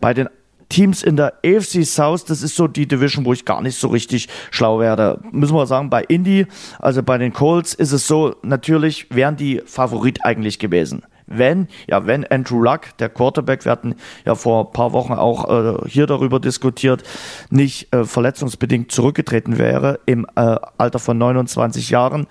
Bei 0.00 0.14
den 0.14 0.28
Teams 0.70 1.02
in 1.02 1.16
der 1.16 1.34
AFC 1.44 1.84
South, 1.84 2.24
das 2.24 2.42
ist 2.42 2.54
so 2.54 2.68
die 2.68 2.86
Division, 2.86 3.24
wo 3.24 3.32
ich 3.32 3.44
gar 3.44 3.60
nicht 3.60 3.76
so 3.76 3.88
richtig 3.88 4.28
schlau 4.50 4.78
werde. 4.78 5.20
Müssen 5.32 5.54
wir 5.54 5.66
sagen, 5.66 5.90
bei 5.90 6.02
Indy, 6.02 6.46
also 6.78 7.02
bei 7.02 7.18
den 7.18 7.32
Colts, 7.32 7.74
ist 7.74 7.92
es 7.92 8.06
so, 8.06 8.36
natürlich 8.42 9.08
wären 9.10 9.36
die 9.36 9.60
Favorit 9.66 10.24
eigentlich 10.24 10.58
gewesen. 10.58 11.02
Wenn, 11.26 11.68
ja, 11.88 12.06
wenn 12.06 12.24
Andrew 12.26 12.60
Luck, 12.60 12.96
der 12.98 13.08
Quarterback, 13.08 13.64
wir 13.64 13.70
hatten 13.70 13.94
ja 14.24 14.34
vor 14.34 14.66
ein 14.66 14.72
paar 14.72 14.92
Wochen 14.92 15.12
auch 15.12 15.48
äh, 15.84 15.88
hier 15.88 16.06
darüber 16.06 16.40
diskutiert, 16.40 17.04
nicht 17.50 17.92
äh, 17.94 18.04
verletzungsbedingt 18.04 18.90
zurückgetreten 18.90 19.58
wäre 19.58 20.00
im 20.06 20.26
äh, 20.34 20.56
Alter 20.76 20.98
von 20.98 21.18
29 21.18 21.90
Jahren, 21.90 22.26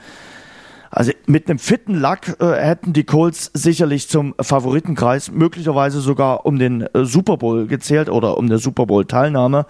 also 0.92 1.12
mit 1.28 1.50
einem 1.50 1.60
fitten 1.60 1.96
Lack 1.96 2.40
äh, 2.40 2.54
hätten 2.54 2.94
die 2.94 3.04
Colts 3.04 3.52
sicherlich 3.54 4.10
zum 4.10 4.34
Favoritenkreis 4.40 5.32
möglicherweise 5.32 6.02
sogar 6.02 6.46
um 6.46 6.58
den 6.58 6.82
äh, 6.82 7.06
Super 7.06 7.38
Bowl 7.38 7.68
gezählt 7.68 8.10
oder 8.10 8.38
um 8.38 8.46
eine 8.46 8.58
Super 8.58 8.86
Bowl 8.86 9.06
Teilnahme. 9.06 9.66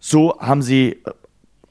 So 0.00 0.38
haben 0.40 0.62
sie 0.62 0.92
äh, 0.92 1.10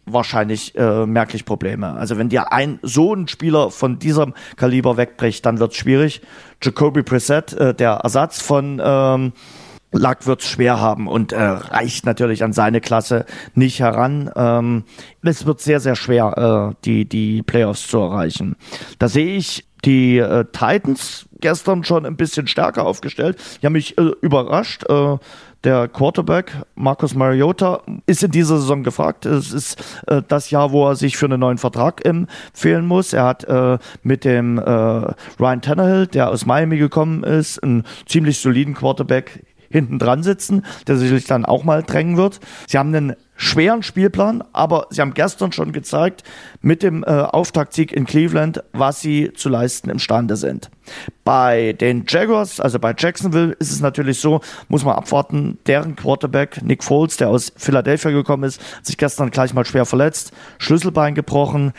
wahrscheinlich 0.06 0.76
äh, 0.76 1.06
merklich 1.06 1.46
Probleme. 1.46 1.94
Also 1.94 2.18
wenn 2.18 2.30
dir 2.30 2.52
ein 2.52 2.80
so 2.82 3.14
ein 3.14 3.28
Spieler 3.28 3.72
von 3.72 4.00
diesem 4.00 4.34
Kaliber 4.56 4.98
wegbricht, 4.98 5.46
dann 5.46 5.60
wird's 5.60 5.78
schwierig. 5.78 6.22
Jacoby 6.62 7.02
äh, 7.02 7.74
der 7.74 7.92
Ersatz 8.04 8.42
von 8.42 8.82
ähm, 8.84 9.34
Luck 9.92 10.26
wird 10.26 10.42
es 10.42 10.48
schwer 10.48 10.80
haben 10.80 11.08
und 11.08 11.34
äh, 11.34 11.42
reicht 11.42 12.06
natürlich 12.06 12.44
an 12.44 12.54
seine 12.54 12.80
Klasse 12.80 13.26
nicht 13.56 13.80
heran. 13.80 14.32
Ähm, 14.36 14.84
es 15.22 15.46
wird 15.46 15.60
sehr, 15.60 15.80
sehr 15.80 15.96
schwer, 15.96 16.72
äh, 16.72 16.76
die, 16.86 17.06
die 17.06 17.44
Playoffs 17.44 17.88
zu 17.88 18.00
erreichen. 18.00 18.56
Da 19.00 19.08
sehe 19.10 19.36
ich 19.36 19.66
die 19.84 20.18
äh, 20.18 20.46
Titans 20.52 21.28
gestern 21.40 21.84
schon 21.84 22.06
ein 22.06 22.16
bisschen 22.16 22.48
stärker 22.48 22.86
aufgestellt. 22.86 23.38
Die 23.62 23.66
haben 23.66 23.74
mich 23.74 23.98
äh, 23.98 24.12
überrascht. 24.22 24.86
Äh, 24.90 25.18
der 25.64 25.88
Quarterback 25.88 26.54
Marcus 26.74 27.14
Mariota 27.14 27.84
ist 28.08 28.24
in 28.24 28.32
dieser 28.32 28.58
Saison 28.58 28.82
gefragt. 28.82 29.28
Es 29.28 29.52
ist 29.52 29.84
äh, 30.08 30.22
das 30.28 30.50
Jahr, 30.50 30.72
wo 30.72 30.88
er 30.88 30.96
sich 30.96 31.18
für 31.18 31.26
einen 31.26 31.40
neuen 31.40 31.60
Vertrag 31.60 32.04
empfehlen 32.04 32.88
muss. 32.88 33.14
Er 33.14 33.26
hat 33.26 33.44
äh, 33.44 33.78
mit 34.02 34.26
dem 34.26 34.58
äh, 34.58 34.62
Ryan 35.40 35.62
Tannehill, 35.62 36.08
der 36.08 36.30
aus 36.30 36.46
Miami 36.46 36.78
gekommen 36.78 37.24
ist, 37.24 37.62
einen 37.62 37.84
ziemlich 38.08 38.40
soliden 38.40 38.74
Quarterback 38.74 39.46
hinten 39.72 40.00
dran 40.00 40.24
sitzen, 40.24 40.66
der 40.88 40.98
sich 40.98 41.26
dann 41.26 41.46
auch 41.46 41.64
mal 41.64 41.84
drängen 41.84 42.18
wird. 42.18 42.40
Sie 42.68 42.78
haben 42.78 42.94
einen 42.94 43.16
schweren 43.36 43.82
Spielplan, 43.82 44.44
aber 44.54 44.86
sie 44.92 45.02
haben 45.02 45.16
gestern 45.16 45.52
schon 45.52 45.72
gezeigt 45.72 46.24
mit 46.62 46.84
dem 46.84 47.04
äh, 47.04 47.08
Auftaktsieg 47.08 47.92
in 47.92 48.06
Cleveland, 48.06 48.64
was 48.72 49.02
sie 49.02 49.34
zu 49.34 49.50
leisten 49.50 49.90
imstande 49.90 50.36
sind. 50.36 50.70
Bei 51.24 51.74
den 51.74 52.06
Jaguars, 52.08 52.60
also 52.60 52.78
bei 52.78 52.94
Jacksonville, 52.96 53.54
ist 53.54 53.72
es 53.72 53.80
natürlich 53.80 54.20
so, 54.20 54.42
muss 54.68 54.86
man 54.86 54.96
abwarten, 54.96 55.58
deren 55.66 55.96
Quarterback 55.96 56.62
Nick 56.62 56.84
Foles, 56.84 57.18
der 57.18 57.30
aus 57.30 57.52
Philadelphia 57.56 58.12
gekommen 58.12 58.44
ist, 58.44 58.62
sich 58.84 58.98
gestern 58.98 59.32
gleich 59.32 59.54
mal 59.54 59.66
schwer 59.66 59.86
verletzt, 59.86 60.34
Schlüsselbein 60.60 61.16
gebrochen 61.16 61.74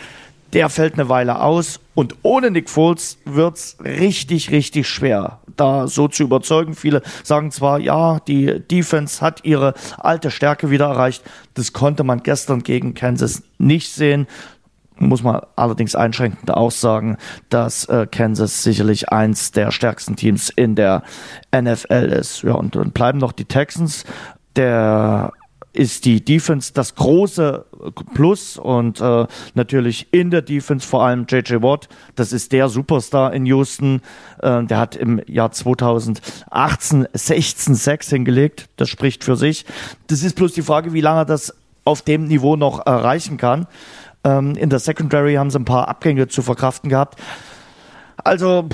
der 0.53 0.69
fällt 0.69 0.95
eine 0.95 1.09
Weile 1.09 1.41
aus 1.41 1.81
und 1.95 2.17
ohne 2.23 2.51
Nick 2.51 2.69
Foles 2.69 3.19
wird's 3.25 3.77
richtig, 3.83 4.51
richtig 4.51 4.89
schwer, 4.89 5.41
da 5.57 5.87
so 5.87 6.09
zu 6.09 6.23
überzeugen. 6.23 6.75
Viele 6.75 7.03
sagen 7.23 7.51
zwar, 7.51 7.79
ja, 7.79 8.21
die 8.21 8.61
Defense 8.61 9.21
hat 9.21 9.45
ihre 9.45 9.75
alte 9.99 10.31
Stärke 10.31 10.71
wieder 10.71 10.87
erreicht. 10.87 11.23
Das 11.55 11.73
konnte 11.73 12.05
man 12.05 12.23
gestern 12.23 12.63
gegen 12.63 12.95
Kansas 12.95 13.43
nicht 13.59 13.93
sehen. 13.93 14.27
Muss 14.97 15.23
man 15.23 15.41
allerdings 15.57 15.95
einschränkend 15.95 16.51
auch 16.51 16.71
sagen, 16.71 17.17
dass 17.49 17.87
äh, 17.87 18.07
Kansas 18.11 18.63
sicherlich 18.63 19.09
eins 19.09 19.51
der 19.51 19.71
stärksten 19.71 20.17
Teams 20.17 20.51
in 20.51 20.75
der 20.75 21.03
NFL 21.55 22.13
ist. 22.13 22.43
Ja, 22.43 22.55
und 22.55 22.77
dann 22.77 22.93
bleiben 22.93 23.19
noch 23.19 23.33
die 23.33 23.47
Texans. 23.47 24.05
Der 24.55 25.33
ist 25.73 26.05
die 26.05 26.25
Defense 26.25 26.73
das 26.75 26.95
große 26.95 27.65
Plus 28.15 28.59
und 28.59 29.01
äh, 29.01 29.27
natürlich 29.55 30.09
in 30.13 30.31
der 30.31 30.43
Defense 30.43 30.87
vor 30.87 31.05
allem 31.05 31.27
JJ 31.29 31.63
Watt. 31.63 31.89
Das 32.15 32.33
ist 32.33 32.53
der 32.53 32.69
Superstar 32.69 33.33
in 33.33 33.47
Houston. 33.47 34.03
Äh, 34.43 34.65
der 34.65 34.79
hat 34.79 34.97
im 34.97 35.21
Jahr 35.27 35.51
2018 35.51 37.09
16 37.13 37.75
Sacks 37.75 38.11
hingelegt. 38.11 38.69
Das 38.77 38.89
spricht 38.89 39.25
für 39.25 39.37
sich. 39.37 39.65
Das 40.09 40.23
ist 40.23 40.37
bloß 40.37 40.53
die 40.53 40.63
Frage, 40.63 40.93
wie 40.93 41.01
lange 41.01 41.21
er 41.21 41.25
das 41.25 41.55
auf 41.85 42.03
dem 42.03 42.25
Niveau 42.25 42.57
noch 42.57 42.85
erreichen 42.87 43.39
kann. 43.39 43.67
Ähm, 44.25 44.55
in 44.57 44.71
der 44.71 44.79
Secondary 44.79 45.35
haben 45.35 45.51
sie 45.51 45.59
ein 45.59 45.65
paar 45.65 45.89
Abgänge 45.89 46.29
zu 46.29 46.43
verkraften 46.43 46.91
gehabt. 46.91 47.19
Also, 48.25 48.69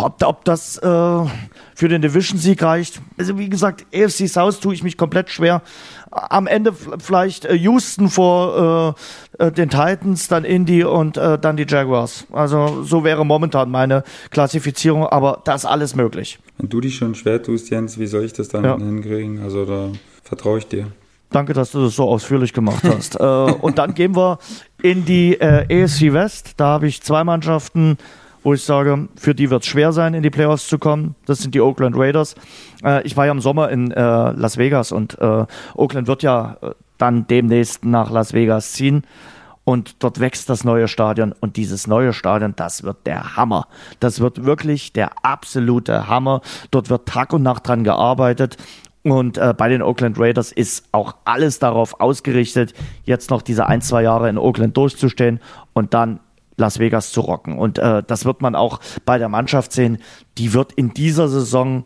ob, 0.00 0.22
ob 0.22 0.44
das 0.44 0.78
äh, 0.78 0.80
für 1.74 1.88
den 1.88 2.00
Division-Sieg 2.00 2.62
reicht. 2.62 3.00
Also, 3.18 3.38
wie 3.38 3.48
gesagt, 3.48 3.84
AFC 3.94 4.28
South 4.28 4.60
tue 4.60 4.72
ich 4.72 4.82
mich 4.82 4.96
komplett 4.96 5.28
schwer. 5.30 5.62
Am 6.14 6.46
Ende 6.46 6.72
vielleicht 6.72 7.44
äh, 7.44 7.54
Houston 7.54 8.08
vor 8.08 8.96
äh, 9.38 9.46
äh, 9.46 9.52
den 9.52 9.68
Titans, 9.68 10.28
dann 10.28 10.44
Indy 10.44 10.84
und 10.84 11.16
äh, 11.16 11.38
dann 11.38 11.56
die 11.56 11.66
Jaguars. 11.68 12.26
Also, 12.32 12.82
so 12.84 13.04
wäre 13.04 13.26
momentan 13.26 13.70
meine 13.70 14.04
Klassifizierung, 14.30 15.06
aber 15.06 15.42
da 15.44 15.54
ist 15.54 15.64
alles 15.64 15.96
möglich. 15.96 16.38
Wenn 16.58 16.68
du 16.68 16.80
dich 16.80 16.96
schon 16.96 17.14
schwer 17.14 17.42
tust, 17.42 17.70
Jens, 17.70 17.98
wie 17.98 18.06
soll 18.06 18.24
ich 18.24 18.32
das 18.32 18.48
dann 18.48 18.64
ja. 18.64 18.76
hinkriegen? 18.76 19.42
Also, 19.42 19.64
da 19.64 19.90
vertraue 20.22 20.58
ich 20.58 20.66
dir. 20.68 20.86
Danke, 21.30 21.52
dass 21.52 21.72
du 21.72 21.82
das 21.82 21.96
so 21.96 22.04
ausführlich 22.04 22.52
gemacht 22.52 22.84
hast. 22.84 23.18
äh, 23.18 23.24
und 23.24 23.78
dann 23.78 23.94
gehen 23.94 24.14
wir 24.14 24.38
in 24.82 25.04
die 25.04 25.34
äh, 25.34 25.84
AFC 25.84 26.12
West. 26.12 26.52
Da 26.58 26.66
habe 26.66 26.86
ich 26.86 27.02
zwei 27.02 27.24
Mannschaften 27.24 27.98
wo 28.44 28.54
ich 28.54 28.62
sage, 28.62 29.08
für 29.16 29.34
die 29.34 29.50
wird 29.50 29.62
es 29.62 29.68
schwer 29.68 29.92
sein, 29.92 30.14
in 30.14 30.22
die 30.22 30.30
Playoffs 30.30 30.68
zu 30.68 30.78
kommen. 30.78 31.16
Das 31.26 31.38
sind 31.38 31.54
die 31.54 31.60
Oakland 31.60 31.96
Raiders. 31.96 32.36
Äh, 32.84 33.02
ich 33.04 33.16
war 33.16 33.26
ja 33.26 33.32
im 33.32 33.40
Sommer 33.40 33.70
in 33.70 33.90
äh, 33.90 34.00
Las 34.00 34.58
Vegas 34.58 34.92
und 34.92 35.18
äh, 35.18 35.46
Oakland 35.74 36.06
wird 36.06 36.22
ja 36.22 36.56
äh, 36.60 36.70
dann 36.98 37.26
demnächst 37.26 37.84
nach 37.84 38.10
Las 38.10 38.32
Vegas 38.32 38.72
ziehen. 38.72 39.02
Und 39.64 40.02
dort 40.02 40.20
wächst 40.20 40.50
das 40.50 40.62
neue 40.62 40.88
Stadion. 40.88 41.34
Und 41.40 41.56
dieses 41.56 41.86
neue 41.86 42.12
Stadion, 42.12 42.52
das 42.54 42.82
wird 42.82 43.06
der 43.06 43.34
Hammer. 43.34 43.66
Das 43.98 44.20
wird 44.20 44.44
wirklich 44.44 44.92
der 44.92 45.24
absolute 45.24 46.06
Hammer. 46.06 46.42
Dort 46.70 46.90
wird 46.90 47.08
Tag 47.08 47.32
und 47.32 47.42
Nacht 47.42 47.66
dran 47.66 47.82
gearbeitet. 47.82 48.58
Und 49.04 49.38
äh, 49.38 49.54
bei 49.56 49.70
den 49.70 49.80
Oakland 49.80 50.18
Raiders 50.18 50.52
ist 50.52 50.84
auch 50.92 51.14
alles 51.24 51.58
darauf 51.58 52.00
ausgerichtet, 52.00 52.74
jetzt 53.04 53.30
noch 53.30 53.42
diese 53.42 53.66
ein, 53.66 53.80
zwei 53.82 54.02
Jahre 54.02 54.28
in 54.28 54.38
Oakland 54.38 54.76
durchzustehen 54.76 55.40
und 55.74 55.92
dann 55.92 56.20
Las 56.56 56.78
Vegas 56.78 57.12
zu 57.12 57.20
rocken. 57.20 57.58
Und 57.58 57.78
äh, 57.78 58.02
das 58.06 58.24
wird 58.24 58.42
man 58.42 58.54
auch 58.54 58.80
bei 59.04 59.18
der 59.18 59.28
Mannschaft 59.28 59.72
sehen. 59.72 59.98
Die 60.38 60.52
wird 60.52 60.72
in 60.72 60.94
dieser 60.94 61.28
Saison 61.28 61.84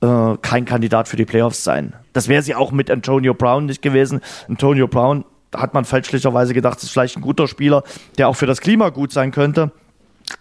äh, 0.00 0.36
kein 0.42 0.64
Kandidat 0.64 1.08
für 1.08 1.16
die 1.16 1.24
Playoffs 1.24 1.64
sein. 1.64 1.94
Das 2.12 2.28
wäre 2.28 2.42
sie 2.42 2.54
auch 2.54 2.72
mit 2.72 2.90
Antonio 2.90 3.34
Brown 3.34 3.66
nicht 3.66 3.82
gewesen. 3.82 4.20
Antonio 4.48 4.88
Brown 4.88 5.24
hat 5.54 5.74
man 5.74 5.84
fälschlicherweise 5.84 6.54
gedacht, 6.54 6.82
ist 6.82 6.90
vielleicht 6.90 7.16
ein 7.16 7.22
guter 7.22 7.48
Spieler, 7.48 7.82
der 8.18 8.28
auch 8.28 8.36
für 8.36 8.46
das 8.46 8.60
Klima 8.60 8.90
gut 8.90 9.12
sein 9.12 9.32
könnte. 9.32 9.72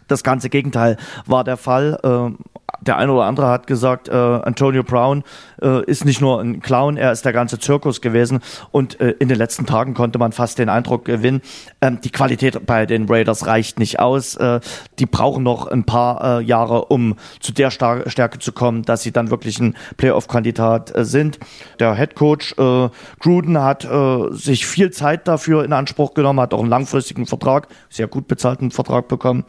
Das 0.08 0.24
ganze 0.24 0.50
Gegenteil 0.50 0.98
war 1.26 1.44
der 1.44 1.58
Fall. 1.58 2.00
Äh, 2.04 2.44
der 2.82 2.98
eine 2.98 3.12
oder 3.12 3.26
andere 3.26 3.48
hat 3.48 3.68
gesagt, 3.68 4.08
äh, 4.08 4.14
Antonio 4.14 4.84
Brown 4.84 5.24
äh, 5.62 5.84
ist 5.86 6.06
nicht 6.06 6.22
nur 6.22 6.40
ein 6.40 6.62
Clown, 6.62 6.98
er 6.98 7.12
ist 7.12 7.26
der 7.26 7.34
ganze 7.34 7.60
Zirkus 7.60 8.02
gewesen. 8.02 8.40
Und 8.72 9.00
äh, 9.00 9.12
in 9.20 9.28
den 9.28 9.38
letzten 9.38 9.66
Tagen 9.66 9.94
konnte 9.94 10.20
man 10.20 10.32
fast 10.32 10.60
den 10.60 10.70
Eindruck 10.70 11.06
gewinnen, 11.06 11.42
ähm, 11.82 12.00
die 12.02 12.10
Qualität 12.10 12.66
bei 12.66 12.86
den 12.86 13.08
Raiders 13.10 13.48
reicht 13.48 13.80
nicht 13.80 14.00
aus. 14.00 14.36
Äh, 14.36 14.60
die 15.00 15.06
brauchen 15.06 15.44
noch 15.44 15.68
ein 15.68 15.84
paar 15.84 16.40
äh, 16.40 16.44
Jahre, 16.44 16.86
um 16.86 17.16
zu 17.40 17.52
der 17.52 17.72
Star 17.72 18.10
Stärke 18.10 18.40
zu 18.40 18.52
kommen, 18.52 18.84
dass 18.84 19.04
sie 19.04 19.12
dann 19.12 19.30
wirklich 19.30 19.60
ein 19.60 19.76
Playoff-Kandidat 19.98 20.96
äh, 20.96 21.06
sind. 21.06 21.40
Der 21.80 21.96
Head 21.96 22.16
Coach 22.16 22.56
äh, 22.58 22.90
Gruden 23.20 23.62
hat 23.62 23.88
sich 24.32 24.66
viel 24.66 24.92
Zeit 24.92 25.28
dafür 25.28 25.64
in 25.64 25.74
Anspruch 25.74 26.14
genommen, 26.14 26.40
hat 26.40 26.54
auch 26.54 26.60
einen 26.60 26.70
langfristigen 26.70 27.26
Vertrag, 27.26 27.68
sehr 27.90 28.08
gut 28.08 28.28
bezahlten 28.28 28.72
Vertrag 28.72 29.08
bekommen 29.08 29.46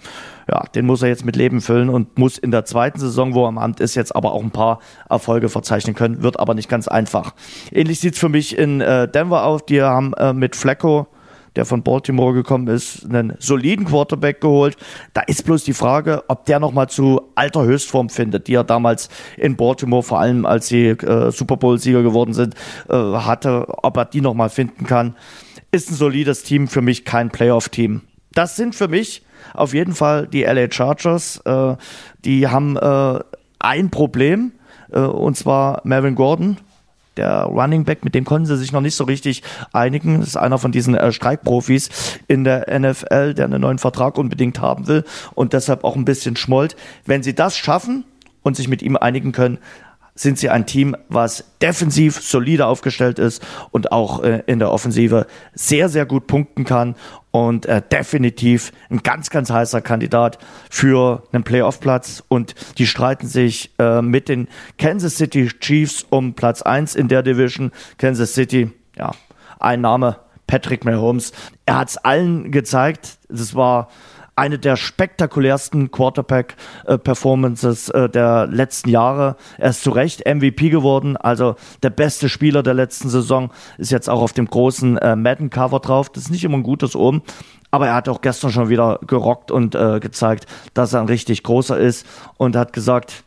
ja, 0.51 0.65
den 0.75 0.85
muss 0.85 1.03
er 1.03 1.09
jetzt 1.09 1.25
mit 1.25 1.37
Leben 1.37 1.61
füllen 1.61 1.89
und 1.89 2.19
muss 2.19 2.37
in 2.37 2.51
der 2.51 2.65
zweiten 2.65 2.99
Saison, 2.99 3.35
wo 3.35 3.45
er 3.45 3.49
am 3.49 3.59
Amt 3.59 3.79
ist, 3.79 3.95
jetzt 3.95 4.17
aber 4.17 4.33
auch 4.33 4.43
ein 4.43 4.51
paar 4.51 4.81
Erfolge 5.09 5.49
verzeichnen 5.49 5.95
können. 5.95 6.23
Wird 6.23 6.41
aber 6.41 6.55
nicht 6.55 6.69
ganz 6.69 6.89
einfach. 6.89 7.35
Ähnlich 7.71 8.01
sieht 8.01 8.15
es 8.15 8.19
für 8.19 8.29
mich 8.29 8.59
in 8.59 8.81
äh, 8.81 9.07
Denver 9.09 9.45
aus. 9.45 9.65
Die 9.67 9.81
haben 9.81 10.13
äh, 10.15 10.33
mit 10.33 10.57
Flecko 10.57 11.07
der 11.57 11.65
von 11.65 11.83
Baltimore 11.83 12.33
gekommen 12.33 12.69
ist, 12.69 13.05
einen 13.05 13.35
soliden 13.41 13.85
Quarterback 13.85 14.41
geholt. 14.41 14.77
Da 15.15 15.23
ist 15.23 15.45
bloß 15.45 15.65
die 15.65 15.73
Frage, 15.73 16.23
ob 16.29 16.45
der 16.45 16.61
nochmal 16.61 16.89
zu 16.89 17.23
alter 17.35 17.65
Höchstform 17.65 18.09
findet, 18.09 18.47
die 18.47 18.55
er 18.55 18.63
damals 18.63 19.09
in 19.37 19.57
Baltimore, 19.57 20.05
vor 20.05 20.21
allem 20.21 20.47
als 20.47 20.69
sie 20.69 20.91
äh, 20.91 21.33
Super 21.33 21.57
Bowl-Sieger 21.57 22.05
geworden 22.05 22.35
sind, 22.35 22.55
äh, 22.89 22.95
hatte, 22.95 23.67
ob 23.83 23.97
er 23.97 24.05
die 24.05 24.21
nochmal 24.21 24.49
finden 24.49 24.87
kann. 24.87 25.17
Ist 25.73 25.91
ein 25.91 25.95
solides 25.95 26.45
Team, 26.45 26.69
für 26.69 26.83
mich 26.83 27.05
kein 27.05 27.31
Playoff-Team. 27.31 28.03
Das 28.33 28.57
sind 28.57 28.75
für 28.75 28.89
mich 28.89 29.23
auf 29.55 29.75
jeden 29.75 29.95
Fall 29.95 30.27
die 30.27 30.43
LA 30.43 30.71
Chargers. 30.71 31.39
Äh, 31.45 31.77
die 32.25 32.49
haben 32.49 32.77
äh, 32.77 33.21
ein 33.59 33.91
Problem, 33.91 34.53
äh, 34.93 35.01
und 35.01 35.37
zwar 35.37 35.81
Melvin 35.85 36.15
Gordon. 36.15 36.59
Der 37.17 37.43
Running 37.43 37.85
Back, 37.85 38.05
mit 38.05 38.15
dem 38.15 38.25
konnten 38.25 38.47
sie 38.47 38.57
sich 38.57 38.73
noch 38.73 38.81
nicht 38.81 38.95
so 38.95 39.05
richtig 39.05 39.43
einigen. 39.73 40.21
Das 40.21 40.29
ist 40.29 40.37
einer 40.37 40.59
von 40.59 40.73
diesen 40.73 40.95
äh, 40.95 41.13
Streikprofis 41.13 41.91
in 42.29 42.45
der 42.45 42.67
NFL, 42.79 43.35
der 43.35 43.47
einen 43.47 43.61
neuen 43.61 43.79
Vertrag 43.79 44.17
unbedingt 44.17 44.61
haben 44.61 44.87
will 44.87 45.05
und 45.35 45.53
deshalb 45.53 45.85
auch 45.85 45.97
ein 45.97 46.05
bisschen 46.05 46.37
schmollt. 46.37 46.77
Wenn 47.07 47.23
sie 47.23 47.35
das 47.35 47.57
schaffen 47.57 48.05
und 48.43 48.57
sich 48.57 48.69
mit 48.69 48.81
ihm 48.81 48.97
einigen 48.97 49.33
können, 49.33 49.59
sind 50.21 50.39
sie 50.39 50.51
ein 50.51 50.67
Team, 50.67 50.95
was 51.09 51.45
defensiv 51.63 52.21
solide 52.21 52.67
aufgestellt 52.67 53.19
ist 53.19 53.43
und 53.71 53.91
auch 53.91 54.23
äh, 54.23 54.43
in 54.47 54.59
der 54.59 54.71
Offensive 54.71 55.27
sehr, 55.55 55.89
sehr 55.89 56.05
gut 56.05 56.27
punkten 56.27 56.65
kann 56.65 56.95
und 57.31 57.65
äh, 57.65 57.81
definitiv 57.81 58.73
ein 58.91 59.03
ganz, 59.03 59.31
ganz 59.31 59.51
heißer 59.51 59.81
Kandidat 59.81 60.39
für 60.69 61.23
einen 61.33 61.43
Playoff-Platz. 61.43 62.23
Und 62.29 62.55
die 62.77 62.87
streiten 62.87 63.27
sich 63.27 63.71
äh, 63.79 64.03
mit 64.03 64.29
den 64.29 64.49
Kansas 64.77 65.17
City 65.17 65.49
Chiefs 65.59 66.05
um 66.11 66.35
Platz 66.35 66.61
1 66.61 66.97
in 66.97 67.09
der 67.09 67.23
Division. 67.23 67.73
Kansas 67.97 68.35
City, 68.35 68.71
ja, 68.99 69.13
ein 69.59 69.81
Name, 69.81 70.17
Patrick 70.47 70.85
Mahomes. 70.85 71.33
Er 71.65 71.79
hat 71.79 71.89
es 71.89 71.97
allen 71.97 72.51
gezeigt. 72.51 73.19
Das 73.31 73.55
war 73.55 73.89
eine 74.37 74.59
der 74.59 74.77
spektakulärsten 74.77 75.91
Quarterback-Performances 75.91 77.89
äh, 77.91 78.09
der 78.09 78.47
letzten 78.47 78.89
Jahre. 78.89 79.37
Er 79.59 79.71
ist 79.71 79.83
zu 79.83 79.91
Recht 79.91 80.27
MVP 80.27 80.71
geworden, 80.71 81.17
also 81.17 81.57
der 81.83 81.91
beste 81.91 82.29
Spieler 82.29 82.63
der 82.63 82.75
letzten 82.75 83.09
Saison, 83.09 83.51
ist 83.79 83.91
jetzt 83.91 84.09
auch 84.09 84.23
auf 84.23 84.33
dem 84.33 84.47
großen 84.47 84.99
äh, 84.99 85.17
Madden-Cover 85.17 85.81
drauf. 85.81 86.11
Das 86.11 86.25
ist 86.25 86.31
nicht 86.31 86.45
immer 86.45 86.59
ein 86.59 86.63
gutes 86.63 86.97
Oben, 86.97 87.23
aber 87.71 87.89
er 87.89 87.95
hat 87.95 88.09
auch 88.09 88.21
gestern 88.21 88.51
schon 88.51 88.69
wieder 88.69 89.01
gerockt 89.07 89.51
und 89.51 89.75
äh, 89.75 90.01
gezeigt, 90.01 90.47
dass 90.75 90.93
er 90.93 91.01
ein 91.01 91.07
richtig 91.07 91.43
großer 91.43 91.79
ist 91.79 92.07
und 92.37 92.57
hat 92.57 92.73
gesagt, 92.73 93.25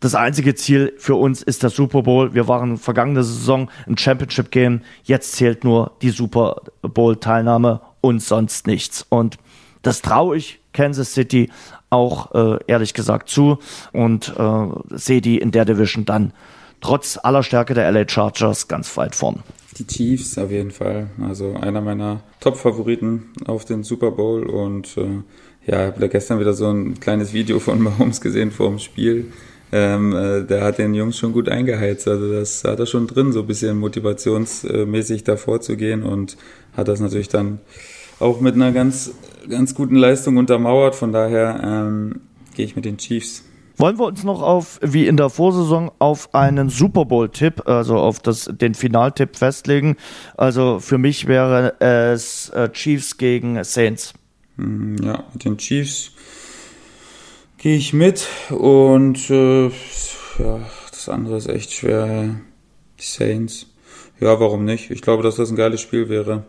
das 0.00 0.14
einzige 0.14 0.54
Ziel 0.54 0.92
für 0.98 1.14
uns 1.14 1.42
ist 1.42 1.62
der 1.62 1.70
Super 1.70 2.02
Bowl. 2.02 2.34
Wir 2.34 2.48
waren 2.48 2.76
vergangene 2.76 3.24
Saison 3.24 3.70
im 3.86 3.96
Championship 3.96 4.50
Game. 4.50 4.82
Jetzt 5.04 5.32
zählt 5.32 5.64
nur 5.64 5.92
die 6.02 6.10
Super 6.10 6.56
Bowl 6.82 7.16
Teilnahme 7.16 7.80
und 8.02 8.20
sonst 8.20 8.66
nichts. 8.66 9.06
Und 9.08 9.38
das 9.86 10.02
traue 10.02 10.36
ich 10.36 10.60
Kansas 10.72 11.12
City 11.14 11.50
auch 11.90 12.34
äh, 12.34 12.58
ehrlich 12.66 12.92
gesagt 12.92 13.28
zu 13.28 13.58
und 13.92 14.34
äh, 14.36 14.66
sehe 14.90 15.20
die 15.20 15.38
in 15.38 15.52
der 15.52 15.64
Division 15.64 16.04
dann 16.04 16.32
trotz 16.80 17.18
aller 17.22 17.42
Stärke 17.42 17.74
der 17.74 17.90
LA 17.90 18.08
Chargers 18.08 18.68
ganz 18.68 18.96
weit 18.96 19.14
vorn. 19.14 19.42
Die 19.78 19.86
Chiefs 19.86 20.38
auf 20.38 20.50
jeden 20.50 20.70
Fall. 20.70 21.10
Also 21.22 21.54
einer 21.54 21.80
meiner 21.80 22.20
Top-Favoriten 22.40 23.30
auf 23.46 23.64
den 23.64 23.82
Super 23.84 24.10
Bowl 24.10 24.44
und 24.48 24.96
äh, 24.96 25.22
ja, 25.66 25.80
ich 25.80 25.86
habe 25.92 26.00
da 26.00 26.06
gestern 26.08 26.40
wieder 26.40 26.54
so 26.54 26.68
ein 26.68 26.98
kleines 26.98 27.32
Video 27.32 27.58
von 27.60 27.80
Mahomes 27.82 28.20
gesehen 28.20 28.50
vor 28.50 28.68
dem 28.68 28.78
Spiel. 28.78 29.32
Ähm, 29.72 30.14
äh, 30.14 30.44
der 30.44 30.62
hat 30.62 30.78
den 30.78 30.94
Jungs 30.94 31.18
schon 31.18 31.32
gut 31.32 31.48
eingeheizt. 31.48 32.08
Also 32.08 32.32
das 32.32 32.64
hat 32.64 32.78
er 32.78 32.86
schon 32.86 33.06
drin, 33.06 33.32
so 33.32 33.40
ein 33.40 33.46
bisschen 33.46 33.78
motivationsmäßig 33.78 35.24
davor 35.24 35.60
zu 35.60 35.76
gehen 35.76 36.02
und 36.02 36.36
hat 36.76 36.88
das 36.88 37.00
natürlich 37.00 37.28
dann 37.28 37.60
auch 38.20 38.40
mit 38.40 38.54
einer 38.54 38.72
ganz, 38.72 39.12
ganz 39.48 39.74
guten 39.74 39.96
Leistung 39.96 40.36
untermauert. 40.36 40.94
Von 40.94 41.12
daher 41.12 41.60
ähm, 41.62 42.20
gehe 42.54 42.64
ich 42.64 42.76
mit 42.76 42.84
den 42.84 42.98
Chiefs. 42.98 43.44
Wollen 43.78 43.98
wir 43.98 44.06
uns 44.06 44.24
noch 44.24 44.40
auf, 44.40 44.78
wie 44.82 45.06
in 45.06 45.18
der 45.18 45.28
Vorsaison, 45.28 45.90
auf 45.98 46.34
einen 46.34 46.70
Super 46.70 47.04
Bowl-Tipp, 47.04 47.68
also 47.68 47.98
auf 47.98 48.20
das, 48.20 48.50
den 48.50 48.74
Finaltipp 48.74 49.36
festlegen? 49.36 49.96
Also 50.34 50.80
für 50.80 50.96
mich 50.96 51.26
wäre 51.26 51.78
es 51.78 52.48
äh, 52.50 52.70
Chiefs 52.70 53.18
gegen 53.18 53.62
Saints. 53.64 54.14
Hm, 54.56 54.96
ja, 55.02 55.24
mit 55.30 55.44
den 55.44 55.58
Chiefs 55.58 56.12
gehe 57.58 57.76
ich 57.76 57.92
mit 57.92 58.26
und 58.48 59.28
äh, 59.28 59.66
ja, 59.66 60.60
das 60.90 61.08
andere 61.10 61.36
ist 61.36 61.48
echt 61.48 61.72
schwer. 61.72 62.36
Die 62.98 63.04
Saints. 63.04 63.66
Ja, 64.20 64.40
warum 64.40 64.64
nicht? 64.64 64.90
Ich 64.90 65.02
glaube, 65.02 65.22
dass 65.22 65.36
das 65.36 65.50
ein 65.50 65.56
geiles 65.56 65.82
Spiel 65.82 66.08
wäre 66.08 66.44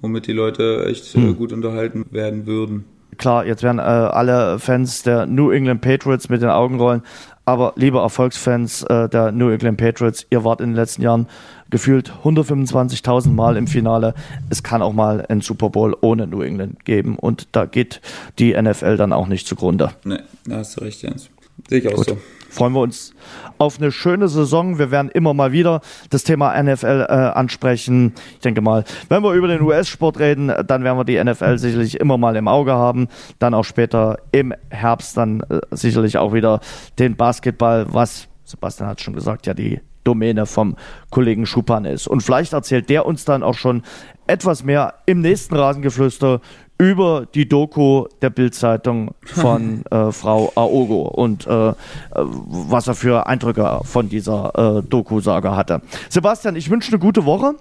womit 0.00 0.26
die 0.26 0.32
Leute 0.32 0.86
echt 0.88 1.14
äh, 1.14 1.18
hm. 1.18 1.36
gut 1.36 1.52
unterhalten 1.52 2.06
werden 2.10 2.46
würden. 2.46 2.84
Klar, 3.18 3.46
jetzt 3.46 3.62
werden 3.62 3.78
äh, 3.78 3.82
alle 3.82 4.58
Fans 4.58 5.02
der 5.02 5.26
New 5.26 5.50
England 5.50 5.80
Patriots 5.80 6.28
mit 6.28 6.42
den 6.42 6.50
Augen 6.50 6.78
rollen, 6.78 7.02
aber 7.44 7.72
liebe 7.76 7.98
Erfolgsfans 7.98 8.82
äh, 8.82 9.08
der 9.08 9.32
New 9.32 9.48
England 9.48 9.78
Patriots, 9.78 10.26
ihr 10.30 10.44
wart 10.44 10.60
in 10.60 10.70
den 10.70 10.76
letzten 10.76 11.02
Jahren 11.02 11.26
gefühlt 11.70 12.12
125.000 12.24 13.30
Mal 13.30 13.56
im 13.56 13.66
Finale. 13.66 14.14
Es 14.50 14.62
kann 14.62 14.82
auch 14.82 14.92
mal 14.92 15.24
einen 15.26 15.40
Super 15.40 15.70
Bowl 15.70 15.96
ohne 16.00 16.26
New 16.26 16.42
England 16.42 16.84
geben 16.84 17.18
und 17.18 17.48
da 17.52 17.64
geht 17.64 18.00
die 18.38 18.60
NFL 18.60 18.96
dann 18.96 19.12
auch 19.12 19.28
nicht 19.28 19.46
zugrunde. 19.46 19.92
Nee, 20.04 20.18
da 20.46 20.56
hast 20.56 20.76
du 20.76 20.84
recht, 20.84 21.02
Jens. 21.02 21.30
Sehe 21.68 21.78
ich 21.78 21.88
auch 21.88 21.94
Gut. 21.94 22.06
so 22.08 22.18
freuen 22.48 22.72
wir 22.72 22.80
uns 22.80 23.12
auf 23.58 23.78
eine 23.78 23.92
schöne 23.92 24.28
Saison. 24.28 24.78
Wir 24.78 24.90
werden 24.90 25.10
immer 25.10 25.34
mal 25.34 25.52
wieder 25.52 25.80
das 26.10 26.24
Thema 26.24 26.60
NFL 26.62 27.06
äh, 27.08 27.12
ansprechen. 27.12 28.14
Ich 28.34 28.40
denke 28.40 28.60
mal, 28.60 28.84
wenn 29.08 29.22
wir 29.22 29.32
über 29.32 29.48
den 29.48 29.62
US-Sport 29.62 30.18
reden, 30.18 30.52
dann 30.66 30.84
werden 30.84 30.98
wir 30.98 31.04
die 31.04 31.22
NFL 31.22 31.58
sicherlich 31.58 32.00
immer 32.00 32.18
mal 32.18 32.36
im 32.36 32.48
Auge 32.48 32.72
haben. 32.72 33.08
Dann 33.38 33.54
auch 33.54 33.64
später 33.64 34.18
im 34.32 34.54
Herbst 34.70 35.16
dann 35.16 35.40
äh, 35.40 35.60
sicherlich 35.70 36.18
auch 36.18 36.32
wieder 36.32 36.60
den 36.98 37.16
Basketball, 37.16 37.86
was 37.88 38.28
Sebastian 38.44 38.88
hat 38.88 39.00
schon 39.00 39.14
gesagt, 39.14 39.46
ja 39.46 39.54
die 39.54 39.80
Domäne 40.04 40.46
vom 40.46 40.76
Kollegen 41.10 41.46
Schupan 41.46 41.84
ist. 41.84 42.06
Und 42.06 42.22
vielleicht 42.22 42.52
erzählt 42.52 42.88
der 42.88 43.06
uns 43.06 43.24
dann 43.24 43.42
auch 43.42 43.54
schon 43.54 43.82
etwas 44.26 44.64
mehr 44.64 44.94
im 45.06 45.20
nächsten 45.20 45.56
Rasengeflüster 45.56 46.40
über 46.78 47.26
die 47.34 47.48
Doku 47.48 48.06
der 48.22 48.30
Bildzeitung 48.30 49.14
von 49.24 49.84
äh, 49.90 50.12
Frau 50.12 50.52
Aogo 50.54 51.02
und 51.02 51.46
äh, 51.46 51.72
was 52.12 52.86
er 52.86 52.94
für 52.94 53.26
Eindrücke 53.26 53.80
von 53.84 54.08
dieser 54.08 54.78
äh, 54.78 54.82
Doku-Sage 54.82 55.56
hatte. 55.56 55.80
Sebastian, 56.08 56.56
ich 56.56 56.70
wünsche 56.70 56.90
eine 56.90 56.98
gute 56.98 57.24
Woche. 57.24 57.54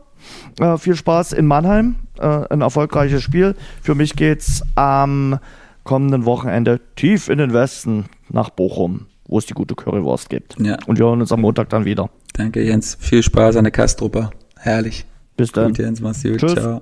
Äh, 0.60 0.78
viel 0.78 0.96
Spaß 0.96 1.34
in 1.34 1.46
Mannheim. 1.46 1.96
Äh, 2.20 2.28
ein 2.50 2.62
erfolgreiches 2.62 3.24
Spiel. 3.24 3.56
Für 3.82 3.96
mich 3.96 4.16
geht's 4.16 4.64
am 4.76 5.40
kommenden 5.84 6.26
Wochenende 6.26 6.82
tief 6.96 7.30
in 7.30 7.38
den 7.38 7.54
Westen 7.54 8.06
nach 8.30 8.50
Bochum, 8.50 9.06
wo 9.28 9.38
es 9.38 9.46
die 9.46 9.54
gute 9.54 9.76
Currywurst 9.76 10.30
gibt. 10.30 10.58
Ja. 10.60 10.78
Und 10.88 11.00
wir 11.00 11.06
hören 11.06 11.22
uns 11.22 11.32
am 11.32 11.42
Montag 11.42 11.70
dann 11.70 11.86
wieder. 11.86 12.10
Danke, 12.34 12.62
Jens. 12.64 12.98
Viel 13.00 13.24
Spaß 13.24 13.56
an 13.56 13.64
der 13.64 13.72
Kastrupper. 13.72 14.32
Herrlich. 14.58 15.06
Bis 15.38 15.52
dann. 15.52 15.68
Gut, 15.68 15.78
Jens, 15.78 16.02
mach's 16.02 16.24
gut. 16.24 16.38
Tschüss. 16.38 16.54
Ciao. 16.54 16.82